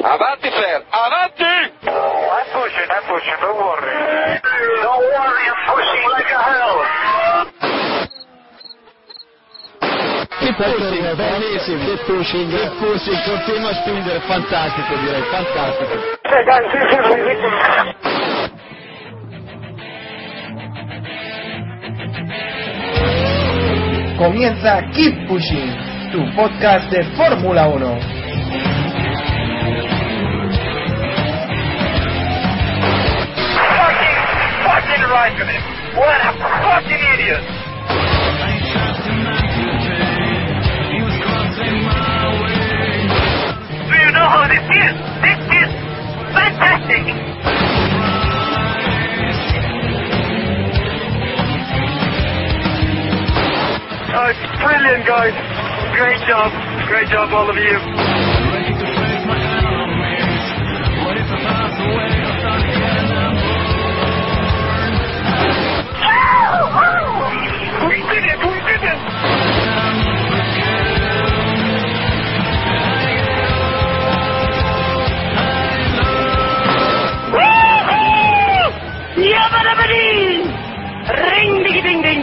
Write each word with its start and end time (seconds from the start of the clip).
Avanti, 0.00 0.48
Flair, 0.50 0.84
avanti! 0.90 1.74
I'm 1.82 2.46
pushing, 2.54 2.86
I'm 2.88 3.02
pushing, 3.10 3.34
don't 3.40 3.58
worry. 3.58 3.90
Don't 4.78 5.02
worry, 5.02 5.44
I'm 5.50 5.58
pushing 5.66 6.06
like 6.14 6.30
a 6.30 6.38
hell. 6.38 6.78
Che 10.38 10.54
pushing, 10.54 11.16
bellissimo, 11.16 11.84
che 11.84 11.96
pushing, 12.06 12.48
che 12.48 12.70
pushing, 12.78 13.24
continua 13.24 13.70
a 13.70 13.74
spingere, 13.74 14.20
fantastico 14.20 14.94
direi, 15.02 15.22
fantastico. 15.22 15.94
Comienza 24.16 24.80
Keep 24.92 25.26
Pushing, 25.26 26.10
tu 26.12 26.32
podcast 26.34 26.88
de 26.88 27.02
Fórmula 27.16 27.66
1. 27.66 28.17
What 35.08 36.20
a 36.20 36.32
fucking 36.36 37.02
idiot. 37.14 37.40
Do 43.88 43.94
you 43.96 44.10
know 44.12 44.28
how 44.28 44.44
this 44.52 44.68
is? 44.68 44.94
This 45.24 45.40
is 45.48 45.70
fantastic. 46.36 47.04
Brilliant, 54.60 55.06
guys. 55.06 55.32
Great 55.96 56.20
job. 56.28 56.52
Great 56.86 57.08
job, 57.08 57.32
all 57.32 57.48
of 57.48 57.56
you. 57.56 58.27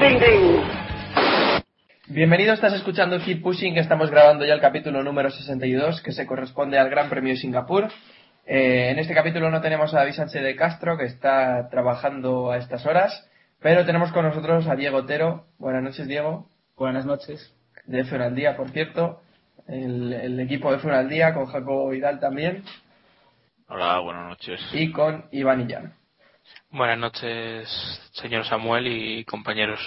Ding 0.05 0.19
ding. 0.19 0.61
Bienvenido, 2.07 2.53
estás 2.53 2.73
escuchando 2.73 3.19
Keep 3.19 3.41
Pushing, 3.41 3.77
estamos 3.77 4.11
grabando 4.11 4.45
ya 4.45 4.53
el 4.53 4.61
capítulo 4.61 5.01
número 5.03 5.31
62 5.31 6.01
que 6.01 6.11
se 6.11 6.27
corresponde 6.27 6.77
al 6.77 6.89
Gran 6.89 7.09
Premio 7.09 7.33
de 7.33 7.39
Singapur. 7.39 7.87
Eh, 8.45 8.91
en 8.91 8.99
este 8.99 9.15
capítulo 9.15 9.49
no 9.49 9.61
tenemos 9.61 9.93
a 9.93 9.97
David 9.97 10.13
Sánchez 10.13 10.43
de 10.43 10.55
Castro 10.55 10.97
que 10.97 11.05
está 11.05 11.69
trabajando 11.69 12.51
a 12.51 12.57
estas 12.57 12.85
horas, 12.85 13.27
pero 13.59 13.85
tenemos 13.85 14.11
con 14.11 14.25
nosotros 14.25 14.67
a 14.67 14.75
Diego 14.75 14.97
Otero. 14.97 15.47
Buenas 15.57 15.81
noches, 15.81 16.07
Diego. 16.07 16.47
Buenas 16.77 17.07
noches. 17.07 17.55
De 17.87 18.03
F1 18.03 18.21
al 18.21 18.35
Día, 18.35 18.55
por 18.55 18.69
cierto. 18.69 19.21
El, 19.67 20.13
el 20.13 20.39
equipo 20.39 20.71
de 20.71 20.77
F1 20.77 20.93
al 20.93 21.09
Día 21.09 21.33
con 21.33 21.47
Jacobo 21.47 21.89
Vidal 21.89 22.19
también 22.19 22.63
Hola, 23.67 23.97
buenas 24.01 24.29
noches. 24.29 24.61
y 24.73 24.91
con 24.91 25.25
Iván 25.31 25.61
Illán. 25.61 25.93
Buenas 26.69 26.97
noches, 26.97 27.69
señor 28.13 28.45
Samuel 28.45 28.87
y 28.87 29.25
compañeros. 29.25 29.79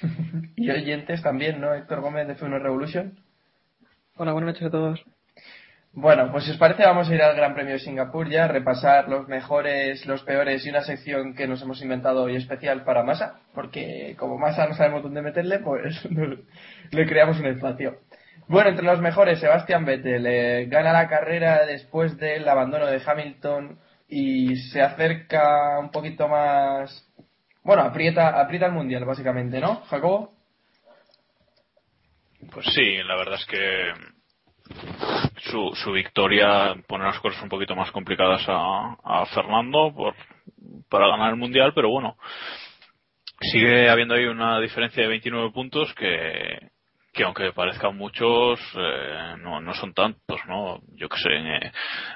Y 0.56 0.70
oyentes 0.70 1.22
también, 1.22 1.60
¿no? 1.60 1.74
Héctor 1.74 2.00
Gómez 2.00 2.28
de 2.28 2.36
F1 2.36 2.62
Revolution. 2.62 3.18
Hola, 4.16 4.32
buenas 4.32 4.54
noches 4.54 4.68
a 4.68 4.70
todos. 4.70 5.04
Bueno, 5.94 6.30
pues 6.30 6.44
si 6.44 6.52
os 6.52 6.56
parece 6.56 6.84
vamos 6.84 7.08
a 7.08 7.14
ir 7.14 7.20
al 7.20 7.36
Gran 7.36 7.54
Premio 7.54 7.74
de 7.74 7.80
Singapur 7.80 8.28
ya, 8.28 8.48
repasar 8.48 9.08
los 9.08 9.28
mejores, 9.28 10.06
los 10.06 10.22
peores 10.22 10.64
y 10.64 10.70
una 10.70 10.82
sección 10.82 11.34
que 11.34 11.46
nos 11.46 11.60
hemos 11.62 11.82
inventado 11.82 12.22
hoy 12.22 12.36
especial 12.36 12.84
para 12.84 13.02
Massa, 13.02 13.40
porque 13.54 14.14
como 14.18 14.38
Massa 14.38 14.66
no 14.66 14.74
sabemos 14.74 15.02
dónde 15.02 15.20
meterle, 15.20 15.58
pues 15.58 16.08
le 16.92 17.06
creamos 17.06 17.38
un 17.40 17.46
espacio. 17.46 17.98
Bueno, 18.48 18.70
entre 18.70 18.86
los 18.86 19.00
mejores, 19.00 19.40
Sebastián 19.40 19.84
Vettel 19.84 20.26
eh, 20.26 20.66
gana 20.66 20.92
la 20.92 21.08
carrera 21.08 21.66
después 21.66 22.16
del 22.18 22.48
abandono 22.48 22.86
de 22.86 23.02
Hamilton 23.04 23.78
y 24.14 24.56
se 24.56 24.82
acerca 24.82 25.78
un 25.80 25.90
poquito 25.90 26.28
más... 26.28 27.10
Bueno, 27.64 27.82
aprieta, 27.82 28.38
aprieta 28.38 28.66
el 28.66 28.72
mundial 28.72 29.06
básicamente, 29.06 29.58
¿no, 29.58 29.76
Jacobo? 29.86 30.34
Pues 32.52 32.66
sí, 32.74 32.96
la 33.04 33.16
verdad 33.16 33.38
es 33.40 33.46
que 33.46 33.92
su, 35.50 35.70
su 35.82 35.92
victoria 35.92 36.74
pone 36.86 37.04
las 37.04 37.20
cosas 37.20 37.42
un 37.42 37.48
poquito 37.48 37.74
más 37.74 37.90
complicadas 37.90 38.42
a, 38.48 38.98
a 39.02 39.24
Fernando 39.26 39.94
por, 39.94 40.14
para 40.90 41.08
ganar 41.08 41.30
el 41.30 41.38
mundial, 41.38 41.72
pero 41.74 41.88
bueno, 41.88 42.18
sigue 43.40 43.88
habiendo 43.88 44.14
ahí 44.14 44.26
una 44.26 44.60
diferencia 44.60 45.02
de 45.02 45.08
29 45.08 45.52
puntos 45.52 45.94
que, 45.94 46.71
que 47.12 47.24
aunque 47.24 47.52
parezcan 47.52 47.96
muchos, 47.96 48.58
eh, 48.74 49.34
no, 49.38 49.60
no 49.60 49.74
son 49.74 49.92
tantos, 49.92 50.40
¿no? 50.48 50.80
Yo 50.94 51.08
que 51.08 51.18
sé, 51.18 51.30
eh, 51.30 51.72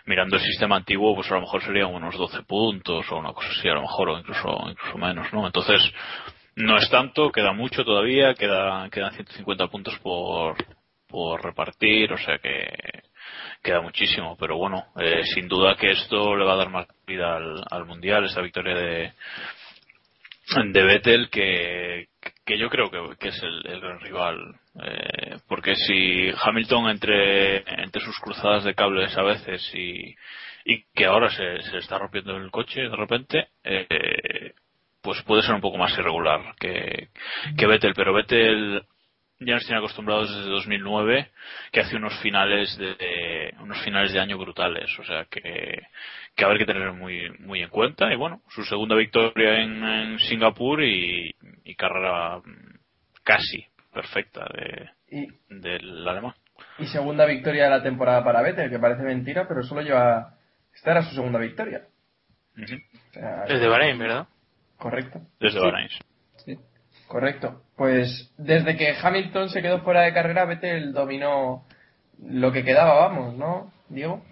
mirando 0.06 0.36
el 0.36 0.42
sistema 0.42 0.76
antiguo, 0.76 1.14
pues 1.14 1.30
a 1.30 1.34
lo 1.34 1.42
mejor 1.42 1.62
serían 1.62 1.94
unos 1.94 2.16
12 2.16 2.42
puntos 2.44 3.04
o 3.10 3.16
una 3.18 3.32
cosa 3.34 3.48
así, 3.50 3.68
a 3.68 3.74
lo 3.74 3.82
mejor, 3.82 4.08
o 4.08 4.18
incluso, 4.18 4.48
incluso 4.70 4.96
menos, 4.96 5.30
¿no? 5.34 5.46
Entonces, 5.46 5.92
no 6.56 6.78
es 6.78 6.88
tanto, 6.88 7.30
queda 7.30 7.52
mucho 7.52 7.84
todavía, 7.84 8.34
queda, 8.34 8.88
quedan 8.90 9.12
150 9.12 9.68
puntos 9.68 9.98
por, 9.98 10.56
por 11.06 11.44
repartir, 11.44 12.12
o 12.12 12.18
sea 12.18 12.38
que 12.38 12.66
queda 13.62 13.82
muchísimo, 13.82 14.36
pero 14.38 14.56
bueno, 14.56 14.86
eh, 14.98 15.24
sin 15.34 15.46
duda 15.46 15.76
que 15.76 15.90
esto 15.90 16.36
le 16.36 16.44
va 16.44 16.54
a 16.54 16.56
dar 16.56 16.70
más 16.70 16.86
vida 17.06 17.36
al, 17.36 17.62
al 17.70 17.84
mundial, 17.84 18.24
esta 18.24 18.40
victoria 18.40 18.74
de, 18.74 19.12
de 20.72 20.82
Vettel 20.82 21.28
que, 21.28 22.08
que 22.46 22.56
yo 22.56 22.70
creo 22.70 22.90
que, 22.90 23.16
que 23.18 23.28
es 23.28 23.42
el, 23.42 23.80
gran 23.80 24.00
rival. 24.00 24.54
Eh, 24.80 25.36
porque 25.48 25.74
si 25.74 26.30
Hamilton 26.40 26.90
entre, 26.90 27.58
entre 27.82 28.00
sus 28.00 28.18
cruzadas 28.20 28.64
de 28.64 28.74
cables 28.74 29.16
a 29.18 29.22
veces 29.22 29.68
y, 29.74 30.14
y 30.64 30.84
que 30.94 31.06
ahora 31.06 31.28
se, 31.28 31.60
se 31.62 31.78
está 31.78 31.98
rompiendo 31.98 32.36
el 32.36 32.50
coche 32.50 32.82
de 32.82 32.96
repente, 32.96 33.48
eh, 33.64 34.54
pues 35.02 35.22
puede 35.22 35.42
ser 35.42 35.54
un 35.54 35.60
poco 35.60 35.76
más 35.76 35.92
irregular 35.98 36.54
que, 36.58 37.08
que 37.58 37.66
Vettel. 37.66 37.94
Pero 37.94 38.14
Vettel 38.14 38.84
ya 39.40 39.54
nos 39.54 39.64
tiene 39.66 39.78
acostumbrados 39.78 40.34
desde 40.34 40.50
2009 40.50 41.30
que 41.72 41.80
hace 41.80 41.96
unos 41.96 42.18
finales 42.20 42.76
de, 42.78 42.94
de- 42.94 43.54
unos 43.60 43.80
finales 43.82 44.12
de 44.12 44.20
año 44.20 44.38
brutales 44.38 44.90
o 44.98 45.04
sea 45.04 45.26
que 45.26 45.82
que 46.34 46.44
habrá 46.44 46.58
que 46.58 46.66
tener 46.66 46.92
muy 46.92 47.30
muy 47.40 47.62
en 47.62 47.68
cuenta 47.68 48.12
y 48.12 48.16
bueno 48.16 48.40
su 48.48 48.64
segunda 48.64 48.94
victoria 48.96 49.60
en, 49.60 49.84
en 49.84 50.18
Singapur 50.20 50.82
y, 50.82 51.34
y 51.64 51.74
carrera 51.74 52.38
mm, 52.38 52.78
casi 53.22 53.64
perfecta 53.92 54.46
de 54.54 54.90
Y, 55.10 55.26
del 55.48 56.06
alemán 56.08 56.34
y 56.78 56.86
segunda 56.86 57.26
victoria 57.26 57.64
de 57.64 57.70
la 57.70 57.82
temporada 57.82 58.24
para 58.24 58.40
Vettel, 58.42 58.70
que 58.70 58.78
parece 58.78 59.02
mentira, 59.02 59.46
pero 59.46 59.62
solo 59.62 59.82
lleva... 59.82 60.34
Esta 60.74 60.92
era 60.92 61.02
su 61.02 61.14
segunda 61.14 61.38
victoria. 61.38 61.82
Ujú. 62.56 62.74
O 62.74 63.12
sea, 63.12 63.44
Desde 63.46 63.68
Bahrein, 63.68 63.98
¿verdad? 63.98 64.26
correcto. 64.78 65.20
desde 65.40 65.58
Sí. 65.58 65.64
Bahrein 65.64 65.88
Correcto. 67.08 67.60
Pues 67.76 68.32
desde 68.36 68.76
que 68.76 68.94
Hamilton 69.00 69.50
se 69.50 69.62
quedó 69.62 69.80
fuera 69.80 70.02
de 70.02 70.12
carrera, 70.12 70.44
Vettel 70.44 70.92
dominó 70.92 71.64
lo 72.22 72.52
que 72.52 72.64
quedaba, 72.64 73.08
vamos, 73.08 73.34
¿no, 73.36 73.70
Diego? 73.88 74.22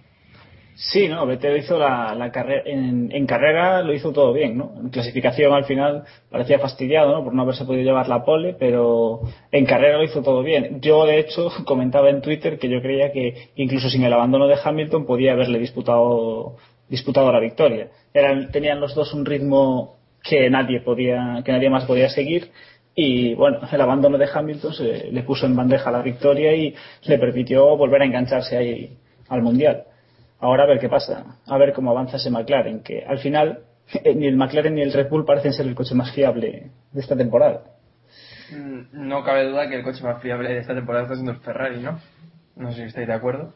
Sí, 0.76 1.06
no, 1.06 1.24
Vettel 1.24 1.58
hizo 1.58 1.78
la, 1.78 2.30
carrera, 2.32 2.62
en, 2.66 3.08
en, 3.12 3.26
carrera 3.26 3.80
lo 3.82 3.94
hizo 3.94 4.12
todo 4.12 4.32
bien, 4.32 4.58
¿no? 4.58 4.72
En 4.76 4.88
clasificación 4.88 5.52
al 5.52 5.66
final 5.66 6.02
parecía 6.28 6.58
fastidiado, 6.58 7.12
¿no? 7.12 7.22
Por 7.22 7.32
no 7.32 7.42
haberse 7.42 7.64
podido 7.64 7.84
llevar 7.84 8.08
la 8.08 8.24
pole, 8.24 8.56
pero 8.58 9.20
en 9.52 9.66
carrera 9.66 9.98
lo 9.98 10.04
hizo 10.04 10.22
todo 10.22 10.42
bien. 10.42 10.80
Yo, 10.80 11.06
de 11.06 11.20
hecho, 11.20 11.48
comentaba 11.64 12.10
en 12.10 12.22
Twitter 12.22 12.58
que 12.58 12.68
yo 12.68 12.82
creía 12.82 13.12
que 13.12 13.50
incluso 13.54 13.88
sin 13.88 14.02
el 14.02 14.12
abandono 14.12 14.48
de 14.48 14.58
Hamilton 14.62 15.06
podía 15.06 15.32
haberle 15.34 15.60
disputado, 15.60 16.56
disputado 16.88 17.30
la 17.30 17.38
victoria. 17.38 17.90
Eran, 18.12 18.50
tenían 18.50 18.80
los 18.80 18.96
dos 18.96 19.14
un 19.14 19.24
ritmo 19.24 19.98
que 20.24 20.48
nadie 20.50 20.80
podía, 20.80 21.42
que 21.44 21.52
nadie 21.52 21.70
más 21.70 21.84
podía 21.84 22.08
seguir 22.08 22.50
y 22.94 23.34
bueno, 23.34 23.58
el 23.70 23.80
abandono 23.80 24.18
de 24.18 24.28
Hamilton 24.32 24.72
se, 24.72 25.10
le 25.10 25.22
puso 25.24 25.46
en 25.46 25.56
bandeja 25.56 25.90
la 25.90 26.02
victoria 26.02 26.54
y 26.54 26.74
le 27.02 27.18
permitió 27.18 27.76
volver 27.76 28.02
a 28.02 28.04
engancharse 28.04 28.56
ahí 28.56 28.96
al 29.28 29.42
mundial. 29.42 29.84
Ahora 30.38 30.64
a 30.64 30.66
ver 30.66 30.78
qué 30.78 30.88
pasa, 30.88 31.38
a 31.46 31.58
ver 31.58 31.72
cómo 31.72 31.90
avanza 31.90 32.16
ese 32.16 32.30
McLaren, 32.30 32.82
que 32.82 33.04
al 33.04 33.18
final 33.18 33.64
ni 34.14 34.26
el 34.26 34.36
McLaren 34.36 34.74
ni 34.74 34.82
el 34.82 34.92
Red 34.92 35.08
Bull 35.08 35.24
parecen 35.24 35.52
ser 35.52 35.66
el 35.66 35.74
coche 35.74 35.94
más 35.94 36.12
fiable 36.12 36.70
de 36.92 37.00
esta 37.00 37.16
temporada. 37.16 37.64
Mm, 38.52 39.08
no 39.08 39.24
cabe 39.24 39.48
duda 39.48 39.68
que 39.68 39.76
el 39.76 39.82
coche 39.82 40.04
más 40.04 40.22
fiable 40.22 40.50
de 40.50 40.58
esta 40.58 40.74
temporada 40.74 41.04
está 41.04 41.14
siendo 41.14 41.32
el 41.32 41.40
Ferrari, 41.40 41.80
¿no? 41.80 41.98
No 42.56 42.70
sé 42.70 42.82
si 42.82 42.82
estáis 42.84 43.08
de 43.08 43.14
acuerdo. 43.14 43.52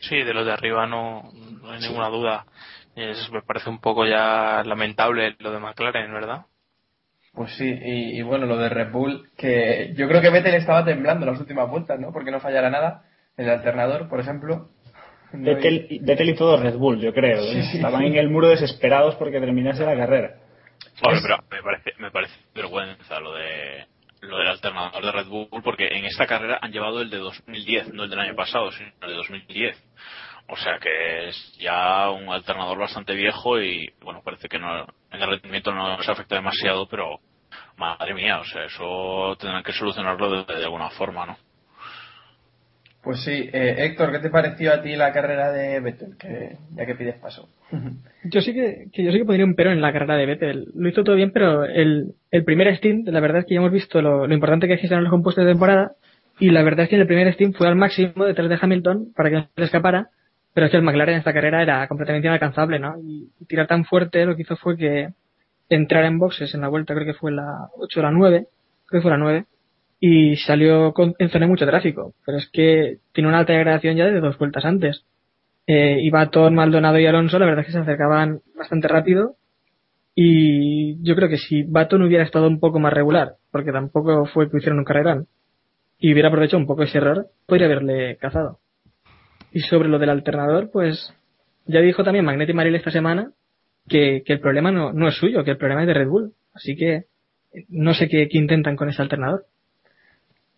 Sí, 0.00 0.16
de 0.16 0.34
los 0.34 0.46
de 0.46 0.52
arriba 0.52 0.86
no, 0.86 1.30
no 1.62 1.70
hay 1.70 1.80
ninguna 1.80 2.08
duda. 2.08 2.46
Es, 2.96 3.30
me 3.32 3.42
parece 3.42 3.70
un 3.70 3.80
poco 3.80 4.04
ya 4.06 4.62
lamentable 4.64 5.36
lo 5.38 5.52
de 5.52 5.60
McLaren, 5.60 6.12
¿verdad? 6.12 6.46
Pues 7.32 7.52
sí, 7.56 7.68
y, 7.68 8.18
y, 8.18 8.22
bueno, 8.22 8.46
lo 8.46 8.56
de 8.56 8.68
Red 8.68 8.90
Bull, 8.90 9.28
que 9.36 9.92
yo 9.96 10.08
creo 10.08 10.20
que 10.20 10.30
Vettel 10.30 10.54
estaba 10.54 10.84
temblando 10.84 11.24
las 11.24 11.38
últimas 11.38 11.68
vueltas, 11.68 12.00
¿no? 12.00 12.12
Porque 12.12 12.30
no 12.30 12.40
fallara 12.40 12.70
nada. 12.70 13.04
El 13.36 13.48
alternador, 13.48 14.08
por 14.08 14.18
ejemplo, 14.18 14.70
Vettel, 15.32 16.00
Vettel 16.00 16.30
y 16.30 16.34
todo 16.34 16.60
Red 16.60 16.76
Bull, 16.76 17.00
yo 17.00 17.12
creo. 17.12 17.42
¿eh? 17.42 17.62
Sí, 17.70 17.76
Estaban 17.76 18.02
en 18.02 18.16
el 18.16 18.30
muro 18.30 18.48
desesperados 18.48 19.14
porque 19.16 19.40
terminase 19.40 19.84
la 19.84 19.96
carrera. 19.96 20.36
Hombre, 21.02 21.20
pero 21.22 21.36
me 21.50 21.62
parece, 21.62 21.92
me 21.98 22.10
parece 22.10 22.34
vergüenza 22.54 23.20
lo 23.20 23.34
de 23.34 23.86
lo 24.20 24.38
del 24.38 24.48
alternador 24.48 25.04
de 25.04 25.12
Red 25.12 25.26
Bull 25.28 25.48
porque 25.62 25.86
en 25.86 26.04
esta 26.04 26.26
carrera 26.26 26.58
han 26.60 26.72
llevado 26.72 27.02
el 27.02 27.10
de 27.10 27.18
2010, 27.18 27.92
no 27.92 28.04
el 28.04 28.10
del 28.10 28.18
año 28.18 28.34
pasado, 28.34 28.72
sino 28.72 28.90
el 29.02 29.10
de 29.10 29.14
2010. 29.14 29.84
O 30.48 30.56
sea 30.56 30.78
que 30.80 31.28
es 31.28 31.58
ya 31.58 32.10
un 32.10 32.28
alternador 32.30 32.78
bastante 32.78 33.14
viejo 33.14 33.60
y 33.60 33.92
bueno, 34.02 34.22
parece 34.24 34.48
que 34.48 34.58
no 34.58 34.80
en 35.10 35.20
el 35.20 35.28
rendimiento 35.28 35.72
no 35.72 36.02
se 36.02 36.10
afecta 36.10 36.36
demasiado, 36.36 36.88
pero 36.88 37.20
madre 37.76 38.14
mía, 38.14 38.40
o 38.40 38.44
sea, 38.44 38.64
eso 38.64 39.36
tendrán 39.38 39.62
que 39.62 39.72
solucionarlo 39.72 40.44
de, 40.44 40.54
de 40.54 40.64
alguna 40.64 40.90
forma, 40.90 41.26
¿no? 41.26 41.36
Pues 43.02 43.22
sí, 43.24 43.48
eh, 43.52 43.76
Héctor, 43.78 44.10
¿qué 44.10 44.18
te 44.18 44.30
pareció 44.30 44.72
a 44.72 44.82
ti 44.82 44.96
la 44.96 45.12
carrera 45.12 45.52
de 45.52 45.80
Vettel? 45.80 46.16
Que, 46.18 46.56
ya 46.74 46.84
que 46.84 46.94
pides 46.94 47.14
paso. 47.20 47.48
yo 48.24 48.40
sí 48.40 48.52
que, 48.52 48.86
que, 48.92 49.04
yo 49.04 49.12
sí 49.12 49.18
que 49.18 49.24
pondría 49.24 49.46
un 49.46 49.54
pero 49.54 49.70
en 49.70 49.80
la 49.80 49.92
carrera 49.92 50.16
de 50.16 50.26
Vettel. 50.26 50.66
Lo 50.74 50.88
hizo 50.88 51.04
todo 51.04 51.14
bien, 51.14 51.30
pero 51.32 51.64
el, 51.64 52.14
el 52.30 52.44
primer 52.44 52.74
stint, 52.76 53.08
la 53.08 53.20
verdad 53.20 53.40
es 53.40 53.46
que 53.46 53.54
ya 53.54 53.60
hemos 53.60 53.72
visto 53.72 54.02
lo, 54.02 54.26
lo 54.26 54.34
importante 54.34 54.66
que 54.66 54.74
es 54.74 54.80
que 54.80 54.88
los 54.88 55.10
compuestos 55.10 55.44
de 55.44 55.52
temporada, 55.52 55.92
y 56.40 56.50
la 56.50 56.62
verdad 56.62 56.84
es 56.84 56.88
que 56.90 56.96
en 56.96 57.02
el 57.02 57.06
primer 57.06 57.32
stint 57.34 57.56
fue 57.56 57.68
al 57.68 57.76
máximo 57.76 58.24
detrás 58.24 58.48
de 58.48 58.58
Hamilton 58.60 59.12
para 59.14 59.30
que 59.30 59.36
no 59.36 59.42
se 59.42 59.48
le 59.56 59.64
escapara, 59.64 60.08
pero 60.54 60.66
es 60.66 60.70
que 60.70 60.78
el 60.78 60.82
McLaren 60.82 61.14
en 61.14 61.18
esta 61.18 61.32
carrera 61.32 61.62
era 61.62 61.86
completamente 61.88 62.28
inalcanzable, 62.28 62.78
¿no? 62.78 62.98
Y, 63.00 63.30
y 63.40 63.44
tirar 63.46 63.66
tan 63.66 63.84
fuerte 63.84 64.24
lo 64.26 64.36
que 64.36 64.42
hizo 64.42 64.56
fue 64.56 64.76
que 64.76 65.08
entrar 65.68 66.04
en 66.04 66.18
boxes 66.18 66.54
en 66.54 66.62
la 66.62 66.68
vuelta, 66.68 66.94
creo 66.94 67.06
que 67.06 67.18
fue 67.18 67.32
la 67.32 67.68
8 67.76 68.00
o 68.00 68.02
la 68.02 68.10
9, 68.10 68.46
creo 68.86 69.00
que 69.00 69.02
fue 69.02 69.10
la 69.10 69.18
9, 69.18 69.44
y 70.00 70.36
salió 70.36 70.92
con, 70.92 71.14
en 71.18 71.28
zona 71.30 71.46
de 71.46 71.50
mucho 71.50 71.66
tráfico. 71.66 72.14
Pero 72.24 72.38
es 72.38 72.48
que 72.50 72.98
tiene 73.12 73.28
una 73.28 73.40
alta 73.40 73.52
degradación 73.52 73.96
ya 73.96 74.06
de 74.06 74.20
dos 74.20 74.38
vueltas 74.38 74.64
antes. 74.64 75.04
Eh, 75.66 75.98
iba 76.02 76.30
todo 76.30 76.50
Maldonado 76.50 76.98
y 76.98 77.06
Alonso, 77.06 77.38
la 77.38 77.46
verdad 77.46 77.60
es 77.60 77.66
que 77.66 77.72
se 77.72 77.78
acercaban 77.78 78.40
bastante 78.56 78.88
rápido. 78.88 79.36
Y 80.14 81.00
yo 81.02 81.14
creo 81.14 81.28
que 81.28 81.38
si 81.38 81.62
Baton 81.62 82.02
hubiera 82.02 82.24
estado 82.24 82.48
un 82.48 82.58
poco 82.58 82.80
más 82.80 82.92
regular, 82.92 83.34
porque 83.52 83.70
tampoco 83.70 84.26
fue 84.26 84.50
que 84.50 84.56
hicieron 84.56 84.78
un 84.78 84.84
carrerón, 84.84 85.28
y 85.98 86.12
hubiera 86.12 86.28
aprovechado 86.28 86.58
un 86.58 86.66
poco 86.66 86.82
ese 86.82 86.98
error, 86.98 87.28
podría 87.46 87.66
haberle 87.66 88.16
cazado. 88.16 88.58
Y 89.52 89.60
sobre 89.60 89.88
lo 89.88 89.98
del 89.98 90.10
alternador, 90.10 90.70
pues 90.70 91.14
ya 91.66 91.80
dijo 91.80 92.04
también 92.04 92.24
Magnetti 92.24 92.52
Maril 92.52 92.74
esta 92.74 92.90
semana 92.90 93.32
que, 93.88 94.22
que 94.24 94.34
el 94.34 94.40
problema 94.40 94.70
no, 94.70 94.92
no 94.92 95.08
es 95.08 95.14
suyo, 95.16 95.44
que 95.44 95.52
el 95.52 95.58
problema 95.58 95.82
es 95.82 95.86
de 95.88 95.94
Red 95.94 96.08
Bull. 96.08 96.32
Así 96.54 96.76
que 96.76 97.04
no 97.68 97.94
sé 97.94 98.08
qué, 98.08 98.28
qué 98.28 98.38
intentan 98.38 98.76
con 98.76 98.88
ese 98.88 99.02
alternador. 99.02 99.46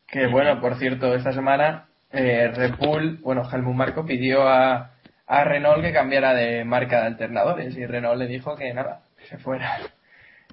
Que 0.07 0.27
bueno, 0.27 0.61
por 0.61 0.77
cierto, 0.77 1.15
esta 1.15 1.33
semana 1.33 1.87
eh, 2.13 2.51
Red 2.55 2.75
Bull, 2.79 3.19
bueno, 3.23 3.49
Helmut 3.51 3.77
Marco 3.77 4.05
pidió 4.05 4.49
a, 4.49 4.93
a 5.27 5.45
Renault 5.45 5.83
que 5.83 5.93
cambiara 5.93 6.35
de 6.35 6.65
marca 6.65 7.01
de 7.01 7.07
alternadores 7.07 7.77
y 7.77 7.87
Renault 7.87 8.19
le 8.19 8.27
dijo 8.27 8.57
que 8.57 8.75
nada, 8.75 9.03
que 9.17 9.27
se 9.27 9.39
fuera 9.39 9.79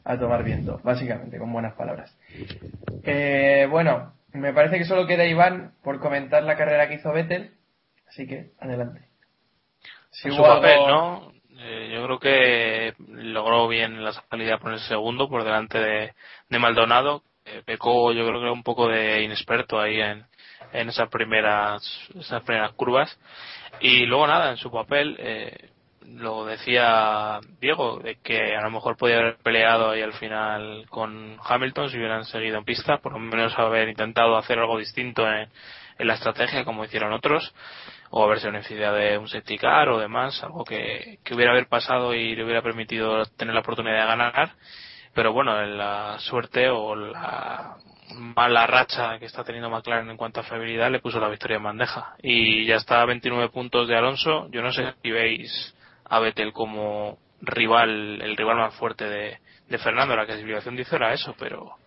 a 0.03 0.17
tomar 0.17 0.43
viento, 0.43 0.79
básicamente, 0.83 1.39
con 1.39 1.51
buenas 1.51 1.73
palabras. 1.73 2.15
Eh, 3.03 3.67
bueno, 3.69 4.13
me 4.33 4.53
parece 4.53 4.77
que 4.77 4.85
solo 4.85 5.07
queda 5.07 5.25
Iván 5.25 5.71
por 5.83 5.99
comentar 5.99 6.43
la 6.43 6.55
carrera 6.55 6.87
que 6.87 6.95
hizo 6.95 7.11
Vettel, 7.11 7.51
así 8.07 8.27
que 8.27 8.51
adelante. 8.59 9.07
Si 10.11 10.31
su 10.31 10.41
papel, 10.41 10.79
algo... 10.79 10.87
¿no? 10.87 11.31
Eh, 11.59 11.91
yo 11.93 12.03
creo 12.03 12.19
que 12.19 12.93
logró 12.99 13.67
bien 13.67 14.03
la 14.03 14.11
salida 14.11 14.59
por 14.59 14.73
el 14.73 14.79
segundo 14.79 15.27
por 15.27 15.43
delante 15.43 15.79
de, 15.79 16.13
de 16.49 16.59
Maldonado, 16.59 17.23
eh, 17.45 17.63
pecó 17.65 18.11
yo 18.11 18.27
creo 18.27 18.41
que 18.41 18.49
un 18.49 18.63
poco 18.63 18.89
de 18.89 19.23
inexperto 19.23 19.79
ahí 19.79 20.01
en, 20.01 20.25
en 20.73 20.89
esas 20.89 21.09
primeras 21.09 21.81
esas 22.19 22.43
primeras 22.43 22.73
curvas 22.73 23.17
y 23.79 24.05
luego 24.05 24.27
nada 24.27 24.51
en 24.51 24.57
su 24.57 24.69
papel 24.69 25.15
eh, 25.17 25.69
lo 26.05 26.45
decía 26.45 27.39
Diego 27.61 27.99
de 27.99 28.17
que 28.21 28.55
a 28.55 28.61
lo 28.61 28.69
mejor 28.69 28.97
podía 28.97 29.19
haber 29.19 29.37
peleado 29.37 29.91
ahí 29.91 30.01
al 30.01 30.13
final 30.13 30.85
con 30.89 31.37
Hamilton 31.41 31.89
si 31.89 31.97
hubieran 31.97 32.25
seguido 32.25 32.57
en 32.57 32.65
pista 32.65 32.97
por 32.97 33.13
lo 33.13 33.19
menos 33.19 33.57
haber 33.57 33.87
intentado 33.87 34.35
hacer 34.35 34.59
algo 34.59 34.77
distinto 34.77 35.25
en, 35.25 35.49
en 35.97 36.07
la 36.07 36.15
estrategia 36.15 36.65
como 36.65 36.83
hicieron 36.83 37.13
otros 37.13 37.53
o 38.09 38.23
haberse 38.23 38.47
beneficiado 38.47 38.95
de 38.95 39.17
un 39.17 39.27
safety 39.27 39.57
car 39.57 39.89
o 39.89 39.99
demás 39.99 40.41
algo 40.43 40.63
que, 40.63 41.19
que 41.23 41.33
hubiera 41.35 41.51
haber 41.51 41.67
pasado 41.67 42.13
y 42.13 42.35
le 42.35 42.43
hubiera 42.43 42.61
permitido 42.61 43.25
tener 43.37 43.53
la 43.53 43.61
oportunidad 43.61 44.01
de 44.01 44.07
ganar 44.07 44.51
pero 45.17 45.33
bueno, 45.33 45.59
la 45.65 46.19
suerte 46.19 46.69
o 46.69 46.95
la 46.95 47.75
mala 48.13 48.67
racha 48.67 49.17
que 49.17 49.25
está 49.25 49.43
teniendo 49.43 49.67
McLaren 49.67 50.11
en 50.11 50.15
cuanto 50.15 50.41
a 50.41 50.43
fiabilidad 50.43 50.91
le 50.91 50.99
puso 50.99 51.19
la 51.19 51.27
victoria 51.27 51.57
en 51.57 51.63
bandeja. 51.63 52.13
Y 52.21 52.67
ya 52.67 52.75
está 52.75 53.01
a 53.01 53.05
29 53.05 53.49
puntos 53.49 53.87
de 53.87 53.97
Alonso. 53.97 54.47
Yo 54.51 54.61
no 54.61 54.71
sé 54.71 54.93
si 55.01 55.09
veis 55.09 55.75
a 56.05 56.19
Vettel 56.19 56.53
como 56.53 57.17
rival, 57.41 58.21
el 58.21 58.37
rival 58.37 58.57
más 58.57 58.75
fuerte 58.75 59.05
de, 59.09 59.39
de 59.67 59.77
Fernando. 59.79 60.15
La 60.15 60.27
clasificación 60.27 60.75
dice 60.75 60.97
era 60.97 61.11
eso, 61.13 61.35
pero 61.39 61.77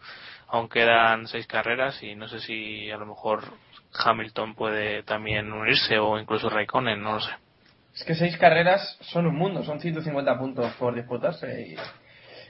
aún 0.48 0.68
quedan 0.68 1.28
seis 1.28 1.46
carreras 1.46 2.02
y 2.02 2.16
no 2.16 2.26
sé 2.26 2.40
si 2.40 2.90
a 2.90 2.96
lo 2.96 3.06
mejor 3.06 3.44
Hamilton 3.92 4.54
puede 4.54 5.02
también 5.02 5.52
unirse 5.52 5.98
o 5.98 6.18
incluso 6.18 6.48
Raikkonen, 6.48 7.02
no 7.02 7.14
lo 7.14 7.20
sé. 7.20 7.32
Es 7.94 8.04
que 8.04 8.14
seis 8.14 8.36
carreras 8.38 8.98
son 9.00 9.26
un 9.26 9.36
mundo, 9.36 9.62
son 9.64 9.80
150 9.80 10.38
puntos 10.38 10.72
por 10.74 10.94
disputarse 10.94 11.60
y 11.60 11.76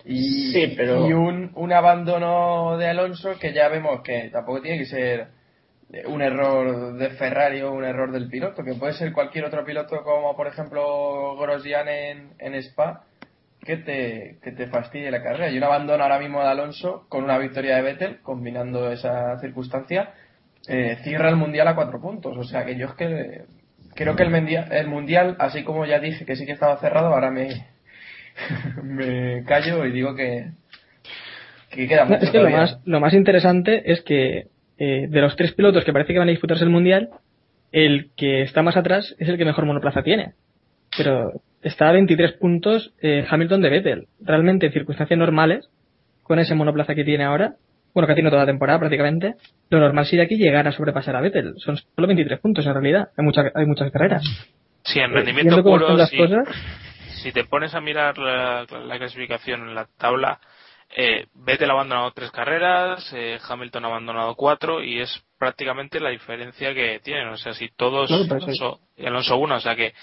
y, 0.04 0.52
sí, 0.52 0.74
pero... 0.76 1.06
y 1.06 1.12
un, 1.12 1.50
un 1.54 1.72
abandono 1.72 2.76
de 2.78 2.88
Alonso 2.88 3.38
que 3.38 3.52
ya 3.52 3.68
vemos 3.68 4.02
que 4.02 4.30
tampoco 4.30 4.62
tiene 4.62 4.78
que 4.78 4.86
ser 4.86 5.28
un 6.06 6.22
error 6.22 6.94
de 6.94 7.10
Ferrari 7.10 7.62
o 7.62 7.72
un 7.72 7.84
error 7.84 8.12
del 8.12 8.28
piloto, 8.28 8.62
que 8.62 8.74
puede 8.74 8.92
ser 8.92 9.12
cualquier 9.12 9.44
otro 9.44 9.64
piloto 9.64 10.02
como 10.04 10.36
por 10.36 10.46
ejemplo 10.46 11.36
Grosjean 11.36 11.88
en, 11.88 12.34
en 12.38 12.54
Spa 12.54 13.04
que 13.60 13.76
te, 13.76 14.38
que 14.42 14.52
te 14.52 14.68
fastidie 14.68 15.10
la 15.10 15.22
carrera. 15.22 15.50
Y 15.50 15.58
un 15.58 15.64
abandono 15.64 16.02
ahora 16.02 16.18
mismo 16.18 16.40
de 16.40 16.48
Alonso 16.48 17.06
con 17.08 17.24
una 17.24 17.38
victoria 17.38 17.76
de 17.76 17.82
Vettel, 17.82 18.20
combinando 18.22 18.90
esa 18.90 19.38
circunstancia, 19.40 20.14
eh, 20.68 20.98
cierra 21.02 21.28
el 21.28 21.36
Mundial 21.36 21.68
a 21.68 21.74
cuatro 21.74 22.00
puntos. 22.00 22.36
O 22.36 22.44
sea 22.44 22.64
que 22.64 22.76
yo 22.76 22.86
es 22.86 22.94
que 22.94 23.44
creo 23.94 24.16
que 24.16 24.22
el, 24.22 24.30
mundial, 24.30 24.68
el 24.70 24.88
Mundial, 24.88 25.36
así 25.38 25.62
como 25.64 25.84
ya 25.84 25.98
dije 25.98 26.24
que 26.24 26.36
sí 26.36 26.46
que 26.46 26.52
estaba 26.52 26.78
cerrado, 26.78 27.08
ahora 27.08 27.30
me, 27.30 27.66
me 28.82 29.44
callo 29.44 29.84
y 29.84 29.92
digo 29.92 30.14
que, 30.14 30.50
que 31.70 31.88
queda 31.88 32.04
mucho 32.04 32.18
no, 32.18 32.24
es 32.24 32.30
que 32.30 32.38
lo 32.38 32.50
más, 32.50 32.80
lo 32.84 33.00
más 33.00 33.14
interesante 33.14 33.92
es 33.92 34.02
que 34.02 34.46
eh, 34.78 35.06
de 35.08 35.20
los 35.20 35.36
tres 35.36 35.52
pilotos 35.52 35.84
que 35.84 35.92
parece 35.92 36.12
que 36.12 36.18
van 36.18 36.28
a 36.28 36.32
disputarse 36.32 36.64
el 36.64 36.70
mundial, 36.70 37.10
el 37.72 38.10
que 38.16 38.42
está 38.42 38.62
más 38.62 38.76
atrás 38.76 39.14
es 39.18 39.28
el 39.28 39.36
que 39.36 39.44
mejor 39.44 39.66
monoplaza 39.66 40.02
tiene. 40.02 40.32
Pero 40.96 41.32
está 41.62 41.88
a 41.88 41.92
23 41.92 42.32
puntos 42.32 42.92
eh, 43.00 43.24
Hamilton 43.28 43.62
de 43.62 43.70
Vettel. 43.70 44.08
Realmente 44.20 44.66
en 44.66 44.72
circunstancias 44.72 45.18
normales, 45.18 45.68
con 46.22 46.38
ese 46.38 46.54
monoplaza 46.54 46.94
que 46.94 47.04
tiene 47.04 47.24
ahora, 47.24 47.56
bueno, 47.94 48.06
que 48.06 48.12
ha 48.12 48.16
tenido 48.16 48.30
toda 48.30 48.42
la 48.42 48.50
temporada 48.50 48.78
prácticamente, 48.78 49.34
lo 49.68 49.80
normal 49.80 50.06
sería 50.06 50.26
que 50.26 50.36
llegara 50.36 50.70
a 50.70 50.72
sobrepasar 50.72 51.16
a 51.16 51.20
Vettel. 51.20 51.54
Son 51.58 51.76
solo 51.76 52.06
23 52.06 52.40
puntos 52.40 52.66
en 52.66 52.74
realidad. 52.74 53.08
Hay, 53.16 53.24
mucha, 53.24 53.50
hay 53.54 53.66
muchas 53.66 53.90
carreras. 53.90 54.22
Sí, 54.84 55.00
en 55.00 55.12
rendimiento 55.12 55.58
eh, 55.58 55.62
puro, 55.62 55.96
las 55.96 56.10
sí. 56.10 56.16
cosas, 56.16 56.48
si 57.22 57.32
te 57.32 57.44
pones 57.44 57.74
a 57.74 57.80
mirar 57.80 58.18
la, 58.18 58.64
la 58.64 58.98
clasificación 58.98 59.68
en 59.68 59.74
la 59.74 59.86
tabla, 59.98 60.40
eh, 60.96 61.26
Vettel 61.34 61.70
ha 61.70 61.74
abandonado 61.74 62.10
tres 62.12 62.30
carreras, 62.30 63.12
eh, 63.12 63.38
Hamilton 63.46 63.84
ha 63.84 63.88
abandonado 63.88 64.34
cuatro 64.34 64.82
y 64.82 65.00
es 65.00 65.22
prácticamente 65.38 66.00
la 66.00 66.10
diferencia 66.10 66.74
que 66.74 67.00
tienen. 67.00 67.28
O 67.28 67.36
sea, 67.36 67.52
si 67.52 67.68
todos 67.68 68.08
sí. 68.08 68.28
Alonso, 68.28 68.80
Alonso 68.98 69.36
uno, 69.36 69.56
o 69.56 69.60
sea 69.60 69.76
que 69.76 69.94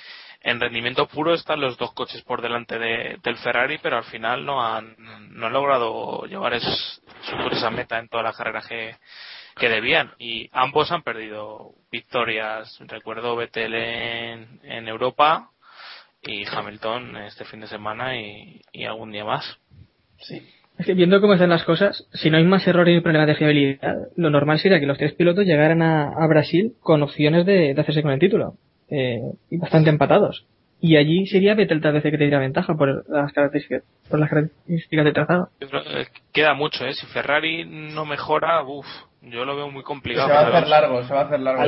en 0.41 0.59
rendimiento 0.59 1.07
puro 1.07 1.33
están 1.33 1.61
los 1.61 1.77
dos 1.77 1.93
coches 1.93 2.21
por 2.21 2.41
delante 2.41 2.77
de, 2.79 3.17
del 3.23 3.37
Ferrari, 3.37 3.79
pero 3.81 3.97
al 3.97 4.03
final 4.05 4.45
no 4.45 4.63
han, 4.63 4.95
no 5.31 5.47
han 5.47 5.53
logrado 5.53 6.25
llevar 6.25 6.53
es, 6.53 7.01
esa 7.51 7.69
meta 7.69 7.99
en 7.99 8.07
todas 8.07 8.23
las 8.23 8.37
carreras 8.37 8.67
que, 8.67 8.95
que 9.57 9.69
debían. 9.69 10.11
Y 10.19 10.49
ambos 10.51 10.91
han 10.91 11.03
perdido 11.03 11.73
victorias. 11.91 12.77
Recuerdo 12.87 13.35
Vettel 13.35 13.73
en, 13.73 14.59
en 14.63 14.87
Europa 14.87 15.49
y 16.21 16.45
Hamilton 16.45 17.17
este 17.17 17.45
fin 17.45 17.61
de 17.61 17.67
semana 17.67 18.19
y, 18.19 18.61
y 18.71 18.85
algún 18.85 19.11
día 19.11 19.25
más. 19.25 19.59
Sí. 20.19 20.41
Es 20.77 20.85
que 20.85 20.93
viendo 20.93 21.19
cómo 21.21 21.33
están 21.33 21.49
las 21.49 21.63
cosas, 21.63 22.07
si 22.13 22.29
no 22.29 22.37
hay 22.37 22.43
más 22.43 22.67
errores 22.67 22.93
ni 22.93 23.01
problemas 23.01 23.27
de 23.27 23.35
fiabilidad, 23.35 23.95
lo 24.15 24.29
normal 24.29 24.59
sería 24.59 24.79
que 24.79 24.85
los 24.85 24.97
tres 24.97 25.13
pilotos 25.13 25.45
llegaran 25.45 25.81
a, 25.81 26.09
a 26.09 26.27
Brasil 26.27 26.73
con 26.81 27.01
opciones 27.01 27.45
de, 27.47 27.73
de, 27.73 27.81
hacerse 27.81 28.03
con 28.03 28.11
el 28.11 28.19
título. 28.19 28.53
Eh, 28.89 29.21
y 29.49 29.57
bastante 29.57 29.89
empatados. 29.89 30.45
Y 30.79 30.95
allí 30.95 31.25
sería 31.25 31.55
Vettel 31.55 31.81
tal 31.81 31.93
vez 31.93 32.05
el 32.05 32.11
que 32.11 32.17
tendría 32.19 32.39
ventaja 32.39 32.75
por 32.75 33.09
las 33.09 33.33
características, 33.33 33.83
por 34.09 34.19
las 34.19 34.29
características 34.29 35.05
de 35.05 35.11
trazado. 35.11 35.49
Queda 36.31 36.53
mucho, 36.53 36.85
¿eh? 36.85 36.93
Si 36.93 37.05
Ferrari 37.07 37.65
no 37.65 38.05
mejora, 38.05 38.61
uff, 38.63 38.85
yo 39.21 39.43
lo 39.43 39.55
veo 39.55 39.71
muy 39.71 39.81
complicado. 39.81 40.27
Se 40.27 40.33
va 40.33 40.39
a 40.41 40.47
hacer 40.47 40.67
largo, 40.67 41.03
se 41.03 41.13
va 41.13 41.21
a 41.21 41.23
hacer 41.23 41.39
largo. 41.39 41.63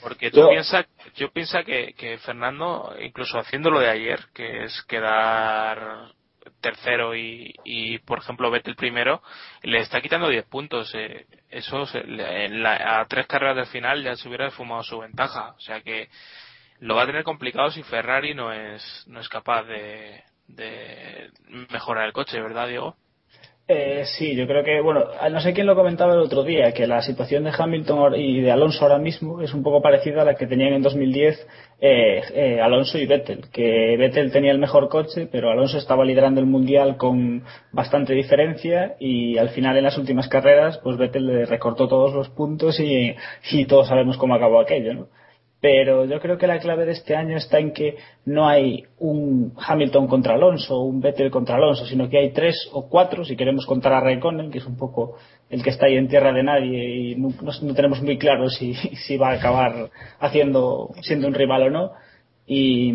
Porque 0.00 0.30
tú 0.30 0.40
yo... 0.40 0.48
piensas, 0.48 0.86
yo 1.16 1.30
pienso 1.30 1.58
que, 1.64 1.92
que 1.98 2.16
Fernando, 2.18 2.94
incluso 2.98 3.38
haciendo 3.38 3.70
lo 3.70 3.80
de 3.80 3.90
ayer, 3.90 4.20
que 4.32 4.64
es 4.64 4.82
quedar 4.88 6.12
tercero 6.60 7.14
y, 7.14 7.54
y 7.64 7.98
por 7.98 8.18
ejemplo 8.18 8.50
Vettel 8.50 8.76
primero, 8.76 9.22
le 9.62 9.80
está 9.80 10.00
quitando 10.00 10.28
10 10.28 10.46
puntos. 10.46 10.94
Eh, 10.94 11.26
eso 11.50 11.84
se, 11.84 11.98
en 11.98 12.62
la, 12.62 13.00
a 13.00 13.06
tres 13.06 13.26
carreras 13.26 13.56
del 13.56 13.66
final 13.66 14.02
ya 14.02 14.16
se 14.16 14.28
hubiera 14.28 14.50
fumado 14.50 14.82
su 14.82 14.98
ventaja. 14.98 15.50
O 15.50 15.60
sea 15.60 15.82
que 15.82 16.08
lo 16.80 16.94
va 16.94 17.02
a 17.02 17.06
tener 17.06 17.24
complicado 17.24 17.70
si 17.70 17.82
Ferrari 17.82 18.34
no 18.34 18.52
es, 18.52 19.04
no 19.06 19.20
es 19.20 19.28
capaz 19.28 19.64
de, 19.64 20.22
de 20.48 21.30
mejorar 21.70 22.06
el 22.06 22.12
coche, 22.12 22.40
¿verdad, 22.40 22.68
Diego? 22.68 22.96
Eh, 23.68 24.04
sí, 24.16 24.36
yo 24.36 24.46
creo 24.46 24.62
que, 24.62 24.80
bueno, 24.80 25.06
no 25.28 25.40
sé 25.40 25.52
quién 25.52 25.66
lo 25.66 25.74
comentaba 25.74 26.12
el 26.12 26.20
otro 26.20 26.44
día, 26.44 26.70
que 26.70 26.86
la 26.86 27.02
situación 27.02 27.42
de 27.42 27.52
Hamilton 27.56 28.14
y 28.14 28.40
de 28.40 28.52
Alonso 28.52 28.84
ahora 28.84 28.98
mismo 28.98 29.42
es 29.42 29.52
un 29.54 29.64
poco 29.64 29.82
parecida 29.82 30.22
a 30.22 30.24
la 30.24 30.36
que 30.36 30.46
tenían 30.46 30.72
en 30.72 30.82
2010 30.82 31.48
eh, 31.80 32.22
eh, 32.32 32.60
Alonso 32.60 32.96
y 32.96 33.06
Vettel, 33.06 33.50
que 33.50 33.96
Vettel 33.98 34.30
tenía 34.30 34.52
el 34.52 34.60
mejor 34.60 34.88
coche, 34.88 35.26
pero 35.32 35.50
Alonso 35.50 35.78
estaba 35.78 36.04
liderando 36.04 36.40
el 36.40 36.46
mundial 36.46 36.96
con 36.96 37.42
bastante 37.72 38.14
diferencia 38.14 38.94
y 39.00 39.36
al 39.36 39.48
final 39.48 39.76
en 39.76 39.84
las 39.84 39.98
últimas 39.98 40.28
carreras, 40.28 40.78
pues 40.78 40.96
Vettel 40.96 41.26
le 41.26 41.44
recortó 41.46 41.88
todos 41.88 42.14
los 42.14 42.28
puntos 42.28 42.78
y, 42.78 43.16
y 43.50 43.64
todos 43.64 43.88
sabemos 43.88 44.16
cómo 44.16 44.36
acabó 44.36 44.60
aquello, 44.60 44.94
¿no? 44.94 45.08
Pero 45.68 46.04
yo 46.04 46.20
creo 46.20 46.38
que 46.38 46.46
la 46.46 46.60
clave 46.60 46.84
de 46.84 46.92
este 46.92 47.16
año 47.16 47.36
está 47.36 47.58
en 47.58 47.72
que 47.72 47.96
no 48.24 48.48
hay 48.48 48.84
un 49.00 49.52
Hamilton 49.56 50.06
contra 50.06 50.34
Alonso 50.34 50.76
o 50.76 50.84
un 50.84 51.00
Vettel 51.00 51.28
contra 51.28 51.56
Alonso, 51.56 51.84
sino 51.86 52.08
que 52.08 52.18
hay 52.18 52.30
tres 52.30 52.68
o 52.70 52.88
cuatro, 52.88 53.24
si 53.24 53.34
queremos 53.34 53.66
contar 53.66 53.92
a 53.92 53.98
Raikkonen, 53.98 54.52
que 54.52 54.58
es 54.58 54.64
un 54.64 54.76
poco 54.76 55.16
el 55.50 55.64
que 55.64 55.70
está 55.70 55.86
ahí 55.86 55.96
en 55.96 56.06
tierra 56.06 56.32
de 56.32 56.44
nadie 56.44 56.88
y 56.88 57.16
no, 57.16 57.30
no 57.62 57.74
tenemos 57.74 58.00
muy 58.00 58.16
claro 58.16 58.48
si, 58.48 58.74
si 59.06 59.16
va 59.16 59.30
a 59.30 59.34
acabar 59.34 59.90
haciendo, 60.20 60.90
siendo 61.02 61.26
un 61.26 61.34
rival 61.34 61.64
o 61.64 61.70
no. 61.70 61.90
Y 62.46 62.94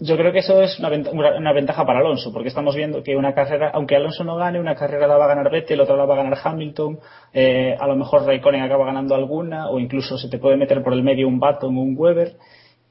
yo 0.00 0.16
creo 0.16 0.32
que 0.32 0.38
eso 0.38 0.62
es 0.62 0.78
una, 0.78 0.88
una, 1.12 1.52
ventaja 1.52 1.84
para 1.84 2.00
Alonso, 2.00 2.32
porque 2.32 2.48
estamos 2.48 2.74
viendo 2.74 3.02
que 3.02 3.16
una 3.16 3.34
carrera, 3.34 3.70
aunque 3.74 3.96
Alonso 3.96 4.24
no 4.24 4.36
gane, 4.36 4.58
una 4.58 4.74
carrera 4.74 5.06
la 5.06 5.18
va 5.18 5.26
a 5.26 5.28
ganar 5.28 5.50
Vettel, 5.50 5.80
otra 5.80 5.94
la 5.94 6.06
va 6.06 6.14
a 6.14 6.22
ganar 6.22 6.38
Hamilton, 6.42 6.98
eh, 7.34 7.76
a 7.78 7.86
lo 7.86 7.96
mejor 7.96 8.24
Raikkonen 8.24 8.62
acaba 8.62 8.86
ganando 8.86 9.14
alguna, 9.14 9.68
o 9.68 9.78
incluso 9.78 10.16
se 10.16 10.30
te 10.30 10.38
puede 10.38 10.56
meter 10.56 10.82
por 10.82 10.94
el 10.94 11.02
medio 11.02 11.28
un 11.28 11.38
Baton 11.38 11.76
o 11.76 11.80
un 11.80 11.94
Weber, 11.98 12.32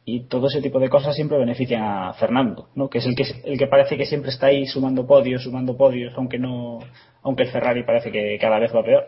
y 0.06 0.28
todo 0.28 0.48
ese 0.48 0.62
tipo 0.62 0.80
de 0.80 0.89
cosas 0.89 1.16
siempre 1.16 1.39
benefician 1.39 1.82
a 1.84 2.13
Fernando, 2.13 2.70
¿no? 2.75 2.89
que 2.89 3.00
es 3.00 3.06
el 3.08 3.16
que, 3.16 3.24
el 3.44 3.58
que 3.58 3.68
parece 3.68 3.98
que 3.98 4.06
siempre 4.06 4.30
está 4.30 4.48
ahí 4.48 4.68
sumando 4.68 5.08
podios, 5.08 5.44
sumando 5.44 5.75
podios, 5.75 6.13
aunque 6.16 6.38
no, 6.38 6.80
aunque 7.24 7.44
el 7.44 7.50
Ferrari 7.50 7.84
parece 7.84 8.12
que 8.12 8.38
cada 8.39 8.60
vez 8.60 8.74
va 8.74 8.84
peor. 8.84 9.08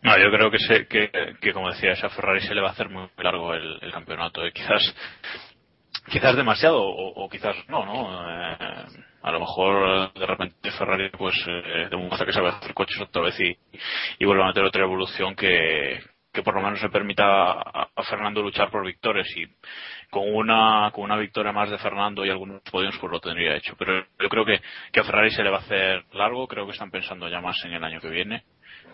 No, 0.00 0.16
yo 0.16 0.30
creo 0.30 0.50
que, 0.50 0.58
se, 0.58 0.86
que, 0.86 1.10
que, 1.40 1.52
como 1.52 1.70
decía, 1.70 1.92
a 1.92 2.08
Ferrari 2.08 2.40
se 2.40 2.54
le 2.54 2.60
va 2.60 2.68
a 2.68 2.72
hacer 2.72 2.88
muy 2.88 3.08
largo 3.18 3.52
el, 3.52 3.78
el 3.82 3.90
campeonato. 3.90 4.46
Y 4.46 4.52
quizás 4.52 4.94
quizás 6.10 6.36
demasiado 6.36 6.80
o, 6.82 7.28
quizás 7.28 7.56
no, 7.68 7.84
¿no? 7.84 8.30
Eh, 8.30 8.86
a 9.22 9.30
lo 9.32 9.40
mejor 9.40 10.12
de 10.12 10.26
repente 10.26 10.70
Ferrari 10.72 11.10
pues 11.10 11.34
eh, 11.46 11.88
demuestra 11.90 12.26
que 12.26 12.32
sabe 12.32 12.48
hacer 12.48 12.74
coches 12.74 13.00
otra 13.00 13.22
vez 13.22 13.38
y, 13.40 13.56
y 14.18 14.24
vuelve 14.24 14.42
a 14.42 14.46
meter 14.46 14.64
otra 14.64 14.84
evolución 14.84 15.34
que, 15.34 16.00
que 16.32 16.42
por 16.42 16.54
lo 16.54 16.62
menos 16.62 16.82
le 16.82 16.88
permita 16.88 17.24
a, 17.24 17.88
a, 17.94 18.02
Fernando 18.04 18.42
luchar 18.42 18.70
por 18.70 18.86
victorias. 18.86 19.28
Y 19.36 19.46
con 20.10 20.34
una 20.34 20.90
con 20.92 21.04
una 21.04 21.16
victoria 21.16 21.52
más 21.52 21.70
de 21.70 21.78
Fernando 21.78 22.24
y 22.24 22.30
algunos 22.30 22.62
podios 22.62 22.96
pues 22.98 23.12
lo 23.12 23.20
tendría 23.20 23.56
hecho. 23.56 23.74
Pero 23.78 24.04
yo 24.18 24.28
creo 24.28 24.44
que, 24.44 24.60
que 24.92 25.00
a 25.00 25.04
Ferrari 25.04 25.30
se 25.30 25.42
le 25.42 25.50
va 25.50 25.58
a 25.58 25.60
hacer 25.60 26.04
largo. 26.12 26.46
Creo 26.46 26.66
que 26.66 26.72
están 26.72 26.90
pensando 26.90 27.28
ya 27.28 27.40
más 27.40 27.62
en 27.64 27.72
el 27.72 27.84
año 27.84 28.00
que 28.00 28.08
viene 28.08 28.44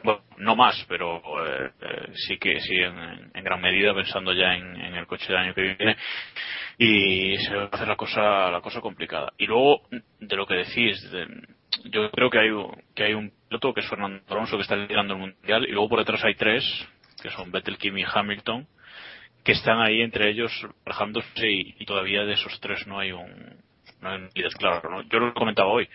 bueno, 0.03 0.21
no 0.39 0.57
más, 0.57 0.85
pero 0.89 1.17
eh, 1.47 1.71
eh, 1.81 2.13
sí 2.15 2.39
que 2.39 2.61
sí 2.61 2.77
en, 2.77 3.31
gran 3.45 3.61
medida 3.61 3.95
pensando 3.95 4.33
ya 4.33 4.55
en, 4.55 4.77
el 4.77 5.07
coche 5.07 5.27
del 5.29 5.37
año 5.37 5.55
que 5.55 5.63
viene 5.63 5.97
y 6.79 7.37
se 7.39 7.55
va 7.55 7.65
a 7.65 7.67
hacer 7.67 7.89
la 7.89 7.97
cosa 7.97 8.51
la 8.51 8.61
cosa 8.61 8.81
complicada. 8.81 9.33
Y 9.39 9.47
luego 9.47 9.83
de 10.21 10.37
lo 10.37 10.47
que 10.47 10.55
decís, 10.55 11.11
de, 11.11 11.27
yo 11.85 12.11
creo 12.11 12.31
que 12.31 12.39
hay 12.39 12.51
que 12.95 13.05
hay 13.05 13.15
un 13.15 13.33
piloto 13.49 13.75
que 13.75 13.81
es 13.81 13.89
Fernando 13.89 14.23
Alonso 14.29 14.57
que 14.57 14.63
está 14.63 14.77
liderando 14.77 15.15
el 15.15 15.21
mundial 15.21 15.65
y 15.65 15.73
luego 15.73 15.89
por 15.89 15.99
detrás 16.01 16.25
hay 16.25 16.35
tres 16.35 16.65
que 17.23 17.31
son 17.31 17.51
Vettel, 17.51 17.79
Kimi 17.79 18.03
y 18.03 18.07
Hamilton 18.13 18.67
que 19.45 19.53
están 19.53 19.81
ahí 19.81 20.01
entre 20.01 20.31
ellos 20.31 20.53
trabajándose 20.85 21.51
y, 21.51 21.75
y, 21.79 21.85
todavía 21.85 22.25
de 22.25 22.33
esos 22.33 22.59
tres 22.61 22.87
no 22.87 22.99
hay 22.99 23.13
un 23.13 23.63
no 24.01 24.11
hay 24.11 24.17
un 24.17 24.31
líder 24.35 24.53
claro. 24.55 24.91
¿no? 24.91 25.03
Yo 25.03 25.19
lo 25.19 25.35
comentaba 25.35 25.69
hoy 25.71 25.89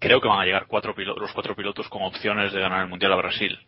creo 0.00 0.20
que 0.20 0.28
van 0.28 0.40
a 0.40 0.44
llegar 0.44 0.66
cuatro 0.66 0.94
los 0.96 1.32
cuatro 1.32 1.54
pilotos 1.54 1.88
con 1.88 2.02
opciones 2.02 2.52
de 2.52 2.60
ganar 2.60 2.82
el 2.82 2.88
mundial 2.88 3.12
a 3.12 3.16
Brasil. 3.16 3.58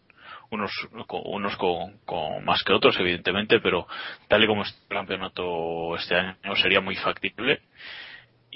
Unos, 0.48 0.70
unos 1.10 1.56
con, 1.56 1.98
con, 2.04 2.44
más 2.44 2.62
que 2.62 2.72
otros, 2.72 2.98
evidentemente, 3.00 3.58
pero 3.58 3.88
tal 4.28 4.44
y 4.44 4.46
como 4.46 4.62
está 4.62 4.78
el 4.82 4.96
campeonato 4.96 5.96
este 5.96 6.14
año 6.14 6.54
sería 6.54 6.80
muy 6.80 6.94
factible. 6.94 7.62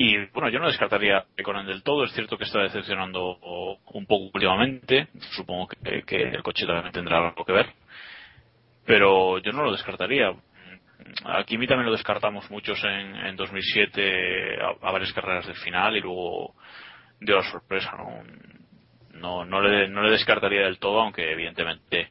Y 0.03 0.17
bueno, 0.33 0.49
yo 0.49 0.61
no 0.61 0.67
descartaría 0.69 1.27
Reconen 1.37 1.67
del 1.67 1.83
todo. 1.83 2.05
Es 2.05 2.13
cierto 2.13 2.39
que 2.39 2.45
está 2.45 2.61
decepcionando 2.61 3.37
un 3.93 4.07
poco 4.07 4.31
últimamente. 4.33 5.09
Supongo 5.33 5.69
que, 5.69 6.23
el 6.23 6.43
coche 6.43 6.65
también 6.65 6.93
tendrá 6.93 7.19
algo 7.19 7.45
que 7.45 7.53
ver. 7.53 7.67
Pero 8.87 9.39
yo 9.39 9.53
no 9.53 9.65
lo 9.65 9.73
descartaría. 9.73 10.33
Aquí 11.25 11.59
también 11.67 11.85
lo 11.87 11.93
descartamos 11.93 12.51
muchos 12.51 12.83
en, 12.85 13.15
en 13.15 13.37
2007 13.37 14.63
a, 14.63 14.89
a 14.89 14.93
varias 14.93 15.13
carreras 15.13 15.47
del 15.47 15.57
final 15.57 15.95
y 15.97 16.01
luego 16.01 16.55
dio 17.21 17.37
la 17.37 17.51
sorpresa. 17.51 17.93
¿no? 17.97 18.23
No, 19.21 19.45
no, 19.45 19.61
le, 19.61 19.89
no 19.89 20.03
le 20.03 20.13
descartaría 20.13 20.63
del 20.63 20.79
todo, 20.79 21.01
aunque 21.01 21.31
evidentemente 21.31 22.11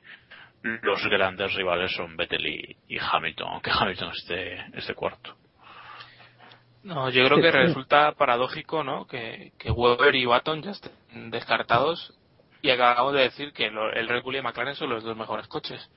los 0.62 1.04
grandes 1.08 1.54
rivales 1.56 1.92
son 1.96 2.16
Vettel 2.18 2.46
y, 2.46 2.78
y 2.88 2.98
Hamilton, 3.00 3.48
aunque 3.54 3.72
Hamilton 3.74 4.12
esté, 4.12 4.78
esté 4.78 4.94
cuarto. 4.94 5.36
No, 6.84 7.10
yo 7.10 7.26
creo 7.26 7.42
que 7.42 7.52
resulta 7.52 8.14
paradójico, 8.14 8.84
¿no? 8.84 9.06
Que, 9.06 9.52
que 9.58 9.70
Weber 9.70 10.16
y 10.16 10.26
Baton 10.26 10.62
ya 10.62 10.72
estén 10.72 11.30
descartados 11.30 12.18
y 12.62 12.70
acabamos 12.70 13.14
de 13.14 13.22
decir 13.22 13.52
que 13.54 13.70
lo, 13.70 13.92
el 13.92 14.08
Red 14.08 14.24
Bull 14.24 14.38
y 14.38 14.42
McLaren 14.42 14.76
son 14.76 14.90
los 14.90 15.04
dos 15.04 15.18
mejores 15.18 15.48
coches. 15.48 15.90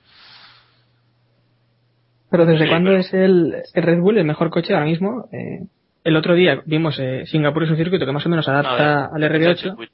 Pero 2.29 2.45
¿desde 2.45 2.65
sí, 2.65 2.69
cuándo 2.69 2.89
pero... 2.89 2.99
es 2.99 3.13
el, 3.13 3.55
el, 3.73 3.83
Red 3.83 3.99
Bull 3.99 4.17
el 4.17 4.25
mejor 4.25 4.49
coche 4.49 4.73
ahora 4.73 4.85
mismo? 4.85 5.29
Eh, 5.31 5.67
el 6.03 6.15
otro 6.15 6.35
día 6.35 6.61
vimos 6.65 6.99
eh, 6.99 7.25
Singapur 7.25 7.63
es 7.63 7.69
un 7.69 7.77
circuito 7.77 8.05
que 8.05 8.11
más 8.11 8.25
o 8.25 8.29
menos 8.29 8.47
adapta 8.47 9.05
al 9.05 9.21
RB8. 9.21 9.89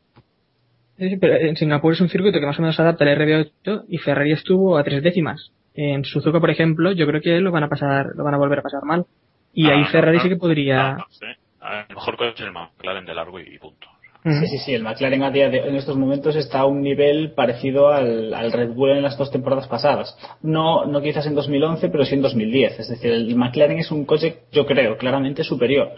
Sí, 0.97 1.17
pero 1.17 1.35
en 1.35 1.55
Singapur 1.55 1.93
es 1.93 2.01
un 2.01 2.09
circuito 2.09 2.39
que 2.39 2.45
más 2.45 2.59
o 2.59 2.61
menos 2.61 2.79
adapta 2.79 3.05
al 3.05 3.17
RB8 3.17 3.85
y 3.87 3.97
Ferrari 3.99 4.33
estuvo 4.33 4.77
a 4.77 4.83
tres 4.83 5.01
décimas. 5.01 5.51
En 5.73 6.03
Suzuka, 6.03 6.39
por 6.39 6.49
ejemplo, 6.49 6.91
yo 6.91 7.05
creo 7.07 7.21
que 7.21 7.39
lo 7.39 7.51
van 7.51 7.63
a 7.63 7.69
pasar, 7.69 8.07
lo 8.15 8.23
van 8.23 8.33
a 8.33 8.37
volver 8.37 8.59
a 8.59 8.63
pasar 8.63 8.83
mal. 8.83 9.05
Y 9.53 9.67
ah, 9.67 9.73
ahí 9.73 9.85
Ferrari 9.85 10.17
no, 10.17 10.23
sí 10.23 10.29
que 10.29 10.35
podría. 10.35 10.93
No, 10.93 11.05
sí. 11.09 11.25
El 11.61 11.95
mejor 11.95 12.17
coche 12.17 12.43
el 12.43 12.51
McLaren 12.51 13.05
de 13.05 13.13
largo 13.13 13.39
y 13.39 13.57
punto. 13.59 13.87
Sí, 14.23 14.47
sí, 14.47 14.57
sí. 14.57 14.73
El 14.73 14.83
McLaren 14.83 15.23
a 15.23 15.31
día 15.31 15.49
de, 15.49 15.59
en 15.59 15.75
estos 15.75 15.95
momentos 15.95 16.35
está 16.35 16.59
a 16.59 16.65
un 16.65 16.81
nivel 16.81 17.31
parecido 17.31 17.89
al, 17.89 18.33
al, 18.33 18.51
Red 18.51 18.73
Bull 18.73 18.91
en 18.91 19.01
las 19.01 19.17
dos 19.17 19.31
temporadas 19.31 19.67
pasadas. 19.67 20.17
No, 20.41 20.85
no 20.85 21.01
quizás 21.01 21.25
en 21.25 21.35
2011, 21.35 21.87
pero 21.89 22.03
sí 22.03 22.15
en 22.15 22.21
2010. 22.21 22.79
Es 22.79 22.89
decir, 22.89 23.11
el 23.11 23.33
McLaren 23.35 23.79
es 23.79 23.91
un 23.91 24.05
coche, 24.05 24.39
yo 24.51 24.65
creo, 24.65 24.97
claramente 24.97 25.43
superior. 25.43 25.93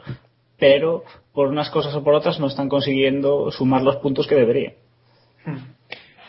Pero 0.60 1.04
por 1.34 1.48
unas 1.48 1.72
cosas 1.72 1.96
o 1.96 2.04
por 2.04 2.14
otras 2.14 2.40
no 2.40 2.46
están 2.46 2.70
consiguiendo 2.70 3.50
sumar 3.52 3.82
los 3.82 3.98
puntos 3.98 4.28
que 4.28 4.36
deberían. 4.36 4.74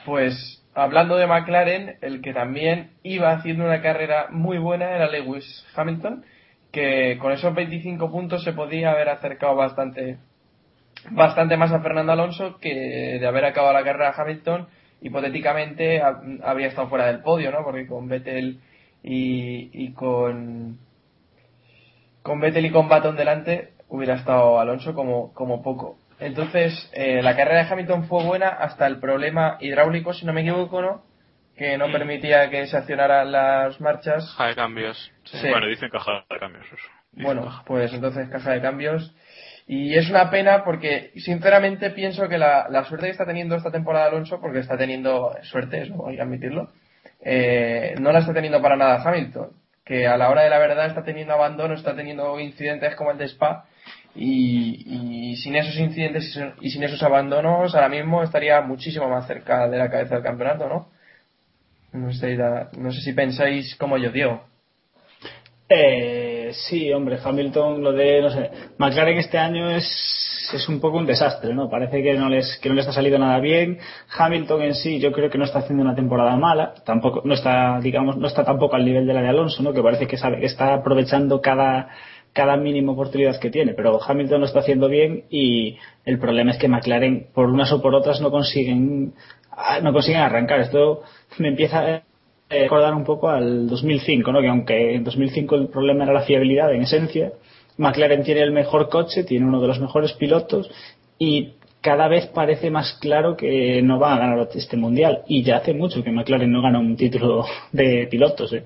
Pues 0.07 0.65
hablando 0.75 1.17
de 1.17 1.27
McLaren, 1.27 1.97
el 2.01 2.23
que 2.23 2.33
también 2.33 2.93
iba 3.03 3.33
haciendo 3.33 3.65
una 3.65 3.83
carrera 3.83 4.29
muy 4.31 4.57
buena 4.57 4.91
era 4.91 5.11
Lewis 5.11 5.65
Hamilton, 5.77 6.25
que 6.73 7.19
con 7.21 7.33
esos 7.33 7.55
25 7.55 8.11
puntos 8.11 8.43
se 8.43 8.55
podía 8.55 8.93
haber 8.93 9.11
acercado 9.11 9.55
bastante 9.55 10.17
bastante 11.11 11.57
más 11.57 11.73
a 11.73 11.81
Fernando 11.81 12.13
Alonso 12.13 12.59
que 12.59 13.19
de 13.21 13.27
haber 13.27 13.45
acabado 13.45 13.73
la 13.73 13.85
carrera 13.85 14.15
Hamilton 14.17 14.69
hipotéticamente 15.01 16.01
habría 16.43 16.69
estado 16.69 16.89
fuera 16.89 17.07
del 17.07 17.21
podio, 17.23 17.51
¿no? 17.51 17.65
Porque 17.65 17.87
con 17.87 18.09
Vettel 18.09 18.61
y, 19.03 19.71
y 19.73 19.93
con 19.93 20.79
con 22.23 22.41
Vettel 22.41 22.67
y 22.67 22.71
con 22.71 22.89
Baton 22.89 23.17
delante 23.17 23.73
hubiera 23.89 24.15
estado 24.15 24.61
Alonso 24.61 24.95
como, 24.95 25.33
como 25.35 25.63
poco. 25.63 25.99
Entonces, 26.21 26.89
eh, 26.95 27.21
la 27.21 27.35
carrera 27.37 27.65
de 27.65 27.73
Hamilton 27.73 28.05
fue 28.05 28.23
buena 28.25 28.49
hasta 28.49 28.87
el 28.87 28.99
problema 29.01 29.59
hidráulico, 29.61 30.13
si 30.15 30.25
no 30.25 30.33
me 30.33 30.43
equivoco, 30.43 30.81
¿no? 30.81 31.03
Que 31.57 31.77
no 31.77 31.91
permitía 31.91 32.49
que 32.49 32.67
se 32.69 32.77
accionaran 32.77 33.31
las 33.33 33.81
marchas. 33.81 34.25
Caja 34.39 34.49
de 34.49 34.55
cambios. 34.55 35.13
Sí. 35.25 35.49
Bueno, 35.51 35.67
dicen 35.67 35.91
caja 35.91 36.25
de 36.31 36.39
cambios. 36.39 36.65
Dicen 37.11 37.25
Bueno, 37.25 37.45
caja. 37.45 37.65
pues 37.67 37.93
entonces 37.93 38.29
caja 38.31 38.53
de 38.53 38.61
cambios. 38.63 39.15
Y 39.67 39.95
es 39.95 40.11
una 40.11 40.31
pena 40.31 40.65
porque, 40.65 41.13
sinceramente, 41.17 41.91
pienso 41.91 42.29
que 42.29 42.39
la, 42.39 42.67
la 42.69 42.85
suerte 42.85 43.07
que 43.07 43.13
está 43.13 43.25
teniendo 43.25 43.55
esta 43.57 43.71
temporada 43.71 44.07
Alonso, 44.07 44.41
porque 44.41 44.59
está 44.59 44.77
teniendo 44.77 45.35
suerte, 45.43 45.83
eso 45.83 46.07
hay 46.07 46.17
que 46.17 46.23
admitirlo, 46.23 46.71
eh, 47.25 47.95
no 48.01 48.11
la 48.13 48.19
está 48.21 48.35
teniendo 48.35 48.61
para 48.61 48.77
nada 48.77 49.03
Hamilton. 49.03 49.51
Que 49.85 50.07
a 50.07 50.17
la 50.17 50.31
hora 50.31 50.43
de 50.43 50.51
la 50.51 50.59
verdad 50.59 50.87
está 50.87 51.03
teniendo 51.03 51.35
abandono, 51.35 51.75
está 51.75 51.95
teniendo 51.97 52.39
incidentes 52.39 52.95
como 52.95 53.11
el 53.11 53.19
de 53.19 53.25
Spa. 53.29 53.65
Y, 54.15 55.35
sin 55.43 55.57
esos 55.57 55.77
incidentes 55.79 56.39
y 56.61 56.71
sin- 56.71 56.83
esos 56.83 57.03
abandonos, 57.03 57.75
ahora 57.75 57.89
mismo 57.89 58.23
estaría 58.23 58.61
muchísimo 58.61 59.09
más 59.09 59.27
cerca 59.27 59.67
de 59.69 59.79
la 59.79 59.91
cabeza 59.91 60.15
del 60.17 60.23
campeonato, 60.25 60.69
¿no? 60.69 60.89
No 61.93 62.13
sé, 62.13 62.37
no 62.37 62.93
sé 62.93 63.01
si 63.01 63.13
pensáis 63.13 63.75
como 63.77 63.97
yo, 63.99 64.11
Diego. 64.13 64.45
Eh, 65.69 66.32
sí, 66.53 66.93
hombre, 66.93 67.19
Hamilton, 67.23 67.83
lo 67.83 67.93
de, 67.93 68.23
no 68.23 68.31
sé, 68.31 68.51
McLaren 68.79 69.19
este 69.19 69.39
año 69.39 69.71
es, 69.71 70.51
es 70.53 70.69
un 70.69 70.81
poco 70.81 70.99
un 70.99 71.07
desastre, 71.07 71.55
¿no? 71.55 71.69
Parece 71.69 72.03
que 72.03 72.15
no 72.15 72.29
les, 72.29 72.59
que 72.59 72.69
no 72.69 72.75
les 72.75 72.87
ha 72.87 72.93
salido 72.93 73.19
nada 73.19 73.39
bien. 73.41 73.79
Hamilton 74.17 74.63
en 74.63 74.75
sí, 74.75 74.99
yo 75.01 75.13
creo 75.13 75.31
que 75.31 75.39
no 75.39 75.45
está 75.45 75.61
haciendo 75.61 75.83
una 75.83 75.95
temporada 75.95 76.37
mala, 76.37 76.75
tampoco, 76.85 77.23
no 77.25 77.35
está, 77.35 77.81
digamos, 77.81 78.17
no 78.17 78.27
está 78.27 78.45
tampoco 78.45 78.77
al 78.77 78.85
nivel 78.85 79.07
de 79.07 79.15
la 79.15 79.23
de 79.23 79.29
Alonso, 79.29 79.63
¿no? 79.63 79.73
Que 79.73 79.83
parece 79.83 80.07
que 80.07 80.17
sabe 80.17 80.41
que 80.41 80.47
está 80.47 80.75
aprovechando 80.75 81.41
cada, 81.41 81.89
cada 82.33 82.57
mínima 82.57 82.93
oportunidad 82.93 83.39
que 83.39 83.51
tiene, 83.51 83.75
pero 83.75 84.01
Hamilton 84.03 84.41
lo 84.41 84.47
está 84.47 84.61
haciendo 84.61 84.89
bien 84.89 85.25
y 85.31 85.79
el 86.05 86.19
problema 86.19 86.53
es 86.53 86.59
que 86.59 86.69
McLaren, 86.69 87.29
por 87.35 87.47
unas 87.47 87.73
o 87.73 87.83
por 87.83 87.95
otras, 87.95 88.21
no 88.21 88.31
consiguen, 88.31 89.15
no 89.83 89.93
consiguen 89.93 90.21
arrancar. 90.21 90.61
Esto 90.61 91.03
me 91.39 91.49
empieza 91.49 92.03
eh, 92.53 92.63
recordar 92.65 92.95
un 92.95 93.05
poco 93.05 93.29
al 93.31 93.67
2005, 93.69 94.33
¿no? 94.33 94.41
que 94.41 94.49
aunque 94.49 94.95
en 94.95 95.05
2005 95.05 95.55
el 95.57 95.69
problema 95.69 96.05
era 96.05 96.13
la 96.13 96.23
fiabilidad 96.23 96.73
en 96.75 96.83
esencia, 96.83 97.33
McLaren 97.79 98.23
tiene 98.23 98.43
el 98.43 98.53
mejor 98.53 98.89
coche, 98.89 99.25
tiene 99.25 99.47
uno 99.47 99.61
de 99.61 99.69
los 99.69 99.81
mejores 99.81 100.13
pilotos 100.13 100.71
y 101.19 101.55
cada 101.81 102.07
vez 102.09 102.27
parece 102.27 102.71
más 102.71 102.93
claro 103.01 103.37
que 103.37 103.83
no 103.83 103.99
va 103.99 104.15
a 104.15 104.19
ganar 104.19 104.49
este 104.55 104.77
mundial. 104.77 105.23
Y 105.27 105.43
ya 105.43 105.57
hace 105.57 105.75
mucho 105.75 106.05
que 106.05 106.13
McLaren 106.13 106.53
no 106.53 106.63
gana 106.63 106.79
un 106.79 106.97
título 106.97 107.45
de 107.73 108.07
pilotos. 108.11 108.53
¿eh? 108.53 108.65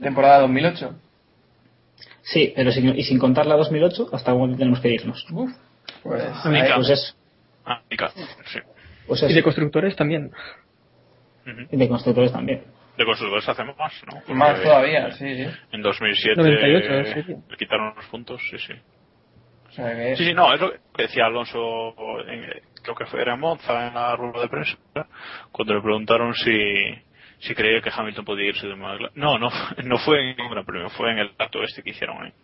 Temporada 0.00 0.40
2008. 0.40 0.94
Sí, 2.22 2.52
pero 2.54 2.70
sin, 2.72 2.88
y 2.98 3.02
sin 3.02 3.18
contar 3.18 3.46
la 3.46 3.56
2008, 3.56 4.08
¿hasta 4.12 4.32
dónde 4.32 4.56
tenemos 4.56 4.80
que 4.80 4.90
irnos? 4.92 5.26
Pues, 6.02 6.22
Ahí, 6.44 6.70
pues 6.76 6.90
es- 6.90 7.16
Mica, 7.90 8.10
sí. 8.46 8.58
pues 9.06 9.22
Y 9.22 9.32
de 9.32 9.42
constructores 9.42 9.94
también. 9.96 10.30
Y 11.70 11.76
de 11.76 11.88
constructores 11.88 12.32
también. 12.32 12.64
De 12.96 13.04
constructores 13.04 13.48
hacemos 13.48 13.76
más, 13.76 13.92
¿no? 14.06 14.14
Porque 14.20 14.34
Más 14.34 14.62
todavía, 14.62 15.10
sí, 15.12 15.34
sí. 15.36 15.46
En 15.72 15.82
2007 15.82 16.36
98, 16.36 16.92
eh, 16.92 17.04
sí, 17.14 17.22
sí. 17.22 17.36
le 17.48 17.56
quitaron 17.56 17.94
los 17.96 18.06
puntos, 18.06 18.40
sí, 18.50 18.58
sí. 18.58 18.74
O 19.68 19.72
sea 19.72 19.96
que 19.96 20.16
Sí, 20.16 20.26
sí, 20.26 20.34
no, 20.34 20.52
es 20.52 20.60
lo 20.60 20.70
que 20.70 21.02
decía 21.02 21.26
Alonso, 21.26 21.94
en, 22.28 22.62
creo 22.82 22.94
que 22.94 23.06
fue 23.06 23.22
era 23.22 23.34
en 23.34 23.40
Monza, 23.40 23.88
en 23.88 23.94
la 23.94 24.14
rueda 24.16 24.42
de 24.42 24.48
prensa, 24.48 24.76
cuando 25.50 25.74
le 25.74 25.80
preguntaron 25.80 26.34
si, 26.34 26.52
si 27.38 27.54
creía 27.54 27.80
que 27.80 27.90
Hamilton 27.94 28.24
podía 28.24 28.48
irse 28.48 28.66
de 28.66 28.76
McLaren. 28.76 29.10
No, 29.14 29.38
no, 29.38 29.48
no 29.84 29.98
fue 29.98 30.30
en 30.30 30.40
un 30.40 30.50
gran 30.50 30.66
premio, 30.66 30.90
fue 30.90 31.12
en 31.12 31.18
el 31.18 31.30
acto 31.38 31.62
este 31.62 31.82
que 31.82 31.90
hicieron 31.90 32.26
en, 32.26 32.34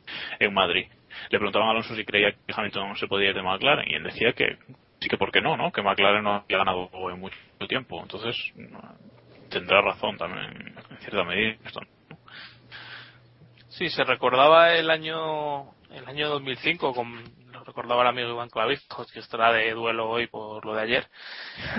en 0.41 0.55
Madrid. 0.55 0.87
Le 1.31 1.39
preguntaban 1.39 1.69
a 1.69 1.71
Alonso 1.73 1.95
si 1.95 2.05
creía 2.05 2.33
que 2.33 2.55
Hamilton 2.55 2.97
se 2.97 3.07
podía 3.07 3.31
ir 3.31 3.35
de 3.35 3.43
McLaren 3.43 3.91
y 3.91 3.95
él 3.95 4.03
decía 4.05 4.33
que 4.33 4.57
sí 5.01 5.09
que 5.09 5.17
por 5.17 5.31
qué 5.31 5.41
no, 5.41 5.57
¿no? 5.57 5.73
Que 5.73 5.83
McLaren 5.83 6.23
no 6.23 6.35
había 6.35 6.59
ganado 6.59 6.89
en 7.11 7.21
mucho 7.21 7.37
tiempo. 7.69 8.01
Entonces, 8.03 8.37
tendrá 9.51 9.81
razón 9.81 10.17
también, 10.17 10.75
en 10.91 10.99
cierta 10.99 11.25
medida. 11.25 11.57
¿no? 12.09 12.17
Sí, 13.69 13.89
se 13.89 14.05
recordaba 14.05 14.75
el 14.75 14.91
año 14.91 15.73
el 15.91 16.07
año 16.07 16.29
2005, 16.29 16.93
con, 16.95 17.23
recordaba 17.65 18.03
el 18.03 18.09
amigo 18.09 18.31
Iván 18.31 18.49
Clavijos, 18.51 19.11
que 19.13 19.21
estará 19.21 19.53
de 19.53 19.73
duelo 19.73 20.09
hoy 20.09 20.27
por 20.27 20.65
lo 20.65 20.75
de 20.75 20.83
ayer. 20.83 21.07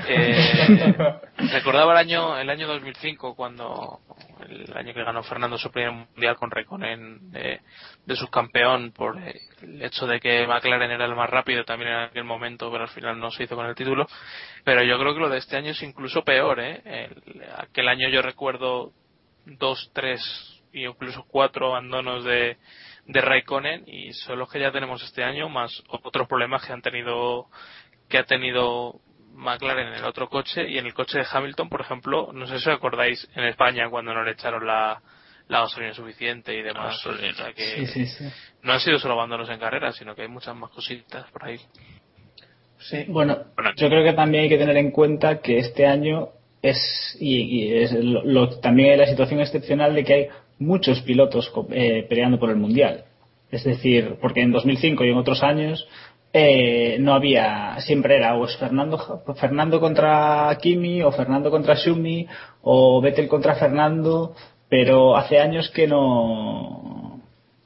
Eh, 0.07 1.19
recordaba 1.53 1.91
el 1.93 1.97
año 1.99 2.37
el 2.37 2.49
año 2.49 2.67
2005, 2.67 3.35
cuando 3.35 3.99
el 4.47 4.75
año 4.75 4.93
que 4.93 5.03
ganó 5.03 5.23
Fernando 5.23 5.57
su 5.57 5.71
primer 5.71 5.91
mundial 5.91 6.35
con 6.35 6.49
Reconen 6.51 7.31
de, 7.31 7.59
de 8.05 8.15
subcampeón 8.15 8.91
por 8.91 9.17
el 9.17 9.81
hecho 9.83 10.07
de 10.07 10.19
que 10.19 10.47
McLaren 10.47 10.91
era 10.91 11.05
el 11.05 11.15
más 11.15 11.29
rápido 11.29 11.63
también 11.65 11.91
en 11.91 11.99
aquel 11.99 12.23
momento, 12.23 12.71
pero 12.71 12.83
al 12.83 12.89
final 12.89 13.19
no 13.19 13.29
se 13.31 13.43
hizo 13.43 13.55
con 13.55 13.65
el 13.67 13.75
título. 13.75 14.07
Pero 14.63 14.83
yo 14.83 14.97
creo 14.99 15.13
que 15.13 15.19
lo 15.19 15.29
de 15.29 15.37
este 15.37 15.57
año 15.57 15.71
es 15.71 15.81
incluso 15.83 16.23
peor, 16.23 16.59
¿eh? 16.59 16.81
El- 16.85 17.43
aquel 17.57 17.87
año 17.87 18.09
yo 18.09 18.21
recuerdo 18.21 18.91
dos, 19.45 19.91
tres 19.93 20.21
y 20.71 20.85
incluso 20.85 21.25
cuatro 21.27 21.67
abandonos 21.69 22.23
de, 22.23 22.57
de 23.11 23.21
Raikkonen 23.21 23.83
y 23.87 24.13
son 24.13 24.37
los 24.37 24.49
que 24.51 24.59
ya 24.59 24.71
tenemos 24.71 25.03
este 25.03 25.23
año 25.23 25.49
más 25.49 25.81
otros 25.89 26.27
problemas 26.27 26.63
que 26.65 26.71
han 26.73 26.81
tenido 26.83 27.47
que 28.07 28.19
ha 28.19 28.23
tenido 28.23 28.99
McLaren 29.33 29.87
en 29.87 29.93
el 29.95 30.05
otro 30.05 30.29
coche 30.29 30.69
y 30.69 30.77
en 30.77 30.85
el 30.85 30.93
coche 30.93 31.17
de 31.17 31.25
Hamilton 31.29 31.69
por 31.69 31.81
ejemplo 31.81 32.29
no 32.33 32.45
sé 32.45 32.59
si 32.59 32.69
os 32.69 32.75
acordáis 32.75 33.27
en 33.35 33.45
España 33.45 33.89
cuando 33.89 34.13
no 34.13 34.23
le 34.23 34.33
echaron 34.33 34.65
la, 34.65 35.01
la 35.47 35.61
gasolina 35.61 35.93
suficiente 35.95 36.53
y 36.55 36.61
demás. 36.61 37.03
O 37.07 37.17
sea 37.17 37.51
que 37.53 37.63
Sí, 37.63 37.85
sí, 37.87 38.05
sí. 38.05 38.29
no 38.61 38.73
han 38.73 38.79
sido 38.79 38.99
solo 38.99 39.15
abandonos 39.15 39.49
en 39.49 39.59
carrera 39.59 39.91
sino 39.91 40.13
que 40.13 40.21
hay 40.21 40.27
muchas 40.27 40.55
más 40.55 40.69
cositas 40.69 41.29
por 41.31 41.45
ahí 41.45 41.57
sí. 42.77 43.05
Bueno, 43.07 43.37
Bueno, 43.55 43.71
yo 43.75 43.87
creo 43.89 44.03
que 44.03 44.13
también 44.13 44.43
hay 44.43 44.49
que 44.49 44.57
tener 44.59 44.77
en 44.77 44.91
cuenta 44.91 45.41
que 45.41 45.57
este 45.57 45.87
año 45.87 46.29
es, 46.61 47.17
y, 47.19 47.37
y 47.41 47.73
es 47.83 47.91
lo, 47.93 48.23
lo- 48.23 48.59
también 48.59 48.91
hay 48.91 48.97
la 48.97 49.07
situación 49.07 49.39
excepcional 49.39 49.95
de 49.95 50.03
que 50.03 50.13
hay 50.13 50.27
muchos 50.59 51.01
pilotos 51.01 51.51
eh, 51.71 52.05
peleando 52.07 52.39
por 52.39 52.49
el 52.49 52.57
mundial. 52.57 53.05
Es 53.49 53.63
decir, 53.63 54.17
porque 54.21 54.41
en 54.41 54.51
2005 54.51 55.03
y 55.05 55.09
en 55.09 55.17
otros 55.17 55.41
años 55.41 55.87
eh, 56.31 56.97
no 56.99 57.13
había, 57.13 57.79
siempre 57.79 58.17
era 58.17 58.35
o 58.35 58.45
es 58.45 58.55
Fernando, 58.57 59.23
Fernando 59.35 59.79
contra 59.79 60.55
Kimi 60.61 61.01
o 61.01 61.11
Fernando 61.11 61.49
contra 61.49 61.75
Schumi 61.75 62.27
o 62.61 63.01
Vettel 63.01 63.27
contra 63.27 63.55
Fernando, 63.55 64.35
pero 64.67 65.17
hace 65.17 65.39
años 65.39 65.71
que 65.71 65.87
no, 65.87 67.21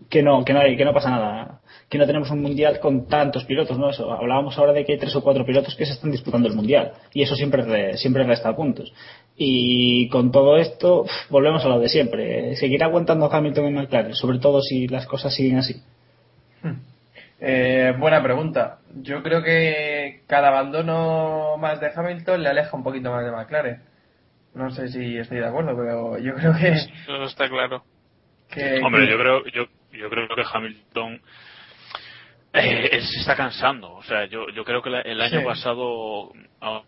que 0.10 0.24
no, 0.24 0.46
que 0.46 0.54
no 0.54 0.60
hay, 0.62 0.78
que 0.78 0.86
no 0.86 0.94
pasa 0.94 1.10
nada, 1.10 1.60
que 1.94 1.98
no 2.00 2.06
tenemos 2.06 2.30
un 2.32 2.42
mundial 2.42 2.80
con 2.82 3.08
tantos 3.08 3.46
pilotos, 3.46 3.78
¿no? 3.80 3.90
Eso, 3.90 4.12
hablábamos 4.12 4.58
ahora 4.58 4.74
de 4.74 4.84
que 4.84 4.94
hay 4.94 4.98
tres 4.98 5.16
o 5.16 5.22
cuatro 5.24 5.46
pilotos 5.46 5.76
que 5.76 5.86
se 5.86 5.94
están 5.94 6.12
disputando 6.12 6.50
el 6.50 6.56
mundial 6.56 6.92
y 7.14 7.22
eso 7.24 7.36
siempre 7.36 7.62
re- 7.64 7.98
siempre 7.98 8.24
resta 8.26 8.54
puntos. 8.56 8.92
Y 9.38 10.10
con 10.10 10.32
todo 10.32 10.58
esto 10.58 11.06
volvemos 11.30 11.64
a 11.64 11.70
lo 11.70 11.80
de 11.80 11.88
siempre, 11.90 12.56
seguirá 12.58 12.88
aguantando 12.88 13.32
Hamilton 13.32 13.66
en 13.68 13.74
McLaren, 13.76 14.16
sobre 14.16 14.40
todo 14.40 14.62
si 14.62 14.88
las 14.88 15.06
cosas 15.06 15.34
siguen 15.34 15.58
así. 15.60 15.82
Eh, 17.46 17.94
buena 18.00 18.24
pregunta. 18.24 18.80
Yo 19.02 19.22
creo 19.22 19.44
que 19.44 20.22
cada 20.28 20.48
abandono 20.50 21.58
más 21.58 21.80
de 21.82 21.92
Hamilton 21.94 22.42
le 22.44 22.50
aleja 22.50 22.76
un 22.78 22.84
poquito 22.84 23.12
más 23.12 23.26
de 23.26 23.32
McLaren. 23.32 23.82
No 24.56 24.72
sé 24.72 24.88
si 24.90 25.18
estoy 25.18 25.40
de 25.40 25.48
acuerdo, 25.48 25.76
pero 25.76 26.18
yo 26.20 26.36
creo 26.36 26.54
que. 26.56 26.70
eso 26.70 27.24
está 27.26 27.50
claro 27.50 27.84
que- 28.50 28.80
Hombre, 28.84 29.06
que- 29.06 29.12
yo 29.12 29.18
creo, 29.18 29.46
yo, 29.48 29.64
yo 29.92 30.10
creo 30.10 30.28
que 30.28 30.44
Hamilton 30.54 31.20
eh, 32.54 32.89
él 32.92 33.02
se 33.02 33.20
está 33.20 33.36
cansando. 33.36 33.94
O 33.94 34.04
sea, 34.04 34.26
yo, 34.26 34.48
yo 34.50 34.63
creo 34.63 34.82
que 34.82 34.89
la- 34.89 35.02
el 35.02 35.20
año 35.22 35.39
Sí. 35.39 35.46
pasado 35.46 36.32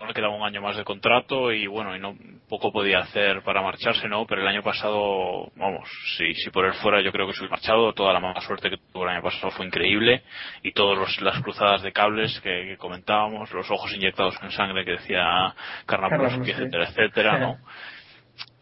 le 0.08 0.14
quedaba 0.14 0.36
un 0.36 0.44
año 0.46 0.62
más 0.62 0.78
de 0.78 0.84
contrato 0.84 1.52
y 1.52 1.68
bueno, 1.68 1.96
y 1.96 2.00
no 2.00 2.16
poco 2.48 2.72
podía 2.72 3.00
hacer 3.00 3.42
para 3.44 3.62
marcharse, 3.62 4.08
¿no? 4.08 4.26
Pero 4.26 4.42
el 4.42 4.48
año 4.48 4.62
pasado, 4.64 5.52
vamos, 5.56 5.90
si, 6.18 6.34
si 6.36 6.50
por 6.52 6.66
él 6.66 6.74
fuera, 6.76 7.02
yo 7.02 7.12
creo 7.12 7.28
que 7.28 7.34
se 7.34 7.40
hubiera 7.40 7.56
marchado. 7.58 7.92
Toda 7.94 8.14
la 8.14 8.20
mala 8.20 8.40
suerte 8.42 8.70
que 8.70 8.78
tuvo 8.94 9.04
el 9.04 9.10
año 9.10 9.24
pasado 9.24 9.52
fue 9.52 9.66
increíble 9.66 10.22
y 10.64 10.72
todas 10.72 11.20
las 11.22 11.42
cruzadas 11.42 11.82
de 11.82 11.92
cables 11.92 12.40
que, 12.42 12.68
que 12.70 12.78
comentábamos, 12.78 13.52
los 13.52 13.70
ojos 13.72 13.94
inyectados 13.96 14.36
en 14.44 14.52
sangre 14.52 14.86
que 14.86 14.92
decía 14.92 15.54
Karnapolsky. 15.88 16.52
etcétera, 16.52 16.84
etcétera, 16.86 17.38
¿no? 17.40 17.58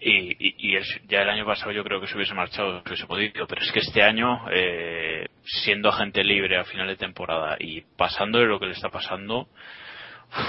Y, 0.04 0.32
y, 0.39 0.56
y 0.72 0.76
él 0.76 0.84
ya 1.08 1.22
el 1.22 1.30
año 1.30 1.46
pasado 1.46 1.72
yo 1.72 1.84
creo 1.84 2.00
que 2.02 2.08
se 2.08 2.16
hubiese 2.16 2.34
marchado, 2.34 2.82
se 2.82 2.89
hubiese 2.89 3.08
podido, 3.08 3.48
pero 3.48 3.62
es 3.62 3.72
que 3.72 3.80
este 3.80 4.02
año, 4.04 4.46
eh, 4.52 5.28
siendo 5.44 5.89
agente 5.89 6.24
libre 6.24 6.58
a 6.58 6.63
final 6.66 6.88
de 6.88 6.96
temporada 6.96 7.56
y 7.60 7.82
pasándole 7.82 8.46
lo 8.48 8.60
que 8.60 8.66
le 8.68 8.74
está 8.74 8.89
pasando, 8.89 9.48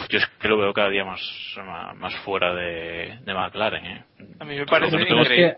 yo 0.09 0.19
es 0.19 0.27
que 0.41 0.49
lo 0.49 0.59
veo 0.59 0.73
cada 0.73 0.89
día 0.89 1.05
más, 1.05 1.21
más, 1.59 1.97
más 1.97 2.15
fuera 2.25 2.55
de, 2.55 3.19
de 3.25 3.35
McLaren. 3.35 3.85
¿eh? 3.87 4.05
a 4.41 4.45
mí 4.45 4.57
me 4.57 4.67
parece 4.67 4.97
no 4.97 5.03
increíble 5.03 5.37
Que- 5.37 5.57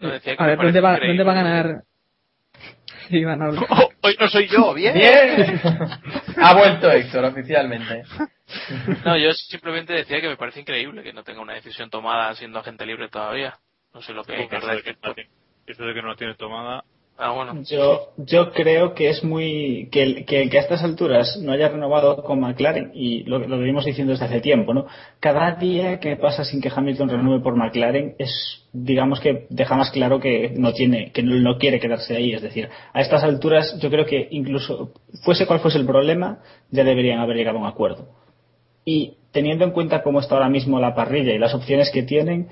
No, 0.00 0.08
a 0.38 0.46
ver, 0.46 0.58
¿dónde 0.58 0.80
va. 0.80 0.98
¿dónde 0.98 1.24
va 1.24 1.32
a 1.32 1.34
ganar? 1.36 1.82
Sí, 3.08 3.18
Iván, 3.18 3.42
habla. 3.42 3.60
Oh, 3.70 3.91
hoy 4.02 4.16
no 4.20 4.28
soy 4.28 4.48
yo, 4.48 4.74
bien. 4.74 4.94
¡Bien! 4.94 5.60
ha 6.42 6.54
vuelto 6.54 6.90
Héctor 6.90 7.24
oficialmente. 7.24 8.04
No, 9.06 9.16
yo 9.16 9.32
simplemente 9.32 9.94
decía 9.94 10.20
que 10.20 10.28
me 10.28 10.36
parece 10.36 10.60
increíble 10.60 11.02
que 11.02 11.14
no 11.14 11.24
tenga 11.24 11.40
una 11.40 11.54
decisión 11.54 11.88
tomada 11.88 12.34
siendo 12.34 12.58
agente 12.58 12.84
libre 12.84 13.08
todavía. 13.08 13.58
No 13.94 14.02
sé 14.02 14.12
lo 14.12 14.24
que 14.24 14.34
hay 14.34 14.46
que 14.46 14.56
Eso 14.56 14.66
de 14.66 14.82
que 14.82 14.96
Eso 15.66 15.84
de 15.84 15.94
que 15.94 16.02
no 16.02 16.08
la 16.08 16.16
tiene 16.16 16.34
tomada. 16.34 16.84
Ah. 17.24 17.54
Yo, 17.70 18.08
yo 18.16 18.50
creo 18.52 18.94
que 18.94 19.08
es 19.08 19.22
muy. 19.22 19.88
Que, 19.92 20.02
el- 20.02 20.24
que, 20.24 20.48
que 20.50 20.58
a 20.58 20.60
estas 20.60 20.82
alturas 20.82 21.38
no 21.40 21.52
haya 21.52 21.68
renovado 21.68 22.22
con 22.24 22.40
McLaren, 22.40 22.90
y 22.94 23.22
lo, 23.24 23.38
lo 23.38 23.58
venimos 23.58 23.84
diciendo 23.84 24.12
desde 24.12 24.24
hace 24.24 24.40
tiempo, 24.40 24.74
¿no? 24.74 24.86
Cada 25.20 25.52
día 25.52 26.00
que 26.00 26.16
pasa 26.16 26.44
sin 26.44 26.60
que 26.60 26.70
Hamilton 26.74 27.08
renueve 27.10 27.40
por 27.42 27.54
McLaren 27.56 28.16
es, 28.18 28.66
digamos 28.72 29.20
que 29.20 29.46
deja 29.50 29.76
más 29.76 29.90
claro 29.92 30.18
que 30.18 30.52
no 30.56 30.72
tiene, 30.72 31.12
que 31.12 31.22
no, 31.22 31.36
no 31.36 31.58
quiere 31.58 31.78
quedarse 31.78 32.16
ahí. 32.16 32.32
Es 32.32 32.42
decir, 32.42 32.68
a 32.92 33.00
estas 33.00 33.22
alturas 33.22 33.78
yo 33.80 33.88
creo 33.88 34.04
que 34.04 34.26
incluso, 34.32 34.92
fuese 35.24 35.46
cual 35.46 35.60
fuese 35.60 35.78
el 35.78 35.86
problema, 35.86 36.40
ya 36.70 36.82
deberían 36.82 37.20
haber 37.20 37.36
llegado 37.36 37.58
a 37.58 37.60
un 37.60 37.66
acuerdo. 37.68 38.08
Y 38.84 39.14
teniendo 39.30 39.64
en 39.64 39.70
cuenta 39.70 40.02
cómo 40.02 40.18
está 40.18 40.34
ahora 40.34 40.48
mismo 40.48 40.80
la 40.80 40.94
parrilla 40.96 41.32
y 41.32 41.38
las 41.38 41.54
opciones 41.54 41.90
que 41.92 42.02
tienen, 42.02 42.48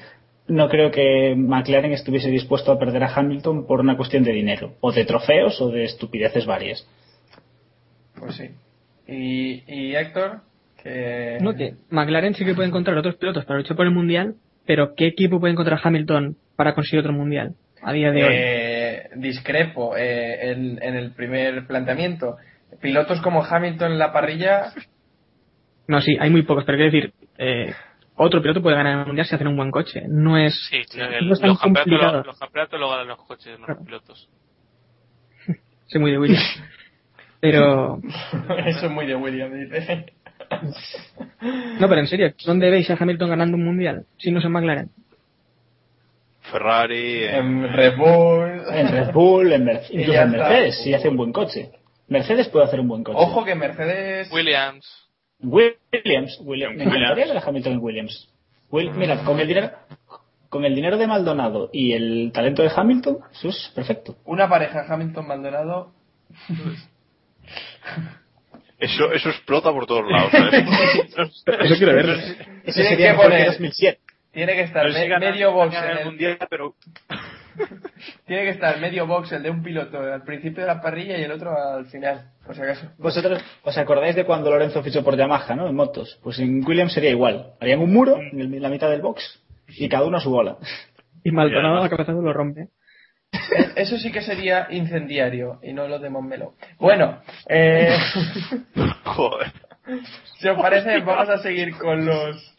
no 0.50 0.68
creo 0.68 0.90
que 0.90 1.34
McLaren 1.36 1.92
estuviese 1.92 2.28
dispuesto 2.30 2.72
a 2.72 2.78
perder 2.78 3.04
a 3.04 3.14
Hamilton 3.14 3.66
por 3.66 3.80
una 3.80 3.96
cuestión 3.96 4.22
de 4.24 4.32
dinero, 4.32 4.74
o 4.80 4.92
de 4.92 5.04
trofeos, 5.04 5.60
o 5.60 5.70
de 5.70 5.84
estupideces 5.84 6.46
varias. 6.46 6.86
Pues 8.18 8.36
sí. 8.36 8.50
Y, 9.06 9.62
y 9.66 9.94
Héctor, 9.94 10.40
que... 10.82 11.38
No, 11.40 11.54
que 11.54 11.74
McLaren 11.90 12.34
sí 12.34 12.44
que 12.44 12.54
puede 12.54 12.68
encontrar 12.68 12.96
otros 12.98 13.16
pilotos 13.16 13.44
para 13.44 13.58
luchar 13.58 13.76
por 13.76 13.86
el 13.86 13.92
mundial, 13.92 14.34
pero 14.66 14.94
¿qué 14.94 15.06
equipo 15.06 15.40
puede 15.40 15.52
encontrar 15.52 15.80
Hamilton 15.82 16.36
para 16.56 16.74
conseguir 16.74 17.00
otro 17.00 17.12
mundial 17.12 17.54
a 17.82 17.92
día 17.92 18.10
de 18.10 18.24
hoy? 18.24 18.34
Eh, 18.34 19.02
discrepo 19.16 19.96
eh, 19.96 20.50
en, 20.50 20.82
en 20.82 20.96
el 20.96 21.12
primer 21.12 21.66
planteamiento. 21.66 22.36
Pilotos 22.80 23.20
como 23.20 23.44
Hamilton 23.44 23.92
en 23.92 23.98
la 23.98 24.12
parrilla, 24.12 24.72
No, 25.88 26.00
sí, 26.00 26.16
hay 26.20 26.30
muy 26.30 26.42
pocos, 26.42 26.64
pero 26.64 26.78
quiero 26.78 26.92
decir, 26.92 27.12
eh, 27.36 27.72
otro 28.22 28.40
piloto 28.42 28.62
puede 28.62 28.76
ganar 28.76 29.00
el 29.00 29.06
mundial 29.06 29.26
si 29.26 29.34
hacen 29.34 29.46
un 29.48 29.56
buen 29.56 29.70
coche. 29.70 30.02
No 30.08 30.36
es, 30.36 30.54
Sí, 30.70 30.76
el- 30.98 31.26
no 31.28 31.34
es 31.34 31.40
tan 31.40 31.48
los, 31.50 31.60
campeonatos, 31.60 32.26
los 32.26 32.38
campeonatos 32.38 32.80
lo 32.80 32.90
ganan 32.90 33.08
los 33.08 33.18
coches, 33.24 33.58
no 33.58 33.66
los 33.66 33.78
pilotos. 33.84 34.28
Soy 35.86 36.00
muy 36.00 36.10
de 36.12 36.18
Williams. 36.18 36.62
Pero, 37.40 38.00
eso 38.66 38.86
es 38.86 38.92
muy 38.92 39.06
de 39.06 39.14
Williams, 39.16 39.54
dice. 39.70 40.12
no, 41.80 41.88
pero 41.88 42.00
en 42.00 42.06
serio, 42.06 42.32
¿dónde 42.44 42.70
veis 42.70 42.90
a 42.90 42.96
Hamilton 43.00 43.30
ganando 43.30 43.56
un 43.56 43.64
mundial 43.64 44.04
si 44.18 44.30
no 44.30 44.38
es 44.40 44.44
en 44.44 44.52
McLaren? 44.52 44.90
Ferrari. 46.42 47.24
En 47.24 47.72
Red 47.72 47.96
Bull. 47.96 48.62
En 48.72 48.88
Red 48.88 49.12
Bull, 49.12 49.52
en 49.52 49.68
en. 49.90 50.30
Mercedes, 50.30 50.82
si 50.82 50.92
hace 50.94 51.08
un 51.08 51.16
buen 51.16 51.32
coche. 51.32 51.70
Mercedes 52.08 52.48
puede 52.48 52.64
hacer 52.66 52.80
un 52.80 52.88
buen 52.88 53.04
coche. 53.04 53.18
Ojo 53.18 53.44
que 53.44 53.54
Mercedes. 53.54 54.30
Williams. 54.32 55.08
Williams, 55.42 56.38
Williams. 56.42 56.76
Me 56.76 56.84
encantaría 56.84 57.24
ver 57.26 57.36
a 57.36 57.40
Hamilton 57.40 57.72
en 57.74 57.78
Williams. 57.80 58.28
Will- 58.70 58.92
mira, 58.92 59.24
con 59.24 59.40
el 59.40 59.48
dinero, 59.48 59.70
con 60.48 60.64
el 60.64 60.74
dinero 60.74 60.96
de 60.98 61.06
Maldonado 61.06 61.70
y 61.72 61.92
el 61.92 62.30
talento 62.32 62.62
de 62.62 62.70
Hamilton, 62.74 63.18
eso 63.32 63.48
es 63.48 63.72
perfecto. 63.74 64.16
Una 64.24 64.48
pareja 64.48 64.84
Hamilton-Maldonado. 64.88 65.92
Eso, 68.78 69.12
eso 69.12 69.28
explota 69.28 69.70
por 69.72 69.84
todos 69.86 70.10
lados. 70.10 70.30
¿sabes? 70.30 70.54
Eso 71.46 71.76
quiero. 71.76 72.00
Ese 72.12 72.34
Tienes 72.64 72.88
sería 72.88 73.12
que 73.12 73.18
poner- 73.18 73.46
2007. 73.48 74.00
Tiene 74.32 74.52
que 74.54 74.62
estar 74.62 74.86
No 74.86 74.92
sé 74.92 74.98
si 75.00 75.04
me- 75.04 75.08
ganan- 75.10 75.32
medio 75.32 75.52
box 75.52 75.74
en 75.76 75.98
el, 75.98 76.04
mundial, 76.06 76.38
pero 76.48 76.74
Tiene 78.26 78.42
que 78.44 78.50
estar 78.50 78.78
medio 78.80 79.06
box 79.06 79.32
el 79.32 79.42
de 79.42 79.50
un 79.50 79.62
piloto 79.62 79.98
al 80.00 80.22
principio 80.22 80.62
de 80.62 80.66
la 80.68 80.80
parrilla 80.80 81.18
y 81.18 81.22
el 81.22 81.32
otro 81.32 81.50
al 81.56 81.86
final, 81.86 82.30
por 82.44 82.54
si 82.54 82.62
acaso. 82.62 82.90
Vosotros 82.98 83.42
os 83.62 83.78
acordáis 83.78 84.14
de 84.16 84.24
cuando 84.24 84.50
Lorenzo 84.50 84.82
fichó 84.82 85.02
por 85.04 85.16
Yamaha, 85.16 85.54
¿no? 85.54 85.68
En 85.68 85.74
motos. 85.74 86.18
Pues 86.22 86.38
en 86.38 86.64
Williams 86.66 86.92
sería 86.92 87.10
igual. 87.10 87.52
Harían 87.60 87.80
un 87.80 87.92
muro 87.92 88.16
en 88.16 88.40
el- 88.40 88.54
en 88.54 88.62
la 88.62 88.68
mitad 88.68 88.90
del 88.90 89.02
box 89.02 89.42
y 89.68 89.88
cada 89.88 90.04
uno 90.06 90.18
a 90.18 90.20
su 90.20 90.30
bola. 90.30 90.56
Y 91.22 91.32
Maldonado 91.32 91.82
a 91.82 91.88
cabezazo 91.90 92.22
lo 92.22 92.32
rompe. 92.32 92.68
Eh, 93.32 93.72
Eso 93.76 93.98
sí 93.98 94.10
que 94.10 94.22
sería 94.22 94.68
incendiario 94.70 95.58
y 95.62 95.74
no 95.74 95.86
lo 95.86 95.98
de 95.98 96.08
Montmeló. 96.08 96.54
Bueno, 96.78 97.20
eh, 97.46 97.94
joder. 99.04 99.52
si 100.38 100.48
os 100.48 100.58
parece, 100.60 100.98
vamos 101.00 101.28
a 101.28 101.38
seguir 101.42 101.76
con 101.76 102.06
los 102.06 102.56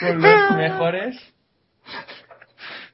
con 0.00 0.22
los 0.22 0.56
mejores. 0.56 1.34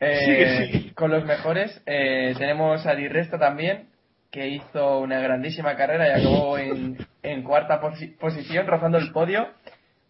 Eh, 0.00 0.18
Sigue, 0.24 0.66
sigue. 0.80 0.94
Con 0.94 1.10
los 1.10 1.24
mejores 1.24 1.82
eh, 1.86 2.34
tenemos 2.38 2.86
a 2.86 2.94
Di 2.94 3.08
Resta 3.08 3.38
también, 3.38 3.88
que 4.30 4.46
hizo 4.48 5.00
una 5.00 5.20
grandísima 5.20 5.76
carrera 5.76 6.08
y 6.08 6.20
acabó 6.20 6.58
en, 6.58 6.96
en 7.22 7.42
cuarta 7.42 7.80
posi- 7.80 8.16
posición, 8.18 8.66
rozando 8.66 8.98
el 8.98 9.10
podio. 9.12 9.48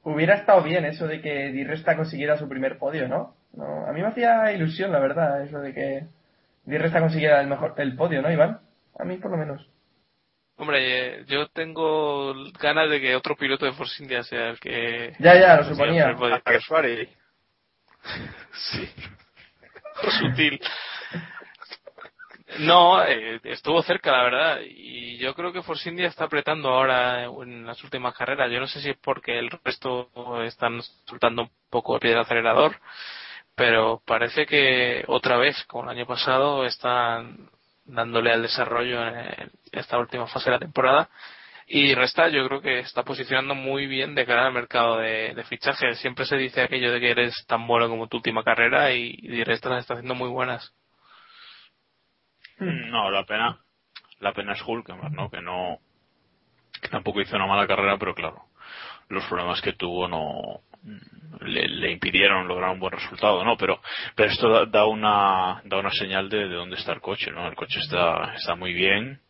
Hubiera 0.02 0.34
estado 0.34 0.62
bien 0.62 0.84
eso 0.84 1.06
de 1.06 1.20
que 1.20 1.50
Di 1.52 1.64
Resta 1.64 1.96
consiguiera 1.96 2.36
su 2.38 2.48
primer 2.48 2.78
podio, 2.78 3.08
¿no? 3.08 3.34
no 3.54 3.86
a 3.86 3.92
mí 3.92 4.00
me 4.02 4.08
hacía 4.08 4.52
ilusión, 4.52 4.92
la 4.92 4.98
verdad, 5.00 5.42
eso 5.42 5.58
de 5.60 5.72
que 5.74 6.02
Di 6.64 6.78
Resta 6.78 7.00
consiguiera 7.00 7.40
el 7.40 7.46
mejor 7.46 7.74
el 7.78 7.96
podio, 7.96 8.20
¿no, 8.22 8.30
Iván? 8.30 8.60
A 8.98 9.04
mí, 9.04 9.16
por 9.16 9.30
lo 9.30 9.36
menos. 9.36 9.68
Hombre, 10.56 10.78
eh, 11.20 11.24
yo 11.28 11.46
tengo 11.48 12.34
ganas 12.60 12.90
de 12.90 13.00
que 13.00 13.14
otro 13.14 13.36
piloto 13.36 13.64
de 13.64 13.72
Force 13.72 14.02
India 14.02 14.24
sea 14.24 14.48
el 14.50 14.58
que... 14.58 15.14
Ya, 15.20 15.38
ya, 15.38 15.56
lo 15.56 15.64
suponía. 15.64 16.14
Ferrari. 16.16 17.08
Sí. 18.52 18.88
Sutil. 20.20 20.60
No, 22.60 23.02
eh, 23.04 23.40
estuvo 23.44 23.82
cerca, 23.82 24.10
la 24.10 24.22
verdad. 24.22 24.60
Y 24.64 25.18
yo 25.18 25.34
creo 25.34 25.52
que 25.52 25.62
Force 25.62 25.88
India 25.88 26.08
está 26.08 26.24
apretando 26.24 26.70
ahora 26.70 27.24
en 27.24 27.66
las 27.66 27.82
últimas 27.84 28.14
carreras. 28.16 28.50
Yo 28.50 28.58
no 28.60 28.66
sé 28.66 28.80
si 28.80 28.90
es 28.90 28.96
porque 28.96 29.38
el 29.38 29.50
resto 29.64 30.10
están 30.44 30.80
soltando 31.04 31.42
un 31.42 31.50
poco 31.70 31.94
el 31.94 32.00
pie 32.00 32.10
del 32.10 32.20
acelerador, 32.20 32.76
pero 33.54 34.02
parece 34.04 34.46
que 34.46 35.04
otra 35.08 35.36
vez, 35.36 35.62
como 35.66 35.84
el 35.84 35.98
año 35.98 36.06
pasado, 36.06 36.64
están 36.64 37.50
dándole 37.84 38.32
al 38.32 38.42
desarrollo 38.42 39.06
en 39.06 39.50
esta 39.72 39.98
última 39.98 40.26
fase 40.26 40.46
de 40.46 40.56
la 40.56 40.60
temporada. 40.60 41.08
Y 41.70 41.94
Resta 41.94 42.28
yo 42.28 42.46
creo 42.48 42.62
que 42.62 42.78
está 42.78 43.02
posicionando 43.02 43.54
muy 43.54 43.86
bien 43.86 44.14
de 44.14 44.24
cara 44.24 44.46
al 44.46 44.54
mercado 44.54 44.96
de, 44.98 45.34
de 45.34 45.44
fichajes. 45.44 45.98
Siempre 45.98 46.24
se 46.24 46.38
dice 46.38 46.62
aquello 46.62 46.90
de 46.90 46.98
que 46.98 47.10
eres 47.10 47.44
tan 47.46 47.66
bueno 47.66 47.90
como 47.90 48.08
tu 48.08 48.16
última 48.16 48.42
carrera 48.42 48.92
y, 48.92 49.18
y 49.20 49.44
Resta 49.44 49.68
las 49.68 49.80
está 49.80 49.94
haciendo 49.94 50.14
muy 50.14 50.30
buenas. 50.30 50.74
No, 52.58 53.10
la 53.10 53.24
pena, 53.24 53.58
la 54.20 54.32
pena 54.32 54.54
es 54.54 54.62
Hulkenberg, 54.66 55.12
¿no? 55.12 55.30
Que 55.30 55.42
no, 55.42 55.78
que 56.80 56.88
tampoco 56.88 57.20
hizo 57.20 57.36
una 57.36 57.46
mala 57.46 57.66
carrera, 57.66 57.98
pero 57.98 58.14
claro, 58.14 58.46
los 59.10 59.24
problemas 59.26 59.60
que 59.60 59.74
tuvo 59.74 60.08
no 60.08 60.62
le, 61.40 61.68
le 61.68 61.92
impidieron 61.92 62.48
lograr 62.48 62.70
un 62.70 62.80
buen 62.80 62.92
resultado, 62.94 63.44
¿no? 63.44 63.58
Pero, 63.58 63.80
pero 64.16 64.30
esto 64.30 64.48
da, 64.48 64.64
da 64.64 64.86
una, 64.86 65.60
da 65.64 65.76
una 65.76 65.90
señal 65.90 66.30
de, 66.30 66.48
de 66.48 66.54
dónde 66.54 66.76
está 66.76 66.92
el 66.94 67.00
coche, 67.02 67.30
¿no? 67.30 67.46
El 67.46 67.54
coche 67.54 67.78
está, 67.78 68.32
está 68.34 68.54
muy 68.54 68.72
bien 68.72 69.20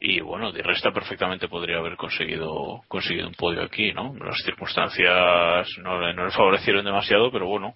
y 0.00 0.20
bueno, 0.20 0.52
de 0.52 0.62
resta 0.62 0.92
perfectamente 0.92 1.48
podría 1.48 1.78
haber 1.78 1.96
conseguido, 1.96 2.82
conseguido 2.88 3.28
un 3.28 3.34
podio 3.34 3.62
aquí, 3.62 3.92
¿no? 3.92 4.14
Las 4.22 4.36
circunstancias 4.44 5.68
no, 5.82 6.00
le- 6.00 6.14
no 6.14 6.26
le 6.26 6.30
favorecieron 6.32 6.84
demasiado, 6.84 7.30
pero 7.32 7.46
bueno, 7.46 7.74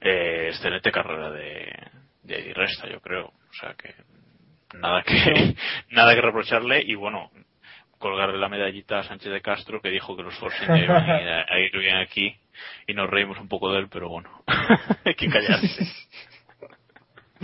eh, 0.00 0.46
excelente 0.50 0.92
carrera 0.92 1.30
de, 1.30 1.72
de 2.22 2.42
Di 2.42 2.52
Resta, 2.52 2.88
yo 2.88 3.00
creo. 3.00 3.26
O 3.26 3.52
sea 3.60 3.74
que 3.74 3.94
nada 4.78 5.02
que 5.02 5.54
nada 5.90 6.14
que 6.14 6.20
reprocharle 6.20 6.82
y 6.84 6.94
bueno, 6.94 7.30
colgarle 7.98 8.38
la 8.38 8.48
medallita 8.48 9.00
a 9.00 9.04
Sánchez 9.04 9.32
de 9.32 9.40
Castro 9.40 9.80
que 9.80 9.88
dijo 9.90 10.16
que 10.16 10.22
los 10.22 10.38
Force 10.38 10.62
India 10.64 10.96
a 10.96 11.20
ir, 11.20 11.28
a 11.50 11.58
ir 11.60 11.72
bien 11.78 11.96
aquí 11.96 12.36
y 12.86 12.94
nos 12.94 13.10
reímos 13.10 13.38
un 13.40 13.48
poco 13.48 13.72
de 13.72 13.80
él, 13.80 13.88
pero 13.90 14.08
bueno, 14.10 14.30
hay 15.04 15.14
que 15.14 15.28
callarse. 15.28 15.84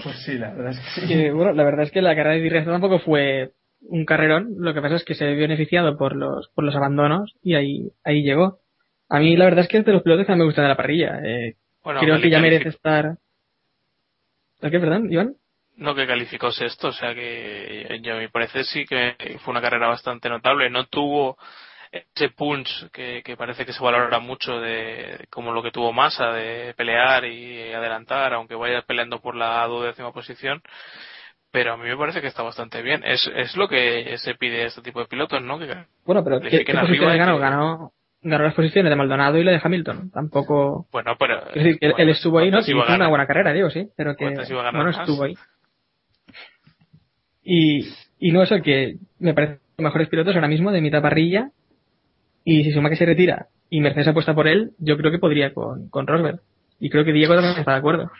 Pues 0.03 0.23
sí, 0.25 0.39
la 0.39 0.51
verdad 0.53 0.73
es 0.73 0.79
que 0.81 1.01
sí. 1.01 1.09
Que, 1.09 1.31
bueno, 1.33 1.53
la 1.53 1.65
verdad 1.65 1.85
es 1.87 1.91
que 1.93 2.03
la 2.03 2.15
carrera 2.15 2.35
de 2.37 2.43
Di 2.43 2.49
Resta 2.49 2.71
tampoco 2.73 2.99
fue 3.01 3.51
un 3.89 4.05
carrerón. 4.05 4.55
Lo 4.59 4.75
que 4.75 4.81
pasa 4.81 4.97
es 4.97 5.05
que 5.05 5.15
se 5.15 5.27
vio 5.27 5.43
beneficiado 5.43 5.97
por 5.97 6.17
los, 6.17 6.49
por 6.55 6.65
los 6.65 6.75
abandonos 6.75 7.35
y 7.43 7.55
ahí, 7.55 7.91
ahí 8.05 8.23
llegó. 8.23 8.59
A 9.09 9.19
mí 9.19 9.37
la 9.37 9.45
verdad 9.45 9.61
es 9.65 9.69
que 9.69 9.79
es 9.79 9.85
de 9.85 9.93
los 9.93 10.03
pilotos 10.03 10.27
que 10.27 10.33
más 10.33 10.39
me 10.39 10.45
gustan 10.45 10.65
de 10.65 10.69
la 10.69 10.77
parrilla. 10.77 11.21
Eh, 11.25 11.57
Bueno, 11.83 12.01
creo 12.01 12.21
que 12.21 12.31
ya 12.31 12.41
merece 12.41 12.71
estar. 12.71 13.17
¿El 14.61 14.71
qué, 14.71 14.81
perdón, 14.81 15.13
Iván? 15.13 15.35
No 15.77 15.95
que 15.95 16.07
calificó 16.07 16.53
sexto, 16.53 16.89
o 16.89 16.93
sea 16.93 17.15
que 17.15 18.01
yo 18.03 18.15
a 18.15 18.19
mi 18.19 18.29
parecer 18.29 18.65
sí 18.65 18.85
que 18.87 19.17
fue 19.45 19.53
una 19.53 19.61
carrera 19.61 19.89
bastante 19.89 20.29
notable. 20.29 20.71
No 20.71 20.87
tuvo 20.87 21.37
ese 21.91 22.31
punch 22.31 22.91
que, 22.91 23.23
que 23.25 23.37
parece 23.37 23.67
que 23.67 23.73
se 23.73 23.83
valora 23.83 24.19
mucho 24.21 24.61
de 24.61 25.27
como 25.31 25.53
lo 25.53 25.63
que 25.63 25.71
tuvo 25.71 25.93
Massa 25.93 26.33
de 26.33 26.75
pelear 26.75 27.25
y 27.25 27.73
adelantar, 27.73 28.33
aunque 28.35 28.55
vaya 28.55 28.83
peleando 28.83 29.21
por 29.21 29.35
la 29.37 29.67
duodécima 29.67 30.13
posición. 30.13 30.63
Pero 31.55 31.75
a 31.75 31.77
mí 31.77 31.85
me 31.89 31.97
parece 31.97 32.21
que 32.21 32.27
está 32.27 32.43
bastante 32.43 32.83
bien. 32.83 33.03
Es, 33.05 33.31
es 33.37 33.57
lo 33.57 33.69
que 33.69 34.19
se 34.19 34.35
pide 34.35 34.65
a 34.65 34.67
este 34.67 34.83
tipo 34.83 34.99
de 34.99 35.07
pilotos, 35.07 35.41
¿no? 35.41 35.57
Que 35.57 35.67
Bueno, 36.05 36.25
pero 36.25 36.41
¿qué, 36.41 36.49
califiquen 36.51 36.67
qué 36.67 36.73
arriba 36.73 36.89
posiciones 36.89 37.15
y 37.15 37.19
ganó? 37.21 37.35
que- 37.37 37.41
ganó? 37.43 37.93
Ganó 38.23 38.45
las 38.45 38.55
posiciones 38.55 38.91
de 38.91 38.97
Maldonado 38.97 39.39
y 39.39 39.45
la 39.45 39.53
de 39.53 39.61
Hamilton. 39.63 40.11
Tampoco. 40.11 40.89
Bueno, 40.91 41.15
pero. 41.17 41.47
Es 41.51 41.55
decir, 41.55 41.79
que 41.79 41.87
él- 41.87 41.93
él 41.93 41.93
¿cuántas- 41.93 42.17
estuvo 42.17 42.39
ahí, 42.41 42.51
¿no? 42.51 42.57
a 42.57 42.61
hizo 42.63 42.95
una 42.97 43.07
buena 43.09 43.27
carrera, 43.29 43.53
digo, 43.53 43.71
sí. 43.71 43.89
Pero 43.97 44.17
que. 44.17 44.25
¿Cuántas 44.25 44.51
iba 44.51 44.63
a 44.63 44.65
ganar 44.65 44.83
Bueno, 44.83 44.99
estuvo 44.99 45.23
ahí. 45.23 45.35
Y, 47.45 47.87
y 48.19 48.33
no 48.33 48.43
eso, 48.43 48.61
que 48.61 48.97
me 49.21 49.33
parece 49.35 49.61
los 49.79 49.85
mejores 49.85 50.09
pilotos 50.09 50.35
ahora 50.35 50.49
mismo 50.49 50.73
de 50.73 50.81
mitad 50.81 51.03
parrilla. 51.03 51.51
Y 52.45 52.65
si 52.65 52.73
suma 52.73 52.91
que 52.91 52.97
se 52.97 53.07
retira 53.07 53.47
y 53.71 53.81
Mercedes 53.81 54.09
apuesta 54.09 54.35
por 54.35 54.49
él, 54.49 54.73
yo 54.79 54.97
creo 54.97 55.11
que 55.13 55.19
podría 55.21 55.55
con, 55.55 55.89
con 55.89 56.07
Rosberg. 56.07 56.41
Y 56.81 56.91
creo 56.91 57.05
que 57.05 57.13
Diego 57.13 57.35
también 57.35 57.57
está 57.59 57.73
de 57.73 57.79
acuerdo. 57.79 58.11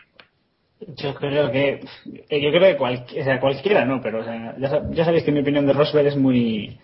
Yo 0.79 1.15
creo 1.15 1.51
que 1.51 1.81
eh, 2.29 2.41
yo 2.41 2.51
creo 2.51 2.73
que 2.73 2.77
cualquiera, 2.77 3.21
o 3.21 3.25
sea, 3.25 3.39
cualquiera 3.39 3.85
no, 3.85 4.01
pero 4.01 4.19
o 4.19 4.23
sea, 4.23 4.55
ya, 4.57 4.81
ya, 4.91 5.05
sabéis 5.05 5.23
que 5.23 5.31
mi 5.31 5.39
opinión 5.39 5.65
de 5.65 5.73
Rosberg 5.73 6.07
es 6.07 6.17
muy 6.17 6.77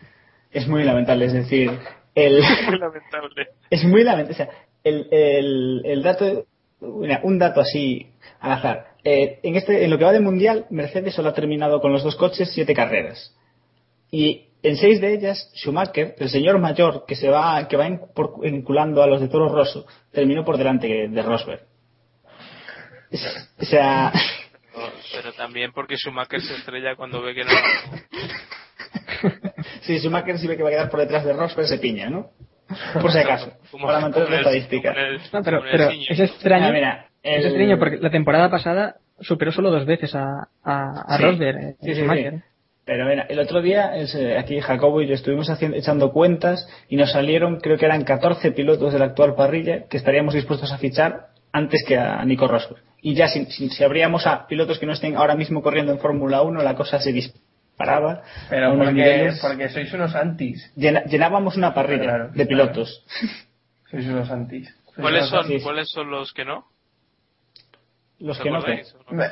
es 0.52 0.68
muy 0.68 0.84
lamentable, 0.84 1.26
es 1.26 1.34
decir, 1.34 1.72
el 2.16 2.42
muy 2.68 2.80
lamentable. 2.80 3.48
es 3.70 3.84
muy 3.84 4.04
lamentable, 4.04 4.34
o 4.34 4.38
sea, 4.38 4.50
el, 4.84 5.08
el, 5.12 5.82
el 5.86 6.04
dato 6.04 6.46
un 6.82 7.38
dato 7.38 7.62
así 7.62 8.08
al 8.40 8.54
azar. 8.54 8.88
Eh, 9.04 9.40
en 9.44 9.56
este 9.56 9.84
en 9.84 9.90
lo 9.90 9.98
que 9.98 10.06
va 10.06 10.14
de 10.14 10.20
mundial, 10.20 10.66
Mercedes 10.70 11.14
solo 11.14 11.30
ha 11.30 11.34
terminado 11.34 11.82
con 11.82 11.92
los 11.92 12.04
dos 12.04 12.16
coches 12.16 12.52
siete 12.54 12.74
carreras. 12.74 13.36
Y 14.10 14.48
en 14.64 14.78
seis 14.78 15.02
de 15.02 15.14
ellas, 15.14 15.52
Schumacher, 15.56 16.16
el 16.18 16.30
señor 16.30 16.60
mayor 16.60 17.06
que 17.08 17.16
se 17.16 17.30
va 17.30 17.68
que 17.68 17.78
va 17.78 17.90
vinculando 18.42 19.02
a 19.02 19.08
los 19.08 19.22
de 19.22 19.28
Toro 19.28 19.50
Rosso, 19.50 19.86
terminó 20.12 20.44
por 20.44 20.58
delante 20.58 20.88
de 21.08 21.22
Rosberg. 21.22 21.71
O 23.60 23.66
sea. 23.66 24.12
Pero, 25.14 25.34
también 25.34 25.72
porque 25.74 25.98
Schumacher 25.98 26.42
se 26.42 26.56
estrella 26.56 26.96
cuando 26.96 27.22
ve 27.22 27.36
que 27.36 27.44
no. 27.44 27.52
sí, 29.82 30.00
Schumacher 30.00 30.38
si 30.38 30.48
ve 30.48 30.56
que 30.56 30.64
va 30.64 30.70
a 30.70 30.72
quedar 30.72 30.90
por 30.90 31.02
detrás 31.02 31.26
de 31.26 31.34
Rosberg 31.34 31.68
se 31.68 31.78
piña, 31.78 32.10
¿no? 32.10 32.32
Por 33.02 33.12
si 33.12 33.20
acaso. 33.20 33.52
para 33.82 34.00
mantener 34.00 34.30
la 34.30 34.38
estadística. 34.38 34.94
no, 35.34 35.44
pero, 35.44 35.62
pero 35.70 35.90
es 35.90 36.20
extraño. 36.20 36.72
mira, 36.72 37.08
Es 37.22 37.46
extraño 37.46 37.78
porque 37.78 37.98
la 37.98 38.10
temporada 38.10 38.50
pasada 38.50 38.96
superó 39.20 39.52
solo 39.52 39.70
dos 39.72 39.86
veces 39.86 40.16
a, 40.16 40.48
a, 40.64 41.18
Rosberg. 41.18 41.58
Eh, 41.58 41.76
sí, 41.82 41.94
Schumacher. 41.94 42.44
Pero 42.86 43.06
mira, 43.06 43.26
el 43.30 43.40
otro 43.40 43.62
día 43.62 43.92
eh, 43.96 44.38
aquí 44.38 44.60
Jacobo 44.60 45.02
y 45.02 45.08
yo 45.08 45.14
estuvimos 45.14 45.50
haciendo, 45.50 45.78
echando 45.78 46.12
cuentas 46.12 46.68
y 46.90 46.96
nos 46.96 47.12
salieron, 47.12 47.60
creo 47.60 47.78
que 47.78 47.86
eran 47.86 48.04
14 48.04 48.52
pilotos 48.54 48.92
de 48.92 49.00
la 49.00 49.06
actual 49.06 49.36
parrilla 49.36 49.88
que 49.88 49.98
estaríamos 49.98 50.34
dispuestos 50.34 50.72
a 50.72 50.78
fichar 50.78 51.28
antes 51.52 51.84
que 51.88 51.98
a 51.98 52.24
Nico 52.26 52.48
Rosberg. 52.48 52.82
Y 53.02 53.16
ya 53.16 53.28
si, 53.28 53.46
si, 53.46 53.84
abríamos 53.84 54.28
a 54.28 54.48
pilotos 54.48 54.78
que 54.78 54.86
no 54.86 54.94
estén 54.94 55.16
ahora 55.16 55.36
mismo 55.36 55.62
corriendo 55.62 55.92
en 55.92 56.00
Fórmula 56.00 56.42
1, 56.44 56.62
la 56.62 56.76
cosa 56.76 57.00
se 57.00 57.12
disparaba. 57.12 58.22
Pero 58.50 58.78
porque, 58.78 59.34
porque 59.42 59.70
sois 59.70 59.92
unos 59.94 60.14
antis. 60.16 60.72
llenábamos 60.76 61.58
una 61.58 61.74
parrilla 61.74 62.30
de 62.34 62.46
pilotos. 62.46 63.04
Sois 63.90 64.06
unos 64.06 64.32
antis. 64.32 64.74
¿Cuáles 64.96 65.28
son, 65.28 65.60
¿Cuáles 65.60 65.90
son 65.90 66.10
los 66.10 66.32
que 66.32 66.46
no? 66.46 66.66
Los 68.20 68.40
que 68.40 68.52
no 68.52 68.60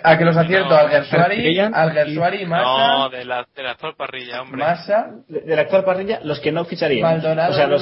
A 0.04 0.18
que 0.18 0.26
los 0.26 0.36
acierto, 0.36 0.76
al 0.76 0.90
Gersuari, 0.90 1.60
al 1.60 1.92
Gersuari, 1.94 2.46
Massa. 2.46 2.98
No, 2.98 3.10
de 3.10 3.24
la, 3.24 3.48
de 3.56 3.64
la 3.64 3.72
actual 3.72 3.96
parrilla, 3.96 4.42
hombre. 4.42 4.58
Massa. 4.58 5.12
De, 5.28 5.56
la 5.56 5.62
actual 5.62 5.86
parrilla, 5.86 6.20
los 6.24 6.40
que 6.40 6.52
no 6.52 6.66
ficharían. 6.66 7.04
Maldonado, 7.04 7.52
o 7.52 7.56
sea, 7.56 7.68
los, 7.68 7.82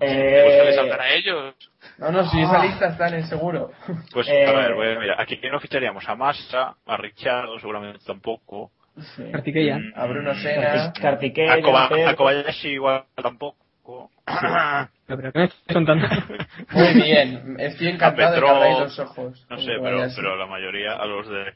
eh... 0.00 0.64
Pues 0.64 0.76
les 0.76 1.00
a 1.00 1.08
ellos. 1.10 1.54
No, 2.00 2.10
no, 2.10 2.26
si 2.30 2.40
esa 2.40 2.64
lista 2.64 2.86
está 2.86 3.08
en 3.08 3.14
el 3.14 3.24
seguro. 3.24 3.70
Pues 4.12 4.26
eh... 4.28 4.46
a 4.46 4.52
ver, 4.52 4.74
bueno, 4.74 5.00
mira, 5.00 5.16
aquí 5.18 5.38
no 5.50 5.60
ficharíamos 5.60 6.08
a 6.08 6.14
Massa, 6.14 6.74
a 6.86 6.96
Richard, 6.96 7.46
seguramente 7.60 8.00
tampoco. 8.06 8.70
Sí. 9.16 9.22
Mm, 9.22 9.92
a 9.94 10.06
Bruno 10.06 10.34
Sena. 10.34 10.92
A, 10.92 12.16
Kobayashi 12.16 12.68
igual 12.70 13.04
tampoco. 13.14 14.10
pero 15.06 15.32
¿qué 15.32 15.48
son 15.72 15.86
tantos? 15.86 16.10
Muy 16.72 16.94
bien, 16.94 17.56
estoy 17.58 17.88
encantado 17.88 18.34
de 18.34 18.40
que 18.40 18.80
los 18.80 18.98
ojos. 18.98 19.46
No 19.48 19.58
sé, 19.58 19.72
pero, 19.82 20.06
pero 20.14 20.36
la 20.36 20.46
mayoría, 20.46 20.94
a 20.94 21.06
los 21.06 21.28
de 21.28 21.54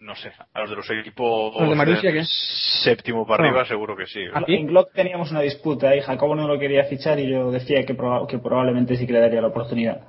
no 0.00 0.14
sé, 0.14 0.30
a 0.52 0.60
los 0.60 0.70
de 0.70 0.76
los 0.76 0.90
equipos 0.90 1.54
¿Los 1.58 1.70
de 1.70 1.74
Marusia, 1.74 2.12
¿qué? 2.12 2.22
séptimo 2.24 3.26
para 3.26 3.44
arriba 3.44 3.64
seguro 3.64 3.96
que 3.96 4.06
sí. 4.06 4.20
En 4.46 4.66
Glock 4.66 4.92
teníamos 4.92 5.30
una 5.30 5.40
disputa 5.40 5.96
y 5.96 6.00
Jacobo 6.00 6.34
no 6.34 6.46
lo 6.46 6.58
quería 6.58 6.84
fichar 6.84 7.18
y 7.18 7.30
yo 7.30 7.50
decía 7.50 7.84
que, 7.84 7.96
que 8.28 8.38
probablemente 8.38 8.96
sí 8.96 9.06
que 9.06 9.12
le 9.12 9.20
daría 9.20 9.40
la 9.40 9.48
oportunidad. 9.48 10.02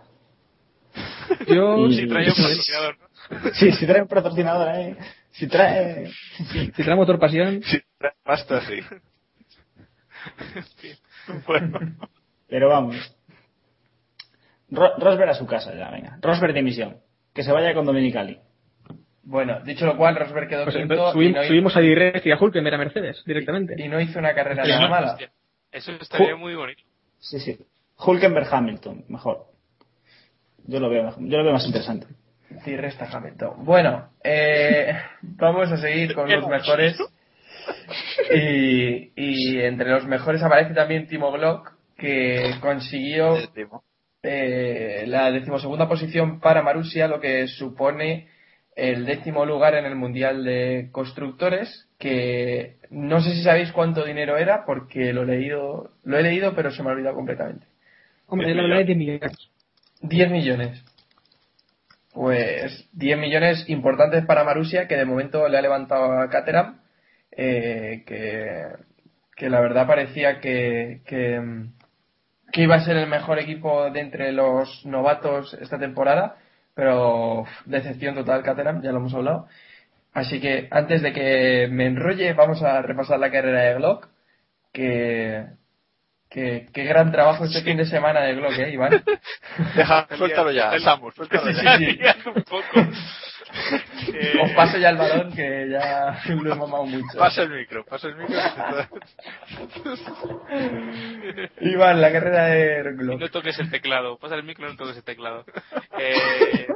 Yo 1.47 1.89
si 1.89 2.07
trae 2.07 2.27
un 2.27 2.35
patrocinador. 2.35 2.97
Sí, 3.53 3.71
si 3.71 3.85
trae 3.85 4.01
un 4.01 4.07
patrocinador, 4.07 4.75
eh. 4.75 4.97
Si 5.31 5.47
trae... 5.47 6.07
Si 6.37 6.71
trae 6.71 6.95
motor 6.95 7.19
pasión. 7.19 7.61
Si 7.63 7.79
trae 7.99 8.13
pasta, 8.23 8.61
sí. 8.61 8.79
bueno. 11.47 11.79
Pero 12.47 12.69
vamos. 12.69 12.95
Rosberg 14.69 15.29
a 15.29 15.33
su 15.35 15.45
casa 15.45 15.75
ya, 15.75 15.91
venga. 15.91 16.17
Rosberg 16.21 16.53
de 16.53 16.63
misión. 16.63 16.97
Que 17.33 17.43
se 17.43 17.51
vaya 17.51 17.73
con 17.73 17.85
Dominicali. 17.85 18.39
Bueno, 19.29 19.59
dicho 19.59 19.85
lo 19.85 19.97
cual, 19.97 20.15
Rosberg 20.15 20.47
quedó 20.47 20.63
pues 20.63 20.77
quinto. 20.77 21.11
subimos 21.11 21.75
a 21.75 21.81
Direct 21.81 22.25
y 22.25 22.31
a 22.31 22.37
Hulkenberg 22.39 22.75
a 22.75 22.77
Mercedes, 22.77 23.21
directamente. 23.25 23.75
Y, 23.77 23.89
no 23.89 23.99
hizo 23.99 24.19
una 24.19 24.33
carrera 24.33 24.63
nada 24.63 24.87
mala. 24.87 25.17
Eso 25.69 25.91
estaría 25.99 26.37
muy 26.37 26.55
bonito. 26.55 26.81
Sí, 27.19 27.37
sí. 27.41 27.57
Hulkenberg 27.97 28.47
Hamilton, 28.49 29.03
mejor. 29.09 29.47
Yo 30.65 30.79
lo 30.79 30.89
veo, 30.89 31.13
yo 31.19 31.37
lo 31.37 31.43
veo 31.43 31.51
más 31.51 31.65
interesante. 31.65 32.07
Sí, 32.63 32.77
resta 32.77 33.09
Hamilton. 33.11 33.65
Bueno, 33.65 34.11
eh, 34.23 34.93
vamos 35.21 35.69
a 35.73 35.77
seguir 35.77 36.15
con 36.15 36.31
los 36.31 36.47
mejores. 36.47 36.97
Y, 38.33 39.11
y, 39.13 39.59
entre 39.59 39.89
los 39.89 40.05
mejores 40.05 40.41
aparece 40.41 40.73
también 40.73 41.05
Timo 41.05 41.33
Glock, 41.33 41.73
que 41.97 42.55
consiguió 42.61 43.35
eh, 44.23 45.03
la 45.05 45.31
decimosegunda 45.31 45.89
posición 45.89 46.39
para 46.39 46.61
Marusia, 46.61 47.09
lo 47.09 47.19
que 47.19 47.45
supone 47.49 48.29
el 48.77 49.05
décimo 49.05 49.43
lugar 49.43 49.73
en 49.73 49.85
el 49.85 49.95
Mundial 49.95 50.43
de 50.43 50.89
Constructores, 50.91 51.89
que 51.97 52.75
no 52.91 53.21
sé 53.21 53.31
si 53.31 53.41
sabéis 53.41 53.71
cuánto 53.71 54.05
dinero 54.05 54.37
era, 54.37 54.65
porque 54.65 55.13
lo 55.13 55.23
he 55.23 55.25
leído, 55.25 55.89
lo 56.03 56.17
he 56.17 56.21
leído, 56.21 56.53
pero 56.53 56.69
se 56.69 56.83
me 56.83 56.89
ha 56.89 56.93
olvidado 56.93 57.15
completamente. 57.15 57.65
Hombre, 58.27 58.51
es 58.51 58.85
10 58.85 58.97
millones. 58.97 59.31
10 60.01 60.31
millones. 60.31 60.85
Pues 62.13 62.87
10 62.93 63.17
millones 63.17 63.67
importantes 63.67 64.23
para 64.25 64.43
Marusia, 64.43 64.87
que 64.87 64.95
de 64.95 65.05
momento 65.05 65.47
le 65.47 65.57
ha 65.57 65.61
levantado 65.61 66.19
a 66.19 66.29
Caterham, 66.29 66.79
eh, 67.31 68.03
que, 68.05 68.61
que, 69.35 69.49
la 69.49 69.59
verdad 69.59 69.87
parecía 69.87 70.39
que, 70.39 71.01
que, 71.07 71.41
que 72.51 72.61
iba 72.61 72.75
a 72.75 72.85
ser 72.85 72.97
el 72.97 73.09
mejor 73.09 73.39
equipo 73.39 73.89
de 73.89 74.01
entre 74.01 74.31
los 74.33 74.85
novatos 74.85 75.55
esta 75.59 75.79
temporada 75.79 76.37
pero 76.77 77.45
decepción 77.65 78.13
total 78.13 78.43
Caterham, 78.43 78.83
ya 78.83 78.91
lo 78.91 78.99
hemos 78.99 79.13
hablado. 79.15 79.47
Así 80.13 80.39
que 80.39 80.67
antes 80.71 81.01
de 81.01 81.11
que 81.11 81.67
me 81.71 81.87
enrolle, 81.87 82.33
vamos 82.33 82.61
a 82.61 82.81
repasar 82.83 83.19
la 83.19 83.31
carrera 83.31 83.63
de 83.63 83.75
Glock. 83.75 84.09
Que, 84.71 85.47
que, 86.29 86.67
gran 86.73 87.11
trabajo 87.11 87.45
este 87.45 87.61
fin 87.61 87.77
de 87.77 87.85
semana 87.85 88.21
de 88.21 88.35
Glock, 88.35 88.57
¿eh, 88.59 88.71
Iván? 88.71 89.03
Deja, 89.75 90.07
suéltalo 90.15 90.51
ya, 90.51 90.77
Samus, 90.79 91.15
suéltalo 91.15 91.51
ya. 91.51 92.15
un 92.25 92.43
poco. 92.43 92.87
Os 94.43 94.51
paso 94.51 94.77
ya 94.77 94.89
el 94.89 94.97
balón 94.97 95.33
que 95.33 95.69
ya 95.69 96.19
lo 96.33 96.53
he 96.53 96.55
mamado 96.55 96.85
mucho. 96.85 97.17
Pasa 97.17 97.43
el 97.43 97.49
micro, 97.49 97.85
pasa 97.85 98.09
el 98.09 98.15
micro. 98.15 98.37
Iván, 101.61 102.01
la 102.01 102.11
carrera 102.11 102.45
de 102.47 102.83
Glock. 102.93 103.19
no 103.19 103.29
toques 103.29 103.57
el 103.59 103.69
teclado, 103.71 104.17
pasa 104.17 104.35
el 104.35 104.43
micro, 104.43 104.67
no 104.67 104.75
toques 104.75 104.97
el 104.97 105.03
teclado. 105.03 105.45
Eh, 105.97 106.67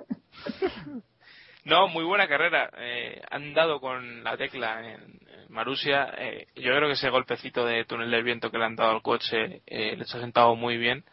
no, 1.66 1.88
muy 1.88 2.04
buena 2.04 2.28
carrera. 2.28 2.70
Eh, 2.78 3.22
han 3.30 3.54
dado 3.54 3.80
con 3.80 4.24
la 4.24 4.38
tecla 4.38 4.82
en, 4.88 5.20
Marusia. 5.52 6.14
Eh, 6.18 6.48
yo 6.56 6.74
creo 6.76 6.88
que 6.88 6.94
ese 6.94 7.10
golpecito 7.10 7.66
de 7.66 7.86
túnel 7.86 8.10
del 8.10 8.24
viento 8.24 8.50
que 8.50 8.58
le 8.58 8.66
han 8.66 8.76
dado 8.76 8.92
al 8.92 9.02
coche 9.02 9.62
eh, 9.68 9.96
les 9.98 10.14
ha 10.16 10.20
sentado 10.20 10.56
muy 10.56 10.78
bien. 10.78 11.04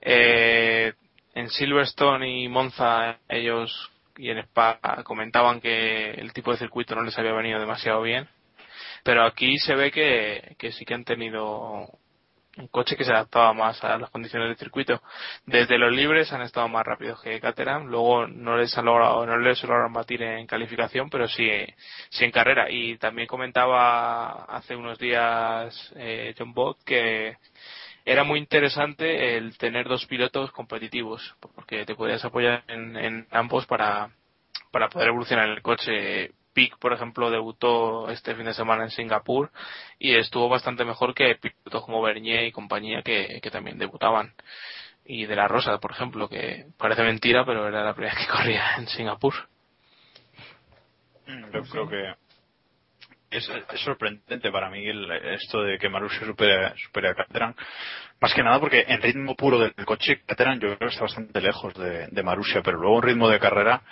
Eh, 0.00 0.92
en 1.34 1.50
Silverstone 1.50 2.42
y 2.42 2.48
Monza 2.48 3.18
ellos 3.28 3.90
y 4.16 4.30
en 4.30 4.38
Spa 4.38 4.78
comentaban 5.04 5.60
que 5.60 6.10
el 6.12 6.32
tipo 6.32 6.52
de 6.52 6.58
circuito 6.58 6.94
no 6.94 7.02
les 7.02 7.18
había 7.18 7.32
venido 7.32 7.60
demasiado 7.60 8.02
bien. 8.02 8.28
Pero 9.02 9.24
aquí 9.24 9.58
se 9.58 9.74
ve 9.74 9.90
que, 9.90 10.56
que 10.58 10.72
sí 10.72 10.84
que 10.84 10.94
han 10.94 11.04
tenido 11.04 11.88
un 12.56 12.68
coche 12.68 12.96
que 12.96 13.04
se 13.04 13.12
adaptaba 13.12 13.52
más 13.52 13.82
a 13.84 13.98
las 13.98 14.10
condiciones 14.10 14.48
del 14.48 14.56
circuito. 14.56 15.02
Desde 15.46 15.78
los 15.78 15.92
libres 15.92 16.32
han 16.32 16.42
estado 16.42 16.68
más 16.68 16.84
rápidos 16.84 17.20
que 17.22 17.40
Caterham, 17.40 17.86
luego 17.86 18.26
no 18.26 18.56
les 18.56 18.76
han 18.78 18.84
logrado, 18.84 19.26
no 19.26 19.36
les 19.38 19.62
lograron 19.62 19.92
batir 19.92 20.22
en 20.22 20.46
calificación, 20.46 21.10
pero 21.10 21.28
sí, 21.28 21.48
sí 22.10 22.24
en 22.24 22.30
carrera. 22.30 22.70
Y 22.70 22.96
también 22.98 23.26
comentaba 23.28 24.44
hace 24.44 24.76
unos 24.76 24.98
días 24.98 25.92
eh, 25.96 26.34
John 26.38 26.52
Bott 26.54 26.82
que 26.84 27.36
era 28.04 28.24
muy 28.24 28.38
interesante 28.38 29.36
el 29.36 29.56
tener 29.56 29.88
dos 29.88 30.06
pilotos 30.06 30.52
competitivos, 30.52 31.34
porque 31.54 31.86
te 31.86 31.94
podías 31.94 32.24
apoyar 32.24 32.62
en, 32.68 32.96
en 32.96 33.26
ambos 33.30 33.66
para, 33.66 34.10
para 34.70 34.88
poder 34.88 35.08
evolucionar 35.08 35.48
el 35.48 35.62
coche 35.62 36.32
Pic, 36.54 36.78
por 36.78 36.92
ejemplo, 36.92 37.30
debutó 37.30 38.08
este 38.08 38.34
fin 38.34 38.46
de 38.46 38.54
semana 38.54 38.84
en 38.84 38.90
Singapur 38.90 39.50
y 39.98 40.14
estuvo 40.14 40.48
bastante 40.48 40.84
mejor 40.84 41.14
que 41.14 41.34
pilotos 41.34 41.84
como 41.84 42.00
Bernier 42.00 42.44
y 42.44 42.52
compañía 42.52 43.02
que, 43.02 43.40
también 43.52 43.78
debutaban. 43.78 44.32
Y 45.04 45.26
de 45.26 45.36
la 45.36 45.48
Rosa, 45.48 45.78
por 45.78 45.90
ejemplo, 45.90 46.28
que 46.28 46.66
parece 46.78 47.02
mentira, 47.02 47.44
pero 47.44 47.68
era 47.68 47.84
la 47.84 47.94
primera 47.94 48.16
que 48.18 48.26
corría 48.26 48.76
en 48.78 48.86
Singapur. 48.88 49.34
Yo 51.26 51.62
creo 51.62 51.88
que 51.88 52.14
es, 53.30 53.50
sorprendente 53.76 54.50
para 54.50 54.70
mí 54.70 54.86
el, 54.86 55.10
esto 55.10 55.62
de 55.62 55.78
que 55.78 55.88
Marussia 55.88 56.24
supere, 56.26 56.72
supere 56.76 57.10
a 57.10 57.14
Caterham. 57.14 57.54
Más 58.20 58.32
que 58.32 58.42
nada 58.42 58.60
porque 58.60 58.84
en 58.86 59.02
ritmo 59.02 59.34
puro 59.34 59.58
del 59.58 59.74
coche, 59.84 60.22
Caterham 60.24 60.60
yo 60.60 60.76
creo 60.76 60.78
que 60.78 60.86
está 60.86 61.02
bastante 61.02 61.40
lejos 61.40 61.74
de, 61.74 62.06
de 62.08 62.62
pero 62.62 62.78
luego 62.78 62.96
en 62.98 63.02
ritmo 63.02 63.28
de 63.28 63.40
carrera 63.40 63.82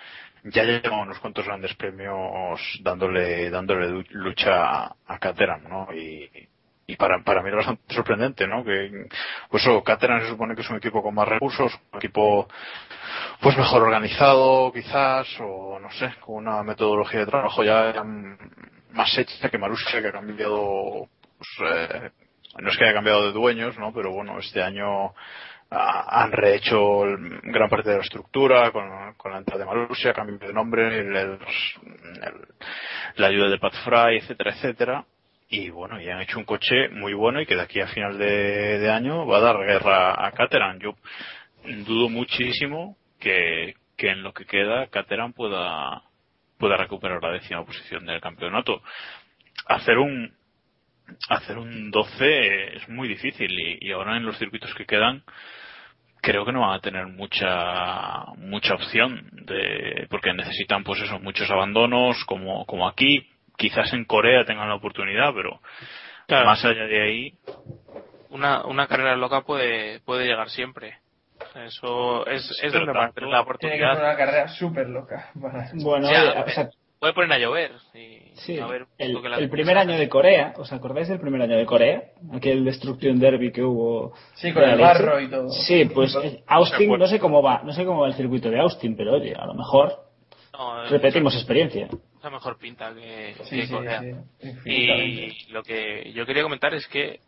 ya 0.44 0.64
lleva 0.64 1.02
unos 1.02 1.18
cuantos 1.18 1.46
grandes 1.46 1.74
premios 1.74 2.60
dándole 2.82 3.50
dándole 3.50 4.04
lucha 4.10 4.86
a 5.06 5.18
Caterham, 5.20 5.68
¿no? 5.68 5.88
Y, 5.94 6.48
y 6.86 6.96
para, 6.96 7.22
para 7.22 7.42
mí 7.42 7.48
es 7.48 7.56
bastante 7.56 7.94
sorprendente, 7.94 8.46
¿no? 8.46 8.64
Que, 8.64 9.08
pues 9.48 9.62
eso, 9.62 9.82
Caterham 9.82 10.20
se 10.20 10.28
supone 10.28 10.54
que 10.54 10.62
es 10.62 10.70
un 10.70 10.76
equipo 10.76 11.02
con 11.02 11.14
más 11.14 11.28
recursos, 11.28 11.72
un 11.92 11.98
equipo 11.98 12.48
pues 13.40 13.56
mejor 13.56 13.82
organizado 13.82 14.72
quizás, 14.72 15.26
o 15.40 15.78
no 15.80 15.90
sé, 15.92 16.12
con 16.20 16.36
una 16.36 16.62
metodología 16.62 17.20
de 17.20 17.26
trabajo 17.26 17.62
ya 17.64 17.94
más 18.92 19.18
hecha 19.18 19.48
que 19.48 19.58
Marussia, 19.58 20.02
que 20.02 20.08
ha 20.08 20.12
cambiado, 20.12 21.08
pues, 21.38 21.70
eh, 21.70 22.10
no 22.58 22.68
es 22.68 22.76
que 22.76 22.84
haya 22.84 22.94
cambiado 22.94 23.26
de 23.26 23.32
dueños, 23.32 23.78
¿no? 23.78 23.92
Pero 23.92 24.12
bueno, 24.12 24.38
este 24.38 24.62
año 24.62 25.14
han 25.74 26.32
rehecho 26.32 27.00
gran 27.42 27.68
parte 27.68 27.90
de 27.90 27.96
la 27.96 28.02
estructura 28.02 28.70
con, 28.70 28.88
la 28.88 29.38
entrada 29.38 29.60
de 29.60 29.66
Marussia, 29.66 30.12
cambio 30.12 30.38
de 30.38 30.52
nombre, 30.52 31.04
la 33.16 33.26
ayuda 33.26 33.48
de 33.48 33.58
Pat 33.58 33.74
Fry, 33.84 34.18
etcétera, 34.18 34.50
etcétera 34.50 35.06
y 35.52 35.68
bueno, 35.68 36.00
y 36.00 36.08
han 36.08 36.22
hecho 36.22 36.38
un 36.38 36.46
coche 36.46 36.88
muy 36.88 37.12
bueno 37.12 37.38
y 37.38 37.44
que 37.44 37.54
de 37.54 37.60
aquí 37.60 37.78
a 37.78 37.86
final 37.86 38.16
de, 38.16 38.90
año 38.90 39.26
va 39.26 39.36
a 39.36 39.40
dar 39.40 39.58
guerra 39.58 40.26
a 40.26 40.32
Caterham. 40.32 40.78
Yo 40.78 40.94
dudo 41.86 42.08
muchísimo 42.08 42.96
que, 43.20 43.74
que 43.94 44.08
en 44.08 44.22
lo 44.22 44.32
que 44.32 44.46
queda 44.46 44.86
Caterham 44.86 45.34
pueda, 45.34 46.04
pueda 46.56 46.78
recuperar 46.78 47.22
la 47.22 47.32
décima 47.32 47.66
posición 47.66 48.06
del 48.06 48.22
campeonato. 48.22 48.80
Hacer 49.66 49.98
un, 49.98 50.34
hacer 51.28 51.58
un 51.58 51.90
12 51.90 52.76
es 52.76 52.88
muy 52.88 53.06
difícil 53.06 53.50
y, 53.78 53.92
ahora 53.92 54.16
en 54.16 54.24
los 54.24 54.38
circuitos 54.38 54.74
que 54.74 54.86
quedan 54.86 55.22
creo 56.22 56.46
que 56.46 56.52
no 56.52 56.60
van 56.60 56.76
a 56.76 56.80
tener 56.80 57.06
mucha 57.08 58.24
mucha 58.38 58.74
opción 58.74 59.28
de 59.32 60.06
porque 60.08 60.32
necesitan 60.32 60.84
pues 60.84 61.02
eso 61.02 61.18
muchos 61.18 61.50
abandonos 61.50 62.24
como 62.24 62.64
como 62.64 62.88
aquí 62.88 63.28
quizás 63.56 63.92
en 63.92 64.04
Corea 64.04 64.44
tengan 64.44 64.68
la 64.68 64.76
oportunidad, 64.76 65.32
pero 65.34 65.60
más 66.28 66.64
allá 66.64 66.84
de 66.84 67.02
ahí. 67.02 67.34
Una, 68.30 68.64
una 68.64 68.86
carrera 68.86 69.16
loca 69.16 69.42
puede, 69.42 70.00
puede 70.00 70.26
llegar 70.26 70.48
siempre. 70.48 70.98
Eso 71.54 72.26
es, 72.26 72.50
es 72.62 72.72
donde 72.72 72.92
va 72.92 73.06
a 73.06 73.12
tener 73.12 73.28
la 73.28 73.42
oportunidad. 73.42 73.76
Tiene 73.76 73.90
que 73.90 73.96
ser 73.96 74.04
una 74.04 74.16
carrera 74.16 74.48
súper 74.48 74.88
loca. 74.88 75.30
Bueno, 75.34 75.58
puede 77.02 77.14
poner 77.14 77.32
a 77.32 77.38
llover. 77.38 77.72
sí, 78.34 78.60
el, 78.96 79.50
primer 79.50 79.76
año 79.76 79.98
de 79.98 80.08
Corea, 80.08 80.54
¿os 80.56 80.72
acordáis 80.72 81.08
del 81.08 81.18
primer 81.18 81.42
año 81.42 81.56
de 81.56 81.66
Corea? 81.66 82.04
Aquel 82.32 82.64
Destruction 82.64 83.18
Derby 83.18 83.50
que 83.50 83.64
hubo. 83.64 84.12
Sí, 84.34 84.52
con 84.52 84.62
el 84.62 84.78
barro 84.78 85.20
y 85.20 85.28
todo. 85.28 85.48
Sí, 85.48 85.86
pues 85.86 86.16
Austin, 86.46 86.96
no 86.96 87.08
sé 87.08 87.18
cómo 87.18 87.42
va, 87.42 87.62
no 87.64 87.72
sé 87.72 87.84
cómo 87.84 88.02
va 88.02 88.06
el 88.06 88.14
circuito 88.14 88.50
de 88.50 88.60
Austin, 88.60 88.96
pero 88.96 89.14
oye, 89.14 89.34
a 89.34 89.46
lo 89.46 89.54
mejor 89.54 89.92
repetimos 90.90 91.34
experiencia 91.34 91.88
la 92.22 92.30
mejor 92.30 92.56
pinta 92.56 92.94
que, 92.94 93.34
Corea. 93.68 94.00
y 94.64 95.50
lo 95.50 95.64
que 95.64 96.12
yo 96.12 96.24
quería 96.24 96.44
comentar 96.44 96.72
es 96.72 96.86
que 96.86 97.18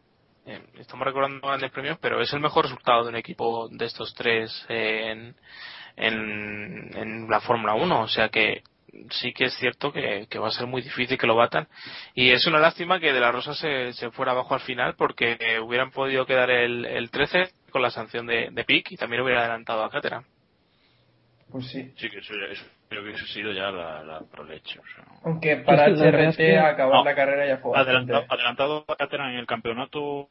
eh, 0.47 0.63
estamos 0.79 1.05
recordando 1.05 1.49
grandes 1.49 1.73
premios, 1.73 1.99
pero 2.01 2.21
es 2.21 2.33
el 2.33 2.39
mejor 2.39 2.67
resultado 2.67 3.03
de 3.03 3.09
un 3.09 3.17
equipo 3.17 3.69
de 3.73 3.87
estos 3.87 4.15
tres 4.15 4.65
en, 4.69 5.35
en, 5.97 7.29
la 7.29 7.41
Fórmula 7.41 7.75
1. 7.75 8.03
O 8.03 8.09
sea 8.09 8.29
que 8.29 8.63
sí 9.11 9.33
que 9.33 9.45
es 9.45 9.55
cierto 9.55 9.93
que, 9.93 10.27
va 10.39 10.49
a 10.49 10.53
ser 10.53 10.67
muy 10.67 10.83
difícil 10.83 11.19
que 11.19 11.27
lo 11.27 11.37
batan. 11.37 11.69
Y 12.15 12.31
es 12.31 12.47
una 12.47 12.59
lástima 12.59 13.01
que 13.01 13.13
De 13.13 13.21
La 13.21 13.33
Rosa 13.33 13.55
se, 13.55 13.93
se 13.93 14.11
fuera 14.11 14.33
abajo 14.33 14.55
al 14.55 14.61
final 14.61 14.95
porque 14.97 15.39
hubieran 15.63 15.91
podido 15.91 16.27
quedar 16.27 16.51
el, 16.51 16.85
el 16.85 17.11
13 17.11 17.51
con 17.71 17.83
la 17.83 17.91
sanción 17.91 18.27
de, 18.27 18.49
de 18.51 18.65
PIC 18.65 18.93
y 18.93 18.97
también 18.97 19.23
hubiera 19.23 19.41
adelantado 19.41 19.85
a 19.85 19.91
Cátera. 19.91 20.23
Pues 21.51 21.69
sí. 21.69 21.93
Sí, 21.97 22.11
que 22.11 22.19
eso, 22.19 22.35
eso 22.51 22.65
creo 22.89 23.05
que 23.05 23.11
eso 23.11 23.25
ha 23.25 23.29
sido 23.29 23.53
ya 23.53 23.71
la, 23.71 24.03
la 24.03 24.21
proleche. 24.21 24.79
O 24.79 24.83
sea. 24.95 25.05
Aunque 25.25 25.57
para 25.59 25.85
el 25.87 25.97
CRT 25.97 26.41
acabar 26.59 27.05
la 27.05 27.15
carrera 27.15 27.47
ya 27.47 27.59
fue 27.59 27.79
adelantado, 27.79 28.25
adelantado 28.29 28.85
a 28.89 28.97
Caterham 28.97 29.31
en 29.31 29.39
el 29.39 29.47
campeonato, 29.47 30.27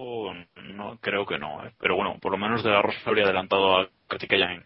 no 0.56 0.98
creo 1.02 1.26
que 1.26 1.38
no. 1.38 1.66
¿eh? 1.66 1.72
Pero 1.80 1.96
bueno, 1.96 2.18
por 2.22 2.32
lo 2.32 2.38
menos 2.38 2.64
de 2.64 2.72
la 2.72 2.82
Rosa 2.82 3.00
habría 3.06 3.26
adelantado 3.26 3.78
a 3.78 3.90
ya 4.20 4.52
en, 4.52 4.64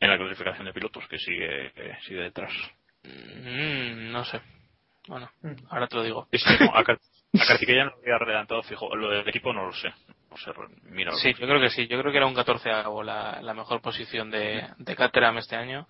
en 0.00 0.10
la 0.10 0.16
clasificación 0.16 0.66
de 0.66 0.72
pilotos, 0.72 1.06
que 1.08 1.18
sigue, 1.18 1.72
sigue 2.06 2.22
detrás. 2.22 2.52
Mm, 3.04 4.12
no 4.12 4.24
sé. 4.24 4.40
Bueno, 5.08 5.30
mm. 5.42 5.66
ahora 5.70 5.86
te 5.86 5.96
lo 5.96 6.02
digo. 6.02 6.28
Sí, 6.32 6.38
no, 6.60 6.74
a, 6.74 6.80
a 6.80 6.84
no 6.84 7.90
lo 7.90 7.96
había 7.96 8.16
adelantado 8.16 8.62
fijo. 8.62 8.94
Lo 8.94 9.10
del 9.10 9.28
equipo 9.28 9.52
no 9.52 9.66
lo 9.66 9.72
sé. 9.72 9.92
Sí, 11.16 11.34
yo 11.34 11.46
creo 11.46 11.60
que 11.60 11.70
sí. 11.70 11.86
Yo 11.88 11.98
creo 12.00 12.12
que 12.12 12.18
era 12.18 12.26
un 12.26 12.34
14 12.34 12.70
la, 13.02 13.40
la 13.42 13.54
mejor 13.54 13.80
posición 13.80 14.30
de, 14.30 14.68
de 14.76 14.96
Caterham 14.96 15.38
este 15.38 15.56
año. 15.56 15.88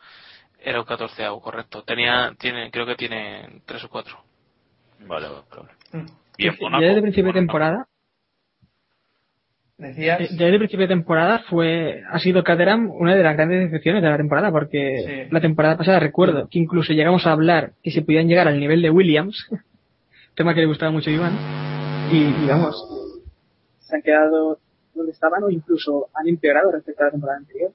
Era 0.60 0.80
un 0.80 0.86
14 0.86 1.26
correcto. 1.40 1.82
Tenía, 1.82 2.34
tiene, 2.38 2.70
creo 2.70 2.86
que 2.86 2.96
tiene 2.96 3.62
3 3.66 3.84
o 3.84 3.88
4. 3.88 4.18
Vale, 5.00 5.28
vale, 5.28 5.44
vale. 5.50 6.06
Bien, 6.36 6.56
ya 6.60 6.78
desde 6.78 6.94
el 6.94 7.02
principio 7.02 7.32
de 7.32 7.40
temporada. 7.40 7.88
Decías. 9.78 10.18
Ya 10.18 10.26
desde 10.26 10.48
el 10.48 10.58
principio 10.58 10.88
de 10.88 10.94
temporada 10.94 11.44
fue, 11.48 12.02
ha 12.10 12.18
sido 12.18 12.42
Caterham 12.42 12.90
una 12.90 13.14
de 13.14 13.22
las 13.22 13.36
grandes 13.36 13.60
decepciones 13.60 14.02
de 14.02 14.10
la 14.10 14.16
temporada, 14.16 14.50
porque 14.50 15.28
la 15.30 15.40
temporada 15.40 15.76
pasada 15.76 16.00
recuerdo 16.00 16.48
que 16.50 16.58
incluso 16.58 16.92
llegamos 16.92 17.26
a 17.26 17.32
hablar 17.32 17.72
que 17.82 17.92
se 17.92 18.02
podían 18.02 18.26
llegar 18.26 18.48
al 18.48 18.58
nivel 18.58 18.82
de 18.82 18.90
Williams, 18.90 19.48
tema 20.34 20.52
que 20.52 20.60
le 20.60 20.66
gustaba 20.66 20.90
mucho 20.90 21.10
a 21.10 21.12
Iván, 21.12 21.32
y 22.10 22.24
digamos, 22.40 22.74
se 23.78 23.96
han 23.96 24.02
quedado 24.02 24.58
donde 24.94 25.12
estaban 25.12 25.44
o 25.44 25.50
incluso 25.50 26.08
han 26.12 26.26
empeorado 26.26 26.72
respecto 26.72 27.02
a 27.02 27.06
la 27.06 27.12
temporada 27.12 27.38
anterior. 27.38 27.70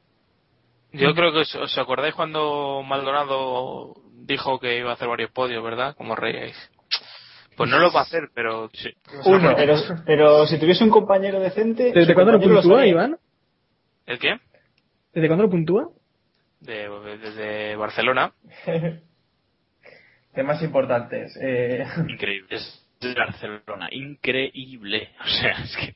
Yo 0.91 1.15
creo 1.15 1.31
que 1.31 1.39
os, 1.39 1.77
acordáis 1.77 2.13
cuando 2.13 2.83
Maldonado 2.83 3.95
dijo 4.13 4.59
que 4.59 4.77
iba 4.77 4.91
a 4.91 4.93
hacer 4.93 5.07
varios 5.07 5.31
podios, 5.31 5.63
¿verdad? 5.63 5.95
Como 5.95 6.15
reíais. 6.15 6.55
Pues 7.55 7.69
no 7.69 7.79
lo 7.79 7.91
va 7.91 8.01
a 8.01 8.03
hacer, 8.03 8.29
pero 8.33 8.69
sí. 8.73 8.89
Uno, 9.25 9.53
pero, 9.55 9.75
pero 10.05 10.45
si 10.47 10.59
tuviese 10.59 10.83
un 10.83 10.89
compañero 10.89 11.39
decente. 11.39 11.91
¿Desde 11.93 12.13
cuándo 12.13 12.33
lo 12.33 12.39
puntúa, 12.39 12.85
Iván? 12.85 13.17
¿El 14.05 14.19
qué? 14.19 14.39
¿Desde 15.13 15.27
cuándo 15.27 15.43
lo 15.43 15.49
puntúa? 15.49 15.89
De, 16.59 16.89
desde 17.21 17.75
Barcelona. 17.75 18.33
Temas 20.33 20.63
importantes. 20.63 21.37
Eh... 21.39 21.85
Increíble 22.07 22.59
de 23.07 23.13
Barcelona. 23.13 23.89
Increíble. 23.91 25.09
O 25.23 25.27
sea, 25.27 25.51
es 25.63 25.75
que. 25.77 25.93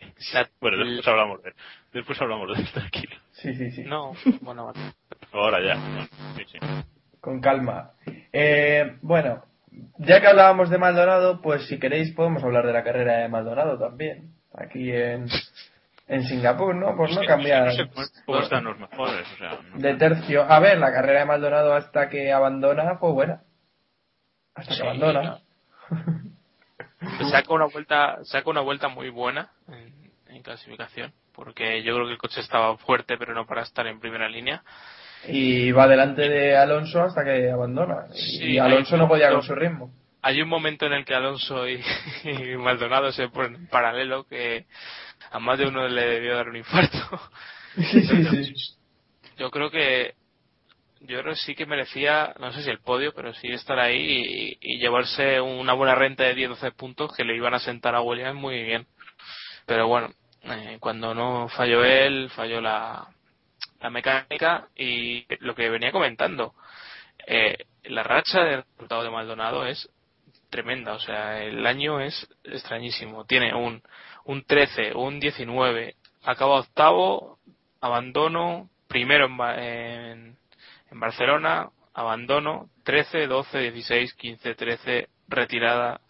Bueno, 0.59 0.77
después 0.85 1.07
hablamos 1.07 1.43
de 1.43 1.53
Después 1.93 2.21
hablamos 2.21 2.47
de 2.55 2.63
esto, 2.63 2.79
tranquilo. 2.79 3.15
Sí, 3.31 3.55
sí, 3.55 3.71
sí. 3.71 3.83
No, 3.83 4.13
bueno, 4.41 4.73
Ahora 5.31 5.59
ya. 5.61 6.07
Sí, 6.35 6.43
sí. 6.51 6.57
Con 7.21 7.39
calma. 7.39 7.91
Eh, 8.31 8.97
bueno, 9.01 9.43
ya 9.97 10.21
que 10.21 10.27
hablábamos 10.27 10.69
de 10.69 10.77
Maldonado, 10.77 11.41
pues 11.41 11.67
si 11.67 11.79
queréis 11.79 12.13
podemos 12.13 12.43
hablar 12.43 12.65
de 12.65 12.73
la 12.73 12.83
carrera 12.83 13.17
de 13.17 13.29
Maldonado 13.29 13.77
también. 13.77 14.33
Aquí 14.53 14.91
en, 14.91 15.27
en 16.07 16.23
Singapur, 16.23 16.73
¿no? 16.75 16.95
Pues 16.95 17.15
no 17.15 17.21
cambiar. 17.25 17.71
No 18.27 18.39
están 18.39 18.63
los 18.63 18.79
mejores, 18.79 19.27
o 19.33 19.37
sea, 19.37 19.59
De 19.75 19.95
tercio. 19.95 20.43
A 20.43 20.59
ver, 20.59 20.77
la 20.77 20.91
carrera 20.91 21.19
de 21.21 21.25
Maldonado 21.25 21.73
hasta 21.73 22.09
que 22.09 22.31
abandona 22.31 22.97
fue 22.97 23.11
buena. 23.11 23.41
Hasta 24.55 24.75
que 24.75 24.81
abandona. 24.81 25.39
saca 27.31 27.53
una 27.53 27.65
vuelta 27.65 28.19
saca 28.23 28.49
una 28.49 28.61
vuelta 28.61 28.87
muy 28.87 29.09
buena 29.09 29.51
en, 29.67 30.41
clasificación 30.43 31.13
porque 31.33 31.83
yo 31.83 31.95
creo 31.95 32.05
que 32.05 32.13
el 32.13 32.17
coche 32.17 32.41
estaba 32.41 32.77
fuerte 32.77 33.17
pero 33.17 33.33
no 33.33 33.45
para 33.45 33.63
estar 33.63 33.85
en 33.87 33.99
primera 33.99 34.29
línea 34.29 34.63
y 35.27 35.71
va 35.71 35.87
delante 35.87 36.29
de 36.29 36.55
Alonso 36.55 37.01
hasta 37.01 37.23
que 37.23 37.49
abandona. 37.49 38.05
Y 38.13 38.57
Alonso 38.57 38.97
no 38.97 39.07
podía 39.07 39.31
con 39.31 39.43
su 39.43 39.55
ritmo. 39.55 39.91
Hay 40.21 40.41
un 40.41 40.49
momento 40.49 40.85
en 40.85 40.93
el 40.93 41.05
que 41.05 41.15
Alonso 41.15 41.67
y, 41.69 41.79
Maldonado 42.57 43.11
se 43.11 43.29
ponen 43.29 43.55
en 43.55 43.67
paralelo 43.67 44.25
que 44.25 44.65
a 45.31 45.39
más 45.39 45.57
de 45.57 45.67
uno 45.67 45.87
le 45.87 46.05
debió 46.05 46.35
dar 46.35 46.49
un 46.49 46.57
infarto. 46.57 46.97
Yo 49.37 49.51
creo 49.51 49.69
que 49.69 50.15
yo 50.99 51.21
creo 51.21 51.33
que 51.35 51.39
sí 51.39 51.53
que 51.53 51.67
merecía, 51.67 52.33
no 52.39 52.51
sé 52.51 52.63
si 52.63 52.71
el 52.71 52.79
podio, 52.79 53.13
pero 53.13 53.31
sí 53.35 53.49
estar 53.49 53.77
ahí 53.79 54.57
y, 54.59 54.79
llevarse 54.79 55.39
una 55.39 55.73
buena 55.73 55.93
renta 55.93 56.23
de 56.23 56.35
10-12 56.35 56.73
puntos 56.73 57.15
que 57.15 57.23
le 57.23 57.35
iban 57.35 57.53
a 57.53 57.59
sentar 57.59 57.93
a 57.93 58.01
Williams 58.01 58.39
muy 58.39 58.63
bien. 58.63 58.87
Pero 59.67 59.87
bueno, 59.87 60.11
eh, 60.43 60.77
cuando 60.79 61.13
no 61.13 61.49
falló 61.49 61.83
él, 61.83 62.31
falló 62.31 62.61
la, 62.61 63.07
la 63.79 63.89
mecánica 63.89 64.67
y 64.75 65.25
lo 65.39 65.55
que 65.55 65.69
venía 65.69 65.91
comentando. 65.91 66.53
Eh, 67.25 67.65
la 67.83 68.03
racha 68.03 68.43
del 68.43 68.63
resultado 68.63 69.03
de 69.03 69.09
Maldonado 69.09 69.65
es 69.65 69.89
tremenda, 70.49 70.93
o 70.93 70.99
sea, 70.99 71.43
el 71.43 71.65
año 71.65 71.99
es 71.99 72.27
extrañísimo. 72.43 73.25
Tiene 73.25 73.53
un, 73.53 73.81
un 74.25 74.43
13, 74.43 74.93
un 74.95 75.19
19, 75.19 75.95
acaba 76.23 76.59
octavo, 76.59 77.39
abandono, 77.81 78.69
primero 78.87 79.27
en 79.57 80.37
en 80.91 80.99
Barcelona, 80.99 81.69
abandono, 81.93 82.69
13, 82.83 83.27
12, 83.27 83.71
16, 83.71 84.13
15, 84.13 84.55
13, 84.55 85.09
retirada. 85.27 86.01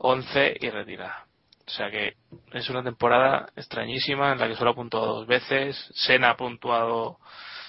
11 0.00 0.58
y 0.60 0.70
retira. 0.70 1.27
O 1.68 1.70
sea 1.70 1.90
que 1.90 2.14
es 2.54 2.70
una 2.70 2.82
temporada 2.82 3.50
extrañísima 3.54 4.32
en 4.32 4.38
la 4.38 4.48
que 4.48 4.54
solo 4.54 4.70
ha 4.70 4.74
puntuado 4.74 5.16
dos 5.16 5.26
veces. 5.26 5.76
Sena 5.92 6.30
ha 6.30 6.36
puntuado 6.36 7.18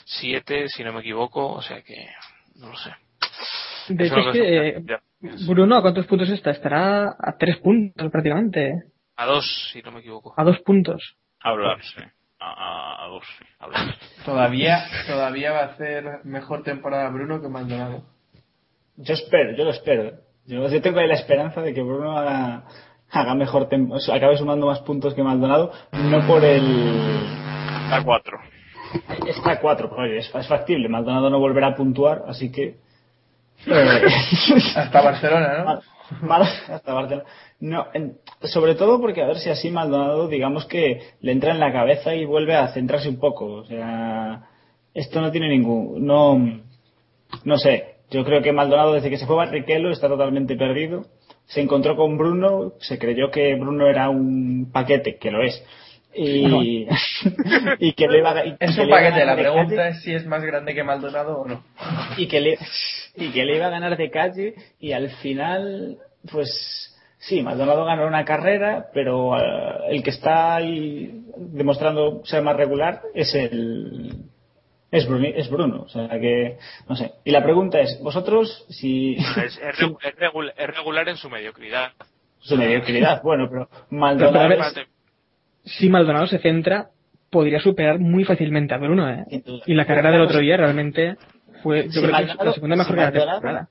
siete, 0.06 0.70
si 0.70 0.86
no 0.86 0.94
me 0.94 1.02
equivoco. 1.02 1.46
O 1.52 1.62
sea 1.62 1.82
que 1.82 2.08
no 2.56 2.70
lo 2.70 2.78
sé. 2.78 2.92
De 3.90 4.08
hecho, 4.08 4.20
es 4.20 4.32
que 4.32 4.68
eh, 4.70 4.84
Bruno, 5.46 5.76
¿a 5.76 5.82
cuántos 5.82 6.08
puntos 6.08 6.30
está? 6.30 6.52
Estará 6.52 7.10
a 7.10 7.36
tres 7.38 7.58
puntos 7.58 8.10
prácticamente. 8.10 8.84
A 9.18 9.26
dos, 9.26 9.70
si 9.74 9.82
no 9.82 9.92
me 9.92 10.00
equivoco. 10.00 10.34
A 10.38 10.46
dos 10.46 10.60
puntos. 10.60 11.18
Hablar, 11.42 11.84
sí. 11.84 12.02
A, 12.40 13.04
a, 13.04 13.08
dos, 13.10 13.26
sí. 13.38 13.46
Hablar. 13.60 13.96
Todavía, 14.24 14.86
todavía 15.08 15.52
va 15.52 15.60
a 15.60 15.66
hacer 15.74 16.24
mejor 16.24 16.64
temporada 16.64 17.10
Bruno 17.10 17.42
que 17.42 17.50
Maldonado. 17.50 18.04
Yo 18.96 19.14
espero, 19.14 19.58
yo 19.58 19.66
lo 19.66 19.72
espero. 19.72 20.22
Yo, 20.46 20.70
yo 20.70 20.82
tengo 20.82 21.00
ahí 21.00 21.08
la 21.08 21.16
esperanza 21.16 21.62
de 21.62 21.74
que 21.74 21.82
Bruno 21.82 22.18
haga, 22.18 22.64
haga 23.12 23.36
mejor 23.36 23.70
acabe 24.14 24.38
sumando 24.38 24.68
más 24.68 24.80
puntos 24.80 25.14
que 25.14 25.24
Maldonado, 25.24 25.72
no 25.92 26.26
por 26.28 26.44
el... 26.44 27.22
Está 27.86 28.04
cuatro. 28.04 28.40
Está 29.28 29.52
a 29.52 29.60
cuatro, 29.60 29.92
oye, 29.98 30.18
es, 30.18 30.34
es 30.34 30.48
factible. 30.48 30.90
Maldonado 30.90 31.30
no 31.30 31.40
volverá 31.40 31.68
a 31.68 31.76
puntuar, 31.76 32.24
así 32.28 32.52
que 32.52 32.78
eh, 33.68 34.02
hasta 34.76 35.02
Barcelona, 35.02 35.64
¿no? 35.64 35.82
hasta 36.70 36.94
Barcelona. 36.94 37.28
No, 37.60 37.88
sobre 38.44 38.76
todo 38.76 39.00
porque 39.00 39.22
a 39.22 39.28
ver 39.28 39.38
si 39.38 39.50
así 39.50 39.70
Maldonado, 39.70 40.28
digamos 40.28 40.66
que 40.66 41.14
le 41.22 41.32
entra 41.32 41.52
en 41.52 41.60
la 41.60 41.72
cabeza 41.74 42.16
y 42.16 42.26
vuelve 42.26 42.56
a 42.56 42.70
centrarse 42.70 43.10
un 43.10 43.20
poco. 43.20 43.46
O 43.46 43.66
sea, 43.66 44.48
esto 44.94 45.22
no 45.22 45.32
tiene 45.32 45.50
ningún, 45.50 46.06
no, 46.06 46.62
no 47.44 47.58
sé. 47.58 47.96
Yo 48.12 48.24
creo 48.26 48.42
que 48.42 48.52
Maldonado 48.52 48.94
desde 48.94 49.10
que 49.10 49.18
se 49.18 49.28
fue 49.28 49.36
a 49.36 49.46
Barrichello 49.46 49.92
está 49.92 50.08
totalmente 50.08 50.56
perdido. 50.56 51.06
Se 51.50 51.62
encontró 51.62 51.96
con 51.96 52.18
Bruno, 52.18 52.74
se 52.80 52.98
creyó 52.98 53.30
que 53.30 53.54
Bruno 53.56 53.88
era 53.88 54.10
un 54.10 54.72
paquete, 54.72 55.18
que 55.18 55.30
lo 55.30 55.44
es, 55.44 55.64
y, 56.14 56.88
y 57.80 57.94
que 57.94 58.08
le 58.08 58.20
iba 58.20 58.32
a, 58.32 58.42
es 58.42 58.78
un 58.78 58.90
paquete 58.90 59.26
la 59.26 59.36
pregunta 59.36 59.90
es 59.90 60.02
si 60.02 60.14
es 60.14 60.26
más 60.26 60.44
grande 60.44 60.74
que 60.74 60.84
Maldonado 60.84 61.42
o 61.42 61.48
no. 61.48 61.64
Y 62.18 62.28
que 62.28 62.42
le 62.42 62.58
y 63.16 63.30
que 63.30 63.46
le 63.46 63.58
iba 63.58 63.68
a 63.68 63.72
ganar 63.72 63.98
de 63.98 64.10
calle 64.10 64.56
y 64.80 64.92
al 64.92 65.10
final 65.18 65.98
pues 66.32 66.96
sí 67.20 67.42
Maldonado 67.42 67.86
ganó 67.86 68.08
una 68.08 68.26
carrera 68.26 68.88
pero 68.94 69.30
uh, 69.30 69.90
el 69.90 70.02
que 70.04 70.10
está 70.10 70.56
ahí 70.56 71.26
demostrando 71.38 72.22
ser 72.26 72.44
más 72.44 72.56
regular 72.56 73.02
es 73.14 73.34
el 73.36 74.24
es 74.92 75.08
Bruno, 75.08 75.28
es 75.28 75.50
Bruno, 75.50 75.84
o 75.84 75.90
sea 75.90 76.08
que 76.20 76.58
no 76.88 76.96
sé. 76.96 77.12
Y 77.24 77.32
la 77.32 77.44
pregunta 77.44 77.80
es, 77.80 78.00
vosotros 78.02 78.66
si 78.70 79.16
es, 79.16 79.60
es, 79.62 79.80
regular, 80.18 80.54
es 80.58 80.68
regular 80.76 81.10
en 81.10 81.18
su 81.18 81.30
mediocridad. 81.30 81.92
Su 82.40 82.56
mediocridad, 82.56 83.22
bueno, 83.22 83.50
pero 83.50 83.70
Maldonado 83.90 84.56
si 85.66 85.90
Maldonado 85.90 86.28
se 86.28 86.40
centra, 86.40 86.90
podría 87.30 87.60
superar 87.60 88.00
muy 88.00 88.24
fácilmente 88.24 88.74
a 88.74 88.78
Bruno. 88.78 89.10
¿eh? 89.10 89.26
Y 89.66 89.74
la 89.74 89.86
carrera 89.86 90.12
del 90.12 90.22
otro 90.22 90.40
día 90.40 90.58
realmente 90.58 91.18
fue, 91.62 91.88
yo 91.90 92.02
creo 92.02 92.16
que 92.16 92.46
la 92.46 92.54
segunda 92.54 92.76
mejor 92.76 92.96
si 92.96 93.12
temporada. 93.12 93.70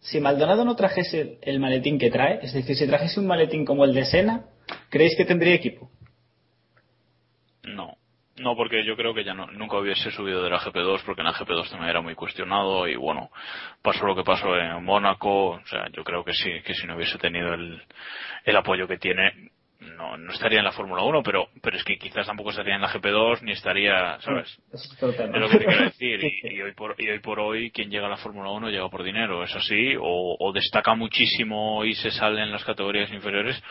Si 0.00 0.20
Maldonado 0.20 0.64
no 0.64 0.74
trajese 0.74 1.38
el 1.42 1.60
maletín 1.60 1.98
que 1.98 2.10
trae, 2.10 2.40
es 2.42 2.52
decir, 2.52 2.76
si 2.76 2.86
trajese 2.86 3.20
un 3.20 3.26
maletín 3.26 3.64
como 3.64 3.84
el 3.84 3.94
de 3.94 4.04
Sena, 4.04 4.46
¿creéis 4.90 5.16
que 5.16 5.24
tendría 5.24 5.54
equipo? 5.54 5.90
No. 8.42 8.56
Porque 8.56 8.84
yo 8.84 8.96
creo 8.96 9.14
que 9.14 9.24
ya 9.24 9.34
no, 9.34 9.46
nunca 9.46 9.78
hubiese 9.78 10.10
subido 10.10 10.42
de 10.42 10.50
la 10.50 10.60
GP2 10.60 11.02
porque 11.04 11.22
en 11.22 11.26
la 11.26 11.34
GP2 11.34 11.70
también 11.70 11.90
era 11.90 12.00
muy 12.00 12.14
cuestionado 12.14 12.86
y 12.86 12.96
bueno, 12.96 13.30
pasó 13.82 14.06
lo 14.06 14.14
que 14.14 14.24
pasó 14.24 14.56
en 14.56 14.84
Mónaco, 14.84 15.50
o 15.50 15.66
sea, 15.66 15.88
yo 15.92 16.04
creo 16.04 16.24
que 16.24 16.32
sí, 16.32 16.50
que 16.64 16.74
si 16.74 16.86
no 16.86 16.96
hubiese 16.96 17.18
tenido 17.18 17.54
el, 17.54 17.82
el 18.44 18.56
apoyo 18.56 18.86
que 18.86 18.98
tiene, 18.98 19.50
no, 19.96 20.16
no 20.16 20.32
estaría 20.32 20.58
en 20.58 20.64
la 20.64 20.72
Fórmula 20.72 21.02
1, 21.02 21.22
pero, 21.22 21.48
pero 21.60 21.76
es 21.76 21.84
que 21.84 21.98
quizás 21.98 22.26
tampoco 22.26 22.50
estaría 22.50 22.74
en 22.74 22.80
la 22.80 22.88
GP2 22.88 23.42
ni 23.42 23.52
estaría, 23.52 24.18
¿sabes? 24.20 24.58
Es, 24.72 24.98
lo 25.02 25.48
que 25.48 25.58
te 25.58 25.64
quiero 25.64 25.84
decir. 25.84 26.20
Y, 26.42 26.62
hoy 26.62 26.72
por, 26.72 26.94
y 26.98 27.08
hoy 27.08 27.20
por 27.20 27.40
hoy, 27.40 27.70
quien 27.70 27.90
llega 27.90 28.06
a 28.06 28.10
la 28.10 28.16
Fórmula 28.16 28.50
1 28.50 28.70
llega 28.70 28.88
por 28.88 29.02
dinero, 29.02 29.42
es 29.42 29.54
así, 29.54 29.94
o, 29.98 30.36
o 30.38 30.52
destaca 30.52 30.94
muchísimo 30.94 31.84
y 31.84 31.94
se 31.94 32.10
sale 32.10 32.42
en 32.42 32.52
las 32.52 32.64
categorías 32.64 33.10
inferiores, 33.12 33.62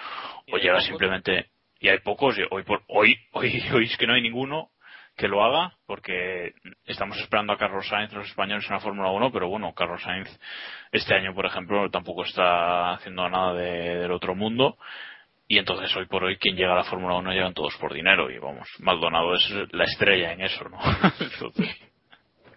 o 0.52 0.58
llega 0.58 0.82
simplemente, 0.82 1.48
y 1.82 1.90
hay 1.90 2.00
pocos, 2.00 2.36
hoy 2.52 2.64
por 2.64 2.84
hoy, 2.88 3.18
hoy, 3.34 3.62
hoy 3.74 3.86
es 3.86 3.98
que 3.98 4.08
no 4.08 4.14
hay 4.14 4.22
ninguno 4.22 4.70
que 5.18 5.28
lo 5.28 5.44
haga, 5.44 5.74
porque 5.86 6.54
estamos 6.86 7.20
esperando 7.20 7.54
a 7.54 7.58
Carlos 7.58 7.88
Sainz, 7.88 8.14
los 8.14 8.28
españoles 8.28 8.66
en 8.68 8.76
la 8.76 8.80
Fórmula 8.80 9.12
1, 9.12 9.32
pero 9.32 9.50
bueno, 9.50 9.74
Carlos 9.74 10.02
Sainz 10.02 10.30
este 10.92 11.14
año, 11.14 11.34
por 11.34 11.46
ejemplo, 11.46 11.90
tampoco 11.90 12.24
está 12.24 12.94
haciendo 12.94 13.30
nada 13.30 13.54
de, 13.54 13.98
del 13.98 14.12
otro 14.12 14.36
mundo. 14.36 14.78
Y 15.48 15.58
entonces 15.58 15.94
hoy 15.98 16.06
por 16.06 16.24
hoy 16.24 16.38
quien 16.38 16.56
llega 16.56 16.72
a 16.72 16.78
la 16.78 16.84
Fórmula 16.86 17.16
1 17.16 17.34
llegan 17.34 17.54
todos 17.54 17.76
por 17.76 17.94
dinero 17.94 18.32
y 18.32 18.40
vamos, 18.40 18.70
Maldonado 18.80 19.36
es 19.36 19.54
la 19.72 19.84
estrella 19.84 20.32
en 20.32 20.42
eso, 20.42 20.70
¿no? 20.70 20.78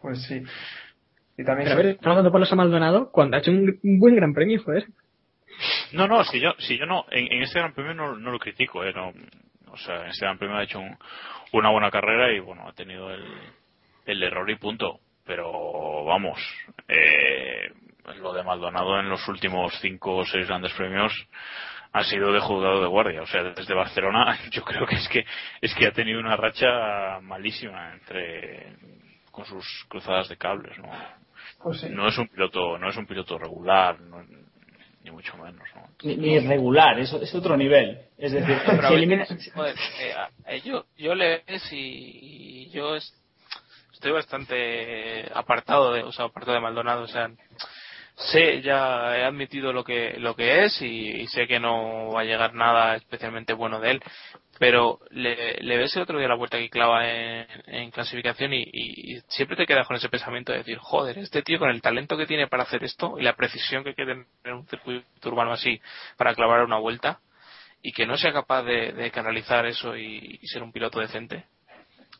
Pues 0.01 0.22
sí. 0.27 0.43
Y 1.39 1.45
también 1.45 1.66
Pero 1.66 1.72
a 1.72 1.77
ver, 1.83 1.87
estamos 1.95 2.16
dando 2.16 2.31
palos 2.31 2.53
a 2.53 2.57
Maldonado 2.57 3.11
cuando 3.11 3.37
ha 3.37 3.41
hecho 3.41 3.51
un, 3.51 3.81
buen 3.99 4.14
gran 4.14 4.35
premio, 4.35 4.62
joder. 4.62 4.85
No, 5.92 6.09
no, 6.09 6.24
si 6.24 6.40
yo, 6.40 6.55
si 6.59 6.78
yo 6.78 6.86
no, 6.86 7.07
en, 7.11 7.42
este 7.42 7.59
gran 7.59 7.72
premio 7.72 7.94
no, 7.94 8.14
lo 8.16 8.38
critico, 8.38 8.84
¿eh? 8.84 8.92
No, 8.92 9.12
o 9.68 9.76
sea, 9.76 10.02
en 10.02 10.09
este 10.09 10.24
gran 10.24 10.38
premio 10.38 10.57
ha 10.57 10.64
hecho 10.64 10.80
una 11.52 11.70
buena 11.70 11.90
carrera 11.90 12.32
y 12.32 12.40
bueno, 12.40 12.66
ha 12.68 12.72
tenido 12.72 13.11
el, 13.11 13.24
el 14.07 14.22
error 14.22 14.48
y 14.50 14.57
punto. 14.57 15.00
Pero 15.24 16.05
vamos, 16.05 16.38
eh, 16.86 17.72
lo 18.18 18.34
de 18.34 18.42
Maldonado 18.42 19.00
en 19.00 19.09
los 19.09 19.26
últimos 19.28 19.72
cinco 19.80 20.16
o 20.16 20.24
seis 20.26 20.46
grandes 20.46 20.72
premios 20.74 21.12
ha 21.92 22.02
sido 22.05 22.32
de 22.32 22.40
juzgado 22.40 22.82
de 22.82 22.88
guardia. 22.88 23.22
O 23.22 23.26
sea, 23.26 23.42
desde 23.44 23.74
Barcelona 23.74 24.38
yo 24.50 24.62
creo 24.62 24.86
que 24.86 24.96
es 24.96 25.09
que 25.09 25.24
es 25.61 25.74
que 25.74 25.86
ha 25.86 25.92
tenido 25.92 26.20
una 26.20 26.36
racha 26.36 27.20
malísima 27.22 27.94
entre 27.94 28.76
con 29.30 29.46
sus 29.46 29.64
cruzadas 29.88 30.28
de 30.28 30.36
cables, 30.36 30.78
¿no? 30.78 30.90
Pues 31.62 31.82
no 31.90 32.07
es 32.09 32.18
un 32.18 32.28
piloto, 32.28 32.78
no 32.78 32.88
es 32.88 32.96
un 32.96 33.07
piloto 33.07 33.38
regular, 33.38 33.98
ni 35.05 35.11
mucho 35.11 35.36
menos, 35.36 35.68
¿no? 35.74 35.82
ni, 36.02 36.38
regular, 36.40 36.98
es, 36.98 37.12
es 37.12 37.34
otro 37.34 37.57
nivel. 37.57 38.00
Es 38.16 38.32
decir, 38.32 38.57
eh, 40.46 40.61
yo, 40.64 40.86
yo 40.96 41.14
le 41.14 41.42
ves 41.46 41.62
y, 41.72 42.70
yo 42.70 42.96
estoy 42.96 44.12
bastante 44.12 45.30
apartado 45.34 45.92
de, 45.92 46.02
o 46.02 46.11
sea, 46.11 46.24
apartado 46.24 46.55
de 46.55 46.62
Maldonado, 46.62 47.02
o 47.02 47.09
sea, 47.09 47.30
sé, 48.16 48.62
ya 48.62 49.18
he 49.18 49.24
admitido 49.24 49.74
lo 49.74 49.84
que, 49.84 50.14
lo 50.18 50.34
que 50.34 50.64
es 50.64 50.80
y, 50.80 51.26
sé 51.28 51.46
que 51.46 51.61
no 51.61 52.11
va 52.12 52.22
a 52.22 52.24
llegar 52.24 52.55
nada 52.55 52.96
especialmente 52.96 53.52
bueno 53.52 53.80
de 53.80 53.92
él, 53.92 54.02
pero 54.59 55.00
le, 55.11 55.55
le 55.61 55.78
ves 55.78 55.94
el 55.96 56.02
otro 56.02 56.18
día 56.18 56.28
la 56.28 56.36
vuelta 56.36 56.59
que 56.59 56.70
clava 56.70 57.09
en, 57.09 57.90
clasificación 57.90 58.52
y, 58.55 59.20
siempre 59.28 59.57
te 59.57 59.66
quedas 59.66 59.86
con 59.86 59.96
ese 59.96 60.09
pensamiento 60.09 60.52
de 60.52 60.59
decir, 60.59 60.78
joder, 60.78 61.18
este 61.18 61.42
tío 61.42 61.59
con 61.59 61.70
el 61.70 61.82
talento 61.82 62.16
que 62.16 62.26
tiene 62.26 62.46
para 62.46 62.62
hacer 62.62 62.84
esto 62.84 63.16
y 63.18 63.22
la 63.22 63.36
precisión 63.36 63.84
que 63.84 63.94
quiere 63.94 64.24
tener 64.42 64.57
un 64.57 64.66
circuito 64.66 65.28
urbano 65.28 65.52
así 65.52 65.80
para 66.16 66.34
clavar 66.34 66.64
una 66.64 66.78
vuelta 66.78 67.20
y 67.82 67.92
que 67.92 68.07
no 68.07 68.16
sea 68.16 68.32
capaz 68.32 68.62
de, 68.62 69.11
canalizar 69.12 69.66
eso 69.66 69.96
y 69.96 70.38
ser 70.44 70.62
un 70.62 70.72
piloto 70.72 71.00
decente, 71.00 71.44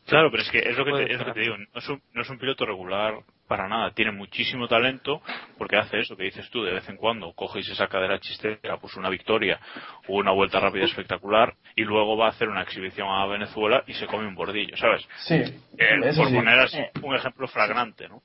Claro, 0.05 0.29
pero 0.29 0.43
es 0.43 0.51
que 0.51 0.59
es 0.59 0.77
lo 0.77 0.85
que 0.85 0.91
te, 0.91 1.13
es 1.13 1.19
lo 1.19 1.25
que 1.25 1.33
te 1.33 1.39
digo, 1.39 1.57
no 1.57 1.65
es, 1.73 1.89
un, 1.89 2.01
no 2.13 2.21
es 2.21 2.29
un 2.29 2.37
piloto 2.37 2.65
regular 2.65 3.15
para 3.47 3.67
nada, 3.67 3.91
tiene 3.91 4.11
muchísimo 4.11 4.67
talento 4.67 5.21
porque 5.57 5.77
hace 5.77 5.99
eso 5.99 6.15
que 6.15 6.23
dices 6.23 6.49
tú 6.51 6.63
de 6.63 6.73
vez 6.73 6.87
en 6.89 6.97
cuando, 6.97 7.33
coge 7.33 7.59
y 7.59 7.63
se 7.63 7.75
saca 7.75 7.99
de 7.99 8.07
la 8.07 8.19
chistera 8.19 8.77
pues 8.77 8.95
una 8.95 9.09
victoria 9.09 9.59
o 10.07 10.17
una 10.17 10.31
vuelta 10.31 10.59
rápida 10.59 10.85
espectacular 10.85 11.55
y 11.75 11.83
luego 11.83 12.17
va 12.17 12.27
a 12.27 12.29
hacer 12.29 12.49
una 12.49 12.61
exhibición 12.61 13.07
a 13.09 13.25
Venezuela 13.25 13.83
y 13.87 13.93
se 13.93 14.05
come 14.05 14.27
un 14.27 14.35
bordillo, 14.35 14.77
¿sabes? 14.77 15.07
Sí. 15.17 15.35
Eh, 15.35 16.13
por 16.15 16.31
poner 16.31 16.67
un 17.01 17.15
ejemplo 17.15 17.47
flagrante, 17.47 18.07
¿no? 18.07 18.21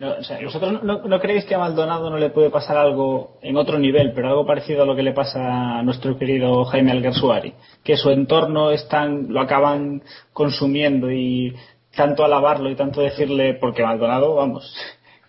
No, 0.00 0.16
¿Vosotros 0.44 0.82
no, 0.82 1.20
creéis 1.20 1.44
que 1.44 1.54
a 1.54 1.58
Maldonado 1.58 2.08
no 2.08 2.16
le 2.16 2.30
puede 2.30 2.48
pasar 2.48 2.78
algo 2.78 3.36
en 3.42 3.58
otro 3.58 3.78
nivel, 3.78 4.12
pero 4.14 4.28
algo 4.28 4.46
parecido 4.46 4.82
a 4.82 4.86
lo 4.86 4.96
que 4.96 5.02
le 5.02 5.12
pasa 5.12 5.78
a 5.78 5.82
nuestro 5.82 6.16
querido 6.16 6.64
Jaime 6.64 6.90
Alguersuari? 6.90 7.52
Que 7.84 7.98
su 7.98 8.08
entorno 8.08 8.70
es 8.70 8.88
tan, 8.88 9.30
lo 9.30 9.42
acaban 9.42 10.02
consumiendo 10.32 11.12
y 11.12 11.54
tanto 11.94 12.24
alabarlo 12.24 12.70
y 12.70 12.76
tanto 12.76 13.02
decirle, 13.02 13.52
porque 13.60 13.82
Maldonado, 13.82 14.36
vamos, 14.36 14.74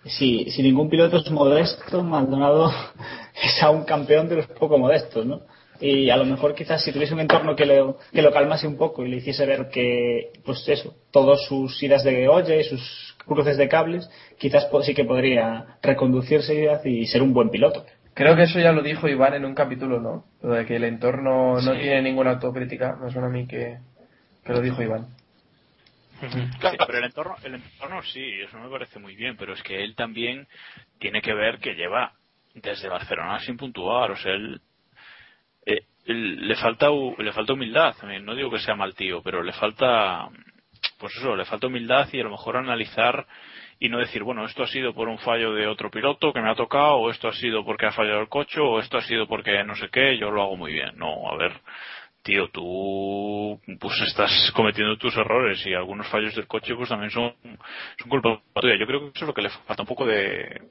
si, 0.05 0.49
si 0.49 0.63
ningún 0.63 0.89
piloto 0.89 1.17
es 1.17 1.29
modesto, 1.31 2.01
Maldonado 2.01 2.71
es 3.43 3.61
a 3.61 3.71
un 3.71 3.83
campeón 3.83 4.29
de 4.29 4.37
los 4.37 4.47
poco 4.47 4.77
modestos, 4.77 5.25
¿no? 5.25 5.41
y 5.81 6.11
a 6.11 6.17
lo 6.17 6.25
mejor 6.25 6.53
quizás 6.53 6.83
si 6.83 6.91
tuviese 6.91 7.15
un 7.15 7.21
entorno 7.21 7.55
que 7.55 7.65
lo, 7.65 7.97
que 8.13 8.21
lo 8.21 8.31
calmase 8.31 8.67
un 8.67 8.77
poco 8.77 9.03
y 9.03 9.09
le 9.09 9.17
hiciese 9.17 9.47
ver 9.47 9.69
que, 9.69 10.31
pues 10.45 10.67
eso, 10.69 10.93
todas 11.09 11.41
sus 11.47 11.81
idas 11.81 12.03
de 12.03 12.27
olla 12.29 12.55
y 12.55 12.63
sus 12.63 13.10
cruces 13.25 13.57
de 13.57 13.67
cables, 13.67 14.09
quizás 14.37 14.67
sí 14.83 14.93
que 14.93 15.05
podría 15.05 15.77
reconducirse 15.81 16.79
y 16.85 17.05
ser 17.07 17.21
un 17.21 17.33
buen 17.33 17.49
piloto. 17.49 17.85
Creo 18.13 18.35
que 18.35 18.43
eso 18.43 18.59
ya 18.59 18.71
lo 18.71 18.81
dijo 18.81 19.07
Iván 19.07 19.33
en 19.33 19.45
un 19.45 19.55
capítulo, 19.55 20.01
¿no? 20.01 20.25
Lo 20.41 20.53
de 20.53 20.65
que 20.65 20.75
el 20.75 20.83
entorno 20.83 21.61
no 21.61 21.73
tiene 21.73 22.01
ninguna 22.01 22.31
autocrítica, 22.31 22.97
me 23.01 23.11
suena 23.11 23.27
a 23.27 23.31
mí 23.31 23.47
que, 23.47 23.77
que 24.43 24.53
lo 24.53 24.61
dijo 24.61 24.81
Iván. 24.81 25.07
Sí, 26.19 26.77
pero 26.85 26.99
el 26.99 27.05
entorno, 27.05 27.35
el 27.43 27.55
entorno 27.55 28.03
sí, 28.03 28.23
eso 28.45 28.59
me 28.59 28.69
parece 28.69 28.99
muy 28.99 29.15
bien, 29.15 29.35
pero 29.37 29.53
es 29.53 29.63
que 29.63 29.83
él 29.83 29.95
también 29.95 30.47
tiene 30.99 31.21
que 31.21 31.33
ver 31.33 31.57
que 31.57 31.73
lleva 31.73 32.13
desde 32.53 32.89
Barcelona 32.89 33.39
sin 33.39 33.57
puntuar, 33.57 34.11
o 34.11 34.17
sea, 34.17 34.33
él 34.33 34.61
le 36.05 36.55
falta 36.55 36.87
le 36.89 37.31
falta 37.31 37.53
humildad 37.53 37.95
no 38.23 38.35
digo 38.35 38.49
que 38.49 38.59
sea 38.59 38.75
mal 38.75 38.95
tío 38.95 39.21
pero 39.21 39.43
le 39.43 39.53
falta 39.53 40.29
pues 41.01 41.15
eso 41.17 41.35
le 41.35 41.43
falta 41.45 41.67
humildad 41.67 42.07
y 42.13 42.21
a 42.21 42.23
lo 42.23 42.29
mejor 42.29 42.55
analizar 42.55 43.25
y 43.79 43.89
no 43.89 43.99
decir 43.99 44.23
bueno 44.23 44.45
esto 44.45 44.63
ha 44.63 44.67
sido 44.67 44.93
por 44.93 45.09
un 45.09 45.17
fallo 45.19 45.53
de 45.53 45.67
otro 45.67 45.91
piloto 45.91 46.31
que 46.31 46.41
me 46.41 46.49
ha 46.49 46.55
tocado 46.55 46.95
o 46.97 47.09
esto 47.09 47.27
ha 47.27 47.33
sido 47.33 47.65
porque 47.65 47.87
ha 47.87 47.91
fallado 47.91 48.21
el 48.21 48.29
coche 48.29 48.61
o 48.61 48.79
esto 48.79 48.97
ha 48.97 49.01
sido 49.01 49.27
porque 49.27 49.63
no 49.65 49.75
sé 49.75 49.89
qué 49.91 50.17
yo 50.17 50.31
lo 50.31 50.43
hago 50.43 50.55
muy 50.55 50.71
bien 50.71 50.95
no 50.97 51.29
a 51.29 51.35
ver 51.35 51.53
tío, 52.23 52.49
tú 52.49 53.59
pues 53.79 53.99
estás 54.01 54.31
cometiendo 54.55 54.97
tus 54.97 55.15
errores 55.17 55.65
y 55.65 55.73
algunos 55.73 56.07
fallos 56.07 56.35
del 56.35 56.47
coche 56.47 56.75
pues 56.75 56.89
también 56.89 57.11
son, 57.11 57.33
son 57.97 58.09
culpa 58.09 58.41
tuya. 58.53 58.77
Yo 58.79 58.85
creo 58.85 58.99
que 58.99 59.07
eso 59.07 59.25
es 59.25 59.27
lo 59.27 59.33
que 59.33 59.41
le 59.41 59.49
falta 59.49 59.83
un 59.83 59.87
poco 59.87 60.05
de, 60.05 60.61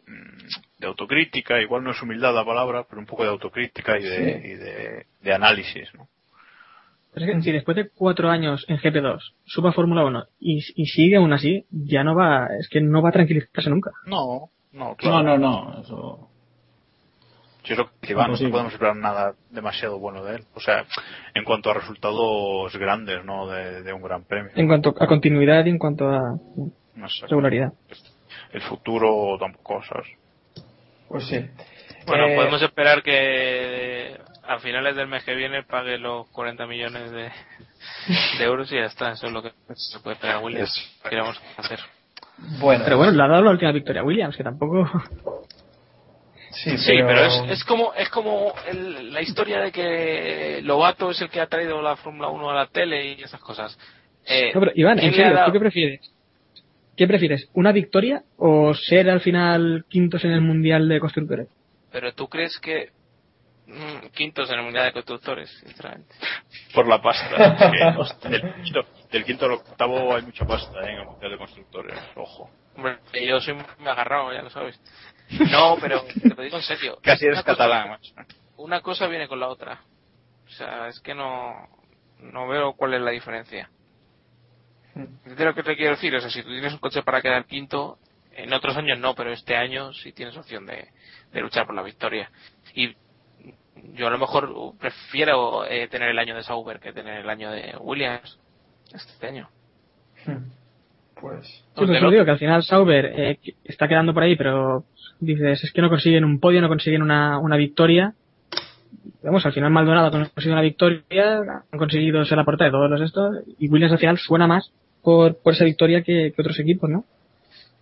de 0.78 0.87
autocrítica, 0.87 1.61
igual 1.61 1.83
no 1.83 1.91
es 1.91 2.03
humildad 2.03 2.35
la 2.35 2.45
palabra, 2.45 2.85
pero 2.89 3.01
un 3.01 3.07
poco 3.07 3.24
de 3.24 3.31
autocrítica 3.31 3.99
y 3.99 4.03
de, 4.03 4.43
y 4.45 4.55
de, 4.55 5.07
de, 5.20 5.33
análisis, 5.33 5.93
¿no? 5.95 6.09
Es 7.15 7.27
que 7.27 7.43
si 7.43 7.53
después 7.53 7.77
de 7.77 7.91
cuatro 7.91 8.31
años 8.31 8.65
en 8.69 8.79
GP2 8.79 9.21
suba 9.45 9.73
Fórmula 9.73 10.05
1 10.05 10.25
y, 10.41 10.61
y 10.75 10.87
sigue 10.87 11.17
aún 11.17 11.33
así, 11.33 11.67
ya 11.71 12.05
no 12.05 12.15
va, 12.15 12.49
es 12.59 12.69
que 12.69 12.81
no 12.81 13.03
va 13.03 13.09
a 13.09 13.13
tranquilizarse 13.13 13.71
nunca. 13.71 13.91
No, 14.07 14.51
no, 14.73 14.95
claro. 14.97 15.23
No, 15.23 15.39
no, 15.39 15.65
no, 15.73 15.81
eso 15.81 16.31
yo 17.65 17.77
creo 17.77 17.91
que 18.01 18.13
Iván, 18.13 18.33
no 18.33 18.51
podemos 18.51 18.73
esperar 18.73 18.97
nada 18.97 19.35
demasiado 19.51 19.99
bueno 19.99 20.25
de 20.25 20.37
él. 20.37 20.45
O 20.55 20.61
sea, 20.61 20.85
en 21.35 21.45
cuanto 21.45 21.71
a 21.71 21.75
resultados 21.75 22.75
grandes, 22.77 23.25
¿no? 23.25 23.47
De, 23.49 23.93
un 23.93 24.03
gran 24.03 24.25
premio. 24.25 24.51
En 24.55 24.67
cuanto 24.67 24.95
a 24.99 25.07
continuidad 25.07 25.65
y 25.67 25.71
en 25.71 25.79
cuanto 25.79 26.09
a 26.09 26.39
regularidad. 27.29 27.73
El 28.53 28.63
futuro 28.63 29.37
tampoco, 29.39 29.83
¿sabes? 29.85 30.09
Pues 31.09 31.27
sí. 31.27 31.39
Bueno, 32.07 32.29
eh, 32.29 32.37
podemos 32.37 32.63
esperar 32.63 33.03
que 33.03 34.19
a 34.51 34.59
finales 34.59 34.97
del 34.97 35.07
mes 35.07 35.23
que 35.23 35.37
viene 35.37 35.63
pague 35.63 35.97
los 35.97 36.27
40 36.31 36.67
millones 36.67 37.13
de, 37.13 37.31
euros 38.45 38.71
y 38.73 38.75
ya 38.75 38.87
está. 38.87 39.13
Eso 39.13 39.29
es 39.29 39.33
lo 39.33 39.43
que 39.43 39.53
se 39.75 40.01
puede 40.01 40.15
esperar 40.15 40.37
a 40.37 40.41
Williams. 40.41 41.01
Queremos 41.09 41.41
hacer. 41.57 41.79
Bueno. 42.59 42.83
Pero 42.85 42.97
bueno, 42.97 43.13
le 43.13 43.23
ha 43.23 43.29
dado 43.29 43.45
la 43.45 43.53
última 43.53 43.71
victoria 43.71 44.03
a 44.03 44.05
Williams, 44.05 44.37
que 44.37 44.43
tampoco. 44.43 44.91
Sí, 46.51 46.75
pero, 46.85 47.27
es, 47.27 47.43
es, 47.49 47.65
como 47.65 47.95
es 47.95 48.09
como 48.09 48.53
la 48.73 49.23
historia 49.23 49.61
de 49.61 49.71
que 49.71 50.61
Lobato 50.65 51.13
es 51.13 51.21
el 51.21 51.31
que 51.31 51.41
ha 51.41 51.47
traído 51.47 51.81
la 51.81 51.95
Fórmula 51.95 52.29
1 52.29 52.51
a 52.51 52.55
la 52.55 52.67
tele 52.67 53.13
y 53.13 53.23
esas 53.23 53.41
cosas. 53.41 53.79
Eh, 54.27 54.51
no, 54.53 54.59
pero 54.59 54.73
Iván, 54.75 54.99
en 54.99 55.15
serio, 55.15 55.39
¿tú 55.47 55.53
qué 55.53 55.61
prefieres? 55.61 56.13
¿Qué 56.97 57.07
prefieres? 57.07 57.49
¿Una 57.55 57.71
victoria 57.71 58.25
o 58.37 58.75
ser 58.75 59.09
al 59.11 59.21
final 59.21 59.85
quintos 59.89 60.25
en 60.25 60.33
el 60.33 60.41
Mundial 60.41 60.89
de 60.89 60.99
Constructores? 60.99 61.47
Pero 61.93 62.13
tú 62.15 62.29
crees 62.29 62.59
que 62.59 62.91
quintos 64.14 64.51
en 64.51 64.59
el 64.59 64.64
Mundial 64.64 64.87
de 64.87 64.93
Constructores, 64.93 65.51
sinceramente. 65.64 66.14
Por 66.75 66.87
la 66.89 67.01
pasta. 67.01 67.37
del, 68.29 68.55
quinto, 68.62 68.87
del, 69.11 69.25
quinto, 69.25 69.47
al 69.47 69.53
octavo 69.53 70.14
hay 70.14 70.23
mucha 70.23 70.45
pasta 70.45 70.81
¿eh? 70.81 70.93
en 70.93 70.99
el 71.01 71.07
Mundial 71.07 71.33
de 71.33 71.39
Constructores, 71.39 71.99
ojo. 72.16 72.51
Hombre, 72.77 72.99
yo 73.27 73.41
soy 73.41 73.55
muy 73.55 73.64
agarrado, 73.87 74.33
ya 74.33 74.43
lo 74.43 74.51
sabes. 74.51 74.81
No, 75.51 75.77
pero 75.81 76.03
te 76.05 76.35
lo 76.35 76.43
digo 76.43 76.57
en 76.57 76.62
serio. 76.62 76.99
Casi 77.03 77.27
eres 77.27 77.43
catalán, 77.43 77.99
Una 78.57 78.81
cosa 78.81 79.07
viene 79.07 79.29
con 79.29 79.41
la 79.41 79.49
otra. 79.49 79.81
O 80.47 80.51
sea, 80.51 80.89
es 80.89 80.99
que 81.01 81.14
no, 81.14 81.68
no 82.18 82.49
veo 82.49 82.75
cuál 82.75 82.95
es 82.95 83.01
la 83.01 83.11
diferencia. 83.11 83.71
De 84.95 85.45
lo 85.45 85.55
que 85.55 85.62
te 85.62 85.77
quiero 85.77 85.93
decir, 85.93 86.14
o 86.14 86.21
sea, 86.21 86.31
si 86.31 86.43
tú 86.43 86.49
tienes 86.49 86.73
un 86.73 86.81
coche 86.81 87.03
para 87.03 87.23
quedar 87.23 87.47
quinto, 87.47 87.99
en 88.33 88.53
otros 88.53 88.77
años 88.77 88.99
no, 88.99 89.14
pero 89.14 89.33
este 89.33 89.57
año 89.57 89.93
sí 89.93 90.12
tienes 90.12 90.37
opción 90.37 90.66
de, 90.66 90.89
luchar 91.33 91.66
por 91.66 91.75
la 91.75 91.83
victoria. 91.83 92.31
Y 92.75 92.95
yo 93.95 94.07
a 94.07 94.11
lo 94.11 94.18
mejor 94.18 94.74
prefiero 94.78 95.64
eh, 95.64 95.89
tener 95.89 96.09
el 96.09 96.18
año 96.18 96.35
de 96.35 96.43
Sauber 96.43 96.81
que 96.81 96.93
tener 96.93 97.20
el 97.20 97.31
año 97.31 97.51
de 97.51 97.74
Williams 97.81 98.39
este 98.93 99.26
año. 99.26 99.49
Pues. 101.20 101.47
Sí, 101.47 101.62
pues 101.74 101.89
digo 101.89 102.24
que 102.24 102.31
al 102.31 102.39
final 102.39 102.62
Sauber 102.62 103.07
eh, 103.07 103.39
está 103.64 103.89
quedando 103.89 104.14
por 104.14 104.22
ahí, 104.22 104.37
pero 104.37 104.85
dices, 105.18 105.62
es 105.62 105.72
que 105.72 105.83
no 105.83 105.89
consiguen 105.89 106.24
un 106.24 106.41
podio, 106.41 106.61
no 106.61 106.68
consiguen 106.68 107.03
una, 107.03 107.39
una 107.39 107.57
victoria. 107.57 108.14
Vamos, 109.22 109.45
al 109.45 109.53
final 109.53 109.70
Maldonado 109.70 110.07
ha 110.07 110.11
conseguido 110.11 110.55
una 110.55 110.62
victoria, 110.62 111.62
han 111.70 111.78
conseguido 111.78 112.24
ser 112.24 112.39
la 112.39 112.45
portada 112.45 112.70
de 112.70 112.72
todos 112.72 112.91
los 112.91 113.01
estos, 113.03 113.37
y 113.59 113.68
Williams 113.68 113.93
al 113.93 113.99
final 113.99 114.18
suena 114.18 114.47
más 114.47 114.72
por, 115.03 115.37
por 115.43 115.53
esa 115.53 115.64
victoria 115.64 116.03
que, 116.03 116.33
otros 116.39 116.59
equipos, 116.59 116.89
¿no? 116.89 117.05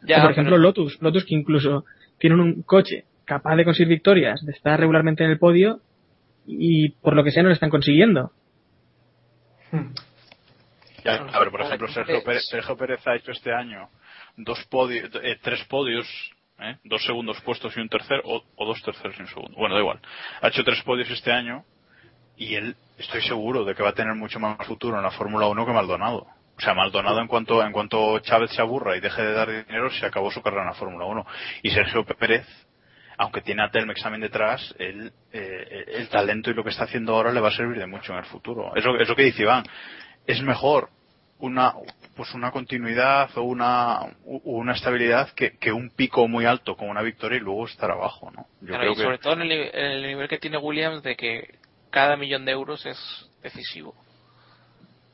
Ya, 0.03 0.22
por 0.22 0.32
ejemplo, 0.32 0.59
Lotus, 0.59 1.01
Lotus 1.01 1.24
que 1.24 1.34
incluso 1.34 1.84
tienen 2.18 2.40
un 2.40 2.62
coche 2.62 3.05
capaz 3.24 3.57
de 3.57 3.64
conseguir 3.64 3.88
victorias, 3.88 4.44
de 4.44 4.53
estar 4.53 4.78
regularmente 4.78 5.24
en 5.24 5.30
el 5.30 5.38
podio, 5.38 5.80
y 6.49 6.90
por 7.01 7.14
lo 7.14 7.22
que 7.22 7.30
sea 7.30 7.42
no 7.42 7.51
lo 7.51 7.55
están 7.55 7.70
consiguiendo. 7.70 8.32
Ya, 11.05 11.14
a 11.14 11.38
ver, 11.38 11.51
por 11.51 11.61
ejemplo, 11.61 11.88
Sergio 11.88 12.24
Pérez, 12.24 12.46
Sergio 12.49 12.76
Pérez 12.76 13.07
ha 13.07 13.14
hecho 13.14 13.32
este 13.32 13.53
año 13.53 13.88
dos 14.36 14.64
podios, 14.70 15.11
eh, 15.22 15.38
tres 15.42 15.62
podios 15.64 16.07
¿eh? 16.61 16.76
dos 16.84 17.05
segundos 17.05 17.40
puestos 17.42 17.76
y 17.76 17.80
un 17.80 17.88
tercer, 17.88 18.22
o, 18.24 18.42
dos 18.64 18.82
terceros 18.82 19.16
y 19.18 19.22
un 19.22 19.28
segundo. 19.28 19.57
Bueno, 19.57 19.74
da 19.74 19.80
igual. 19.80 20.01
Ha 20.40 20.49
hecho 20.49 20.64
tres 20.64 20.82
podios 20.82 21.11
este 21.11 21.32
año 21.32 21.64
y 22.36 22.55
él, 22.55 22.76
estoy 22.99 23.22
seguro 23.22 23.64
de 23.64 23.74
que 23.74 23.82
va 23.82 23.90
a 23.90 23.94
tener 23.94 24.14
mucho 24.14 24.40
más 24.40 24.64
futuro 24.66 24.96
en 24.96 25.03
la 25.03 25.11
Fórmula 25.11 25.46
1 25.49 25.66
que 25.66 25.72
Maldonado. 25.72 26.26
O 26.57 26.61
sea, 26.61 26.74
Maldonado 26.74 27.20
en 27.20 27.28
cuanto, 27.28 27.64
en 27.64 27.72
cuanto 27.72 28.18
Chávez 28.20 28.51
se 28.51 28.61
aburra 28.61 28.96
y 28.96 29.01
deje 29.01 29.22
de 29.22 29.32
dar 29.32 29.49
dinero, 29.49 29.90
se 29.90 30.07
acabó 30.07 30.30
su 30.30 30.42
carrera 30.42 30.62
en 30.62 30.68
la 30.68 30.74
Fórmula 30.74 31.05
1. 31.05 31.26
Y 31.62 31.70
Sergio 31.70 32.05
Pérez, 32.05 32.46
aunque 33.19 33.41
tiene 33.43 33.64
a 33.64 33.71
Telmex 33.71 34.01
también 34.01 34.23
detrás, 34.23 34.75
él, 34.79 35.12
eh, 35.33 35.85
el 35.89 36.09
talento 36.09 36.51
y 36.51 36.55
lo 36.55 36.62
que 36.62 36.71
está 36.71 36.85
haciendo 36.85 37.14
ahora 37.14 37.33
le 37.33 37.41
va 37.41 37.49
a 37.49 37.53
servir 37.53 37.79
de 37.79 37.87
mucho 37.87 38.12
en 38.12 38.21
el 38.21 38.25
futuro. 38.25 38.75
Eso, 38.77 38.97
es 38.97 39.09
lo 39.09 39.16
que 39.16 39.25
dice 39.25 39.43
Iván. 39.43 39.64
Es 40.25 40.41
mejor 40.41 40.89
una 41.41 41.75
pues 42.16 42.35
una 42.35 42.51
continuidad 42.51 43.31
o 43.37 43.43
una 43.43 44.01
una 44.25 44.73
estabilidad 44.73 45.31
que, 45.35 45.57
que, 45.59 45.71
un 45.71 45.91
pico 45.91 46.27
muy 46.27 46.45
alto 46.47 46.77
con 46.77 46.89
una 46.89 47.03
victoria 47.03 47.39
y 47.39 47.41
luego 47.41 47.66
estar 47.66 47.93
abajo 47.93 48.33
no 48.33 48.47
Yo 48.61 48.77
creo 48.77 48.91
y 48.91 48.97
sobre 48.97 49.19
todo 49.19 49.35
en 49.35 49.43
el, 49.43 50.03
nivel 50.03 50.29
que 50.29 50.39
tiene 50.39 50.59
Williams 50.59 51.05
de 51.05 51.14
que 51.14 51.59
cada 51.91 52.16
millón 52.16 52.45
de 52.45 52.51
euros 52.51 52.85
es 52.87 53.31
decisivo 53.41 53.95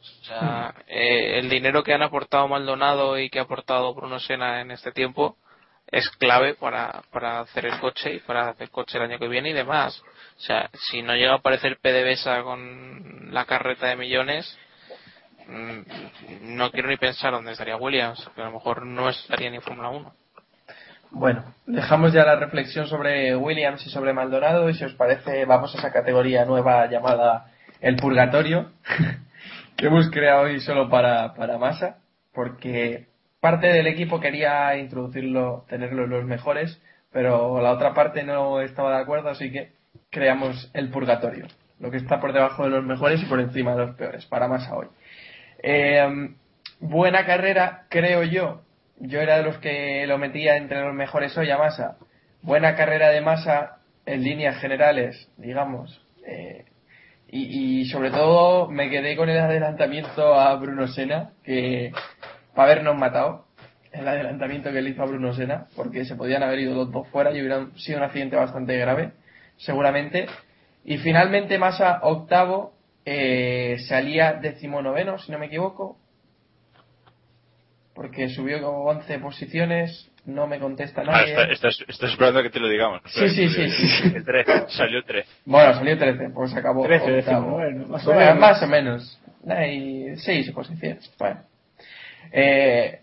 o 0.01 0.25
sea, 0.25 0.75
eh, 0.87 1.41
el 1.41 1.51
dinero 1.51 1.83
que 1.83 1.93
han 1.93 2.03
aportado 2.03 2.49
Maldonado 2.49 3.19
y 3.19 3.29
que 3.29 3.39
ha 3.39 3.43
aportado 3.43 3.93
Bruno 3.93 4.19
Sena 4.19 4.63
en 4.63 4.71
este 4.71 4.93
tiempo 4.93 5.37
es 5.87 6.09
clave 6.11 6.55
para, 6.55 7.03
para 7.13 7.41
hacer 7.41 7.67
el 7.67 7.79
coche 7.79 8.15
y 8.15 8.19
para 8.21 8.49
hacer 8.49 8.65
el 8.65 8.71
coche 8.71 8.99
el 8.99 9.05
año 9.05 9.19
que 9.19 9.29
viene 9.29 9.51
y 9.51 9.55
demás. 9.55 10.03
O 10.37 10.41
sea, 10.41 10.71
si 10.89 11.03
no 11.03 11.15
llega 11.15 11.33
a 11.33 11.37
aparecer 11.37 11.79
PDVSA 11.79 12.43
con 12.43 13.33
la 13.33 13.45
carreta 13.45 13.89
de 13.89 13.97
millones, 13.97 14.59
Mm, 15.47 16.57
no 16.57 16.71
quiero 16.71 16.89
ni 16.89 16.97
pensar 16.97 17.33
dónde 17.33 17.53
estaría 17.53 17.77
Williams, 17.77 18.31
que 18.35 18.41
a 18.41 18.47
lo 18.47 18.53
mejor 18.53 18.87
no 18.87 19.09
estaría 19.09 19.51
ni 19.51 19.57
en 19.57 19.63
Fórmula 19.63 19.91
1. 19.91 20.13
Bueno, 21.11 21.45
dejamos 21.67 22.13
ya 22.13 22.25
la 22.25 22.37
reflexión 22.37 22.87
sobre 22.87 23.37
Williams 23.37 23.87
y 23.87 23.91
sobre 23.91 24.13
Maldonado 24.13 24.69
y 24.69 24.75
si 24.75 24.85
os 24.85 24.95
parece 24.95 25.45
vamos 25.45 25.75
a 25.75 25.79
esa 25.79 25.93
categoría 25.93 26.45
nueva 26.45 26.87
llamada 26.91 27.53
el 27.81 27.97
purgatorio 27.97 28.73
que 29.77 29.87
hemos 29.87 30.11
creado 30.11 30.45
hoy 30.45 30.61
solo 30.61 30.89
para, 30.89 31.35
para 31.35 31.59
Massa 31.59 31.99
porque 32.33 33.07
parte 33.45 33.67
del 33.67 33.87
equipo 33.87 34.21
quería 34.21 34.77
introducirlo, 34.79 35.67
tenerlo 35.69 36.05
en 36.05 36.11
los 36.11 36.25
mejores 36.25 36.81
pero 37.13 37.61
la 37.61 37.73
otra 37.73 37.93
parte 37.93 38.25
no 38.25 38.61
estaba 38.61 38.97
de 38.97 39.03
acuerdo 39.03 39.29
así 39.29 39.53
que 39.53 39.73
creamos 40.11 40.71
el 40.73 40.89
purgatorio 40.89 41.47
lo 41.79 41.91
que 41.91 41.99
está 41.99 42.21
por 42.21 42.33
debajo 42.33 42.65
de 42.65 42.71
los 42.71 42.85
mejores 42.85 43.23
y 43.23 43.27
por 43.27 43.41
encima 43.41 43.73
de 43.73 43.87
los 43.87 43.97
peores 43.97 44.25
para 44.27 44.49
Massa 44.49 44.75
hoy 44.75 44.87
eh, 45.63 46.35
buena 46.81 47.25
carrera, 47.25 47.87
creo 47.89 48.23
yo. 48.23 48.63
Yo 48.99 49.21
era 49.21 49.39
de 49.39 49.45
los 49.45 49.59
que 49.59 50.07
lo 50.07 50.19
metía 50.19 50.57
entre 50.57 50.83
los 50.83 50.95
mejores 50.95 51.37
hoy 51.37 51.51
a 51.51 51.59
Massa. 51.59 51.97
Buena 52.43 52.77
carrera 52.77 53.09
de 53.09 53.21
Massa 53.21 53.79
en 54.07 54.23
líneas 54.23 54.61
generales, 54.61 55.31
digamos. 55.37 56.03
Eh, 56.27 56.67
y, 57.29 57.87
sobre 57.87 58.11
todo 58.11 58.71
me 58.71 58.91
quedé 58.91 59.17
con 59.17 59.29
el 59.29 59.39
adelantamiento 59.39 60.35
a 60.35 60.55
Bruno 60.55 60.87
Sena, 60.87 61.33
que 61.43 61.91
para 62.55 62.73
habernos 62.73 62.97
matado 62.97 63.47
el 63.93 64.09
adelantamiento 64.09 64.73
que 64.73 64.83
le 64.83 64.91
hizo 64.91 65.03
a 65.03 65.07
Bruno 65.07 65.33
Sena, 65.35 65.67
porque 65.77 66.05
se 66.05 66.17
podían 66.17 66.43
haber 66.43 66.59
ido 66.59 66.75
los 66.75 66.91
dos 66.91 67.09
fuera 67.09 67.31
y 67.31 67.41
hubiera 67.41 67.67
sido 67.77 67.99
un 67.99 68.05
accidente 68.05 68.37
bastante 68.37 68.77
grave, 68.77 69.13
seguramente. 69.57 70.27
Y 70.85 70.99
finalmente 70.99 71.59
Massa 71.59 72.01
octavo 72.03 72.75
eh, 73.05 73.77
salía 73.87 74.35
decimonoveno, 74.35 75.19
si 75.19 75.31
no 75.31 75.39
me 75.39 75.47
equivoco, 75.47 75.99
porque 77.95 78.29
subió 78.29 78.61
como 78.61 78.85
11 78.87 79.19
posiciones, 79.21 80.11
no 80.27 80.49
me 80.49 80.59
contesta 80.59 81.03
ah, 81.03 81.05
nadie. 81.05 81.37
Ah, 81.37 81.47
estás, 81.51 81.81
esperando 81.89 82.41
a 82.41 82.43
que 82.43 82.51
te 82.51 82.59
lo 82.59 82.69
digamos. 82.69 83.01
Sí, 83.07 83.29
sí, 83.29 83.49
sí, 83.49 83.69
sí, 83.69 84.13
El 84.17 84.25
13, 84.25 84.65
salió 84.69 85.05
13. 85.05 85.29
Bueno, 85.45 85.75
salió 85.75 85.97
13, 85.97 86.31
pues 86.31 86.55
acabó. 86.55 86.83
13, 86.83 87.23
más, 87.87 88.07
o 88.07 88.15
menos. 88.15 88.39
más 88.39 88.63
o 88.63 88.67
menos. 88.67 89.21
Hay 89.47 90.17
6 90.17 90.51
posiciones. 90.51 91.13
Bueno. 91.19 91.41
Eh, 92.37 93.01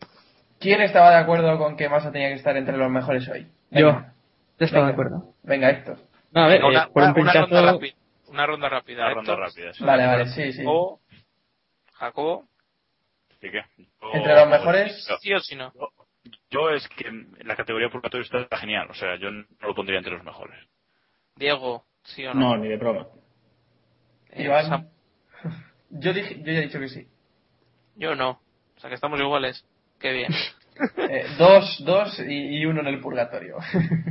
¿Quién 0.59 0.81
estaba 0.81 1.09
de 1.11 1.15
acuerdo 1.15 1.57
con 1.57 1.77
que 1.77 1.87
Massa 1.87 2.11
tenía 2.11 2.27
que 2.27 2.35
estar 2.35 2.55
entre 2.57 2.75
los 2.75 2.91
mejores 2.91 3.27
hoy? 3.29 3.47
Yo. 3.71 3.91
Yo 4.59 4.65
estaba 4.65 4.87
de 4.87 4.91
acuerdo. 4.91 5.33
Venga, 5.43 5.69
Héctor. 5.69 5.97
No, 6.31 6.41
a 6.41 6.47
ver, 6.47 6.61
eh, 6.61 6.77
por 6.93 7.03
un 7.03 7.13
pinchazo 7.13 7.39
una 8.27 8.45
ronda 8.45 8.69
rápida. 8.69 9.05
Una 9.05 9.13
ronda 9.13 9.35
rápida, 9.37 9.73
sí. 9.73 9.83
Vale, 9.85 10.05
vale, 10.05 10.25
sí, 10.27 10.51
sí. 10.51 10.59
Jacobo. 10.59 11.01
Jacobo. 11.93 12.47
¿Y 13.41 13.49
qué? 13.51 13.63
Yo- 13.77 13.85
Entre 14.13 14.35
los 14.35 14.47
mejores, 14.49 15.07
¿Sí 15.21 15.33
o 15.33 15.39
sí 15.39 15.55
no? 15.55 15.71
Yo 16.49 16.69
es 16.69 16.87
que 16.89 17.09
la 17.43 17.55
categoría 17.55 17.89
purgatorio 17.89 18.23
está 18.25 18.57
genial, 18.57 18.87
o 18.91 18.93
sea, 18.93 19.15
yo 19.15 19.31
no 19.31 19.45
lo 19.61 19.73
pondría 19.73 19.97
entre 19.97 20.13
los 20.13 20.23
mejores. 20.23 20.57
Diego, 21.37 21.85
¿sí 22.03 22.25
o 22.25 22.33
no? 22.33 22.39
No, 22.41 22.57
ni 22.57 22.67
de 22.67 22.75
broma. 22.77 23.07
Eh, 24.31 24.43
Iván. 24.43 24.65
Sam- 24.69 24.89
Yo, 25.89 26.13
dije, 26.13 26.37
yo 26.39 26.51
ya 26.51 26.59
he 26.59 26.61
dicho 26.61 26.79
que 26.79 26.89
sí. 26.89 27.07
Yo 27.95 28.13
no. 28.15 28.39
O 28.81 28.83
sea 28.83 28.89
que 28.89 28.95
estamos 28.95 29.19
iguales. 29.19 29.63
Qué 29.99 30.11
bien. 30.11 30.31
Eh, 30.97 31.25
dos, 31.37 31.83
dos 31.85 32.19
y, 32.27 32.57
y 32.57 32.65
uno 32.65 32.79
en 32.81 32.87
el 32.87 32.99
purgatorio. 33.01 33.57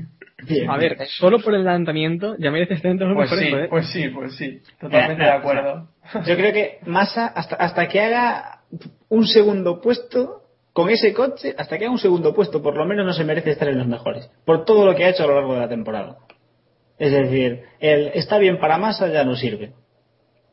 A 0.69 0.77
ver, 0.77 0.97
solo 1.09 1.41
por 1.41 1.53
el 1.55 1.63
adelantamiento 1.67 2.37
ya 2.39 2.53
merece 2.53 2.75
estar 2.75 2.93
entre 2.93 3.09
los 3.09 3.17
Pues 3.17 3.29
mejores, 3.31 3.47
sí, 3.49 3.51
joder. 3.53 3.69
pues 3.69 3.87
sí, 3.91 4.09
pues 4.11 4.37
sí. 4.37 4.63
Totalmente 4.79 5.25
de 5.25 5.31
acuerdo. 5.31 5.89
Yo 6.27 6.37
creo 6.37 6.53
que 6.53 6.79
Massa, 6.87 7.27
hasta, 7.27 7.57
hasta 7.57 7.89
que 7.89 8.01
haga 8.01 8.61
un 9.09 9.27
segundo 9.27 9.81
puesto 9.81 10.43
con 10.73 10.91
ese 10.91 11.13
coche, 11.13 11.55
hasta 11.59 11.77
que 11.77 11.87
haga 11.87 11.93
un 11.93 11.99
segundo 11.99 12.33
puesto, 12.35 12.63
por 12.63 12.77
lo 12.77 12.85
menos 12.85 13.05
no 13.05 13.13
se 13.15 13.25
merece 13.25 13.51
estar 13.51 13.69
en 13.69 13.79
los 13.79 13.89
mejores. 13.89 14.31
Por 14.45 14.65
todo 14.65 14.87
lo 14.87 14.95
que 14.95 15.05
ha 15.05 15.09
hecho 15.11 15.25
a 15.25 15.27
lo 15.27 15.35
largo 15.35 15.55
de 15.55 15.61
la 15.61 15.69
temporada. 15.69 16.19
Es 16.99 17.11
decir, 17.11 17.65
el 17.81 18.13
está 18.15 18.39
bien 18.39 18.61
para 18.61 18.79
Massa 18.79 19.09
ya 19.09 19.25
no 19.25 19.35
sirve. 19.35 19.73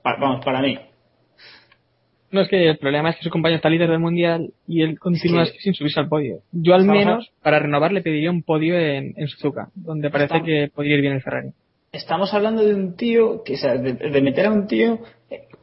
Pa- 0.02 0.18
vamos, 0.20 0.44
para 0.44 0.62
mí. 0.62 0.80
No, 2.32 2.42
es 2.42 2.50
que 2.50 2.70
el 2.70 2.78
problema 2.78 3.10
es 3.12 3.18
que 3.18 3.24
su 3.24 3.30
compañero 3.30 3.56
está 3.58 3.70
líder 3.70 3.90
del 3.90 4.00
mundial 4.00 4.52
y 4.68 4.82
él 4.82 5.00
continúa 5.00 5.46
Sí. 5.46 5.54
sin 5.60 5.74
subirse 5.74 6.00
al 6.00 6.10
podio. 6.10 6.40
Yo 6.52 6.74
al 6.76 6.84
menos, 6.84 7.32
para 7.42 7.60
renovar, 7.60 7.94
le 7.94 8.02
pediría 8.02 8.30
un 8.32 8.44
podio 8.44 8.78
en, 8.78 9.14
en 9.16 9.28
Suzuka, 9.28 9.70
donde 9.76 10.10
parece 10.10 10.26
Estamos- 10.36 10.46
que 10.46 10.70
podría 10.74 10.96
ir 10.96 11.02
bien 11.02 11.14
el 11.14 11.22
Ferrari. 11.22 11.50
Estamos 11.94 12.34
hablando 12.34 12.64
de 12.66 12.76
un 12.76 12.96
tío, 12.98 13.44
que, 13.46 13.54
o 13.54 13.58
sea, 13.58 13.78
de, 13.78 13.94
de 13.94 14.22
meter 14.22 14.46
a 14.48 14.52
un 14.52 14.68
tío 14.68 15.00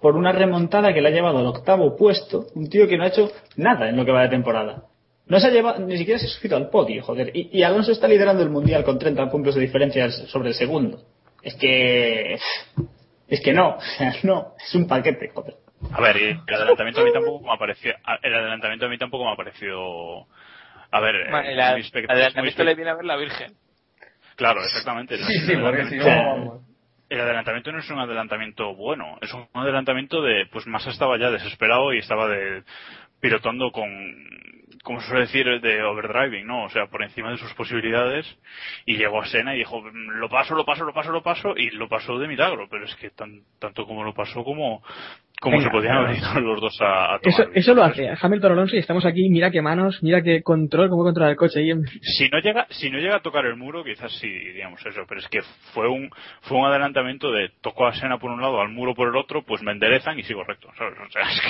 por 0.01 0.17
una 0.17 0.33
remontada 0.33 0.93
que 0.95 1.01
le 1.03 1.09
ha 1.09 1.13
llevado 1.13 1.39
al 1.39 1.47
octavo 1.47 1.97
puesto, 1.97 2.47
un 2.55 2.69
tío 2.71 2.89
que 2.89 2.97
no 2.97 3.05
ha 3.05 3.09
hecho 3.09 3.31
nada 3.57 3.89
en 3.91 3.97
lo 3.97 4.05
que 4.07 4.13
va 4.13 4.23
de 4.23 4.29
temporada. 4.31 4.85
No 5.27 5.39
se 5.41 5.47
ha 5.49 5.51
llevado, 5.51 5.87
ni 5.87 5.97
siquiera 5.99 6.19
se 6.19 6.27
ha 6.27 6.31
subido 6.31 6.57
al 6.57 6.71
podio, 6.71 7.03
joder. 7.03 7.31
Y, 7.35 7.51
y 7.59 7.63
Alonso 7.63 7.93
está 7.93 8.09
liderando 8.09 8.43
el 8.43 8.51
mundial 8.51 8.85
con 8.85 8.99
30 8.99 9.31
puntos 9.31 9.55
de 9.55 9.61
diferencia 9.61 10.11
sobre 10.11 10.49
el 10.49 10.55
segundo. 10.55 11.03
Es 11.43 11.55
que. 11.57 12.39
Es 13.29 13.41
que 13.43 13.53
no, 13.53 13.77
no, 14.23 14.53
es 14.67 14.75
un 14.75 14.87
paquete, 14.87 15.29
joder. 15.33 15.55
A 15.93 16.01
ver, 16.01 16.17
y 16.17 16.41
el 16.47 16.55
adelantamiento 16.55 17.01
a 17.01 17.05
mí 17.05 17.13
tampoco 17.13 17.45
me 17.45 17.53
ha 17.53 17.59
parecido, 17.59 17.95
el 18.23 18.35
adelantamiento 18.35 18.87
a 18.87 18.89
mí 18.89 18.99
tampoco 18.99 19.25
me 19.25 19.33
ha 19.33 19.37
parecido, 19.37 20.27
a 20.91 21.01
ver, 21.01 21.17
eh, 21.17 21.51
el 21.51 21.61
adelantamiento 21.61 22.65
le 22.65 22.75
viene 22.75 22.91
a 22.91 22.95
ver 22.95 23.05
la 23.05 23.17
Virgen. 23.17 23.55
Claro, 24.37 24.63
exactamente. 24.63 25.17
Sí, 25.19 25.39
sí, 25.47 25.53
El 25.53 25.61
porque 25.61 25.85
si 25.87 25.97
no. 25.97 26.61
El 27.09 27.21
adelantamiento 27.21 27.71
no 27.71 27.79
es 27.79 27.91
un 27.91 28.01
adelantamiento 28.01 28.75
bueno, 28.75 29.19
es 29.21 29.33
un 29.33 29.47
adelantamiento 29.53 30.23
de, 30.23 30.47
pues 30.51 30.67
Massa 30.67 30.91
estaba 30.91 31.19
ya 31.19 31.31
desesperado 31.31 31.93
y 31.93 31.99
estaba 31.99 32.29
de 32.29 32.65
pilotando 33.21 33.71
con, 33.71 33.89
como 34.85 35.01
se 35.01 35.09
suele 35.09 35.23
decir, 35.23 35.47
de 35.61 35.83
overdriving, 35.83 36.47
¿no? 36.47 36.65
O 36.65 36.69
sea, 36.69 36.87
por 36.87 37.03
encima 37.03 37.31
de 37.31 37.39
sus 37.39 37.53
posibilidades 37.55 38.27
y 38.85 38.97
llegó 38.97 39.21
a 39.21 39.27
Sena 39.27 39.55
y 39.55 39.59
dijo, 39.59 39.81
"Mm, 39.81 40.21
lo 40.21 40.29
paso, 40.29 40.55
lo 40.55 40.65
paso, 40.65 40.85
lo 40.85 40.93
paso, 40.93 41.11
lo 41.11 41.23
paso 41.23 41.55
y 41.57 41.71
lo 41.71 41.89
pasó 41.89 42.19
de 42.19 42.29
milagro, 42.29 42.69
pero 42.71 42.85
es 42.85 42.95
que 42.97 43.11
tan, 43.11 43.41
tanto 43.59 43.87
como 43.87 44.05
lo 44.05 44.13
pasó 44.13 44.45
como, 44.45 44.83
como 45.41 45.57
Venga, 45.57 45.69
se 45.69 45.73
podían 45.73 45.97
haber 45.97 46.19
ido 46.19 46.41
los 46.41 46.61
dos 46.61 46.79
a, 46.83 47.15
a 47.15 47.19
tomar 47.19 47.41
Eso, 47.41 47.51
eso 47.55 47.75
lo 47.75 47.83
hace 47.83 48.13
Hamilton 48.21 48.53
Alonso 48.53 48.77
y 48.77 48.79
estamos 48.79 49.07
aquí, 49.07 49.29
mira 49.31 49.51
qué 49.51 49.63
manos, 49.63 50.03
mira 50.03 50.23
qué 50.23 50.43
control, 50.43 50.91
cómo 50.91 51.03
controla 51.03 51.31
el 51.31 51.37
coche. 51.37 51.61
si 52.03 52.29
no 52.29 52.39
llega 52.41 52.67
si 52.71 52.91
no 52.91 52.99
llega 52.99 53.17
a 53.17 53.23
tocar 53.23 53.47
el 53.47 53.57
muro 53.57 53.83
quizás 53.85 54.13
sí 54.19 54.29
diríamos 54.29 54.85
eso 54.85 55.03
pero 55.09 55.21
es 55.21 55.29
que 55.29 55.41
fue 55.73 55.89
un 55.89 56.11
fue 56.43 56.59
un 56.59 56.67
adelantamiento 56.67 57.33
de 57.33 57.51
toco 57.63 57.87
a 57.87 57.95
Sena 57.95 58.19
por 58.19 58.31
un 58.31 58.41
lado 58.43 58.61
al 58.61 58.69
muro 58.69 58.95
por 58.95 59.09
el 59.09 59.17
otro 59.17 59.43
pues 59.43 59.63
me 59.63 59.73
enderezan 59.73 60.19
y 60.19 60.25
sigo 60.25 60.45
recto 60.45 60.69
¿sabes? 60.77 60.99
o 60.99 61.11
sea 61.11 61.23
es 61.23 61.41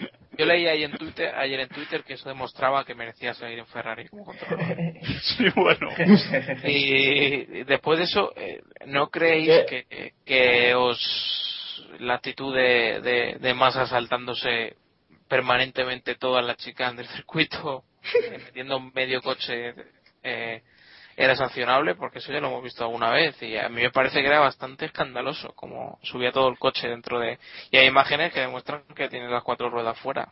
que 0.00 0.17
Yo 0.38 0.46
leí 0.46 0.68
ahí 0.68 0.84
en 0.84 0.92
Twitter, 0.92 1.34
ayer 1.34 1.58
en 1.58 1.68
Twitter 1.68 2.04
que 2.04 2.14
eso 2.14 2.28
demostraba 2.28 2.84
que 2.84 2.94
merecía 2.94 3.34
seguir 3.34 3.58
en 3.58 3.66
Ferrari 3.66 4.08
como 4.08 4.24
controlador. 4.24 4.76
sí 5.36 5.44
bueno 5.56 5.88
Y 6.64 7.64
después 7.64 7.98
de 7.98 8.04
eso, 8.04 8.32
eh, 8.36 8.62
¿no 8.86 9.08
creéis 9.10 9.66
que, 9.68 10.12
que 10.24 10.74
os 10.76 10.98
la 11.98 12.14
actitud 12.14 12.54
de, 12.54 13.00
de, 13.00 13.36
de 13.40 13.54
Massa 13.54 13.86
saltándose 13.86 14.76
permanentemente 15.28 16.14
todas 16.14 16.44
las 16.44 16.56
chicas 16.56 16.96
del 16.96 17.08
circuito, 17.08 17.84
eh, 18.02 18.38
metiendo 18.46 18.78
medio 18.78 19.20
coche, 19.20 19.74
eh, 20.22 20.62
era 21.18 21.34
sancionable? 21.36 21.94
Porque 21.96 22.18
eso 22.20 22.32
ya 22.32 22.40
lo 22.40 22.48
hemos 22.48 22.62
visto 22.62 22.84
alguna 22.84 23.10
vez 23.10 23.40
y 23.42 23.56
a 23.56 23.68
mí 23.68 23.82
me 23.82 23.90
parece 23.90 24.20
que 24.20 24.26
era 24.28 24.40
bastante 24.40 24.86
escandaloso 24.86 25.52
como 25.54 25.98
subía 26.02 26.32
todo 26.32 26.48
el 26.48 26.58
coche 26.58 26.88
dentro 26.88 27.18
de... 27.18 27.38
Y 27.70 27.76
hay 27.76 27.86
imágenes 27.88 28.32
que 28.32 28.40
demuestran 28.40 28.82
que 28.94 29.08
tiene 29.08 29.28
las 29.28 29.42
cuatro 29.42 29.68
ruedas 29.68 29.98
fuera. 29.98 30.28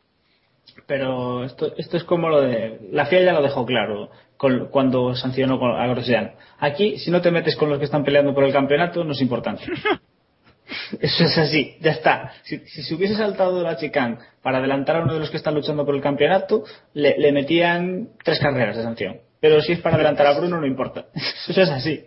Pero 0.86 1.44
esto, 1.44 1.72
esto 1.76 1.96
es 1.96 2.04
como 2.04 2.28
lo 2.28 2.40
de. 2.42 2.80
La 2.90 3.06
FIA 3.06 3.22
ya 3.22 3.32
lo 3.32 3.40
dejó 3.42 3.64
claro 3.64 4.10
con- 4.36 4.66
cuando 4.68 5.14
sancionó 5.14 5.64
a 5.76 5.86
Grosjean. 5.86 6.32
Aquí, 6.58 6.98
si 6.98 7.10
no 7.10 7.20
te 7.20 7.30
metes 7.30 7.54
con 7.56 7.70
los 7.70 7.78
que 7.78 7.84
están 7.84 8.04
peleando 8.04 8.34
por 8.34 8.44
el 8.44 8.52
campeonato, 8.52 9.04
no 9.04 9.12
es 9.12 9.20
importante. 9.20 9.62
Eso 11.00 11.24
es 11.24 11.38
así, 11.38 11.76
ya 11.80 11.92
está. 11.92 12.32
Si, 12.42 12.58
si 12.66 12.82
se 12.82 12.94
hubiese 12.94 13.14
saltado 13.14 13.62
la 13.62 13.76
chicane 13.76 14.18
para 14.42 14.58
adelantar 14.58 14.96
a 14.96 15.02
uno 15.02 15.14
de 15.14 15.20
los 15.20 15.30
que 15.30 15.36
están 15.36 15.54
luchando 15.54 15.86
por 15.86 15.94
el 15.94 16.02
campeonato, 16.02 16.64
le, 16.94 17.16
le 17.18 17.32
metían 17.32 18.08
tres 18.24 18.40
carreras 18.40 18.76
de 18.76 18.82
sanción. 18.82 19.20
Pero 19.48 19.60
si 19.62 19.72
es 19.74 19.80
para 19.80 19.94
adelantar 19.94 20.26
a 20.26 20.32
Bruno, 20.38 20.58
no 20.60 20.66
importa. 20.66 21.06
Eso 21.14 21.60
es 21.62 21.70
así. 21.70 22.04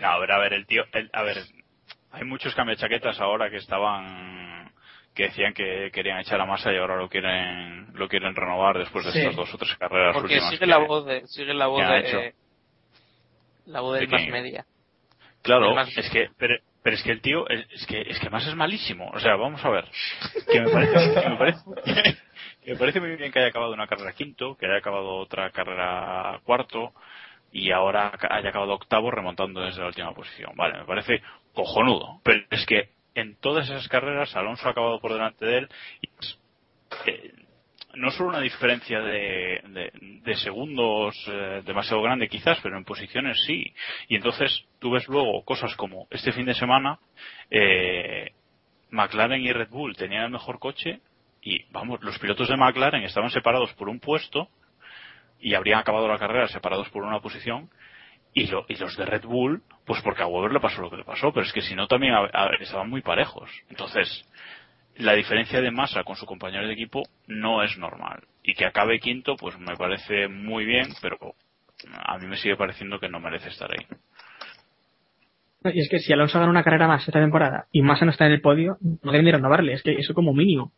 no, 0.00 0.08
a 0.08 0.18
ver 0.18 0.32
a 0.32 0.38
ver 0.38 0.52
el 0.54 0.66
tío 0.66 0.84
el- 0.92 1.10
a 1.12 1.22
ver 1.22 1.38
hay 2.10 2.24
muchos 2.24 2.54
cambiachaquetas 2.56 3.20
ahora 3.20 3.50
que 3.50 3.56
estaban 3.58 4.72
que 5.14 5.24
decían 5.28 5.54
que 5.54 5.90
querían 5.92 6.18
echar 6.18 6.40
a 6.40 6.44
masa 6.46 6.72
y 6.72 6.76
ahora 6.76 6.96
lo 6.96 7.08
quieren 7.08 7.88
lo 7.94 8.08
quieren 8.08 8.34
renovar 8.34 8.78
después 8.78 9.04
de 9.06 9.12
Sí. 9.12 9.18
estas 9.20 9.36
dos 9.36 9.54
o 9.54 9.58
tres 9.58 9.76
carreras 9.76 10.12
Porque 10.14 10.34
últimas 10.34 10.50
sigue 10.50 10.58
que- 10.60 10.66
la 10.66 10.78
voz 10.78 11.06
de, 11.06 11.26
sigue 11.28 11.54
la 11.54 11.66
voz 11.68 11.88
de, 11.88 11.98
hecho. 12.00 12.18
eh, 12.18 12.34
la 13.66 13.80
voz 13.80 13.98
del 13.98 14.08
¿De 14.10 14.12
más 14.16 14.28
media. 14.28 14.66
Claro, 15.42 15.72
más- 15.74 15.96
es 15.96 16.10
que, 16.10 16.28
pero, 16.36 16.56
pero 16.82 16.96
es 16.96 17.02
que 17.04 17.12
el 17.12 17.20
tío, 17.20 17.48
es, 17.48 17.64
es 17.72 17.86
que, 17.86 18.00
es 18.02 18.18
que 18.18 18.28
más 18.30 18.44
es 18.46 18.54
malísimo. 18.56 19.08
O 19.14 19.20
sea, 19.20 19.36
vamos 19.36 19.64
a 19.64 19.70
ver. 19.70 19.84
Que 20.50 20.60
me 20.60 20.68
parece, 20.70 21.20
que 21.20 21.28
me 21.28 21.36
parece, 21.36 21.60
me 22.66 22.76
parece 22.76 23.00
muy 23.00 23.14
bien 23.16 23.30
que 23.30 23.38
haya 23.38 23.48
acabado 23.48 23.72
una 23.72 23.86
carrera 23.86 24.12
quinto, 24.12 24.56
que 24.56 24.66
haya 24.66 24.78
acabado 24.78 25.14
otra 25.16 25.50
carrera 25.50 26.40
cuarto, 26.44 26.92
y 27.52 27.70
ahora 27.70 28.12
haya 28.28 28.48
acabado 28.48 28.74
octavo 28.74 29.10
remontando 29.10 29.60
desde 29.60 29.80
la 29.80 29.86
última 29.86 30.12
posición. 30.12 30.52
Vale, 30.56 30.80
me 30.80 30.84
parece 30.84 31.22
cojonudo. 31.54 32.20
Pero 32.22 32.44
es 32.50 32.66
que 32.66 32.90
en 33.14 33.36
todas 33.36 33.66
esas 33.70 33.88
carreras 33.88 34.34
Alonso 34.36 34.68
ha 34.68 34.72
acabado 34.72 35.00
por 35.00 35.12
delante 35.12 35.46
de 35.46 35.58
él 35.58 35.68
y 36.02 36.08
eh, 37.10 37.32
no 37.94 38.10
solo 38.10 38.28
una 38.30 38.40
diferencia 38.40 39.00
de, 39.00 39.62
de, 39.68 39.90
de 40.22 40.34
segundos 40.36 41.16
eh, 41.28 41.62
demasiado 41.64 42.02
grande 42.02 42.28
quizás, 42.28 42.58
pero 42.62 42.76
en 42.76 42.84
posiciones 42.84 43.38
sí. 43.46 43.72
Y 44.08 44.16
entonces 44.16 44.66
tú 44.80 44.90
ves 44.90 45.08
luego 45.08 45.42
cosas 45.44 45.74
como 45.76 46.06
este 46.10 46.32
fin 46.32 46.44
de 46.44 46.54
semana, 46.54 46.98
eh, 47.50 48.32
McLaren 48.90 49.40
y 49.40 49.52
Red 49.52 49.70
Bull 49.70 49.96
tenían 49.96 50.24
el 50.24 50.30
mejor 50.30 50.58
coche 50.58 51.00
y 51.46 51.64
vamos, 51.70 52.02
los 52.02 52.18
pilotos 52.18 52.48
de 52.48 52.56
McLaren 52.56 53.04
estaban 53.04 53.30
separados 53.30 53.72
por 53.74 53.88
un 53.88 54.00
puesto 54.00 54.48
y 55.38 55.54
habrían 55.54 55.78
acabado 55.78 56.08
la 56.08 56.18
carrera 56.18 56.48
separados 56.48 56.88
por 56.90 57.04
una 57.04 57.20
posición 57.20 57.70
y, 58.34 58.48
lo- 58.48 58.66
y 58.68 58.74
los 58.76 58.96
de 58.96 59.06
Red 59.06 59.22
Bull, 59.24 59.62
pues 59.86 60.02
porque 60.02 60.22
a 60.22 60.26
Weber 60.26 60.50
le 60.52 60.58
pasó 60.60 60.82
lo 60.82 60.90
que 60.90 60.96
le 60.96 61.04
pasó, 61.04 61.32
pero 61.32 61.46
es 61.46 61.52
que 61.52 61.60
si 61.62 61.76
no 61.76 61.86
también 61.86 62.14
estaban 62.58 62.90
muy 62.90 63.00
parejos. 63.00 63.48
Entonces, 63.70 64.28
la 64.96 65.12
diferencia 65.12 65.60
de 65.60 65.70
masa 65.70 66.02
con 66.02 66.16
su 66.16 66.26
compañero 66.26 66.66
de 66.66 66.72
equipo 66.72 67.02
no 67.28 67.62
es 67.62 67.78
normal. 67.78 68.24
Y 68.42 68.54
que 68.54 68.66
acabe 68.66 68.98
quinto, 68.98 69.36
pues 69.36 69.56
me 69.58 69.76
parece 69.76 70.26
muy 70.26 70.64
bien, 70.64 70.88
pero 71.00 71.16
a 71.94 72.18
mí 72.18 72.26
me 72.26 72.36
sigue 72.38 72.56
pareciendo 72.56 72.98
que 72.98 73.08
no 73.08 73.20
merece 73.20 73.50
estar 73.50 73.70
ahí. 73.70 73.86
Y 75.72 75.80
es 75.80 75.88
que 75.88 75.98
si 76.00 76.12
Alonso 76.12 76.38
gana 76.38 76.50
una 76.50 76.62
carrera 76.64 76.88
más 76.88 77.06
esta 77.06 77.20
temporada 77.20 77.66
y 77.72 77.82
Massa 77.82 78.04
no 78.04 78.10
está 78.10 78.26
en 78.26 78.32
el 78.32 78.40
podio, 78.40 78.78
no 78.80 79.12
deben 79.12 79.26
de 79.26 79.32
renovarle, 79.32 79.72
es 79.74 79.82
que 79.82 79.92
eso 79.92 80.12
como 80.14 80.32
mínimo. 80.32 80.72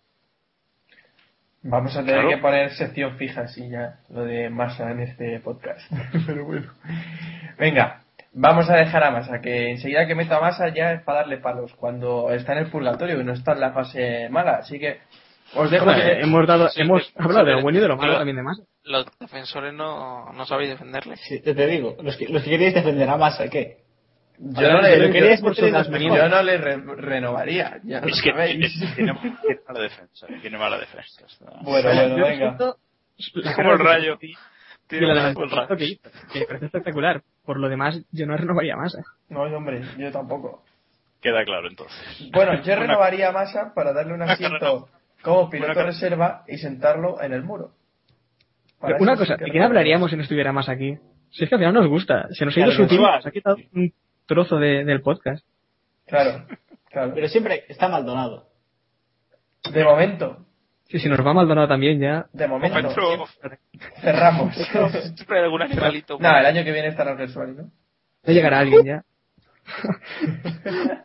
Vamos 1.63 1.97
a 1.97 2.01
tener 2.01 2.15
Claro. 2.23 2.29
que 2.31 2.39
poner 2.39 2.71
sección 2.75 3.17
fija, 3.17 3.43
así 3.43 3.69
ya, 3.69 3.97
lo 4.11 4.25
de 4.25 4.49
Massa 4.49 4.91
en 4.91 5.01
este 5.01 5.41
podcast. 5.41 5.81
Pero 6.27 6.45
bueno. 6.45 6.73
Venga, 7.59 8.03
vamos 8.33 8.71
a 8.71 8.77
dejar 8.77 9.03
a 9.05 9.11
Massa, 9.11 9.41
que 9.41 9.71
enseguida 9.71 10.07
que 10.07 10.15
meto 10.15 10.35
a 10.37 10.41
Massa 10.41 10.69
ya 10.69 10.93
es 10.93 11.03
para 11.03 11.21
darle 11.21 11.39
palos, 11.39 11.75
cuando 11.75 12.31
está 12.33 12.53
en 12.53 12.59
el 12.61 12.71
purgatorio 12.71 13.21
y 13.21 13.25
no 13.25 13.33
está 13.33 13.53
en 13.53 13.61
la 13.61 13.73
fase 13.73 14.29
mala. 14.31 14.59
Así 14.59 14.79
que 14.79 15.01
os 15.55 15.71
dejo 15.71 15.85
Bueno, 15.87 16.01
que... 16.01 16.09
eh, 16.13 16.21
hemos 16.23 16.47
dado, 16.47 16.69
Sí, 16.69 16.81
hemos 16.83 17.05
sí, 17.07 17.13
hablado 17.17 17.47
de 17.47 17.53
lo 17.55 17.63
bueno 17.63 17.79
y 17.79 17.83
de 17.83 17.89
lo 17.89 17.97
malo 17.97 18.17
también 18.17 18.37
de 18.37 18.43
Massa. 18.43 18.63
Los 18.85 19.07
defensores 19.19 19.75
no, 19.75 20.33
no 20.33 20.47
sabéis 20.47 20.71
defenderle. 20.71 21.17
Sí, 21.17 21.41
te, 21.41 21.55
te 21.55 21.67
digo, 21.67 21.97
los 22.03 22.17
que, 22.17 22.29
los 22.29 22.43
que 22.43 22.51
queréis 22.51 22.75
defender 22.75 23.09
a 23.11 23.17
Massa, 23.17 23.49
¿qué? 23.49 23.79
Yo 24.41 24.73
no 24.73 24.81
le, 24.81 24.97
yo- 24.99 25.03
los 25.05 25.87
yo 25.87 25.91
mejores. 25.91 26.31
no 26.31 26.43
le 26.43 26.59
re- 26.59 26.77
renovaría, 26.97 27.81
ya 27.83 28.01
lo 28.01 28.07
Es 28.07 28.23
que 28.23 28.31
es- 28.31 28.73
tiene, 28.95 29.13
tiene 29.45 29.61
mala 29.67 29.81
defensa, 29.81 30.27
tiene 30.41 30.59
mala 30.59 30.79
defensa. 30.79 31.27
Bueno, 31.63 31.89
bueno, 31.93 32.17
Yo 32.17 32.25
venga. 32.25 32.37
siento 32.57 32.77
la 33.35 33.55
Como 33.55 33.73
el 33.73 33.79
rayo. 33.81 34.19
Tiene 34.87 35.07
el 35.07 35.35
que 35.77 35.99
que 36.33 36.41
me 36.41 36.47
parece 36.47 36.67
espectacular. 36.67 37.23
Por 37.45 37.59
lo 37.59 37.69
demás, 37.69 38.01
yo 38.13 38.27
no 38.27 38.37
renovaría 38.37 38.77
Massa. 38.77 39.03
No, 39.29 39.43
hombre, 39.43 39.83
yo 39.99 40.11
tampoco. 40.13 40.63
Queda 41.21 41.45
claro 41.45 41.69
entonces. 41.69 41.99
Bueno, 42.33 42.63
yo 42.63 42.75
renovaría 42.77 43.29
a 43.29 43.33
Massa 43.33 43.73
para 43.75 43.93
darle 43.93 44.15
un 44.15 44.23
asiento 44.23 44.89
como 45.23 45.51
piloto 45.51 45.83
reserva 45.83 46.45
y 46.47 46.59
sentarlo 46.59 47.21
en 47.21 47.33
el 47.33 47.43
muro. 47.43 47.73
Para 48.81 48.97
Una 48.99 49.17
cosa, 49.17 49.33
¿de 49.33 49.39
qué 49.39 49.45
renovaría. 49.47 49.67
hablaríamos 49.67 50.11
si 50.11 50.17
no 50.17 50.23
estuviera 50.23 50.53
más 50.53 50.69
aquí? 50.69 50.97
Si 51.31 51.43
es 51.45 51.49
que 51.51 51.57
al 51.57 51.61
final 51.61 51.75
nos 51.75 51.89
gusta, 51.89 52.29
se 52.31 52.45
nos 52.45 52.57
ha 52.57 52.61
ido 52.61 52.71
Claro, 52.71 52.89
su 52.89 52.97
nos 53.03 53.27
ha 53.27 53.31
quitado 53.31 53.57
un 53.75 53.93
trozo 54.29 54.59
de- 54.59 54.85
del 54.85 55.01
podcast. 55.03 55.45
Claro, 56.07 56.45
claro. 56.91 57.13
Pero 57.15 57.27
siempre 57.29 57.65
está 57.69 57.89
Maldonado. 57.89 58.47
De 59.73 59.83
momento, 59.83 60.45
Sí, 60.91 60.99
si 61.01 61.09
nos 61.11 61.19
va 61.21 61.35
Maldonado 61.35 61.69
también 61.69 62.01
ya. 62.01 62.27
de 62.33 62.47
momento. 62.49 62.79
Cerramos. 64.01 64.55
Siempre 65.17 65.39
hay 65.39 65.45
algún 65.45 65.61
animalito. 65.61 66.17
no, 66.19 66.39
el 66.39 66.47
año 66.47 66.65
que 66.65 66.73
viene 66.73 66.89
estará 66.89 67.15
Gersuali, 67.15 67.53
¿no? 67.53 67.71
Ya 68.23 68.33
llegará 68.33 68.61
alguien 68.61 68.85
ya. 68.87 69.05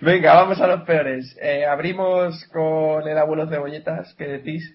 Venga, 0.00 0.34
vamos 0.34 0.60
a 0.60 0.66
los 0.68 0.82
peores. 0.82 1.36
Eh, 1.42 1.66
abrimos 1.66 2.44
con 2.52 3.06
el 3.08 3.18
abuelo 3.18 3.48
cebolletas, 3.48 4.14
que 4.14 4.26
decís. 4.28 4.74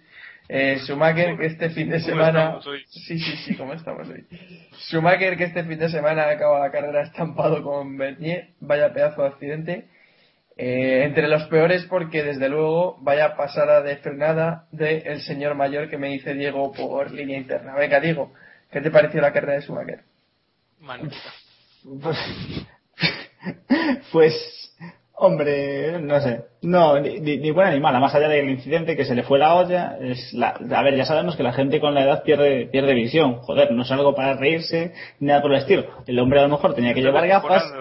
Eh, 0.49 0.77
Schumacher, 0.79 1.37
que 1.37 1.45
este 1.45 1.69
fin 1.69 1.89
de 1.89 1.97
¿Cómo 1.99 2.09
semana. 2.11 2.39
estamos 2.43 2.67
hoy? 2.67 2.83
Sí, 2.89 3.17
sí, 3.19 3.37
sí, 3.45 3.55
¿cómo 3.55 3.73
estamos 3.73 4.07
hoy? 4.09 4.25
Schumacher, 4.89 5.37
que 5.37 5.45
este 5.45 5.63
fin 5.63 5.79
de 5.79 5.89
semana 5.89 6.27
acaba 6.29 6.59
la 6.59 6.71
carrera 6.71 7.03
estampado 7.03 7.63
con 7.63 7.97
Bernier. 7.97 8.49
Vaya 8.59 8.93
pedazo 8.93 9.21
de 9.21 9.27
accidente. 9.29 9.87
Eh, 10.55 11.03
entre 11.05 11.27
los 11.27 11.45
peores, 11.45 11.85
porque 11.85 12.21
desde 12.23 12.47
luego 12.47 12.97
vaya 13.01 13.35
pasada 13.35 13.81
de 13.81 13.97
frenada 13.97 14.67
del 14.71 15.21
señor 15.21 15.55
mayor 15.55 15.89
que 15.89 15.97
me 15.97 16.09
dice 16.09 16.35
Diego 16.35 16.71
por 16.73 17.09
línea 17.11 17.37
interna. 17.39 17.73
Venga, 17.73 17.99
Diego, 17.99 18.33
¿qué 18.71 18.79
te 18.81 18.91
pareció 18.91 19.19
la 19.19 19.33
carrera 19.33 19.53
de 19.53 19.61
Schumacher? 19.61 20.03
Magnífica. 20.79 21.29
Pues, 22.01 22.17
pues, 24.13 24.62
hombre, 25.15 25.99
no 26.01 26.19
sé. 26.21 26.45
No, 26.61 26.99
ni, 26.99 27.19
ni- 27.19 27.51
buena 27.51 27.71
ni 27.71 27.79
mala. 27.79 27.99
Más 27.99 28.13
allá 28.15 28.27
del 28.29 28.49
incidente 28.49 28.95
que 28.95 29.05
se 29.05 29.15
le 29.15 29.23
fue 29.23 29.39
la 29.39 29.55
olla, 29.55 29.97
es 30.01 30.33
la, 30.33 30.49
a 30.71 30.83
ver, 30.83 30.95
ya 30.95 31.05
sabemos 31.05 31.35
que 31.35 31.43
la 31.43 31.53
gente 31.53 31.79
con 31.79 31.93
la 31.93 32.03
edad 32.03 32.23
pierde, 32.23 32.67
pierde 32.67 32.93
visión. 32.93 33.35
Joder, 33.41 33.71
no 33.71 33.83
es 33.83 33.91
algo 33.91 34.15
para 34.15 34.35
reírse 34.35 34.93
ni 35.19 35.27
nada 35.27 35.41
por 35.41 35.51
el 35.53 35.59
estilo. 35.59 35.85
El 36.07 36.19
hombre 36.19 36.39
a 36.39 36.43
lo 36.43 36.49
mejor 36.49 36.73
tenía 36.75 36.93
que 36.93 37.01
llevar 37.01 37.27
gafas. 37.27 37.63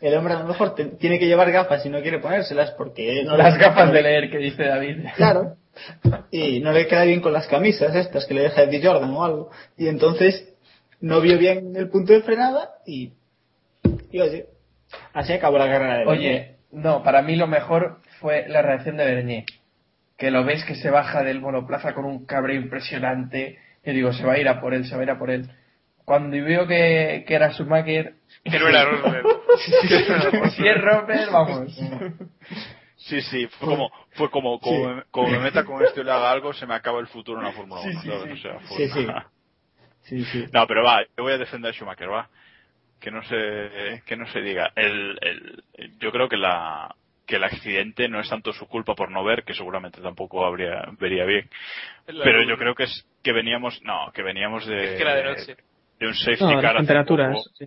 El 0.00 0.14
hombre 0.14 0.34
a 0.34 0.38
lo 0.40 0.46
mejor 0.46 0.74
te- 0.76 0.84
tiene 0.84 1.18
que 1.18 1.26
llevar 1.26 1.50
gafas 1.50 1.84
y 1.84 1.88
no 1.88 2.00
quiere 2.00 2.20
ponérselas 2.20 2.70
porque 2.72 3.24
no 3.24 3.36
le- 3.36 3.42
Las 3.42 3.58
gafas 3.58 3.90
de 3.92 4.02
leer 4.02 4.30
que 4.30 4.38
dice 4.38 4.64
David. 4.64 4.98
Claro. 5.16 5.56
Y 6.32 6.58
no 6.60 6.72
le 6.72 6.86
queda 6.88 7.04
bien 7.04 7.20
con 7.20 7.32
las 7.32 7.46
camisas 7.46 7.94
estas 7.94 8.26
que 8.26 8.34
le 8.34 8.42
deja 8.42 8.62
Eddie 8.64 8.82
Jordan 8.84 9.10
o 9.14 9.24
algo. 9.24 9.50
Y 9.76 9.86
entonces 9.88 10.52
no 11.00 11.20
vio 11.20 11.38
bien 11.38 11.74
el 11.76 11.88
punto 11.88 12.12
de 12.12 12.22
frenada 12.22 12.70
y, 12.84 13.12
y 14.10 14.20
oye, 14.20 14.46
así 15.12 15.32
acabó 15.32 15.58
la 15.58 15.66
carrera 15.68 15.98
de 15.98 16.06
Oye, 16.06 16.56
no, 16.72 17.02
para 17.02 17.22
mí 17.22 17.36
lo 17.36 17.46
mejor 17.46 18.00
fue 18.20 18.46
la 18.48 18.62
reacción 18.62 18.96
de 18.96 19.04
Bernier. 19.04 19.44
Que 20.16 20.30
lo 20.30 20.44
ves 20.44 20.64
que 20.64 20.74
se 20.74 20.90
baja 20.90 21.22
del 21.22 21.40
monoplaza 21.40 21.94
con 21.94 22.04
un 22.04 22.26
cabreo 22.26 22.56
impresionante. 22.60 23.58
Yo 23.84 23.92
digo, 23.92 24.12
se 24.12 24.24
va 24.26 24.32
a 24.34 24.38
ir 24.38 24.48
a 24.48 24.60
por 24.60 24.74
él, 24.74 24.84
se 24.86 24.94
va 24.94 25.00
a 25.00 25.04
ir 25.04 25.10
a 25.10 25.18
por 25.18 25.30
él. 25.30 25.48
Cuando 26.04 26.36
vio 26.44 26.66
que, 26.66 27.24
que 27.26 27.34
era 27.34 27.52
Schumacher. 27.52 28.14
Que 28.42 28.58
no 28.58 28.68
era 28.68 28.84
Rosberg. 28.84 29.24
si 30.56 30.66
es 30.66 30.80
Rosberg, 30.80 31.30
vamos. 31.30 31.78
Sí, 32.96 33.20
sí, 33.22 33.46
fue 33.46 33.68
como, 33.68 33.90
fue 34.12 34.30
como, 34.30 34.58
como, 34.60 34.94
me- 34.96 35.02
como 35.10 35.28
me 35.28 35.38
meta 35.38 35.64
con 35.64 35.82
esto 35.84 36.00
y 36.00 36.04
le 36.04 36.10
haga 36.10 36.30
algo, 36.32 36.52
se 36.52 36.66
me 36.66 36.74
acaba 36.74 36.98
el 37.00 37.06
futuro 37.06 37.38
en 37.38 37.44
la 37.46 37.52
Fórmula 37.52 37.80
1. 37.82 37.92
Sí, 37.92 37.98
sí. 38.02 38.10
O 38.10 38.36
sea, 38.36 38.58
fue 38.60 38.76
Sí, 38.76 38.88
sí. 38.88 39.04
una- 39.04 39.26
Sí, 40.02 40.24
sí. 40.24 40.44
No, 40.52 40.66
pero 40.66 40.82
va, 40.82 41.02
yo 41.16 41.22
voy 41.22 41.32
a 41.34 41.38
defender 41.38 41.70
a 41.70 41.74
Schumacher, 41.74 42.10
va. 42.10 42.28
Que 43.00 43.10
no 43.10 43.22
se, 43.22 44.02
que 44.06 44.16
no 44.16 44.26
se 44.26 44.40
diga. 44.40 44.72
El, 44.74 45.18
el, 45.20 45.62
yo 45.98 46.10
creo 46.10 46.28
que 46.28 46.36
la, 46.36 46.94
que 47.26 47.36
el 47.36 47.44
accidente 47.44 48.08
no 48.08 48.18
es 48.20 48.28
tanto 48.28 48.52
su 48.52 48.66
culpa 48.66 48.94
por 48.94 49.10
no 49.10 49.22
ver, 49.22 49.44
que 49.44 49.54
seguramente 49.54 50.00
tampoco 50.00 50.44
habría, 50.44 50.82
vería 50.98 51.24
bien. 51.24 51.48
La 52.08 52.24
Pero 52.24 52.40
luz. 52.40 52.48
yo 52.48 52.56
creo 52.58 52.74
que 52.74 52.84
es, 52.84 53.06
que 53.22 53.32
veníamos, 53.32 53.80
no, 53.84 54.10
que 54.12 54.22
veníamos 54.22 54.66
de, 54.66 54.84
Es 54.84 54.90
que 54.96 55.02
era 55.02 55.14
de 55.14 55.24
noche. 55.24 55.56
de 56.00 56.06
un 56.08 56.14
safety 56.14 56.44
No, 56.54 56.60
car 56.60 56.76
temperaturas. 56.76 57.36
poco. 57.36 57.50
sí. 57.54 57.66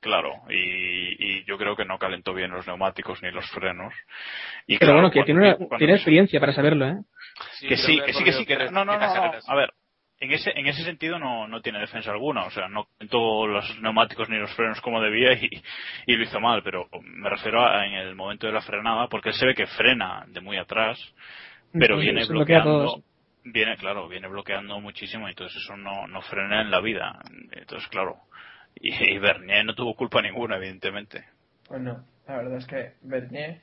Claro, 0.00 0.34
y, 0.50 1.40
y 1.40 1.44
yo 1.46 1.58
creo 1.58 1.74
que 1.74 1.84
no 1.84 1.98
calentó 1.98 2.32
bien 2.34 2.50
los 2.50 2.66
neumáticos 2.66 3.22
ni 3.22 3.30
los 3.32 3.48
frenos. 3.50 3.92
Y 4.66 4.78
Pero 4.78 4.92
claro, 4.92 4.94
bueno, 4.94 5.10
que 5.10 5.20
cuando- 5.20 5.40
tiene, 5.56 5.66
una- 5.66 5.78
tiene 5.78 5.94
experiencia 5.94 6.38
para 6.38 6.52
saberlo, 6.52 6.86
¿eh? 6.86 6.96
que 7.68 7.76
sí, 7.76 8.00
que 8.04 8.12
sí, 8.12 8.22
que 8.24 8.32
sí, 8.32 8.46
que 8.46 8.56
no, 8.70 8.84
no, 8.84 8.96
no. 8.98 9.04
A 9.04 9.54
ver, 9.56 9.72
en 10.18 10.32
ese, 10.32 10.50
en 10.58 10.66
ese 10.66 10.82
sentido 10.82 11.18
no, 11.18 11.46
no 11.46 11.60
tiene 11.60 11.78
defensa 11.78 12.10
alguna, 12.10 12.44
o 12.44 12.50
sea, 12.50 12.68
no 12.68 12.88
todos 13.10 13.48
los 13.48 13.80
neumáticos 13.80 14.28
ni 14.28 14.38
los 14.38 14.54
frenos 14.54 14.80
como 14.80 15.00
debía 15.00 15.32
y, 15.34 15.50
y 16.06 16.16
lo 16.16 16.22
hizo 16.22 16.40
mal, 16.40 16.62
pero 16.62 16.88
me 17.02 17.28
refiero 17.28 17.64
a 17.64 17.86
en 17.86 17.94
el 17.94 18.14
momento 18.14 18.46
de 18.46 18.52
la 18.52 18.62
frenada, 18.62 19.08
porque 19.08 19.30
él 19.30 19.34
se 19.34 19.46
ve 19.46 19.54
que 19.54 19.66
frena 19.66 20.24
de 20.28 20.40
muy 20.40 20.56
atrás, 20.56 20.98
pero 21.72 21.96
Sí, 21.96 22.02
viene 22.02 22.24
bloqueando, 22.24 23.02
viene, 23.44 23.76
claro, 23.76 24.08
viene 24.08 24.28
bloqueando 24.28 24.80
muchísimo, 24.80 25.26
y 25.26 25.30
entonces 25.30 25.62
eso 25.62 25.76
no, 25.76 26.06
no 26.06 26.22
frena 26.22 26.62
en 26.62 26.70
la 26.70 26.80
vida, 26.80 27.18
entonces 27.52 27.88
claro, 27.88 28.16
y, 28.74 28.94
y 28.94 29.18
Bernier 29.18 29.66
no 29.66 29.74
tuvo 29.74 29.94
culpa 29.94 30.22
ninguna, 30.22 30.56
evidentemente. 30.56 31.24
Pues 31.68 31.80
no, 31.80 32.04
la 32.26 32.36
verdad 32.36 32.58
es 32.58 32.66
que 32.66 32.94
Bernier, 33.02 33.60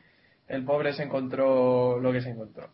el 0.47 0.63
pobre 0.65 0.93
se 0.93 1.03
encontró 1.03 1.99
lo 1.99 2.11
que 2.11 2.21
se 2.21 2.29
encontró. 2.29 2.69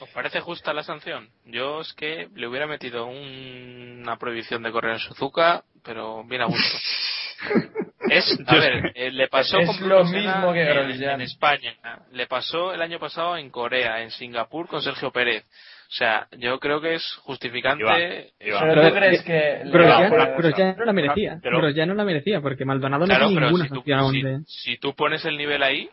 ¿Os 0.00 0.08
parece 0.10 0.40
justa 0.40 0.72
la 0.72 0.82
sanción? 0.82 1.28
Yo 1.44 1.80
es 1.80 1.92
que 1.94 2.28
le 2.34 2.46
hubiera 2.46 2.66
metido 2.66 3.06
un- 3.06 4.00
una 4.02 4.16
prohibición 4.16 4.62
de 4.62 4.70
correr 4.70 4.92
en 4.92 4.98
Suzuka, 5.00 5.64
pero 5.84 6.24
bien 6.24 6.42
a 6.42 6.46
gusto. 6.46 6.78
Es, 8.10 8.24
a 8.46 8.54
ver, 8.54 8.92
eh, 8.94 9.10
le 9.10 9.28
pasó 9.28 9.58
Es 9.58 9.66
con 9.78 9.86
lo 9.88 10.02
mismo 10.04 10.52
que 10.54 10.62
en, 10.62 11.02
en 11.02 11.20
España, 11.20 11.74
le 12.12 12.26
pasó 12.26 12.72
el 12.72 12.80
año 12.80 12.98
pasado 12.98 13.36
en 13.36 13.50
Corea, 13.50 14.00
en 14.02 14.10
Singapur 14.10 14.66
con 14.66 14.80
Sergio 14.80 15.10
Pérez. 15.10 15.44
O 15.44 15.92
sea, 15.92 16.26
yo 16.38 16.58
creo 16.58 16.80
que 16.80 16.94
es 16.94 17.04
justificante. 17.24 17.82
Iván, 17.82 18.00
Iván. 18.00 18.60
Pero 18.62 18.74
Pero, 18.74 18.88
tú 18.88 18.94
crees 18.94 19.22
que... 19.24 19.60
le- 19.64 19.70
Grosjean, 19.70 20.10
pero- 20.10 20.36
Grosjean 20.38 20.76
no 20.78 20.84
la 20.86 20.92
merecía. 20.94 21.38
pero- 21.42 21.58
Grosjean 21.58 21.88
no 21.88 21.94
la 21.94 22.04
merecía, 22.04 22.40
porque 22.40 22.64
Maldonado 22.64 23.00
no 23.00 23.06
Claro, 23.06 23.26
tiene 23.28 23.42
ninguna 23.46 23.64
si 23.64 23.68
tú, 23.70 23.74
sanción 23.76 23.98
aún 23.98 24.12
si- 24.12 24.22
de- 24.22 24.38
si 24.46 24.76
tú 24.78 24.94
pones 24.94 25.24
el 25.26 25.36
nivel 25.36 25.62
ahí, 25.62 25.90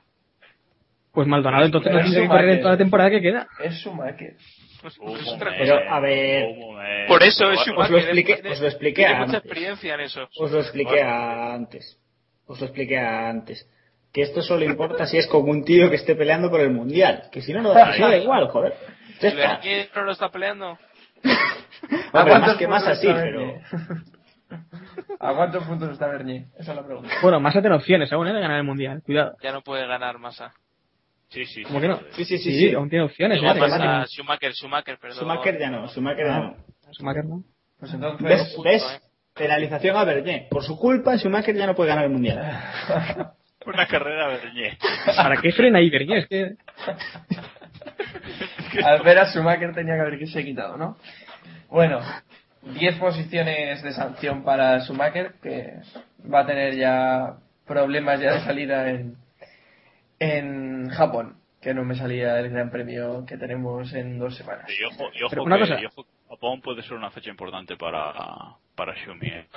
Pues 1.15 1.27
Maldonado 1.27 1.65
entonces 1.65 1.91
no 1.91 2.01
tiene 2.01 2.21
que 2.21 2.27
correr 2.27 2.43
en 2.43 2.45
Schumacher. 2.49 2.61
toda 2.61 2.71
la 2.73 2.77
temporada 2.77 3.09
que 3.09 3.21
queda. 3.21 3.47
Es 3.63 3.73
Schumacher. 3.81 4.35
pues, 4.81 4.97
Un 4.99 5.17
es 5.17 5.27
otra 5.27 5.51
momento, 5.51 5.73
cosa. 5.73 5.79
Pero, 5.81 5.93
a 5.95 5.99
ver, 6.01 6.55
momento. 6.57 7.07
Por 7.07 7.23
eso 7.23 7.51
es 7.51 7.59
Os 7.61 7.67
lo 7.67 7.73
Schumacher. 7.73 7.97
expliqué- 7.97 8.49
os 8.51 8.61
lo 8.61 8.67
expliqué 8.67 8.95
Tiene 9.01 9.13
mucha 9.13 9.23
antes. 9.23 9.39
experiencia 9.45 9.93
en 9.95 9.99
eso. 10.01 10.27
Os 10.37 10.51
lo 10.51 10.59
expliqué 10.59 11.01
antes. 11.01 11.99
Os 12.45 12.59
lo 12.59 12.65
expliqué 12.67 12.97
antes. 12.99 13.67
Que 14.13 14.21
esto 14.21 14.41
solo 14.41 14.63
importa 14.65 15.05
si 15.07 15.17
es 15.17 15.27
con 15.27 15.49
un 15.49 15.63
tío 15.65 15.89
que 15.89 15.95
esté 15.95 16.15
peleando 16.15 16.49
por 16.51 16.59
el 16.61 16.69
mundial. 16.71 17.23
Que 17.31 17.41
si 17.41 17.51
no, 17.53 17.61
no 17.61 17.73
da, 17.73 17.97
no 17.97 18.09
da 18.09 18.17
igual, 18.17 18.47
joder. 18.49 18.73
¿Quién 19.61 19.87
no 19.95 20.03
lo 20.03 20.11
está 20.11 20.29
peleando? 20.29 20.67
¿A 20.67 20.77
Hombre, 22.19 22.31
cuántos 22.31 22.41
más 22.49 22.57
que 22.57 22.67
más 22.67 22.83
puntos 22.83 22.97
así, 22.99 23.07
está 23.07 23.21
pero. 23.21 23.39
Bernier? 23.39 23.61
¿A 25.19 25.33
cuántos 25.33 25.63
puntos 25.63 25.89
está 25.91 26.07
Bernier? 26.07 26.43
Esa 26.59 26.71
es 26.71 26.77
la 26.77 26.85
pregunta. 26.85 27.09
Bueno, 27.21 27.39
Massa 27.39 27.61
tiene 27.61 27.75
opciones 27.75 28.11
aún 28.13 28.27
¿eh? 28.27 28.33
de 28.33 28.39
ganar 28.39 28.57
el 28.57 28.63
mundial. 28.63 29.01
Cuidado. 29.05 29.35
Ya 29.41 29.51
no 29.51 29.61
puede 29.61 29.85
ganar 29.87 30.17
Massa. 30.19 30.53
Sí, 31.29 31.45
sí, 31.45 31.63
¿Cómo 31.63 31.79
sí, 31.79 31.81
que 31.81 31.87
no? 31.87 31.99
Sí, 32.11 32.25
sí, 32.25 32.37
sí. 32.37 32.51
Sí, 32.51 32.69
sí. 32.69 32.73
aún 32.73 32.89
tiene 32.89 33.05
opciones. 33.05 33.41
Digo, 33.41 33.51
¿eh? 33.51 33.59
ganar. 33.59 34.07
Schumacher, 34.07 34.53
Schumacher, 34.53 34.97
perdón. 34.97 35.17
Schumacher 35.19 35.59
ya 35.59 35.69
no, 35.69 35.87
Schumacher 35.87 36.25
ya 36.25 36.39
no. 36.39 36.55
Schumacher 36.91 37.25
no. 37.25 37.43
Pues 37.79 37.93
entonces... 37.93 38.55
¿Ves? 38.63 38.83
Eh. 38.83 39.01
Penalización 39.33 39.97
a 39.97 40.05
Bernier. 40.05 40.47
Por 40.49 40.63
su 40.63 40.77
culpa, 40.79 41.17
Schumacher 41.17 41.55
ya 41.55 41.67
no 41.67 41.75
puede 41.75 41.89
ganar 41.89 42.05
el 42.05 42.11
mundial. 42.11 42.39
Una 43.65 43.85
carrera 43.87 44.27
Bernier. 44.27 44.77
¿Para 45.05 45.41
qué 45.41 45.51
frena 45.51 45.79
ahí, 45.79 45.89
Bernier? 45.89 46.19
Es 46.19 46.27
que... 46.27 46.55
Al 48.83 49.01
ver 49.03 49.19
a 49.19 49.25
Schumacher 49.25 49.73
tenía 49.73 49.95
que 49.95 50.01
haberse 50.01 50.45
quitado, 50.45 50.77
¿no? 50.77 50.97
Bueno, 51.69 51.99
10 52.61 52.97
posiciones 52.97 53.83
de 53.83 53.91
sanción 53.91 54.43
para 54.43 54.79
Schumacher, 54.79 55.33
que 55.41 55.73
va 56.31 56.41
a 56.41 56.45
tener 56.45 56.75
ya 56.75 57.37
problemas 57.65 58.21
ya 58.21 58.35
de 58.35 58.39
salida 58.41 58.89
en, 58.89 59.17
en 60.19 60.89
Japón, 60.89 61.37
que 61.61 61.73
no 61.73 61.83
me 61.83 61.95
salía 61.95 62.39
el 62.39 62.49
gran 62.49 62.69
premio 62.69 63.25
que 63.25 63.37
tenemos 63.37 63.93
en 63.93 64.17
dos 64.19 64.35
semanas. 64.35 64.65
Y 64.69 64.83
ojo, 64.85 65.09
y 65.13 65.23
ojo 65.23 65.43
una 65.43 65.55
que- 65.57 65.61
cosa. 65.61 65.81
y 65.81 65.85
ojo 65.85 66.05
Japón 66.29 66.61
puede 66.61 66.81
ser 66.81 66.93
una 66.93 67.11
fecha 67.11 67.29
importante 67.29 67.77
para, 67.77 68.13
para 68.75 68.95
Xiaomi. 68.95 69.27
¿eh? 69.27 69.47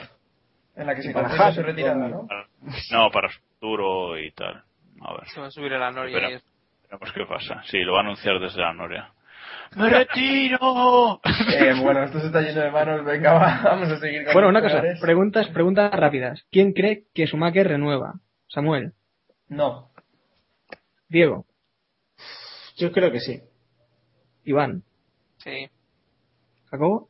En 0.76 0.86
la 0.86 0.94
que 0.94 1.02
se 1.02 1.12
confirma 1.12 1.52
su 1.52 1.62
retirada, 1.62 2.08
¿no? 2.08 2.26
Para- 2.26 2.46
No, 2.92 3.10
para 3.10 3.28
su 3.30 3.40
futuro 3.40 4.18
y 4.18 4.30
tal. 4.32 4.62
A 5.00 5.12
ver, 5.14 5.28
Se 5.28 5.40
va 5.40 5.46
a 5.46 5.50
subir 5.50 5.72
a 5.74 5.78
la 5.78 5.90
Noria. 5.90 6.16
Espera. 6.18 6.36
y- 6.38 6.42
veremos 6.90 7.12
qué 7.12 7.24
pasa. 7.26 7.62
Sí, 7.64 7.78
lo 7.82 7.92
va 7.92 7.98
a 7.98 8.02
anunciar 8.02 8.38
desde 8.40 8.60
la 8.60 8.72
Noria. 8.72 9.12
¡Me 9.76 9.88
retiro! 9.88 11.20
Eh, 11.60 11.74
bueno, 11.82 12.04
esto 12.04 12.20
se 12.20 12.26
está 12.26 12.40
yendo 12.42 12.60
de 12.60 12.70
manos, 12.70 13.04
venga, 13.04 13.32
va, 13.32 13.60
vamos 13.64 13.88
a 13.90 13.98
seguir 13.98 14.24
con 14.24 14.32
Bueno, 14.34 14.48
una 14.48 14.60
cosa. 14.62 14.82
Preguntas, 15.00 15.48
preguntas 15.48 15.90
rápidas. 15.92 16.44
¿Quién 16.52 16.72
cree 16.72 17.04
que 17.14 17.26
Schumacher 17.26 17.66
renueva? 17.66 18.14
Samuel. 18.48 18.92
No, 19.48 19.90
Diego. 21.08 21.46
Yo 22.76 22.92
creo 22.92 23.10
que 23.10 23.20
sí. 23.20 23.40
Iván. 24.44 24.82
Sí. 25.38 25.68
Jacobo. 26.70 27.08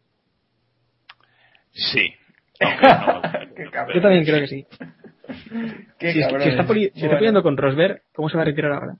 Sí. 1.73 2.13
No- 2.61 3.23
Qué 3.55 3.71
cabrón. 3.71 3.97
Yo 3.97 4.03
también 4.03 4.25
creo 4.25 4.41
que 4.41 4.47
sí. 4.49 4.67
Qué 5.99 6.13
si, 6.13 6.21
cabrón. 6.21 6.43
si 6.43 6.49
está, 6.51 6.67
poli- 6.67 6.91
si 6.95 7.05
está 7.05 7.17
peleando 7.17 7.43
con 7.43 7.57
Rosberg, 7.57 8.03
¿cómo 8.15 8.29
se 8.29 8.37
va 8.37 8.43
a 8.43 8.47
retirar 8.47 8.73
ahora? 8.73 8.97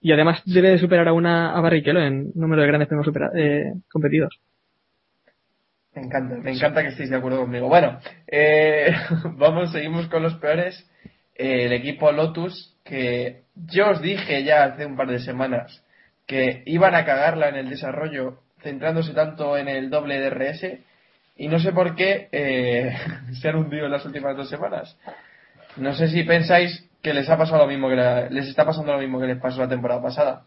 Y 0.00 0.12
además 0.12 0.42
debe 0.44 0.70
de 0.70 0.78
superar 0.78 1.08
a 1.08 1.12
una 1.12 1.56
a 1.56 1.60
Barrichello 1.60 2.00
en 2.00 2.30
número 2.34 2.62
de 2.62 2.68
grandes 2.68 2.88
premios 2.88 3.08
eh, 3.36 3.72
competidos. 3.90 4.38
Me 5.94 6.02
encanta, 6.02 6.36
me 6.36 6.52
encanta 6.52 6.82
que 6.82 6.88
estéis 6.88 7.10
de 7.10 7.16
acuerdo 7.16 7.40
conmigo. 7.40 7.68
Bueno, 7.68 7.98
eh, 8.28 8.92
vamos, 9.36 9.72
seguimos 9.72 10.06
con 10.08 10.22
los 10.22 10.34
peores. 10.36 10.88
Eh, 11.34 11.66
el 11.66 11.72
equipo 11.72 12.12
Lotus, 12.12 12.75
que 12.86 13.42
yo 13.54 13.90
os 13.90 14.00
dije 14.00 14.44
ya 14.44 14.64
hace 14.64 14.86
un 14.86 14.96
par 14.96 15.08
de 15.08 15.18
semanas 15.18 15.82
que 16.26 16.62
iban 16.66 16.94
a 16.94 17.04
cagarla 17.04 17.48
en 17.48 17.56
el 17.56 17.68
desarrollo, 17.70 18.40
centrándose 18.62 19.12
tanto 19.12 19.56
en 19.58 19.68
el 19.68 19.90
doble 19.90 20.18
DRS, 20.20 20.78
y 21.36 21.48
no 21.48 21.58
sé 21.58 21.72
por 21.72 21.94
qué 21.94 22.28
eh, 22.32 22.96
se 23.40 23.48
han 23.48 23.56
hundido 23.56 23.86
en 23.86 23.92
las 23.92 24.04
últimas 24.06 24.36
dos 24.36 24.48
semanas. 24.48 24.96
No 25.76 25.94
sé 25.94 26.08
si 26.08 26.22
pensáis 26.24 26.88
que 27.02 27.12
les 27.12 27.28
ha 27.28 27.36
pasado 27.36 27.62
lo 27.62 27.68
mismo 27.68 27.88
que 27.88 27.96
la- 27.96 28.28
les 28.30 28.48
está 28.48 28.64
pasando 28.64 28.92
lo 28.92 28.98
mismo 28.98 29.20
que 29.20 29.26
les 29.26 29.38
pasó 29.38 29.60
la 29.60 29.68
temporada 29.68 30.02
pasada. 30.02 30.42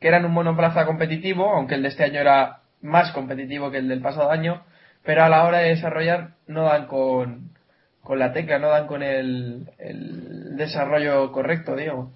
Que 0.00 0.08
eran 0.08 0.24
un 0.24 0.32
monoplaza 0.32 0.86
competitivo, 0.86 1.50
aunque 1.52 1.74
el 1.74 1.82
de 1.82 1.88
este 1.88 2.04
año 2.04 2.20
era 2.20 2.60
más 2.80 3.10
competitivo 3.12 3.70
que 3.70 3.78
el 3.78 3.88
del 3.88 4.00
pasado 4.00 4.30
año, 4.30 4.62
pero 5.04 5.24
a 5.24 5.28
la 5.28 5.44
hora 5.44 5.58
de 5.58 5.70
desarrollar 5.70 6.30
no 6.46 6.64
dan 6.64 6.86
con, 6.86 7.50
con 8.02 8.18
la 8.18 8.32
tecla, 8.32 8.58
no 8.58 8.68
dan 8.68 8.86
con 8.86 9.02
el, 9.02 9.68
el 9.78 10.37
desarrollo 10.58 11.32
correcto, 11.32 11.74
digo. 11.76 12.10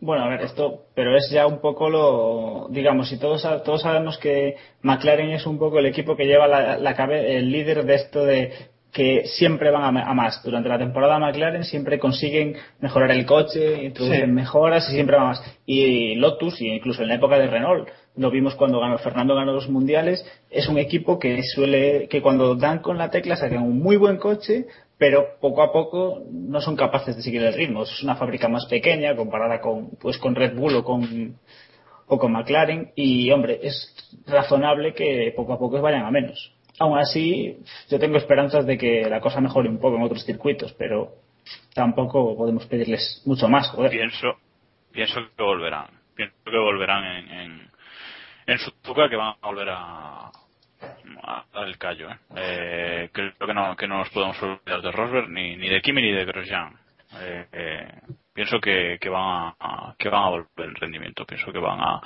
Bueno, 0.00 0.24
a 0.24 0.28
ver, 0.28 0.42
esto, 0.42 0.84
pero 0.94 1.16
es 1.16 1.28
ya 1.30 1.46
un 1.46 1.60
poco 1.60 1.90
lo, 1.90 2.68
digamos, 2.70 3.08
si 3.08 3.18
todos, 3.18 3.42
todos 3.64 3.82
sabemos 3.82 4.16
que 4.18 4.56
McLaren 4.82 5.30
es 5.30 5.44
un 5.46 5.58
poco 5.58 5.78
el 5.80 5.86
equipo 5.86 6.16
que 6.16 6.24
lleva 6.26 6.46
la, 6.46 6.78
la 6.78 6.94
cabe- 6.94 7.36
el 7.36 7.50
líder 7.50 7.84
de 7.84 7.94
esto 7.96 8.24
de 8.24 8.52
que 8.92 9.26
siempre 9.26 9.70
van 9.70 9.96
a, 9.98 10.02
a 10.10 10.14
más. 10.14 10.42
Durante 10.42 10.68
la 10.68 10.78
temporada 10.78 11.18
McLaren 11.18 11.64
siempre 11.64 11.98
consiguen 11.98 12.56
mejorar 12.80 13.10
el 13.10 13.26
coche, 13.26 13.84
introducen 13.84 14.26
Sí. 14.26 14.32
mejoras 14.32 14.88
y 14.88 14.92
siempre 14.94 15.16
van 15.16 15.26
a 15.26 15.28
más. 15.30 15.42
Y 15.66 16.14
Lotus, 16.14 16.60
y 16.62 16.68
incluso 16.68 17.02
en 17.02 17.08
la 17.08 17.16
época 17.16 17.36
de 17.38 17.48
Renault, 17.48 17.88
lo 18.16 18.30
vimos 18.30 18.54
cuando 18.54 18.80
ganó, 18.80 18.96
Fernando 18.98 19.34
ganó 19.34 19.52
los 19.52 19.68
mundiales, 19.68 20.24
es 20.50 20.68
un 20.68 20.78
equipo 20.78 21.18
que 21.18 21.42
suele, 21.42 22.08
que 22.08 22.22
cuando 22.22 22.54
dan 22.54 22.78
con 22.78 22.96
la 22.98 23.10
tecla 23.10 23.36
sacan 23.36 23.62
un 23.62 23.78
muy 23.78 23.96
buen 23.96 24.16
coche, 24.16 24.66
pero 24.98 25.38
poco 25.40 25.62
a 25.62 25.72
poco 25.72 26.24
no 26.30 26.60
son 26.60 26.76
capaces 26.76 27.16
de 27.16 27.22
seguir 27.22 27.42
el 27.42 27.54
ritmo. 27.54 27.84
Es 27.84 28.02
una 28.02 28.16
fábrica 28.16 28.48
más 28.48 28.66
pequeña 28.66 29.14
comparada 29.14 29.60
con, 29.60 29.90
pues, 30.00 30.18
con 30.18 30.34
Red 30.34 30.56
Bull 30.56 30.74
o 30.74 30.84
con, 30.84 31.38
o 32.08 32.18
con 32.18 32.32
McLaren 32.32 32.90
y, 32.96 33.30
hombre, 33.30 33.60
es 33.62 33.94
razonable 34.26 34.94
que 34.94 35.32
poco 35.36 35.52
a 35.52 35.58
poco 35.58 35.80
vayan 35.80 36.04
a 36.04 36.10
menos. 36.10 36.52
Aún 36.80 36.98
así, 36.98 37.58
yo 37.88 37.98
tengo 37.98 38.18
esperanzas 38.18 38.66
de 38.66 38.76
que 38.76 39.08
la 39.08 39.20
cosa 39.20 39.40
mejore 39.40 39.68
un 39.68 39.78
poco 39.78 39.96
en 39.96 40.02
otros 40.02 40.24
circuitos, 40.24 40.72
pero 40.74 41.12
tampoco 41.74 42.36
podemos 42.36 42.66
pedirles 42.66 43.22
mucho 43.24 43.48
más. 43.48 43.72
Pienso, 43.90 44.34
pienso 44.92 45.20
que 45.36 45.42
volverán. 45.42 45.86
Pienso 46.14 46.34
que 46.44 46.58
volverán 46.58 47.04
en, 47.04 47.30
en, 47.30 47.70
en 48.46 48.58
Suzuka, 48.58 49.08
que 49.08 49.16
van 49.16 49.34
a 49.40 49.46
volver 49.46 49.68
a, 49.70 50.30
a 51.22 51.44
dar 51.52 51.68
el 51.68 51.78
callo. 51.78 52.10
¿eh? 52.10 52.18
Eh, 52.36 53.10
creo 53.12 53.32
que 53.38 53.54
no, 53.54 53.76
que 53.76 53.88
no 53.88 53.98
nos 53.98 54.10
podemos 54.10 54.40
olvidar 54.42 54.82
de 54.82 54.92
Rosberg, 54.92 55.28
ni, 55.28 55.56
ni 55.56 55.68
de 55.68 55.80
Kimi 55.80 56.02
ni 56.02 56.12
de 56.12 56.24
Grosjean. 56.24 56.76
Eh, 57.20 57.46
eh, 57.52 58.00
pienso 58.34 58.60
que, 58.60 58.98
que 59.00 59.08
van 59.08 59.54
a, 59.58 59.94
que 59.98 60.08
van 60.08 60.24
a 60.24 60.28
volver 60.28 60.48
el 60.58 60.74
rendimiento. 60.74 61.24
Pienso 61.24 61.52
que 61.52 61.58
van 61.58 61.80
a, 61.80 62.00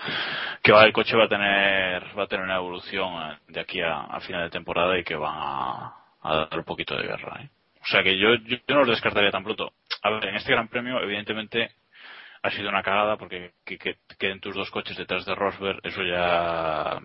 que 0.63 0.73
va, 0.73 0.85
el 0.85 0.93
coche 0.93 1.17
va 1.17 1.25
a 1.25 1.29
tener, 1.29 2.19
va 2.19 2.25
a 2.25 2.27
tener 2.27 2.45
una 2.45 2.57
evolución 2.57 3.13
eh, 3.23 3.39
de 3.49 3.61
aquí 3.61 3.81
a, 3.81 4.19
final 4.21 4.45
de 4.45 4.51
temporada 4.51 4.99
y 4.99 5.05
que 5.05 5.17
van 5.17 5.35
a, 5.37 5.95
dar 6.23 6.59
un 6.59 6.65
poquito 6.65 6.97
de 6.97 7.03
guerra. 7.03 7.43
¿eh? 7.43 7.51
O 7.83 7.87
sea 7.87 8.03
que 8.03 8.17
yo, 8.17 8.35
yo, 8.37 8.57
no 8.69 8.81
los 8.81 8.89
descartaría 8.89 9.31
tan 9.31 9.45
pronto. 9.45 9.73
A 10.03 10.11
ver, 10.11 10.29
en 10.29 10.37
este 10.37 10.53
Gran 10.53 10.69
Premio, 10.69 11.01
evidentemente, 11.01 11.73
ha 12.43 12.51
sido 12.51 12.69
una 12.69 12.83
cagada 12.83 13.17
porque 13.17 13.53
que, 13.65 13.77
que 13.77 13.97
queden 14.19 14.41
tus 14.41 14.55
dos 14.55 14.71
coches 14.71 14.97
detrás 14.97 15.25
de 15.27 15.35
Rosberg, 15.35 15.81
eso 15.83 16.03
ya, 16.03 16.99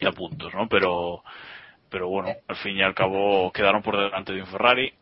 ya 0.00 0.12
puntos, 0.12 0.54
¿no? 0.54 0.68
Pero, 0.68 1.22
pero 1.90 2.08
bueno, 2.08 2.30
al 2.46 2.56
fin 2.56 2.76
y 2.76 2.82
al 2.82 2.94
cabo 2.94 3.50
quedaron 3.52 3.82
por 3.82 3.96
delante 3.96 4.32
de 4.32 4.40
un 4.42 4.46
Ferrari 4.46 4.92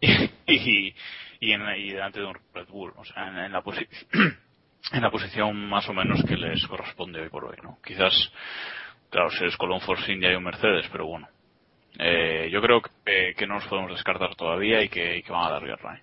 y, 0.00 0.94
y, 1.40 1.52
en, 1.52 1.62
y 1.76 1.90
delante 1.90 2.20
de 2.20 2.26
un 2.26 2.36
Red 2.54 2.68
Bull, 2.68 2.92
o 2.96 3.04
sea, 3.04 3.28
en, 3.28 3.38
en 3.38 3.52
la 3.52 3.62
posi- 3.62 3.88
en 4.92 5.02
la 5.02 5.10
posición 5.10 5.56
más 5.68 5.88
o 5.88 5.92
menos 5.92 6.22
que 6.24 6.36
les 6.36 6.66
corresponde 6.66 7.20
hoy 7.20 7.28
por 7.28 7.44
hoy, 7.44 7.56
¿no? 7.62 7.78
Quizás, 7.84 8.12
claro, 9.10 9.30
se 9.30 9.44
les 9.44 9.56
coló 9.56 9.80
Force 9.80 10.12
India 10.12 10.32
y 10.32 10.36
un 10.36 10.44
Mercedes, 10.44 10.86
pero 10.92 11.06
bueno. 11.06 11.28
Eh, 11.98 12.48
yo 12.50 12.60
creo 12.60 12.82
que, 12.82 13.34
que 13.36 13.46
no 13.46 13.54
nos 13.54 13.66
podemos 13.66 13.92
descartar 13.92 14.34
todavía 14.34 14.82
y 14.82 14.88
que, 14.88 15.18
y 15.18 15.22
que 15.22 15.32
van 15.32 15.46
a 15.46 15.50
dar 15.50 15.64
guerra. 15.64 15.96
¿eh? 15.96 16.02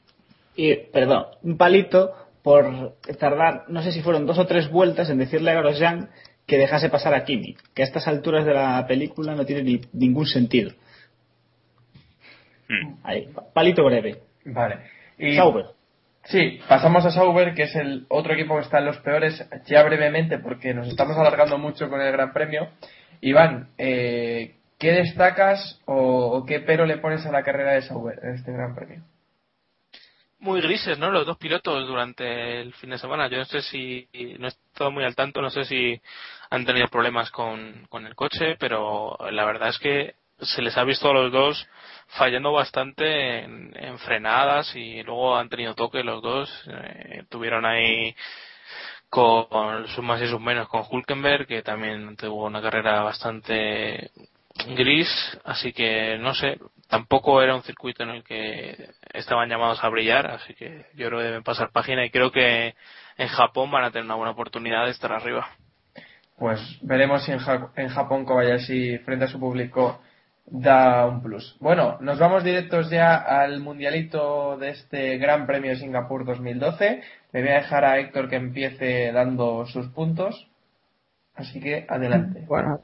Y, 0.56 0.76
perdón, 0.92 1.26
un 1.44 1.58
palito 1.58 2.14
por 2.44 2.96
tardar, 3.20 3.66
no 3.68 3.82
sé 3.84 3.92
si 3.92 4.02
fueron 4.02 4.26
dos 4.26 4.40
o 4.40 4.48
tres 4.48 4.70
vueltas 4.72 5.10
en 5.10 5.18
decirle 5.20 5.52
a 5.52 5.56
Grosjean 5.62 6.10
que 6.52 6.58
dejase 6.58 6.90
pasar 6.90 7.14
a 7.14 7.24
Kimi, 7.24 7.56
que 7.74 7.82
a 7.82 7.86
estas 7.86 8.10
alturas 8.10 8.44
de 8.46 8.54
la 8.54 8.86
película 8.86 9.36
no 9.36 9.46
tiene 9.46 9.64
ni- 9.64 9.82
ningún 9.94 10.26
sentido. 10.28 10.72
Ahí, 13.04 13.30
palito 13.54 13.86
breve. 13.86 14.18
Vale. 14.44 14.80
Y, 15.18 15.38
Sauber. 15.38 15.68
Sí, 16.26 16.60
pasamos 16.68 17.06
a 17.06 17.12
Sauber, 17.12 17.54
que 17.54 17.64
es 17.64 17.76
el 17.78 18.06
otro 18.10 18.34
equipo 18.34 18.56
que 18.56 18.64
está 18.64 18.80
en 18.80 18.86
los 18.86 18.98
peores, 18.98 19.48
ya 19.66 19.82
brevemente, 19.84 20.40
porque 20.40 20.74
nos 20.74 20.90
estamos 20.90 21.16
alargando 21.18 21.58
mucho 21.58 21.90
con 21.90 22.02
el 22.02 22.12
Gran 22.12 22.34
Premio. 22.34 22.68
Iván, 23.22 23.70
eh, 23.78 24.56
¿qué 24.78 24.92
destacas 24.92 25.80
o, 25.86 25.96
o 26.38 26.46
qué 26.46 26.60
pero 26.60 26.86
le 26.86 26.98
pones 26.98 27.26
a 27.26 27.32
la 27.32 27.44
carrera 27.44 27.72
de 27.72 27.82
Sauber 27.84 28.20
en 28.24 28.36
este 28.36 28.52
Gran 28.52 28.76
Premio? 28.76 29.02
Muy 30.42 30.60
grises, 30.62 30.98
¿no? 30.98 31.12
Los 31.12 31.26
dos 31.26 31.38
pilotos 31.38 31.88
durante 31.88 32.62
el 32.62 32.74
fin 32.74 32.90
de 32.90 32.98
semana. 32.98 33.28
Yo 33.28 33.38
no 33.38 33.46
sé 33.46 33.62
si, 33.62 34.08
no 34.40 34.48
he 34.48 34.50
estado 34.50 34.92
muy 34.92 35.04
al 35.04 35.16
tanto, 35.16 35.42
no 35.42 35.50
sé 35.50 35.66
si 35.66 36.00
han 36.50 36.66
tenido 36.66 36.88
problemas 36.88 37.32
con, 37.32 37.86
con 37.90 38.06
el 38.06 38.16
coche, 38.16 38.58
pero 38.60 39.18
la 39.32 39.46
verdad 39.46 39.70
es 39.70 39.80
que 39.80 40.16
se 40.40 40.62
les 40.62 40.76
ha 40.78 40.84
visto 40.84 41.10
a 41.10 41.14
los 41.14 41.32
dos 41.32 41.68
fallando 42.08 42.52
bastante 42.52 43.44
en, 43.44 43.72
en 43.76 44.00
frenadas 44.00 44.76
y 44.76 45.04
luego 45.04 45.38
han 45.38 45.50
tenido 45.50 45.76
toque 45.76 46.04
los 46.04 46.22
dos. 46.22 46.50
Eh, 46.68 47.24
tuvieron 47.30 47.66
ahí 47.66 48.16
con 49.10 49.88
sus 49.90 50.04
más 50.04 50.22
y 50.22 50.28
sus 50.28 50.42
menos 50.42 50.68
con 50.68 50.84
Hulkenberg, 50.90 51.46
que 51.46 51.62
también 51.62 52.16
tuvo 52.16 52.46
una 52.46 52.62
carrera 52.62 53.04
bastante 53.04 54.12
gris, 54.76 55.10
así 55.44 55.74
que 55.74 56.18
no 56.18 56.34
sé, 56.34 56.58
tampoco 56.92 57.42
era 57.42 57.56
un 57.56 57.64
circuito 57.64 58.04
en 58.04 58.10
el 58.10 58.24
que 58.24 58.90
estaban 59.14 59.48
llamados 59.50 59.82
a 59.84 59.90
brillar, 59.90 60.28
así 60.28 60.54
que 60.54 60.86
yo 60.94 61.08
creo 61.08 61.20
que 61.20 61.26
deben 61.26 61.44
pasar 61.44 61.72
página 61.72 62.06
y 62.06 62.12
creo 62.12 62.32
que 62.32 62.76
en 63.18 63.28
Japón 63.30 63.72
van 63.72 63.86
a 63.86 63.92
tener 63.92 64.06
una 64.06 64.16
buena 64.16 64.32
oportunidad 64.34 64.86
de 64.86 64.92
estar 64.92 65.12
arriba. 65.14 65.48
Pues 66.38 66.60
veremos 66.82 67.24
si 67.24 67.32
en, 67.32 67.40
Ja- 67.40 67.70
en 67.78 67.88
Japón 67.88 68.26
Kobayashi 68.26 68.98
frente 69.00 69.26
a 69.26 69.28
su 69.30 69.40
público 69.40 70.02
da 70.48 71.08
un 71.08 71.22
plus. 71.24 71.56
Bueno, 71.62 71.98
nos 72.02 72.20
vamos 72.20 72.44
directos 72.44 72.90
ya 72.90 73.16
al 73.16 73.62
mundialito 73.62 74.58
de 74.58 74.72
este 74.72 75.18
Gran 75.18 75.46
Premio 75.48 75.72
de 75.72 75.78
Singapur 75.78 76.26
2012. 76.26 77.02
Le 77.32 77.42
voy 77.42 77.52
a 77.52 77.56
dejar 77.56 77.86
a 77.86 78.00
Héctor 78.00 78.28
que 78.30 78.36
empiece 78.36 79.12
dando 79.14 79.66
sus 79.68 79.88
puntos. 79.90 80.48
Así 81.36 81.62
que 81.62 81.86
adelante. 81.88 82.44
Bueno, 82.48 82.82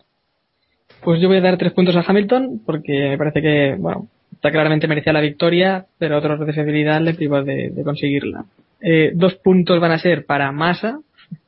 pues 1.04 1.22
yo 1.22 1.28
voy 1.28 1.38
a 1.38 1.42
dar 1.42 1.58
tres 1.58 1.74
puntos 1.74 1.96
a 1.96 2.04
Hamilton 2.06 2.62
porque 2.66 3.10
me 3.10 3.18
parece 3.18 3.42
que, 3.42 3.76
bueno, 3.78 4.08
está 4.34 4.52
claramente 4.52 4.88
merecía 4.88 5.14
la 5.14 5.22
victoria, 5.22 5.86
pero 5.98 6.18
otros 6.18 6.46
de 6.46 6.54
fiabilidad 6.54 7.02
le 7.02 7.14
privó 7.14 7.44
de, 7.44 7.70
de 7.70 7.84
conseguirla. 7.84 8.46
Eh, 8.82 9.12
dos 9.16 9.36
puntos 9.36 9.80
van 9.80 9.92
a 9.92 10.00
ser 10.00 10.26
para 10.26 10.52
Massa, 10.52 11.00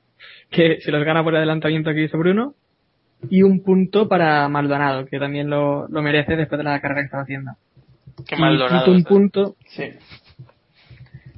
que 0.50 0.80
se 0.82 0.92
los 0.92 1.04
gana 1.04 1.24
por 1.24 1.34
el 1.34 1.38
adelantamiento 1.38 1.92
que 1.94 2.04
hizo 2.04 2.18
Bruno, 2.18 2.54
y 3.30 3.44
un 3.44 3.62
punto 3.64 4.08
para 4.08 4.48
Maldonado, 4.48 5.06
que 5.06 5.20
también 5.20 5.50
lo, 5.50 5.88
lo 5.90 6.02
merece 6.02 6.36
después 6.36 6.58
de 6.58 6.64
la 6.64 6.80
carrera 6.80 7.02
que 7.02 7.06
estaba 7.06 7.24
haciendo. 7.24 7.52
Qué 8.28 8.36
Y 8.36 8.40
Maldonado 8.40 8.86
Quinto 8.86 8.92
un 8.92 9.04
punto, 9.04 9.56
Sí. 9.68 9.84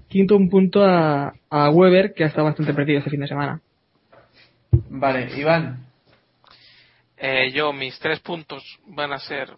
quinto 0.07 0.35
un 0.35 0.49
punto 0.49 0.85
a, 0.85 1.33
a 1.49 1.69
Weber, 1.71 2.13
que 2.13 2.23
ha 2.23 2.27
estado 2.27 2.45
bastante 2.45 2.73
perdido 2.73 2.99
este 2.99 3.09
fin 3.09 3.21
de 3.21 3.27
semana. 3.27 3.61
Vale, 4.89 5.27
Iván. 5.37 5.85
Eh, 7.23 7.51
yo, 7.51 7.71
mis 7.71 7.99
tres 7.99 8.19
puntos 8.19 8.63
van 8.87 9.13
a 9.13 9.19
ser 9.19 9.55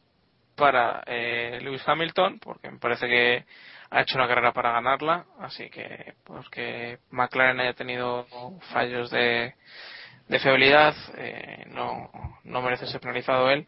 para 0.53 1.01
eh, 1.05 1.59
Lewis 1.61 1.81
Hamilton, 1.87 2.37
porque 2.39 2.69
me 2.69 2.77
parece 2.77 3.07
que 3.07 3.45
ha 3.89 4.01
hecho 4.01 4.17
una 4.17 4.27
carrera 4.27 4.51
para 4.51 4.73
ganarla, 4.73 5.25
así 5.39 5.69
que 5.69 6.15
pues 6.25 6.49
que 6.49 6.99
McLaren 7.11 7.61
haya 7.61 7.71
tenido 7.71 8.27
fallos 8.73 9.09
de, 9.11 9.55
de 10.27 10.39
fiabilidad, 10.39 10.93
eh, 11.15 11.63
no, 11.67 12.11
no 12.43 12.61
merece 12.61 12.85
ser 12.85 12.99
penalizado 12.99 13.49
él. 13.49 13.65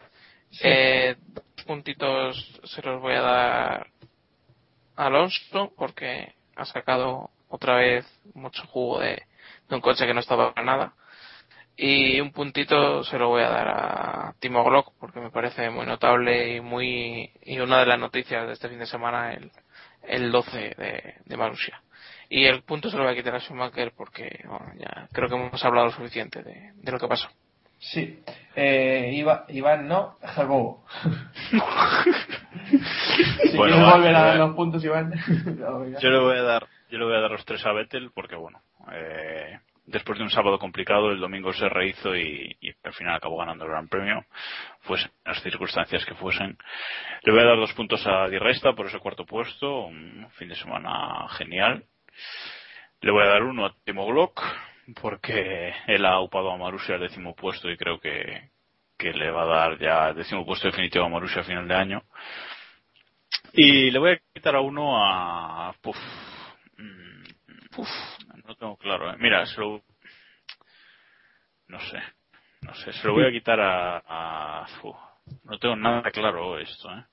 Eh, 0.61 1.15
dos 1.27 1.45
puntitos 1.65 2.61
se 2.65 2.81
los 2.81 3.01
voy 3.01 3.13
a 3.13 3.21
dar 3.21 3.87
a 4.97 5.05
Alonso, 5.05 5.71
porque 5.77 6.35
ha 6.57 6.65
sacado 6.65 7.29
otra 7.47 7.77
vez 7.77 8.05
mucho 8.33 8.61
jugo 8.67 8.99
de, 8.99 9.23
de 9.69 9.75
un 9.75 9.79
coche 9.79 10.05
que 10.05 10.13
no 10.13 10.19
estaba 10.19 10.53
para 10.53 10.65
nada. 10.65 10.93
Y 11.77 12.19
un 12.21 12.31
puntito 12.31 13.03
se 13.03 13.17
lo 13.19 13.27
voy 13.29 13.43
a 13.43 13.49
dar 13.49 13.67
a 13.67 14.33
Timo 14.39 14.63
Glock 14.63 14.93
porque 14.99 15.19
me 15.19 15.29
parece 15.29 15.69
muy 15.69 15.85
notable 15.85 16.55
y 16.55 16.61
muy 16.61 17.29
y 17.43 17.59
una 17.59 17.79
de 17.79 17.85
las 17.85 17.99
noticias 17.99 18.47
de 18.47 18.53
este 18.53 18.69
fin 18.69 18.79
de 18.79 18.85
semana 18.85 19.33
el, 19.33 19.51
el 20.03 20.31
12 20.31 20.57
de, 20.57 21.15
de 21.25 21.37
Marussia. 21.37 21.81
Y 22.29 22.45
el 22.45 22.63
punto 22.63 22.89
se 22.89 22.97
lo 22.97 23.03
voy 23.03 23.13
a 23.13 23.15
quitar 23.15 23.35
a 23.35 23.39
Schumacher 23.41 23.91
porque 23.95 24.39
bueno, 24.47 24.71
ya 24.77 25.07
creo 25.11 25.27
que 25.27 25.35
hemos 25.35 25.63
hablado 25.65 25.87
lo 25.87 25.91
suficiente 25.93 26.41
de, 26.43 26.71
de 26.75 26.91
lo 26.91 26.97
que 26.97 27.07
pasó. 27.07 27.27
Sí. 27.77 28.23
Eh, 28.55 29.11
Iba- 29.13 29.45
Iván, 29.49 29.87
no, 29.87 30.15
Jacobo. 30.23 30.85
si 31.51 31.57
Bueno, 33.57 33.75
quieres 33.75 33.93
volver 33.93 34.15
a 34.15 34.25
dar 34.25 34.37
los 34.37 34.55
puntos, 34.55 34.83
Iván. 34.83 35.11
No. 35.59 35.99
Yo 35.99 36.09
le 36.09 36.19
voy 36.19 36.37
a 36.37 36.41
dar, 36.41 36.67
yo 36.89 36.97
le 36.97 37.05
voy 37.05 37.15
a 37.15 37.19
dar 37.19 37.31
los 37.31 37.45
tres 37.45 37.63
a 37.65 37.73
Vettel 37.73 38.11
porque 38.13 38.35
bueno, 38.37 38.61
eh, 38.93 39.59
después 39.85 40.17
de 40.17 40.23
un 40.23 40.29
sábado 40.29 40.59
complicado, 40.59 41.11
el 41.11 41.19
domingo 41.19 41.53
se 41.53 41.69
rehizo 41.69 42.15
y, 42.15 42.57
al 42.83 42.93
final 42.93 43.15
acabó 43.15 43.37
ganando 43.37 43.65
el 43.65 43.71
Gran 43.71 43.87
Premio, 43.87 44.25
pues 44.85 45.03
en 45.03 45.11
las 45.25 45.41
circunstancias 45.41 46.05
que 46.05 46.15
fuesen. 46.15 46.57
Le 47.23 47.31
voy 47.31 47.41
a 47.41 47.45
dar 47.45 47.57
dos 47.57 47.73
puntos 47.73 48.05
a 48.05 48.27
Di 48.27 48.37
Resta 48.37 48.73
por 48.73 48.87
ese 48.87 48.99
cuarto 48.99 49.25
puesto, 49.25 49.85
un 49.85 50.27
fin 50.31 50.49
de 50.49 50.55
semana 50.55 51.27
genial. 51.37 51.83
Le 53.01 53.11
voy 53.11 53.23
a 53.23 53.29
dar 53.29 53.43
uno 53.43 53.65
a 53.65 53.75
Timo 53.83 54.05
Glock 54.05 54.41
porque 55.01 55.73
él 55.87 56.05
ha 56.05 56.19
upado 56.19 56.51
a 56.51 56.57
Marussia 56.57 56.95
al 56.95 57.01
décimo 57.01 57.35
puesto 57.35 57.69
y 57.69 57.77
creo 57.77 57.99
que, 57.99 58.49
que 58.97 59.13
le 59.13 59.31
va 59.31 59.43
a 59.43 59.45
dar 59.45 59.79
ya 59.79 60.09
el 60.09 60.15
décimo 60.15 60.45
puesto 60.45 60.67
definitivo 60.67 61.05
a 61.05 61.09
Marussia 61.09 61.41
a 61.41 61.45
final 61.45 61.67
de 61.67 61.75
año. 61.75 62.03
Y 63.53 63.91
le 63.91 63.99
voy 63.99 64.11
a 64.11 64.19
quitar 64.33 64.55
a 64.55 64.61
uno 64.61 64.97
a. 64.97 65.73
Puf. 65.81 65.97
Mm, 66.77 67.23
No 68.55 68.59
tengo 68.59 68.77
claro. 68.77 69.11
¿eh? 69.11 69.15
Mira, 69.19 69.45
se 69.45 69.59
lo. 69.59 69.81
No 71.67 71.79
sé. 71.79 71.99
No 72.61 72.73
sé. 72.75 72.93
Se 72.93 73.07
lo 73.07 73.13
voy 73.13 73.25
a 73.25 73.31
quitar 73.31 73.59
a. 73.59 73.97
a-. 74.07 74.67
No 75.43 75.57
tengo 75.59 75.75
nada 75.75 76.09
claro 76.11 76.57
esto. 76.59 76.89
¿eh? 76.91 77.03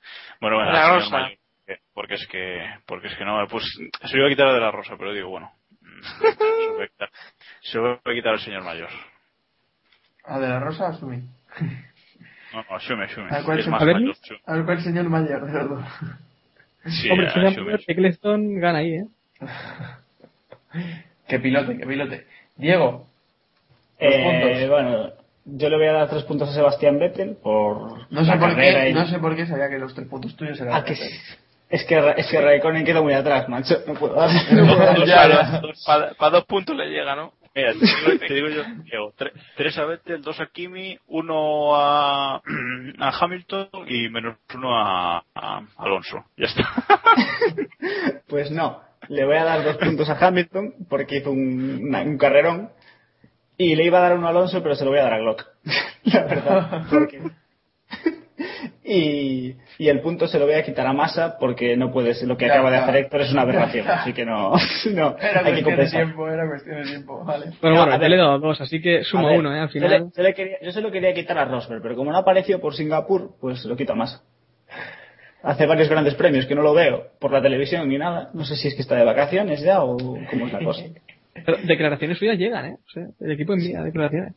Bueno, 0.40 0.56
bueno, 0.56 0.72
La 0.72 0.94
al 0.94 1.02
señor 1.02 1.02
Rosa. 1.02 1.18
Mayor, 1.18 1.38
porque 1.94 2.14
es 2.14 2.26
que. 2.28 2.74
Porque 2.86 3.08
es 3.08 3.16
que 3.16 3.24
no. 3.24 3.46
Pues 3.48 3.64
se 4.02 4.16
lo 4.16 4.18
iba 4.18 4.26
a 4.26 4.30
quitar 4.30 4.48
a 4.48 4.52
de 4.54 4.60
la 4.60 4.70
rosa, 4.70 4.94
pero 4.98 5.12
digo, 5.12 5.30
bueno. 5.30 5.52
mm, 5.80 6.02
Se 6.02 6.66
lo 6.66 6.74
voy 6.74 6.84
a 6.84 6.88
quitar, 6.88 7.10
se 7.62 7.78
lo 7.78 7.82
voy 7.82 8.12
a 8.12 8.14
quitar 8.16 8.32
al 8.34 8.40
señor 8.40 8.62
mayor. 8.62 8.90
¿A 10.24 10.38
de 10.38 10.48
la 10.48 10.60
Rosa 10.60 10.84
o 10.84 10.86
a 10.88 10.92
Sumi? 10.92 11.16
No, 12.52 12.62
no, 12.68 12.76
asume, 12.76 13.04
asume. 13.06 13.34
¿A 13.34 13.42
cuál 13.42 13.58
Es 13.58 13.66
más 13.66 13.82
mayor. 13.84 14.14
Sumi. 14.14 14.38
A 14.46 14.62
cuál 14.64 14.82
señor 14.82 15.08
mayor 15.08 15.46
de 15.50 15.64
dos. 15.64 15.84
Sí, 16.86 17.10
Hombre, 17.10 17.30
si 17.32 17.40
asume. 17.40 17.74
Eccleston 17.86 18.60
gana 18.60 18.78
ahí, 18.78 18.94
¿eh? 18.94 19.06
Qué 21.32 21.38
pilote, 21.38 21.78
qué 21.78 21.86
pilote. 21.86 22.26
Diego, 22.56 23.06
Eh, 23.98 24.66
bueno, 24.68 25.12
yo 25.46 25.70
le 25.70 25.76
voy 25.78 25.86
a 25.86 25.92
dar 25.92 26.10
tres 26.10 26.24
puntos 26.24 26.50
a 26.50 26.52
Sebastián 26.52 26.98
Vettel 26.98 27.36
por 27.42 28.12
no 28.12 28.22
sé, 28.22 28.32
la 28.32 28.38
por 28.38 28.54
qué, 28.54 28.90
y- 28.90 28.92
no 28.92 29.06
sé 29.06 29.18
por 29.18 29.34
qué 29.34 29.46
sabía 29.46 29.70
que 29.70 29.78
los 29.78 29.94
tres 29.94 30.08
puntos 30.08 30.36
tuyos 30.36 30.60
eran. 30.60 30.74
Ah, 30.74 30.84
que 30.84 30.94
sí. 30.94 31.08
Es 31.70 31.84
que, 31.86 32.14
es 32.18 32.26
que 32.30 32.38
Raikkonen 32.38 32.84
queda 32.84 33.00
muy 33.00 33.14
atrás, 33.14 33.48
macho. 33.48 33.76
No 33.86 33.94
puedo 33.94 34.12
dar. 34.14 34.28
Ya, 35.06 35.26
ya. 35.26 35.62
Para 36.18 36.30
dos 36.30 36.44
puntos 36.44 36.76
le 36.76 36.90
llega, 36.90 37.16
¿no? 37.16 37.32
Mira, 37.54 37.72
te 37.72 37.78
digo, 37.86 38.18
te 38.28 38.34
digo 38.34 38.48
yo, 38.48 38.62
Diego, 38.84 39.14
tres 39.56 39.78
a 39.78 39.86
Vettel, 39.86 40.20
dos 40.20 40.38
a 40.38 40.46
Kimi, 40.48 40.98
uno 41.06 41.74
a, 41.76 42.42
a 42.98 43.08
Hamilton 43.20 43.68
y 43.88 44.10
menos 44.10 44.36
uno 44.54 44.76
a, 44.76 45.24
a 45.34 45.62
Alonso. 45.78 46.26
Ya 46.36 46.44
está. 46.46 46.68
Pues 48.28 48.50
no, 48.50 48.80
le 49.08 49.24
voy 49.24 49.36
a 49.36 49.44
dar 49.44 49.64
dos 49.64 49.76
puntos 49.76 50.08
a 50.08 50.18
Hamilton 50.26 50.74
porque 50.88 51.18
hizo 51.18 51.30
un, 51.30 51.80
una- 51.88 52.02
un 52.02 52.18
carrerón 52.18 52.70
y 53.56 53.74
le 53.76 53.84
iba 53.84 53.98
a 53.98 54.02
dar 54.02 54.16
uno 54.18 54.26
a 54.26 54.30
Alonso 54.30 54.62
pero 54.62 54.74
se 54.74 54.84
lo 54.84 54.90
voy 54.90 55.00
a 55.00 55.04
dar 55.04 55.14
a 55.14 55.18
Glock. 55.18 55.44
La 56.04 56.22
verdad. 56.24 56.82
porque- 56.90 57.20
Y, 58.84 59.54
y 59.78 59.88
el 59.88 60.00
punto 60.00 60.26
se 60.26 60.38
lo 60.38 60.44
voy 60.46 60.54
a 60.56 60.64
quitar 60.64 60.86
a 60.86 60.92
Massa 60.92 61.36
porque 61.38 61.76
no 61.76 61.92
puede 61.92 62.14
ser 62.14 62.26
lo 62.26 62.36
que 62.36 62.46
Ya 62.46 62.54
acaba 62.54 62.70
de 62.70 62.78
hacer 62.78 62.96
Héctor 62.96 63.20
es 63.20 63.32
una 63.32 63.42
aberración, 63.42 63.86
así 63.88 64.12
que 64.12 64.24
no, 64.24 64.52
no 64.92 65.16
Era 65.18 65.40
hay 65.40 65.44
cuestión 65.44 65.44
de 65.44 65.54
que 65.54 65.62
compensar. 65.62 66.02
tiempo, 66.04 66.28
era 66.28 66.48
cuestión 66.48 66.76
de 66.76 66.82
tiempo, 66.88 67.24
vale. 67.24 67.46
Bueno, 67.60 67.76
No, 67.76 67.82
bueno, 67.84 67.98
ver. 68.00 68.10
le 68.10 68.16
he 68.16 68.18
dado 68.18 68.38
dos, 68.40 68.60
así 68.60 68.80
que 68.82 69.04
suma 69.04 69.28
ver, 69.28 69.38
uno, 69.38 69.54
¿eh? 69.54 69.60
Al 69.60 69.66
le- 69.66 69.72
final. 69.72 70.10
yo, 70.16 70.22
le 70.22 70.34
quería- 70.34 70.56
yo 70.62 70.72
se 70.72 70.80
lo 70.80 70.90
quería 70.90 71.14
quitar 71.14 71.38
a 71.38 71.44
Rosberg, 71.44 71.80
pero 71.80 71.94
como 71.94 72.10
no 72.10 72.18
apareció 72.18 72.60
por 72.60 72.74
Singapur, 72.74 73.30
pues 73.40 73.64
lo 73.64 73.76
quito 73.76 73.92
a 73.92 73.96
Massa. 73.96 74.22
Hace 75.42 75.66
varios 75.66 75.88
grandes 75.88 76.14
premios 76.14 76.46
que 76.46 76.54
no 76.54 76.62
lo 76.62 76.72
veo 76.74 77.08
por 77.18 77.32
la 77.32 77.42
televisión 77.42 77.88
ni 77.88 77.98
nada. 77.98 78.30
No 78.32 78.44
sé 78.44 78.56
si 78.56 78.68
es 78.68 78.74
que 78.74 78.82
está 78.82 78.94
de 78.96 79.04
vacaciones 79.04 79.60
ya 79.60 79.82
o 79.82 79.96
cómo 79.96 80.46
es 80.46 80.52
la 80.52 80.60
cosa. 80.62 80.84
Pero 81.34 81.58
declaraciones 81.64 82.18
suyas 82.18 82.38
llegan, 82.38 82.66
¿eh? 82.66 82.76
O 82.86 82.90
sea, 82.90 83.04
el 83.20 83.32
equipo 83.32 83.52
envía 83.54 83.82
declaraciones. 83.82 84.34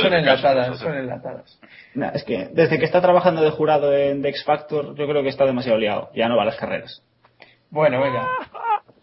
Son 0.00 0.14
enlatadas, 0.14 0.78
son 0.78 0.94
enlatadas. 0.96 1.58
Nah, 1.94 2.10
es 2.14 2.22
que 2.24 2.48
desde 2.52 2.78
que 2.78 2.84
está 2.84 3.00
trabajando 3.02 3.42
de 3.42 3.50
jurado 3.50 3.94
en 3.94 4.22
The 4.22 4.28
X 4.30 4.44
Factor, 4.44 4.94
yo 4.96 5.06
creo 5.06 5.22
que 5.22 5.28
está 5.28 5.44
demasiado 5.44 5.78
liado. 5.78 6.10
Ya 6.14 6.28
no 6.28 6.36
va 6.36 6.42
a 6.42 6.46
las 6.46 6.56
carreras. 6.56 7.02
Bueno, 7.70 8.00
venga. 8.00 8.28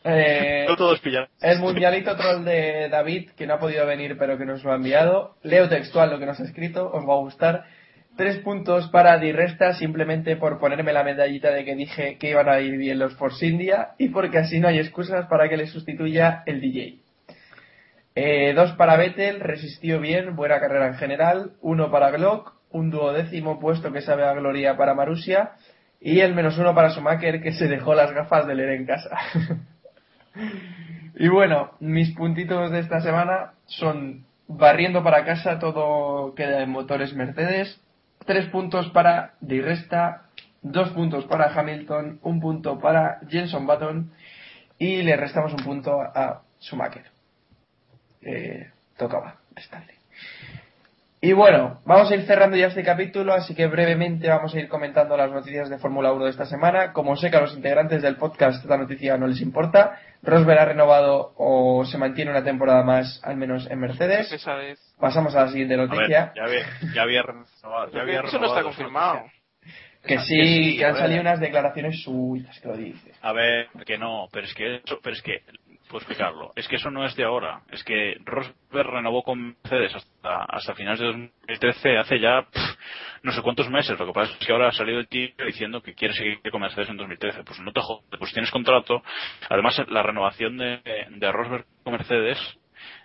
Eh, 0.04 0.66
No 0.68 0.76
todos 0.78 1.00
pillan. 1.02 1.28
el 1.42 1.60
mundialito 1.60 2.16
troll 2.16 2.44
de 2.46 2.90
David, 2.90 3.32
que 3.38 3.46
no 3.46 3.56
ha 3.56 3.60
podido 3.60 3.86
venir 3.86 4.18
pero 4.18 4.38
que 4.38 4.46
nos 4.46 4.64
lo 4.64 4.72
ha 4.72 4.76
enviado. 4.76 5.36
Leo 5.44 5.70
textual 5.70 6.10
lo 6.10 6.18
que 6.20 6.26
nos 6.26 6.40
ha 6.40 6.44
escrito, 6.44 6.90
os 6.92 7.08
va 7.08 7.14
a 7.14 7.18
gustar. 7.18 7.66
Tres 8.22 8.38
puntos 8.38 8.88
para 8.90 9.18
Di 9.18 9.32
Resta 9.32 9.74
simplemente 9.74 10.36
por 10.36 10.60
ponerme 10.60 10.94
la 10.94 11.04
medallita 11.04 11.50
de 11.50 11.66
que 11.66 11.74
dije 11.74 12.20
que 12.20 12.30
iban 12.30 12.48
a 12.48 12.60
ir 12.60 12.78
bien 12.78 13.00
los 13.00 13.16
Force 13.16 13.44
India 13.44 13.94
y 13.98 14.10
porque 14.10 14.38
así 14.38 14.60
no 14.60 14.68
hay 14.68 14.78
excusas 14.78 15.26
para 15.26 15.50
que 15.50 15.58
le 15.58 15.66
sustituya 15.66 16.44
el 16.46 16.62
DJ. 16.62 17.00
Eh, 18.14 18.54
dos 18.54 18.74
para 18.74 18.96
Vettel, 18.96 19.40
resistió 19.40 20.00
bien, 20.00 20.36
buena 20.36 20.60
carrera 20.60 20.86
en 20.86 20.94
general. 20.98 21.54
Uno 21.62 21.90
para 21.90 22.12
Glock, 22.12 22.54
un 22.70 22.92
duodécimo 22.92 23.60
puesto 23.60 23.92
que 23.92 24.02
sabe 24.02 24.24
a 24.24 24.34
gloria 24.34 24.78
para 24.78 24.94
Marussia. 24.94 25.54
Y 26.00 26.20
el 26.20 26.36
menos 26.36 26.60
uno 26.60 26.76
para 26.76 26.92
Schumacher 26.92 27.42
que 27.42 27.54
se 27.54 27.68
dejó 27.68 27.96
las 27.96 28.12
gafas 28.12 28.46
de 28.46 28.54
leer 28.54 28.70
en 28.70 28.86
casa. 28.86 29.18
y 31.16 31.28
bueno, 31.28 31.72
mis 31.80 32.12
puntitos 32.16 32.70
de 32.70 32.82
esta 32.82 33.02
semana 33.02 33.54
son 33.66 34.28
barriendo 34.48 35.04
para 35.04 35.26
casa, 35.26 35.58
todo 35.58 36.36
queda 36.36 36.62
en 36.62 36.70
motores 36.70 37.16
Mercedes. 37.16 37.82
Tres 38.26 38.48
puntos 38.48 38.90
para 38.90 39.34
Di 39.42 39.62
Resta, 39.62 40.28
dos 40.62 40.90
puntos 40.90 41.26
para 41.26 41.52
Hamilton, 41.54 42.20
un 42.24 42.40
punto 42.40 42.80
para 42.80 43.20
Jenson 43.28 43.66
Button 43.66 44.12
y 44.78 45.02
le 45.02 45.16
restamos 45.16 45.54
un 45.54 45.64
punto 45.64 46.02
a 46.02 46.44
Schumacher. 46.60 47.06
Eh, 48.22 48.70
tocaba 48.98 49.38
restarle. 49.56 49.96
Y 51.24 51.34
bueno, 51.34 51.80
vamos 51.86 52.10
a 52.12 52.16
ir 52.16 52.24
cerrando 52.26 52.58
ya 52.58 52.66
este 52.68 52.84
capítulo, 52.84 53.32
así 53.34 53.54
que 53.54 53.68
brevemente 53.68 54.28
vamos 54.28 54.56
a 54.56 54.60
ir 54.60 54.68
comentando 54.68 55.16
las 55.16 55.32
noticias 55.32 55.70
de 55.70 55.78
Fórmula 55.78 56.12
1 56.14 56.26
de 56.26 56.32
esta 56.32 56.48
semana. 56.48 56.94
Como 56.94 57.16
sé 57.16 57.30
que 57.30 57.38
a 57.38 57.42
los 57.42 57.54
integrantes 57.54 58.02
del 58.02 58.16
podcast 58.16 58.64
esta 58.64 58.76
noticia 58.76 59.18
no 59.20 59.28
les 59.28 59.40
importa, 59.40 60.00
Rosberg 60.24 60.60
ha 60.60 60.66
renovado 60.66 61.34
o 61.38 61.86
se 61.86 62.00
mantiene 62.00 62.32
una 62.32 62.44
temporada 62.44 62.84
más, 62.84 63.22
al 63.24 63.38
menos 63.38 63.70
en 63.70 63.80
Mercedes. 63.80 64.32
Esa 64.32 64.56
vez. 64.56 64.80
Pasamos 65.00 65.36
a 65.36 65.46
la 65.46 65.50
siguiente 65.52 65.78
ver, 65.78 65.88
noticia. 65.88 66.34
ya 66.36 66.44
había, 66.44 66.66
ya 66.96 67.02
había 67.04 67.22
renovado. 67.22 67.92
Ya 67.94 68.02
había 68.02 68.22
Eso 68.22 68.40
no 68.40 68.48
está 68.48 68.62
renovado. 68.62 68.64
confirmado. 68.64 69.22
Que 70.02 70.16
Que 70.16 70.20
sí, 70.22 70.78
que 70.80 70.86
han 70.86 70.96
salido 70.96 71.22
unas 71.22 71.40
declaraciones 71.40 72.02
suyas 72.02 72.60
que 72.60 72.68
lo 72.68 72.76
dice. 72.76 73.12
A 73.22 73.32
ver, 73.34 73.68
que 73.86 74.00
no, 74.00 74.28
pero 74.32 74.48
es 74.48 74.54
que 74.56 74.78
eso, 74.78 74.98
pero 75.04 75.16
es 75.16 75.22
que, 75.22 75.44
puedo 75.92 76.02
explicarlo, 76.02 76.54
es 76.56 76.68
que 76.68 76.78
eso 76.78 76.90
no 76.90 77.06
es 77.06 77.16
de 77.16 77.24
ahora, 77.24 77.62
es 77.72 77.84
que 77.84 78.16
Rosberg 78.26 78.90
renovó 78.90 79.24
con 79.24 79.58
Mercedes 79.64 79.96
hasta, 79.96 80.46
hasta 80.46 80.74
finales 80.74 81.00
de 81.00 81.06
2013, 81.08 81.98
hace 81.98 82.20
ya 82.20 82.48
no 83.24 83.32
sé 83.32 83.42
cuántos 83.42 83.70
meses, 83.70 84.00
lo 84.00 84.08
que 84.08 84.14
pasa 84.14 84.34
es 84.40 84.46
que 84.46 84.52
ahora 84.52 84.70
ha 84.70 84.72
salido 84.72 85.00
el 85.00 85.08
tío 85.08 85.30
diciendo 85.46 85.82
que 85.82 85.94
quiere 85.94 86.14
seguir 86.14 86.40
con 86.50 86.62
Mercedes 86.62 86.90
en 86.90 86.98
2013, 86.98 87.44
pues 87.44 87.60
no 87.60 87.72
te 87.72 87.82
jodas, 87.82 88.06
pues 88.18 88.34
tienes 88.34 88.50
contrato, 88.50 89.04
además 89.50 89.82
la 89.90 90.02
renovación 90.02 90.58
de, 90.58 90.82
de 91.10 91.32
Rosberg 91.32 91.66
con 91.84 91.94
Mercedes 91.94 92.40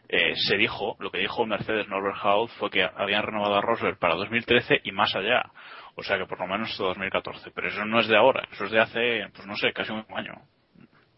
eh, 0.09 0.37
se 0.37 0.57
dijo, 0.57 0.97
lo 1.01 1.11
que 1.11 1.19
dijo 1.19 1.45
Mercedes 1.47 1.89
Norbert 1.89 2.19
Haut 2.23 2.51
fue 2.53 2.71
que 2.71 2.85
habían 2.85 3.25
renovado 3.25 3.57
a 3.57 3.61
Rosberg 3.61 3.99
para 3.99 4.15
2013 4.15 4.81
y 4.85 4.93
más 4.93 5.15
allá. 5.17 5.51
O 5.97 6.03
sea 6.03 6.19
que 6.19 6.27
por 6.27 6.39
lo 6.39 6.47
menos 6.47 6.71
hasta 6.71 6.85
2014. 6.85 7.51
Pero 7.53 7.69
eso 7.69 7.85
no 7.85 8.01
es 8.01 8.07
de 8.07 8.17
ahora, 8.17 8.47
eso 8.53 8.65
es 8.67 8.71
de 8.71 8.81
hace, 8.81 9.29
pues 9.35 9.47
no 9.47 9.57
sé, 9.57 9.73
casi 9.73 9.93
un 9.93 10.05
año. 10.15 10.35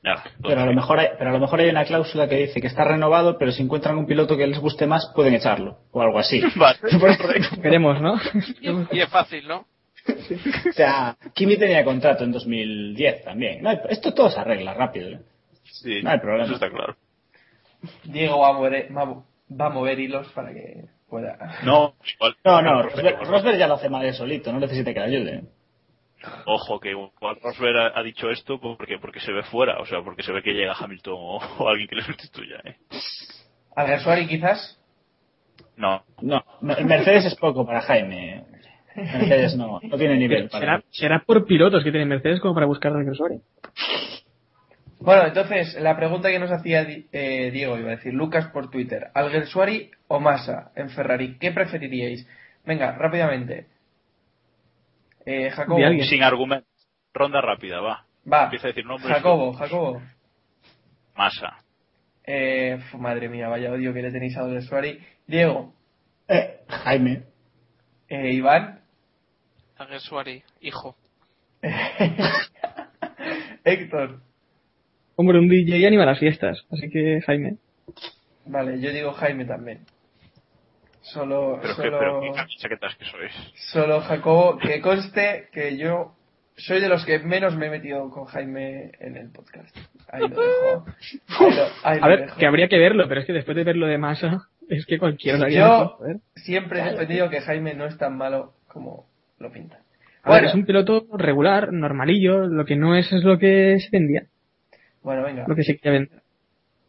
Ya, 0.02 0.22
Pero 0.42 0.60
a 0.60 0.64
lo 0.66 0.72
mejor 0.72 1.00
hay, 1.00 1.08
pero 1.18 1.30
a 1.30 1.32
lo 1.32 1.40
mejor 1.40 1.58
hay 1.60 1.68
una 1.70 1.84
cláusula 1.84 2.28
que 2.28 2.36
dice 2.36 2.60
que 2.60 2.68
está 2.68 2.84
renovado, 2.84 3.36
pero 3.36 3.50
si 3.50 3.62
encuentran 3.62 3.98
un 3.98 4.06
piloto 4.06 4.36
que 4.36 4.46
les 4.46 4.58
guste 4.60 4.86
más, 4.86 5.10
pueden 5.14 5.34
echarlo. 5.34 5.78
O 5.90 6.00
algo 6.00 6.18
así. 6.20 6.40
Vale. 6.56 6.78
Queremos, 7.62 8.00
¿no? 8.00 8.14
Y, 8.60 8.96
y 8.96 9.00
es 9.00 9.08
fácil, 9.08 9.46
¿no? 9.48 9.66
O 10.08 10.72
sea, 10.72 11.16
Kimi 11.34 11.56
tenía 11.58 11.84
contrato 11.84 12.24
en 12.24 12.32
2010 12.32 13.24
también. 13.24 13.62
No 13.62 13.70
hay- 13.70 13.80
esto 13.90 14.14
todo 14.14 14.30
se 14.30 14.40
arregla 14.40 14.72
rápido. 14.72 15.10
¿eh? 15.10 15.20
Sí, 15.64 16.00
No 16.02 16.10
hay 16.10 16.18
problema. 16.20 16.44
eso 16.44 16.54
está 16.54 16.70
claro. 16.70 16.96
Diego 18.04 18.38
va 18.40 18.48
a 18.48 18.52
mover, 18.52 18.88
va 18.96 19.02
a- 19.02 19.22
va 19.54 19.66
a 19.66 19.70
mover 19.70 19.98
hilos 20.00 20.28
para 20.32 20.52
que 20.52 20.84
pueda. 21.10 21.36
No, 21.64 21.94
igual. 22.14 22.36
No, 22.44 22.62
no, 22.62 22.82
Rosberg, 22.84 23.20
Rosberg 23.24 23.58
ya 23.58 23.66
lo 23.66 23.74
hace 23.74 23.88
mal 23.88 24.04
él 24.04 24.14
solito, 24.14 24.52
no 24.52 24.60
necesita 24.60 24.94
que 24.94 25.00
le 25.00 25.06
ayude. 25.06 25.42
Ojo, 26.46 26.80
que 26.80 26.90
igual 26.90 27.10
Rosberg 27.42 27.76
ha, 27.78 27.98
ha 27.98 28.02
dicho 28.02 28.30
esto 28.30 28.60
porque 28.60 28.98
porque 28.98 29.20
se 29.20 29.32
ve 29.32 29.42
fuera, 29.44 29.78
o 29.80 29.86
sea, 29.86 30.02
porque 30.02 30.22
se 30.22 30.32
ve 30.32 30.42
que 30.42 30.52
llega 30.52 30.74
Hamilton 30.78 31.14
o, 31.16 31.36
o 31.58 31.68
alguien 31.68 31.88
que 31.88 31.96
le 31.96 32.02
sustituya, 32.02 32.56
¿eh? 32.64 32.76
Alguersuari 33.76 34.26
quizás. 34.26 34.78
No, 35.76 36.02
No, 36.20 36.44
Mercedes 36.60 37.26
es 37.26 37.36
poco 37.36 37.64
para 37.64 37.80
Jaime. 37.82 38.44
Mercedes 38.96 39.56
no, 39.56 39.78
no 39.80 39.96
tiene 39.96 40.16
nivel 40.16 40.48
para 40.48 40.60
Será, 40.60 40.82
será 40.90 41.22
por 41.24 41.46
pilotos 41.46 41.84
que 41.84 41.90
tienen 41.92 42.08
Mercedes 42.08 42.40
como 42.40 42.54
para 42.54 42.66
buscar 42.66 42.92
regresores. 42.92 43.40
Bueno, 45.00 45.26
entonces, 45.26 45.80
la 45.80 45.96
pregunta 45.96 46.28
que 46.28 46.40
nos 46.40 46.50
hacía 46.50 46.84
eh, 47.12 47.50
Diego, 47.52 47.78
iba 47.78 47.92
a 47.92 47.96
decir, 47.96 48.12
Lucas 48.12 48.48
por 48.48 48.68
Twitter, 48.68 49.08
¿Alguersuari 49.14 49.92
o 50.08 50.18
Massa 50.18 50.72
en 50.74 50.90
Ferrari? 50.90 51.38
¿Qué 51.38 51.52
preferiríais? 51.52 52.26
Venga, 52.66 52.92
rápidamente. 52.92 53.66
Eh, 55.24 55.50
Jacobo. 55.50 55.78
Sin 56.08 56.22
argumento. 56.22 56.66
Ronda 57.12 57.40
rápida, 57.40 57.80
va. 57.80 58.04
Va. 58.30 58.44
Empieza 58.44 58.68
a 58.68 58.70
decir 58.70 58.84
nombres. 58.84 59.12
Jacobo, 59.12 59.52
Jacobo. 59.52 60.02
Massa. 61.16 61.58
Eh, 62.24 62.78
madre 62.98 63.28
mía, 63.28 63.48
vaya 63.48 63.72
odio 63.72 63.92
que 63.94 64.02
le 64.02 64.12
tenéis 64.12 64.36
a 64.36 64.40
Alguersuari. 64.40 64.98
Diego. 65.26 65.72
Eh, 66.28 66.60
Jaime. 66.68 67.22
Eh, 68.08 68.32
Iván. 68.32 68.80
Alguersuari, 69.76 70.42
hijo. 70.60 70.96
Héctor. 73.64 74.20
Hombre, 75.16 75.38
un 75.38 75.48
DJ 75.48 75.86
anima 75.86 76.04
las 76.04 76.18
fiestas, 76.18 76.64
así 76.70 76.88
que 76.90 77.20
Jaime. 77.22 77.56
Vale, 78.46 78.80
yo 78.80 78.92
digo 78.92 79.12
Jaime 79.12 79.44
también. 79.44 79.80
Solo, 81.00 81.58
Pero, 81.62 81.74
solo, 81.74 81.90
que, 81.90 81.98
pero 81.98 82.20
qué 82.20 82.56
chaquetas 82.58 82.96
que 82.96 83.04
sois. 83.06 83.32
solo 83.72 84.00
Jacobo, 84.00 84.58
que 84.58 84.80
conste 84.80 85.48
que 85.52 85.76
yo 85.76 86.14
soy 86.56 86.80
de 86.80 86.88
los 86.88 87.04
que 87.06 87.20
menos 87.20 87.56
me 87.56 87.66
he 87.66 87.70
metido 87.70 88.10
con 88.10 88.24
Jaime 88.26 88.90
en 89.00 89.16
el 89.16 89.30
podcast. 89.30 89.74
Ahí 90.10 90.22
lo 90.28 90.28
dejo. 90.28 90.84
Ahí 91.38 91.50
lo- 91.56 91.64
ahí 91.84 91.98
A 91.98 92.00
lo 92.00 92.08
ver, 92.08 92.20
dejo. 92.26 92.36
que 92.38 92.46
habría 92.46 92.68
que 92.68 92.78
verlo, 92.78 93.06
pero 93.08 93.20
es 93.20 93.26
que 93.26 93.32
después 93.32 93.56
de 93.56 93.64
ver 93.64 93.76
lo 93.76 93.86
de 93.86 93.96
Massa, 93.98 94.48
es 94.68 94.84
que 94.86 94.98
cualquiera 94.98 95.38
lo 95.38 95.44
haría 95.44 95.58
Yo 95.60 95.98
siempre 96.34 96.80
he 96.80 96.84
defendido 96.90 97.30
que 97.30 97.40
Jaime 97.40 97.74
no 97.74 97.86
es 97.86 97.96
tan 97.96 98.16
malo 98.16 98.54
como 98.66 99.06
lo 99.38 99.50
pinta. 99.52 99.76
A 100.24 100.32
ver, 100.32 100.40
Bueno, 100.42 100.48
es 100.48 100.54
un 100.56 100.66
piloto 100.66 101.06
regular, 101.16 101.72
normalillo, 101.72 102.40
lo 102.48 102.64
que 102.64 102.76
no 102.76 102.96
es 102.96 103.10
es 103.12 103.22
lo 103.22 103.38
que 103.38 103.78
se 103.78 103.88
vendía, 103.90 104.24
bueno, 105.02 105.22
venga. 105.22 105.44
lo 105.46 105.54
que 105.54 105.62
se 105.62 105.76
quería 105.76 105.92
vender. 105.92 106.20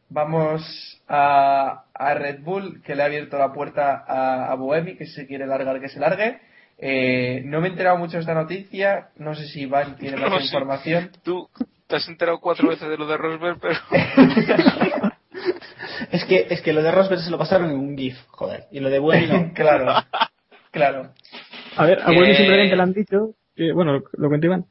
Vamos 0.09 1.01
a, 1.07 1.83
a 1.93 2.13
Red 2.15 2.41
Bull, 2.41 2.81
que 2.83 2.95
le 2.95 3.03
ha 3.03 3.05
abierto 3.05 3.37
la 3.37 3.53
puerta 3.53 4.03
a, 4.07 4.51
a 4.51 4.55
Buemi, 4.55 4.95
que 4.97 5.05
si 5.05 5.13
se 5.13 5.27
quiere 5.27 5.45
largar, 5.45 5.79
que 5.79 5.89
se 5.89 5.99
largue. 5.99 6.39
Eh, 6.77 7.41
no 7.45 7.59
me 7.61 7.67
he 7.67 7.71
enterado 7.71 7.97
mucho 7.97 8.13
de 8.13 8.21
esta 8.21 8.33
noticia. 8.33 9.09
No 9.17 9.35
sé 9.35 9.45
si 9.47 9.61
Iván 9.61 9.97
tiene 9.97 10.17
más 10.17 10.29
No, 10.31 10.39
sí. 10.39 10.45
información. 10.45 11.11
Tú 11.23 11.49
te 11.87 11.95
has 11.97 12.07
enterado 12.07 12.39
cuatro 12.39 12.69
veces 12.69 12.87
de 12.89 12.97
lo 12.97 13.05
de 13.07 13.17
Rosberg, 13.17 13.59
pero 13.59 13.79
Es 16.11 16.25
que, 16.25 16.47
es 16.49 16.61
que 16.61 16.73
lo 16.73 16.81
de 16.81 16.91
Rosberg 16.91 17.21
se 17.21 17.29
lo 17.29 17.37
pasaron 17.37 17.69
en 17.69 17.77
un 17.77 17.97
GIF, 17.97 18.17
joder. 18.29 18.65
Y 18.71 18.79
lo 18.79 18.89
de 18.89 18.99
no. 18.99 19.51
claro, 19.53 19.93
claro. 20.71 21.13
A 21.75 21.85
ver, 21.85 21.99
a 22.01 22.11
Eh, 22.11 22.15
Buemi 22.15 22.35
simplemente 22.35 22.75
le 22.75 22.81
han 22.81 22.93
dicho, 22.93 23.35
que, 23.55 23.71
bueno, 23.73 23.93
lo, 23.93 24.03
lo 24.13 24.27
cuento 24.29 24.47
Iván. 24.47 24.65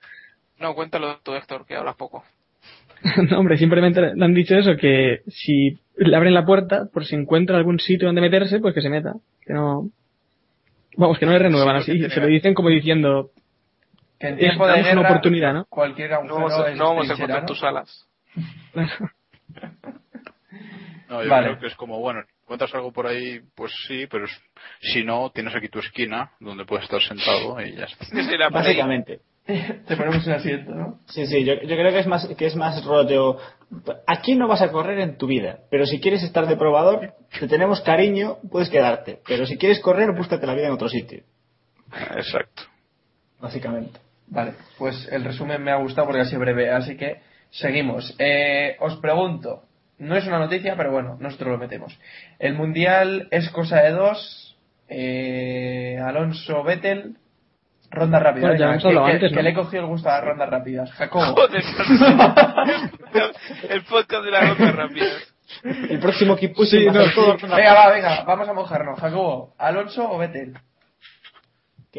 no, 0.59 0.75
cuéntalo 0.75 1.19
tú, 1.21 1.35
Héctor, 1.35 1.65
que 1.67 1.77
hablas 1.77 1.95
poco. 1.97 2.25
no, 3.31 3.39
hombre, 3.39 3.59
simplemente 3.59 4.01
le 4.01 4.25
han 4.25 4.35
dicho 4.35 4.57
eso, 4.57 4.77
que 4.77 5.21
si 5.29 5.79
le 5.97 6.17
abren 6.17 6.35
la 6.35 6.45
puerta, 6.45 6.89
por 6.93 7.05
si 7.05 7.15
encuentra 7.15 7.57
algún 7.57 7.79
sitio 7.79 8.07
donde 8.09 8.21
meterse, 8.21 8.61
pues 8.61 8.75
que 8.75 8.83
se 8.83 8.89
meta. 8.91 9.15
Que 9.45 9.53
no... 9.53 9.89
Vamos, 10.97 11.19
que 11.19 11.27
no 11.27 11.33
le 11.33 11.39
renuevan 11.39 11.83
Sí, 11.83 11.93
así, 11.93 12.11
se 12.11 12.21
lo 12.21 12.27
dicen 12.27 12.55
como 12.55 12.71
diciendo, 12.71 13.31
Que 14.19 14.29
en 14.29 14.37
tiempo 14.37 14.67
de 14.67 14.73
damos 14.73 14.87
una 14.87 14.95
guerra, 15.01 15.11
oportunidad, 15.11 15.55
¿no? 15.55 15.65
cualquier 15.67 16.11
No 16.11 16.35
vamos 16.35 16.53
a, 16.55 16.71
es 16.71 16.77
no 16.77 16.85
vamos 16.87 17.11
a 17.11 17.15
trinchera, 17.15 17.39
encontrar 17.39 17.43
¿no? 17.43 17.47
tus 17.47 17.63
alas. 17.63 18.09
No, 21.09 21.23
yo 21.23 21.31
Vale. 21.31 21.47
creo 21.47 21.59
que 21.61 21.67
es 21.69 21.75
como, 21.75 22.01
bueno, 22.01 22.21
encuentras 22.43 22.75
algo 22.75 22.93
por 22.93 23.07
ahí, 23.07 23.41
pues 23.55 23.73
sí, 23.87 24.07
pero 24.11 24.27
si 24.81 25.03
no, 25.05 25.31
tienes 25.31 25.55
aquí 25.55 25.69
tu 25.69 25.79
esquina 25.79 26.33
donde 26.39 26.67
puedes 26.67 26.85
estar 26.85 27.01
sentado 27.01 27.59
y 27.63 27.75
ya 27.77 27.85
está. 27.85 28.05
Básicamente. 28.51 29.21
Te 29.87 29.97
ponemos 29.97 30.27
un 30.27 30.33
asiento, 30.35 30.75
¿no? 30.75 31.01
Sí, 31.07 31.27
sí, 31.27 31.43
yo, 31.43 31.55
yo 31.55 31.77
creo 31.77 31.91
que 31.91 32.01
es 32.01 32.07
más 32.07 32.27
que 32.27 32.47
es 32.47 32.55
más 32.55 32.85
rollo. 32.85 33.39
Aquí 34.07 34.35
no 34.35 34.47
vas 34.47 34.61
a 34.61 34.71
correr 34.71 34.99
en 34.99 35.17
tu 35.17 35.27
vida, 35.27 35.61
pero 35.71 35.87
si 35.87 36.01
quieres 36.01 36.23
estar 36.23 36.47
de 36.47 36.57
probador, 36.57 37.15
te 37.39 37.49
tenemos 37.49 37.81
cariño, 37.81 38.37
puedes 38.51 38.69
quedarte. 38.69 39.21
Pero 39.27 39.47
si 39.47 39.57
quieres 39.57 39.81
correr, 39.81 40.13
búscate 40.13 40.47
la 40.47 40.55
vida 40.55 40.67
en 40.67 40.75
otro 40.75 40.91
sitio, 40.91 41.23
Exacto. 42.15 42.65
básicamente. 43.41 43.99
Vale, 44.27 44.53
pues 44.77 45.09
el 45.11 45.25
resumen 45.25 45.63
me 45.63 45.71
ha 45.71 45.77
gustado 45.77 46.07
porque 46.09 46.21
ha 46.21 46.27
sido 46.27 46.41
breve, 46.41 46.71
así 46.71 46.99
que 46.99 47.23
seguimos. 47.49 48.15
Eh, 48.19 48.77
os 48.81 48.97
pregunto, 48.97 49.63
no 49.97 50.15
es 50.15 50.27
una 50.27 50.41
noticia, 50.41 50.77
pero 50.77 50.93
bueno, 50.93 51.17
nosotros 51.21 51.53
lo 51.53 51.59
metemos. 51.59 51.99
El 52.39 52.53
mundial 52.53 53.29
es 53.31 53.49
cosa 53.49 53.81
de 53.81 53.93
dos. 53.93 54.59
Eh, 54.91 55.99
Alonso 56.05 56.63
Vettel, 56.63 57.17
ronda 57.91 58.19
rápida. 58.21 58.49
Bueno, 58.49 58.59
ya 58.59 58.67
venga, 58.67 58.71
hemos 58.73 58.83
que, 58.83 58.89
hablado 58.89 59.07
que- 59.07 59.13
antes, 59.13 59.31
que 59.31 59.37
¿no? 59.37 59.43
le 59.43 59.51
he 59.51 59.55
cogido 59.55 59.83
el 59.83 59.89
gusto 59.89 60.09
a 60.09 60.13
las 60.17 60.25
rondas 60.25 60.49
rápidas. 60.51 60.91
Jacobo, 60.93 61.25
Joder, 61.35 61.63
el 63.71 63.85
podcast 63.85 64.25
de 64.25 64.31
las 64.31 64.49
rondas 64.49 64.75
rápidas. 64.75 65.35
El 65.65 65.99
próximo 65.99 66.35
equipo 66.35 66.65
Sí, 66.67 66.85
no, 66.87 66.93
venga, 66.93 67.75
va, 67.75 67.89
venga, 67.91 68.23
vamos 68.25 68.49
a 68.49 68.53
mojarnos. 68.53 69.01
Jacobo, 69.01 69.55
¿Alonso 69.59 70.09
o 70.11 70.19
Vettel? 70.19 70.55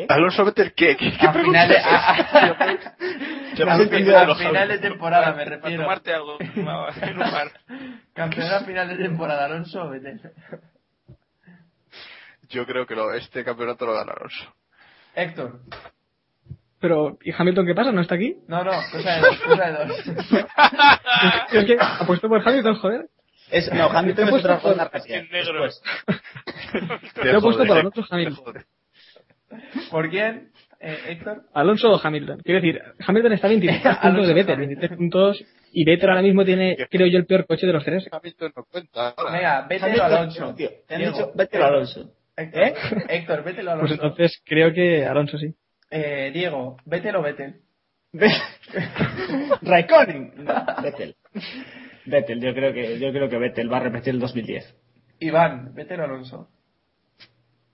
Alonso 0.08 0.46
Vettel, 0.46 0.74
¿qué? 0.74 0.96
¿Qué, 0.96 1.12
qué 1.18 1.28
A 1.28 1.34
final 1.34 1.68
de, 1.68 1.78
a- 1.80 2.12
a- 2.12 2.12
a 2.12 2.14
a 4.32 4.36
final 4.36 4.68
temporada 4.80 5.32
me 5.34 5.44
Para 5.44 5.56
refiero. 5.58 5.84
tomarte 5.84 6.14
algo 6.14 6.38
en 6.56 6.60
un 6.60 6.66
bar. 6.66 7.52
Campeón 8.14 8.54
a 8.54 8.60
final 8.62 8.88
de 8.88 8.96
temporada, 8.98 9.46
Alonso 9.46 9.84
o 9.84 9.90
Vettel. 9.90 10.22
Yo 12.50 12.66
creo 12.66 12.86
que 12.86 12.96
lo- 12.96 13.14
este 13.14 13.44
campeonato 13.44 13.86
lo 13.88 13.94
gana 13.94 14.14
Alonso. 14.16 14.54
Héctor. 15.22 15.60
pero 16.80 17.18
¿y 17.24 17.32
Hamilton 17.38 17.66
qué 17.66 17.76
pasa? 17.76 17.92
¿No 17.92 18.02
está 18.02 18.16
aquí? 18.16 18.38
No, 18.48 18.64
no, 18.64 18.72
cosa 18.92 19.16
de 19.16 19.22
dos, 19.22 19.40
cosa 19.42 19.66
de 19.72 19.86
dos. 19.86 20.04
Es 21.52 21.66
que 21.66 21.78
apuesto 21.80 22.30
por 22.30 22.48
Hamilton, 22.48 22.76
joder. 22.76 23.06
Es, 23.52 23.72
no, 23.74 23.86
Hamilton 23.90 24.28
es 24.28 24.34
otra 24.36 24.60
ronda 24.60 24.90
rápida. 24.92 25.18
En 25.18 25.30
negro. 25.30 25.64
Después. 25.64 25.82
Yo 27.24 27.38
he 27.38 27.42
puesto 27.42 27.66
por 27.66 27.78
Alonso 27.78 28.06
Hamilton. 28.10 28.54
¿Por 29.90 30.10
quién? 30.10 30.52
Eh, 30.80 30.98
Héctor. 31.10 31.44
Alonso 31.54 31.92
o 31.92 32.00
Hamilton. 32.02 32.40
Quiero 32.44 32.62
decir, 32.62 32.82
Hamilton 33.06 33.34
está 33.34 33.48
a 33.48 33.50
23 33.50 33.82
puntos 34.02 34.28
de 34.28 34.34
Vettel, 34.34 34.54
Hamilton. 34.56 34.80
23 34.80 34.98
puntos, 34.98 35.44
y 35.74 35.84
Vettel 35.84 36.10
ahora 36.10 36.22
mismo 36.22 36.46
tiene, 36.46 36.78
creo 36.90 37.08
yo, 37.08 37.18
el 37.18 37.26
peor 37.26 37.46
coche 37.48 37.66
de 37.68 37.74
los 37.74 37.84
tres. 37.84 38.08
Hamilton 38.12 38.54
no 38.56 38.64
cuenta. 38.72 39.16
Venga, 39.32 39.66
Vettel 39.68 40.00
o 40.00 40.04
Alonso. 40.04 40.54
tío, 40.56 40.70
te 40.88 40.94
han 40.96 41.02
Diego. 41.02 41.18
dicho, 41.18 41.32
vete 41.36 41.58
a 41.58 41.66
Alonso. 41.68 42.12
Héctor, 42.42 42.62
¿Eh? 42.64 42.74
Héctor, 43.10 43.44
Vettel 43.44 43.68
o 43.68 43.72
Pues 43.80 43.92
Alonso. 43.92 43.94
entonces 43.94 44.42
creo 44.46 44.74
que 44.74 45.06
Alonso 45.06 45.38
sí. 45.38 45.54
Eh, 45.92 46.32
Diego, 46.34 46.78
Vettel 46.86 47.16
o 47.18 47.22
Vettel. 47.22 47.62
Raikkonen. 49.62 50.34
No, 50.46 50.66
Vettel. 50.84 51.16
Vettel, 52.06 52.42
yo 52.42 52.54
creo 52.54 52.74
que 52.74 53.00
yo 53.00 53.12
creo 53.12 53.30
que 53.30 53.38
Vettel 53.38 53.72
va 53.72 53.78
a 53.78 53.82
repetir 53.82 54.14
el 54.14 54.20
2010. 54.20 54.76
Iván, 55.20 55.74
Vettel 55.76 56.00
o 56.00 56.04
Alonso. 56.06 56.50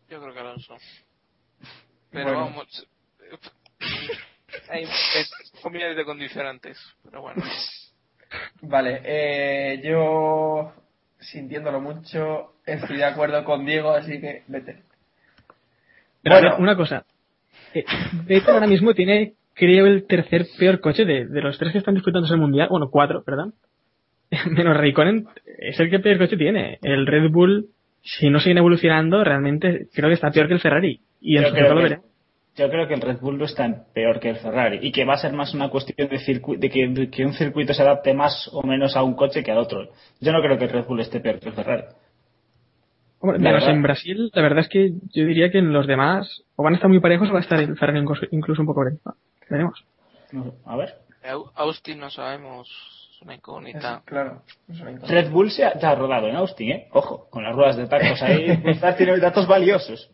Yo 0.10 0.22
creo 0.22 0.34
que 0.34 0.40
Alonso. 0.40 0.76
Pero 2.12 2.26
Bueno. 2.26 2.40
vamos. 2.40 2.88
Hay 4.70 4.84
es, 4.84 5.52
con 5.62 5.74
miles 5.74 5.96
de 5.96 6.06
condicionantes. 6.06 6.78
Pero 7.04 7.22
bueno. 7.22 7.44
Vale, 8.62 9.02
eh, 9.04 9.82
yo, 9.84 10.74
sintiéndolo 11.32 11.82
mucho, 11.82 12.54
estoy 12.66 12.98
de 12.98 13.06
acuerdo 13.06 13.44
con 13.44 13.66
Diego, 13.66 13.92
así 13.92 14.20
que 14.20 14.44
Vettel. 14.48 14.78
Pero 16.22 16.36
Bueno. 16.36 16.52
ver, 16.52 16.62
una 16.62 16.76
cosa. 16.76 17.06
Eh, 17.74 17.86
Vettel 18.26 18.54
ahora 18.54 18.68
mismo 18.68 18.94
tiene, 18.94 19.34
creo, 19.54 19.86
el 19.86 20.06
tercer 20.08 20.46
peor 20.58 20.80
coche 20.80 21.06
de, 21.06 21.28
de 21.28 21.42
los 21.42 21.58
tres 21.58 21.72
que 21.72 21.80
están 21.80 21.96
disputándose 21.96 22.34
el 22.34 22.40
mundial. 22.40 22.68
Bueno, 22.70 22.90
cuatro, 22.90 23.24
perdón. 23.24 23.54
Menos 24.52 24.78
Raikkonen, 24.78 25.28
es 25.60 25.80
el 25.80 25.90
que 25.90 26.00
peor 26.00 26.18
coche 26.18 26.38
tiene. 26.38 26.80
El 26.82 27.06
Red 27.06 27.30
Bull, 27.32 27.68
si 28.02 28.30
no 28.30 28.40
siguen 28.40 28.58
evolucionando, 28.58 29.24
realmente 29.24 29.88
creo 29.94 30.10
que 30.10 30.16
está 30.16 30.32
peor 30.32 30.48
que 30.48 30.56
el 30.56 30.60
Ferrari. 30.62 31.00
Y 31.22 31.38
en 31.38 31.46
su 31.46 31.56
lo 31.56 31.76
veremos. 31.76 32.15
Yo 32.56 32.70
creo 32.70 32.88
que 32.88 32.94
el 32.94 33.02
Red 33.02 33.20
Bull 33.20 33.38
no 33.38 33.46
está 33.46 33.68
peor 33.94 34.20
que 34.20 34.30
el 34.30 34.38
Ferrari 34.38 34.80
y 34.82 34.92
que 34.94 35.04
va 35.04 35.16
a 35.16 35.18
ser 35.18 35.34
más 35.34 35.54
una 35.54 35.70
cuestión 35.70 36.08
de, 36.08 36.18
circu- 36.20 36.58
de 36.58 36.70
que, 36.70 36.88
de 36.88 37.10
que 37.10 37.26
un 37.26 37.34
circuito 37.34 37.74
se 37.74 37.82
adapte 37.82 38.14
más 38.14 38.50
o 38.54 38.64
menos 38.64 38.96
a 38.96 39.04
un 39.04 39.14
coche 39.16 39.44
que 39.44 39.52
al 39.52 39.58
otro. 39.58 39.90
Yo 40.22 40.32
no 40.32 40.42
creo 40.42 40.58
que 40.58 40.64
el 40.66 40.70
Red 40.72 40.86
Bull 40.86 41.02
esté 41.02 41.20
peor 41.20 41.40
que 41.40 41.50
el 41.50 41.56
Ferrari. 41.56 41.84
Hombre, 43.20 43.40
La 43.40 43.44
menos 43.50 43.62
verdad. 43.64 43.76
en 43.76 43.82
Brasil, 43.82 44.32
la 44.34 44.42
verdad 44.42 44.60
es 44.60 44.70
que 44.70 44.92
yo 45.14 45.26
diría 45.26 45.52
que 45.52 45.58
en 45.58 45.74
los 45.74 45.86
demás 45.88 46.44
o 46.56 46.64
van 46.64 46.74
a 46.74 46.76
estar 46.78 46.90
muy 46.90 47.00
parejos 47.02 47.30
o 47.30 47.34
va 47.34 47.40
a 47.40 47.42
estar 47.42 47.60
el 47.60 47.76
Ferrari 47.78 48.00
incluso, 48.32 48.62
un 48.62 48.68
poco 48.68 48.82
por 48.82 48.88
encima. 48.92 49.16
Veremos. 49.50 49.84
No 50.32 50.44
sé, 50.46 50.52
A 50.66 50.76
ver. 50.78 50.94
Au- 51.28 51.52
Austin 51.56 52.00
no 52.00 52.10
sabemos. 52.10 52.70
Es 53.16 53.22
una 53.22 53.34
Es- 53.34 53.40
incógnita. 53.40 54.02
claro, 54.06 54.44
es 54.70 54.80
una 54.80 54.92
incógnita. 54.92 55.14
Red 55.22 55.30
Bull 55.32 55.52
se 55.52 55.66
ha, 55.66 55.78
ya 55.80 55.90
ha 55.92 55.96
rodado 55.96 56.28
en 56.28 56.36
Austin, 56.36 56.72
¿eh? 56.72 56.88
Ojo, 56.92 57.28
con 57.30 57.44
las 57.44 57.54
ruedas 57.56 57.76
de 57.78 57.88
tacos 57.88 58.22
ahí. 58.22 58.46
Tiene 58.98 59.18
datos 59.20 59.46
valiosos. 59.48 60.10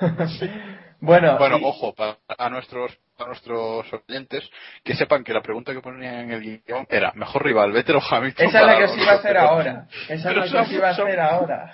Bueno, 1.00 1.38
Bueno, 1.38 1.58
y- 1.58 1.64
ojo, 1.64 1.94
para 1.94 2.16
a 2.36 2.48
nuestros 2.50 2.98
a 3.18 3.24
nuestros 3.26 3.86
oyentes 3.92 4.48
que 4.84 4.94
sepan 4.94 5.24
que 5.24 5.32
la 5.32 5.42
pregunta 5.42 5.72
que 5.72 5.80
ponían 5.80 6.14
en 6.14 6.30
el 6.30 6.40
guion 6.64 6.86
era 6.88 7.12
mejor 7.14 7.44
rival, 7.44 7.72
Vettel 7.72 7.96
o 7.96 8.00
Hamilton. 8.00 8.46
esa 8.46 8.60
es 8.60 8.66
la 8.66 8.78
que 8.78 8.84
os 8.84 8.96
iba 8.96 9.10
a 9.12 9.14
hacer 9.16 9.36
ahora. 9.38 9.86
Esa 10.08 10.14
es 10.30 10.36
la 10.36 10.48
que 10.48 10.58
os 10.58 10.72
iba 10.72 10.88
a 10.88 10.90
hacer 10.92 11.20
ahora. 11.20 11.72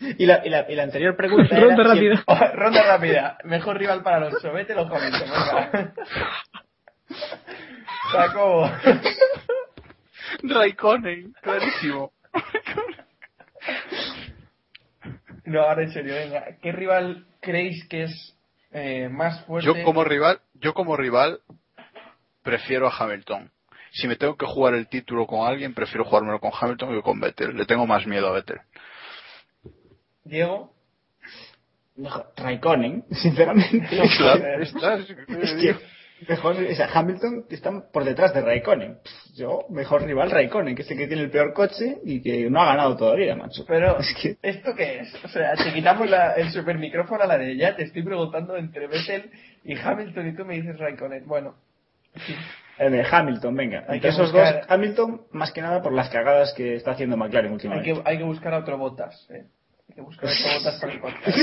Y 0.00 0.26
la, 0.26 0.44
y 0.44 0.50
la, 0.50 0.66
y 0.70 0.74
la 0.74 0.82
anterior 0.82 1.16
pregunta 1.16 1.56
era 1.56 1.64
Ronda 1.66 1.82
si- 1.84 1.88
rápida. 1.88 2.22
Oh, 2.26 2.38
ronda 2.56 2.82
rápida. 2.82 3.38
Mejor 3.44 3.78
rival 3.78 4.02
para 4.02 4.16
Alonso. 4.18 4.52
Vettel 4.52 4.78
o 4.78 4.82
Hamilton. 4.82 5.30
Venga. 5.30 5.92
Jacobo. 8.12 8.70
Raikkonen, 10.42 11.32
clarísimo. 11.40 12.12
No, 15.44 15.62
ahora 15.62 15.82
en 15.84 15.92
serio, 15.92 16.14
venga. 16.14 16.44
¿Qué 16.60 16.72
rival 16.72 17.24
creéis 17.40 17.86
que 17.88 18.02
es 18.04 18.35
eh, 18.76 19.08
más 19.08 19.44
fuerte? 19.44 19.66
Yo 19.66 19.82
como 19.84 20.04
rival, 20.04 20.40
yo 20.54 20.74
como 20.74 20.96
rival 20.96 21.40
prefiero 22.42 22.86
a 22.88 22.94
Hamilton. 22.96 23.50
Si 23.92 24.06
me 24.06 24.16
tengo 24.16 24.36
que 24.36 24.46
jugar 24.46 24.74
el 24.74 24.88
título 24.88 25.26
con 25.26 25.48
alguien, 25.48 25.72
prefiero 25.74 26.04
jugármelo 26.04 26.38
con 26.38 26.50
Hamilton 26.58 26.90
que 26.94 27.02
con 27.02 27.18
Vettel. 27.18 27.56
Le 27.56 27.64
tengo 27.64 27.86
más 27.86 28.06
miedo 28.06 28.28
a 28.28 28.32
Vettel. 28.32 28.60
Diego. 30.24 30.74
Raikkonen, 32.36 33.04
sinceramente. 33.10 33.88
Claro, 34.18 34.62
estás- 34.62 35.08
es 35.28 35.52
que 35.54 35.76
mejor, 36.28 36.56
o 36.56 36.74
sea, 36.74 36.88
Hamilton 36.92 37.44
está 37.50 37.80
por 37.92 38.04
detrás 38.04 38.32
de 38.34 38.40
Raikkonen. 38.40 38.94
Pff, 39.02 39.36
Yo, 39.36 39.66
mejor 39.70 40.02
rival 40.04 40.30
Raikkonen, 40.30 40.74
que 40.74 40.82
es 40.82 40.90
el 40.90 40.96
que 40.98 41.06
tiene 41.06 41.22
el 41.22 41.30
peor 41.30 41.52
coche 41.52 41.98
y 42.04 42.22
que 42.22 42.48
no 42.50 42.60
ha 42.62 42.66
ganado 42.66 42.96
todavía, 42.96 43.36
macho. 43.36 43.64
Pero, 43.66 43.98
Es 44.00 44.14
que- 44.20 44.36
¿esto 44.42 44.74
qué 44.74 45.00
es? 45.00 45.14
O 45.24 45.28
sea, 45.28 45.54
te 45.54 45.72
quitamos 45.72 46.08
la- 46.08 46.32
el 46.34 46.50
super 46.50 46.78
micrófono 46.78 47.22
a 47.24 47.26
la 47.26 47.38
de 47.38 47.56
ya, 47.56 47.76
te 47.76 47.84
estoy 47.84 48.02
preguntando 48.02 48.56
entre 48.56 48.86
Vettel 48.86 49.30
y 49.64 49.76
Hamilton 49.78 50.28
y 50.28 50.34
tú 50.36 50.44
me 50.44 50.54
dices 50.54 50.78
Raikkonen. 50.78 51.26
Bueno, 51.26 51.54
El 52.78 52.92
de 52.92 53.06
Hamilton, 53.10 53.54
venga. 53.54 53.78
Hay 53.88 53.94
Hay 53.96 54.00
que 54.00 54.08
esos 54.08 54.32
buscar- 54.32 54.60
dos, 54.60 54.66
Hamilton, 54.70 55.22
más 55.32 55.52
que 55.52 55.60
nada 55.62 55.82
por 55.82 55.92
las 55.92 56.08
cagadas 56.08 56.54
que 56.54 56.76
está 56.76 56.92
haciendo 56.92 57.16
McLaren 57.16 57.48
hay 57.48 57.54
últimamente. 57.54 57.92
que, 57.94 58.02
hay 58.04 58.18
que 58.18 58.24
buscar 58.24 58.54
a 58.54 58.58
otro 58.58 58.78
Botas. 58.78 59.26
¿eh? 59.30 59.44
Hay 59.88 59.94
que 59.94 60.00
buscar 60.00 60.28
a 60.28 60.32
otro 60.32 60.58
Botas 60.58 60.80
para 60.80 60.92
el 60.92 61.00
podcast. 61.00 61.38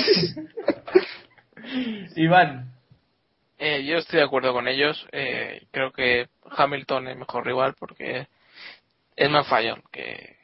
Iván. 2.18 2.73
Eh, 3.66 3.86
yo 3.86 3.98
estoy 3.98 4.18
de 4.20 4.26
acuerdo 4.26 4.52
con 4.52 4.68
ellos. 4.68 5.08
Eh, 5.14 5.64
creo 5.72 5.92
que 5.94 6.28
Hamilton 6.58 7.08
es 7.08 7.18
mejor 7.18 7.46
rival 7.46 7.76
porque 7.80 8.28
es 9.16 9.30
más 9.30 9.48
fallón 9.48 9.82
que, 9.92 10.36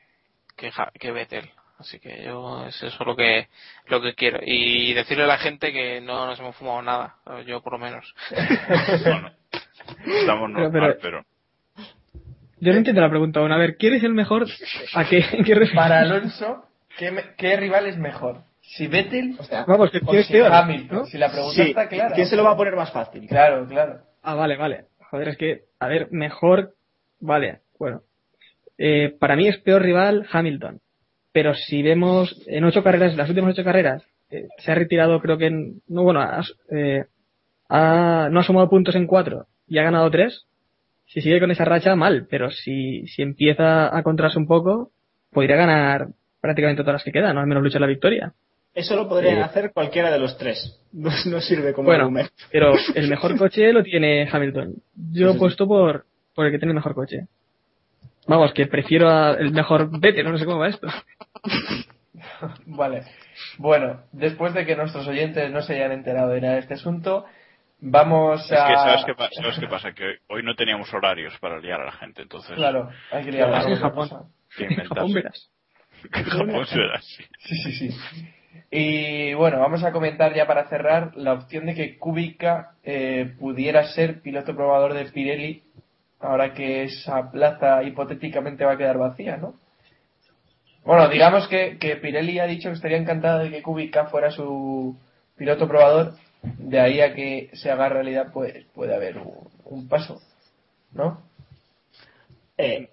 que, 0.55 0.71
Ja- 0.71 0.91
que 0.97 1.11
Vettel. 1.11 1.49
Así 1.79 1.99
que 1.99 2.23
yo 2.23 2.65
es 2.65 2.81
eso 2.81 3.03
lo 3.03 3.15
que 3.17 3.47
lo 3.87 4.01
que 4.01 4.13
quiero. 4.13 4.39
Y 4.41 4.93
decirle 4.93 5.23
a 5.25 5.27
la 5.27 5.37
gente 5.37 5.73
que 5.73 5.99
no 5.99 6.27
nos 6.27 6.39
hemos 6.39 6.55
fumado 6.55 6.81
nada. 6.81 7.15
Yo 7.45 7.61
por 7.61 7.73
lo 7.73 7.79
menos. 7.79 8.13
Bueno, 9.03 9.31
estamos 10.21 10.49
normal, 10.49 10.71
pero- 10.71 10.97
pero... 11.01 11.25
Yo 12.61 12.71
no 12.73 12.77
entiendo 12.77 13.01
la 13.01 13.09
pregunta 13.09 13.39
aún. 13.39 13.51
A 13.53 13.57
ver, 13.57 13.75
¿quién 13.77 13.93
es 13.95 14.03
el 14.03 14.13
mejor? 14.13 14.45
¿A 14.93 15.05
qué, 15.09 15.25
qué? 15.45 15.55
Para 15.75 15.99
Alonso, 16.01 16.65
¿qué, 16.97 17.11
me- 17.11 17.33
qué 17.37 17.55
rival 17.57 17.85
es 17.87 17.97
mejor? 17.97 18.43
¿Si 18.75 18.87
Vettel 18.87 19.35
Vamos, 19.67 19.89
que 19.89 19.97
o 19.97 20.01
quién 20.01 20.19
es 20.21 20.27
si 20.27 20.33
peor, 20.33 20.51
Hamilton? 20.53 20.97
¿no? 20.99 21.05
Si 21.05 21.17
la 21.17 21.31
pregunta 21.31 21.55
Sí, 21.55 21.69
está 21.69 21.87
clara. 21.87 22.13
¿quién 22.15 22.27
se 22.27 22.35
lo 22.35 22.43
va 22.43 22.51
a 22.51 22.57
poner 22.57 22.75
más 22.75 22.91
fácil? 22.91 23.27
Claro, 23.27 23.65
claro. 23.67 23.99
Ah, 24.21 24.35
vale, 24.35 24.57
vale. 24.57 24.85
Joder, 25.09 25.29
es 25.29 25.37
que, 25.37 25.61
a 25.79 25.87
ver, 25.87 26.07
mejor. 26.11 26.75
Vale, 27.19 27.61
bueno. 27.79 28.01
Eh, 28.77 29.15
para 29.19 29.35
mí 29.35 29.47
es 29.47 29.57
peor 29.57 29.81
rival 29.81 30.27
Hamilton. 30.31 30.79
Pero 31.31 31.55
si 31.55 31.81
vemos 31.81 32.43
en 32.47 32.63
ocho 32.63 32.83
carreras, 32.83 33.15
las 33.15 33.27
últimas 33.29 33.53
ocho 33.53 33.63
carreras, 33.63 34.03
eh, 34.29 34.47
se 34.59 34.71
ha 34.71 34.75
retirado, 34.75 35.19
creo 35.19 35.37
que 35.37 35.47
en. 35.47 35.81
No, 35.87 36.03
bueno, 36.03 36.21
ha, 36.21 36.41
eh, 36.71 37.05
ha- 37.69 38.29
no 38.31 38.39
ha 38.39 38.43
sumado 38.43 38.69
puntos 38.69 38.95
en 38.95 39.07
cuatro 39.07 39.47
y 39.67 39.79
ha 39.79 39.83
ganado 39.83 40.09
tres. 40.11 40.45
Si 41.07 41.21
sigue 41.21 41.39
con 41.39 41.49
esa 41.49 41.65
racha, 41.65 41.95
mal. 41.95 42.27
Pero 42.29 42.51
si, 42.51 43.07
si 43.07 43.23
empieza 43.23 43.95
a 43.97 44.03
contrarse 44.03 44.37
un 44.37 44.45
poco, 44.47 44.91
podría 45.31 45.55
ganar 45.55 46.09
prácticamente 46.39 46.83
todas 46.83 46.93
las 46.95 47.03
que 47.03 47.11
quedan, 47.11 47.33
no 47.35 47.41
al 47.41 47.47
menos 47.47 47.63
luchar 47.63 47.81
la 47.81 47.87
victoria. 47.87 48.33
Eso 48.73 48.95
lo 48.95 49.09
podrían 49.09 49.35
Sí. 49.37 49.41
hacer 49.41 49.71
cualquiera 49.73 50.11
de 50.11 50.19
los 50.19 50.37
tres. 50.37 50.79
No, 50.93 51.09
no 51.25 51.41
sirve 51.41 51.73
como 51.73 51.87
Bueno, 51.87 52.03
argumento. 52.03 52.31
pero 52.51 52.73
el 52.95 53.07
mejor 53.09 53.37
coche 53.37 53.73
lo 53.73 53.83
tiene 53.83 54.27
Hamilton. 54.31 54.75
Yo 55.11 55.31
he 55.31 55.33
puesto 55.35 55.67
por, 55.67 56.05
por 56.35 56.45
el 56.45 56.51
que 56.51 56.59
tiene 56.59 56.71
el 56.71 56.75
mejor 56.75 56.93
coche. 56.95 57.27
Vamos, 58.27 58.53
que 58.53 58.67
prefiero 58.67 59.09
a- 59.09 59.33
el 59.33 59.51
mejor 59.51 59.89
Vettel, 59.99 60.31
no 60.31 60.37
sé 60.37 60.45
cómo 60.45 60.59
va 60.59 60.67
esto. 60.69 60.87
Vale. 62.65 63.03
Bueno, 63.57 64.01
después 64.11 64.53
de 64.53 64.65
que 64.65 64.75
nuestros 64.75 65.07
oyentes 65.07 65.51
no 65.51 65.61
se 65.61 65.75
hayan 65.75 65.91
enterado 65.91 66.29
de 66.29 66.41
nada 66.41 66.53
de 66.55 66.59
este 66.59 66.73
asunto, 66.75 67.25
vamos 67.79 68.45
Es 68.45 68.57
a... 68.59 68.67
que, 68.67 68.73
¿sabes 68.75 69.05
qué, 69.05 69.13
pa- 69.15 69.29
¿sabes 69.31 69.59
qué 69.59 69.67
pasa? 69.67 69.93
Que 69.93 70.17
hoy 70.27 70.43
no 70.43 70.55
teníamos 70.55 70.93
horarios 70.93 71.33
para 71.39 71.59
liar 71.59 71.81
a 71.81 71.85
la 71.85 71.91
gente, 71.93 72.21
entonces... 72.21 72.55
Claro, 72.55 72.89
hay 73.11 73.25
que 73.25 73.31
liar 73.31 73.49
Claro, 73.49 73.67
la 73.67 73.73
en 73.75 73.79
Japón. 73.81 74.09
Japón 74.87 75.13
verás. 75.13 75.49
Japón 76.11 76.65
será 76.67 76.95
así. 76.97 77.23
Sí, 77.39 77.55
sí, 77.63 77.71
sí. 77.91 77.97
Y 78.71 79.34
bueno, 79.34 79.59
vamos 79.59 79.84
a 79.84 79.91
comentar 79.91 80.34
ya 80.35 80.45
para 80.45 80.69
cerrar 80.69 81.15
la 81.15 81.34
opción 81.34 81.65
de 81.65 81.76
que 81.76 81.97
Kubica 81.97 82.76
eh, 82.84 83.34
pudiera 83.39 83.88
ser 83.88 84.21
piloto 84.21 84.55
probador 84.55 84.93
de 84.93 85.05
Pirelli 85.05 85.63
ahora 86.19 86.53
que 86.53 86.84
esa 86.84 87.31
plaza 87.31 87.81
hipotéticamente 87.84 88.65
va 88.65 88.73
a 88.73 88.77
quedar 88.77 88.97
vacía, 88.97 89.38
¿no? 89.38 89.55
Bueno, 90.84 91.07
digamos 91.09 91.47
que, 91.47 91.77
Pirelli 92.01 92.39
ha 92.39 92.45
dicho 92.45 92.69
que 92.69 92.76
estaría 92.76 92.97
encantado 92.97 93.39
de 93.39 93.49
que 93.49 93.61
Kubica 93.61 94.05
fuera 94.05 94.31
su 94.31 94.97
piloto 95.35 95.67
probador, 95.67 96.15
de 96.41 96.80
ahí 96.80 97.01
a 97.01 97.13
que 97.13 97.49
se 97.53 97.69
haga 97.69 97.89
realidad 97.89 98.31
pues 98.34 98.65
puede 98.73 98.95
haber 98.95 99.17
un, 99.17 99.49
un 99.65 99.88
paso, 99.88 100.21
¿no? 100.91 101.21
Eh, 102.57 102.89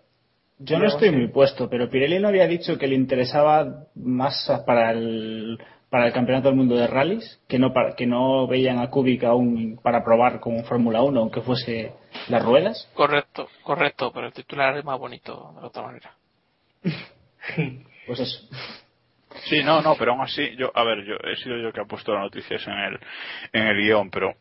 yo 0.58 0.78
no 0.78 0.86
estoy 0.86 1.10
muy 1.10 1.28
puesto, 1.28 1.68
pero 1.68 1.90
Pirelli 1.90 2.18
no 2.18 2.28
había 2.28 2.46
dicho 2.46 2.78
que 2.78 2.86
le 2.86 2.94
interesaba 2.94 3.84
más 3.94 4.50
para 4.66 4.90
el, 4.92 5.58
para 5.90 6.06
el 6.06 6.12
campeonato 6.12 6.48
del 6.48 6.56
mundo 6.56 6.76
de 6.76 6.86
rallies, 6.86 7.42
que 7.48 7.58
no, 7.58 7.72
para, 7.72 7.94
que 7.94 8.06
no 8.06 8.46
veían 8.46 8.78
a 8.78 8.88
Kubica 8.90 9.28
aún 9.28 9.78
para 9.82 10.02
probar 10.02 10.40
como 10.40 10.64
Fórmula 10.64 11.02
1, 11.02 11.20
aunque 11.20 11.42
fuese 11.42 11.92
las 12.28 12.44
ruedas. 12.44 12.90
Correcto, 12.94 13.48
correcto, 13.62 14.10
pero 14.12 14.28
el 14.28 14.32
titular 14.32 14.76
es 14.76 14.84
más 14.84 14.98
bonito 14.98 15.54
de 15.60 15.66
otra 15.66 15.82
manera. 15.82 16.14
Pues 18.06 18.20
eso. 18.20 18.48
Sí, 19.46 19.62
no, 19.64 19.82
no, 19.82 19.96
pero 19.96 20.12
aún 20.12 20.20
así, 20.20 20.54
yo, 20.56 20.70
a 20.74 20.84
ver, 20.84 21.04
yo 21.04 21.14
he 21.28 21.36
sido 21.36 21.56
yo 21.58 21.72
que 21.72 21.80
ha 21.80 21.84
puesto 21.84 22.12
las 22.12 22.22
noticias 22.22 22.64
en 22.68 22.72
el, 22.72 23.00
en 23.52 23.66
el 23.66 23.76
guion, 23.76 24.10
pero 24.10 24.34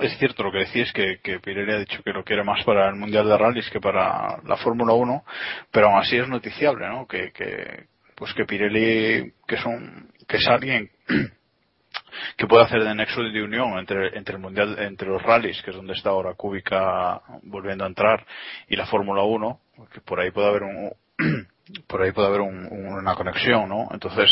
es 0.00 0.18
cierto 0.18 0.42
lo 0.42 0.52
que 0.52 0.58
decís 0.58 0.92
que, 0.92 1.18
Pirelli 1.40 1.72
ha 1.72 1.78
dicho 1.78 2.02
que 2.02 2.12
lo 2.12 2.22
quiere 2.24 2.44
más 2.44 2.64
para 2.64 2.88
el 2.88 2.94
Mundial 2.96 3.26
de 3.28 3.38
Rallys 3.38 3.70
que 3.70 3.80
para 3.80 4.38
la 4.44 4.56
Fórmula 4.56 4.92
1, 4.92 5.24
pero 5.70 5.88
aún 5.88 5.98
así 5.98 6.16
es 6.16 6.28
noticiable, 6.28 6.86
¿no? 6.88 7.06
Que, 7.06 7.32
que, 7.32 7.86
pues 8.14 8.32
que 8.34 8.44
Pirelli, 8.44 9.32
que 9.46 9.54
es 9.54 9.64
un, 9.64 10.10
que 10.26 10.36
es 10.36 10.46
alguien 10.46 10.90
que 12.36 12.46
puede 12.46 12.64
hacer 12.64 12.82
de 12.84 12.94
nexo 12.94 13.22
de 13.22 13.42
unión 13.42 13.78
entre, 13.78 14.16
entre 14.16 14.34
el 14.36 14.40
mundial, 14.40 14.76
entre 14.78 15.08
los 15.08 15.22
rallies, 15.22 15.60
que 15.62 15.70
es 15.70 15.76
donde 15.76 15.94
está 15.94 16.10
ahora 16.10 16.34
Kubica 16.34 17.20
volviendo 17.42 17.84
a 17.84 17.88
entrar, 17.88 18.24
y 18.68 18.76
la 18.76 18.86
Fórmula 18.86 19.22
1, 19.22 19.60
que 19.92 20.00
por 20.02 20.20
ahí 20.20 20.30
puede 20.30 20.48
haber 20.48 20.62
un, 20.64 20.92
por 21.86 22.02
ahí 22.02 22.12
puede 22.12 22.28
haber 22.28 22.40
un- 22.40 22.68
una 22.70 23.14
conexión, 23.14 23.68
¿no? 23.68 23.88
Entonces, 23.92 24.28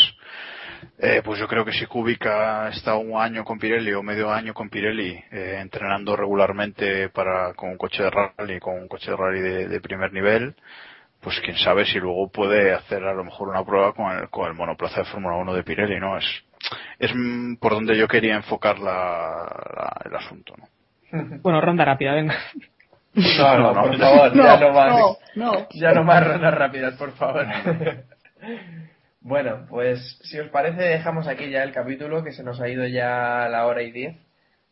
eh, 0.99 1.21
pues 1.23 1.39
yo 1.39 1.47
creo 1.47 1.63
que 1.65 1.71
si 1.73 1.85
Kubica 1.85 2.69
está 2.69 2.95
un 2.95 3.19
año 3.21 3.43
con 3.43 3.59
Pirelli 3.59 3.93
o 3.93 4.03
medio 4.03 4.31
año 4.31 4.53
con 4.53 4.69
Pirelli, 4.69 5.11
eh, 5.31 5.57
entrenando 5.59 6.15
regularmente 6.15 7.09
para, 7.09 7.53
con 7.53 7.69
un 7.69 7.77
coche 7.77 8.03
de 8.03 8.09
rally, 8.09 8.59
con 8.59 8.75
un 8.75 8.87
coche 8.87 9.11
de 9.11 9.17
rally 9.17 9.39
de, 9.41 9.67
de 9.67 9.81
primer 9.81 10.11
nivel, 10.13 10.55
pues 11.21 11.39
quién 11.41 11.57
sabe 11.57 11.85
si 11.85 11.99
luego 11.99 12.29
puede 12.31 12.73
hacer 12.73 13.03
a 13.03 13.13
lo 13.13 13.23
mejor 13.23 13.49
una 13.49 13.63
prueba 13.65 13.93
con 13.93 14.11
el, 14.11 14.29
con 14.29 14.47
el 14.47 14.53
monoplaza 14.53 14.99
de 15.01 15.05
Fórmula 15.05 15.35
1 15.37 15.53
de 15.53 15.63
Pirelli, 15.63 15.99
¿no? 15.99 16.17
Es, 16.17 16.25
es 16.99 17.11
mm, 17.15 17.55
por 17.57 17.73
donde 17.73 17.97
yo 17.97 18.07
quería 18.07 18.35
enfocar 18.35 18.79
la, 18.79 19.45
la- 19.75 20.01
el 20.05 20.15
asunto, 20.15 20.53
¿no? 20.57 20.67
Bueno, 21.41 21.61
ronda 21.61 21.85
rápida, 21.85 22.13
venga. 22.13 22.35
No, 23.13 23.57
no, 23.57 23.73
No, 23.73 23.81
por 23.81 23.97
no. 23.97 24.05
favor, 24.05 24.33
ya 24.35 24.57
no 24.59 24.71
más. 24.73 24.89
no, 24.89 25.17
no. 25.35 25.67
Ya 25.73 25.91
no 25.93 26.03
más 26.03 26.27
rondas 26.27 26.53
rápidas, 26.53 26.93
por 26.95 27.13
favor. 27.13 27.47
bueno, 29.27 29.65
pues 29.69 30.17
si 30.23 30.39
os 30.39 30.49
parece 30.49 30.81
dejamos 30.81 31.27
aquí 31.27 31.49
ya 31.49 31.63
el 31.63 31.73
capítulo, 31.73 32.23
que 32.23 32.31
se 32.31 32.43
nos 32.43 32.61
ha 32.61 32.69
ido 32.69 32.87
ya 32.87 33.49
la 33.49 33.65
hora 33.65 33.81
y 33.81 33.91
diez, 33.91 34.15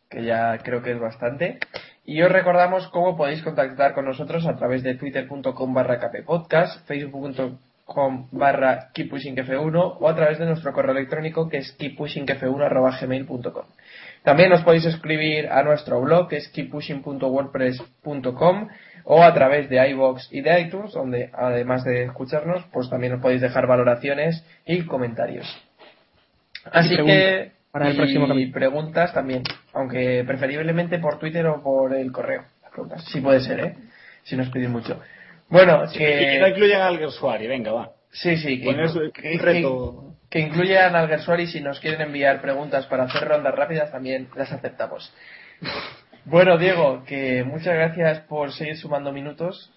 que 0.09 0.23
ya 0.23 0.57
creo 0.59 0.81
que 0.81 0.93
es 0.93 0.99
bastante. 0.99 1.59
Y 2.05 2.21
os 2.21 2.31
recordamos 2.31 2.87
cómo 2.87 3.17
podéis 3.17 3.43
contactar 3.43 3.93
con 3.93 4.05
nosotros 4.05 4.47
a 4.47 4.55
través 4.55 4.81
de 4.81 4.95
twitter.com 4.95 5.73
barra 5.73 5.99
kppodcast, 5.99 6.87
facebook.com 6.87 8.29
barra 8.31 8.91
keeppushingf1 8.93 9.97
o 9.99 10.07
a 10.07 10.15
través 10.15 10.39
de 10.39 10.45
nuestro 10.45 10.71
correo 10.71 10.93
electrónico 10.93 11.49
que 11.49 11.57
es 11.57 11.77
keeppushingf1 11.77 12.63
arroba 12.63 12.97
gmail.com. 12.97 13.65
También 14.23 14.53
os 14.53 14.63
podéis 14.63 14.85
escribir 14.85 15.49
a 15.49 15.63
nuestro 15.63 15.99
blog 15.99 16.29
que 16.29 16.37
es 16.37 16.47
keeppushing.wordpress.com 16.47 18.69
o 19.05 19.23
a 19.23 19.33
través 19.33 19.69
de 19.69 19.87
iBox 19.91 20.29
y 20.31 20.41
de 20.41 20.59
iTunes, 20.61 20.91
donde 20.93 21.29
además 21.33 21.83
de 21.83 22.03
escucharnos, 22.05 22.63
pues 22.73 22.89
también 22.89 23.13
os 23.13 23.21
podéis 23.21 23.41
dejar 23.41 23.67
valoraciones 23.67 24.43
y 24.65 24.81
comentarios. 24.83 25.45
Así 26.71 26.95
que 26.97 27.51
para 27.71 27.87
el 27.89 27.93
y 27.93 27.97
próximo 27.97 28.27
capítulo. 28.27 28.53
preguntas 28.53 29.13
también, 29.13 29.43
aunque 29.73 30.23
preferiblemente 30.25 30.97
por 30.99 31.19
Twitter 31.19 31.45
o 31.47 31.61
por 31.61 31.93
el 31.93 32.11
correo. 32.11 32.43
Las 32.63 32.71
preguntas, 32.71 33.05
sí 33.11 33.21
puede 33.21 33.41
ser, 33.41 33.59
¿eh? 33.59 33.75
Si 34.23 34.35
nos 34.35 34.49
pedís 34.49 34.69
mucho. 34.69 34.99
Bueno, 35.49 35.83
Y 35.93 35.97
que 35.97 36.39
no 36.39 36.45
que 36.45 36.51
incluyan 36.51 36.81
al 36.81 36.97
Gersuari, 36.97 37.45
venga, 37.47 37.71
va. 37.71 37.91
sí, 38.11 38.35
sí, 38.37 38.59
que, 38.59 38.87
su- 38.87 39.11
que- 39.13 39.37
reto. 39.37 40.15
que 40.31 40.39
incluyan 40.39 40.95
al 40.95 41.07
Gersuari 41.07 41.45
si 41.45 41.61
nos 41.61 41.79
quieren 41.79 42.01
enviar 42.01 42.41
preguntas 42.41 42.87
para 42.87 43.03
hacer 43.03 43.27
rondas 43.27 43.53
rápidas 43.53 43.91
también 43.91 44.27
las 44.35 44.51
aceptamos. 44.51 45.13
Bueno, 46.25 46.57
Diego, 46.57 47.03
que 47.05 47.43
muchas 47.43 47.75
gracias 47.75 48.19
por 48.21 48.51
seguir 48.51 48.77
sumando 48.77 49.11
minutos 49.11 49.71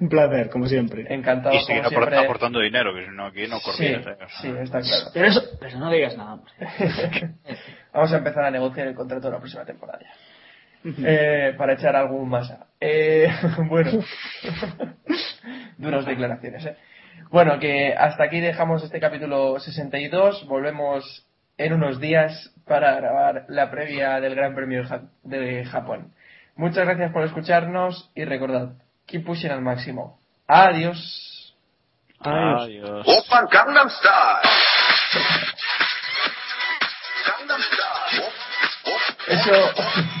Un 0.00 0.08
placer, 0.08 0.50
como 0.50 0.66
siempre. 0.66 1.06
Encantado. 1.12 1.54
Y 1.54 1.60
seguir 1.60 1.82
aport- 1.82 1.90
siempre. 2.08 2.18
aportando 2.18 2.60
dinero, 2.60 2.94
que 2.94 3.04
si 3.04 3.10
no 3.10 3.26
aquí 3.26 3.46
no 3.46 3.58
Sí, 3.58 3.64
corría. 3.64 4.02
¿sabes? 4.02 4.18
sí, 4.40 4.48
está 4.60 4.80
claro. 4.80 5.04
Pero 5.14 5.26
eso, 5.26 5.42
pero 5.60 5.78
no 5.78 5.90
digas 5.90 6.16
nada, 6.16 6.34
hombre. 6.34 6.52
Vamos 7.92 8.12
a 8.12 8.18
empezar 8.18 8.44
a 8.44 8.50
negociar 8.50 8.88
el 8.88 8.94
contrato 8.94 9.26
de 9.28 9.32
la 9.32 9.38
próxima 9.38 9.64
temporada 9.64 10.00
ya. 10.02 10.10
Eh, 11.04 11.54
para 11.58 11.74
echar 11.74 11.94
algún 11.94 12.28
masa. 12.28 12.66
Eh, 12.80 13.28
bueno, 13.68 13.90
duras 15.78 16.06
declaraciones. 16.06 16.64
¿eh? 16.66 16.76
Bueno, 17.30 17.58
que 17.58 17.92
hasta 17.94 18.24
aquí 18.24 18.40
dejamos 18.40 18.82
este 18.82 18.98
capítulo 19.00 19.60
62. 19.60 20.46
Volvemos 20.48 21.26
en 21.60 21.74
unos 21.74 22.00
días 22.00 22.50
para 22.66 22.94
grabar 22.94 23.44
la 23.48 23.70
previa 23.70 24.18
del 24.20 24.34
Gran 24.34 24.54
Premio 24.54 24.82
de 24.82 24.88
Ja- 24.88 25.02
de 25.24 25.64
Japón. 25.66 26.12
Muchas 26.56 26.86
gracias 26.86 27.12
por 27.12 27.22
escucharnos 27.24 28.10
y 28.14 28.24
recordad, 28.24 28.70
keep 29.06 29.24
pushing 29.26 29.50
al 29.50 29.60
máximo. 29.60 30.18
Adiós. 30.46 31.54
Adiós. 32.20 33.06
Open 33.06 33.46
Gangnam 33.50 33.88
Style. 33.90 34.50
Gangnam 37.26 37.60
Style. 37.60 38.32
Eso. 39.28 39.74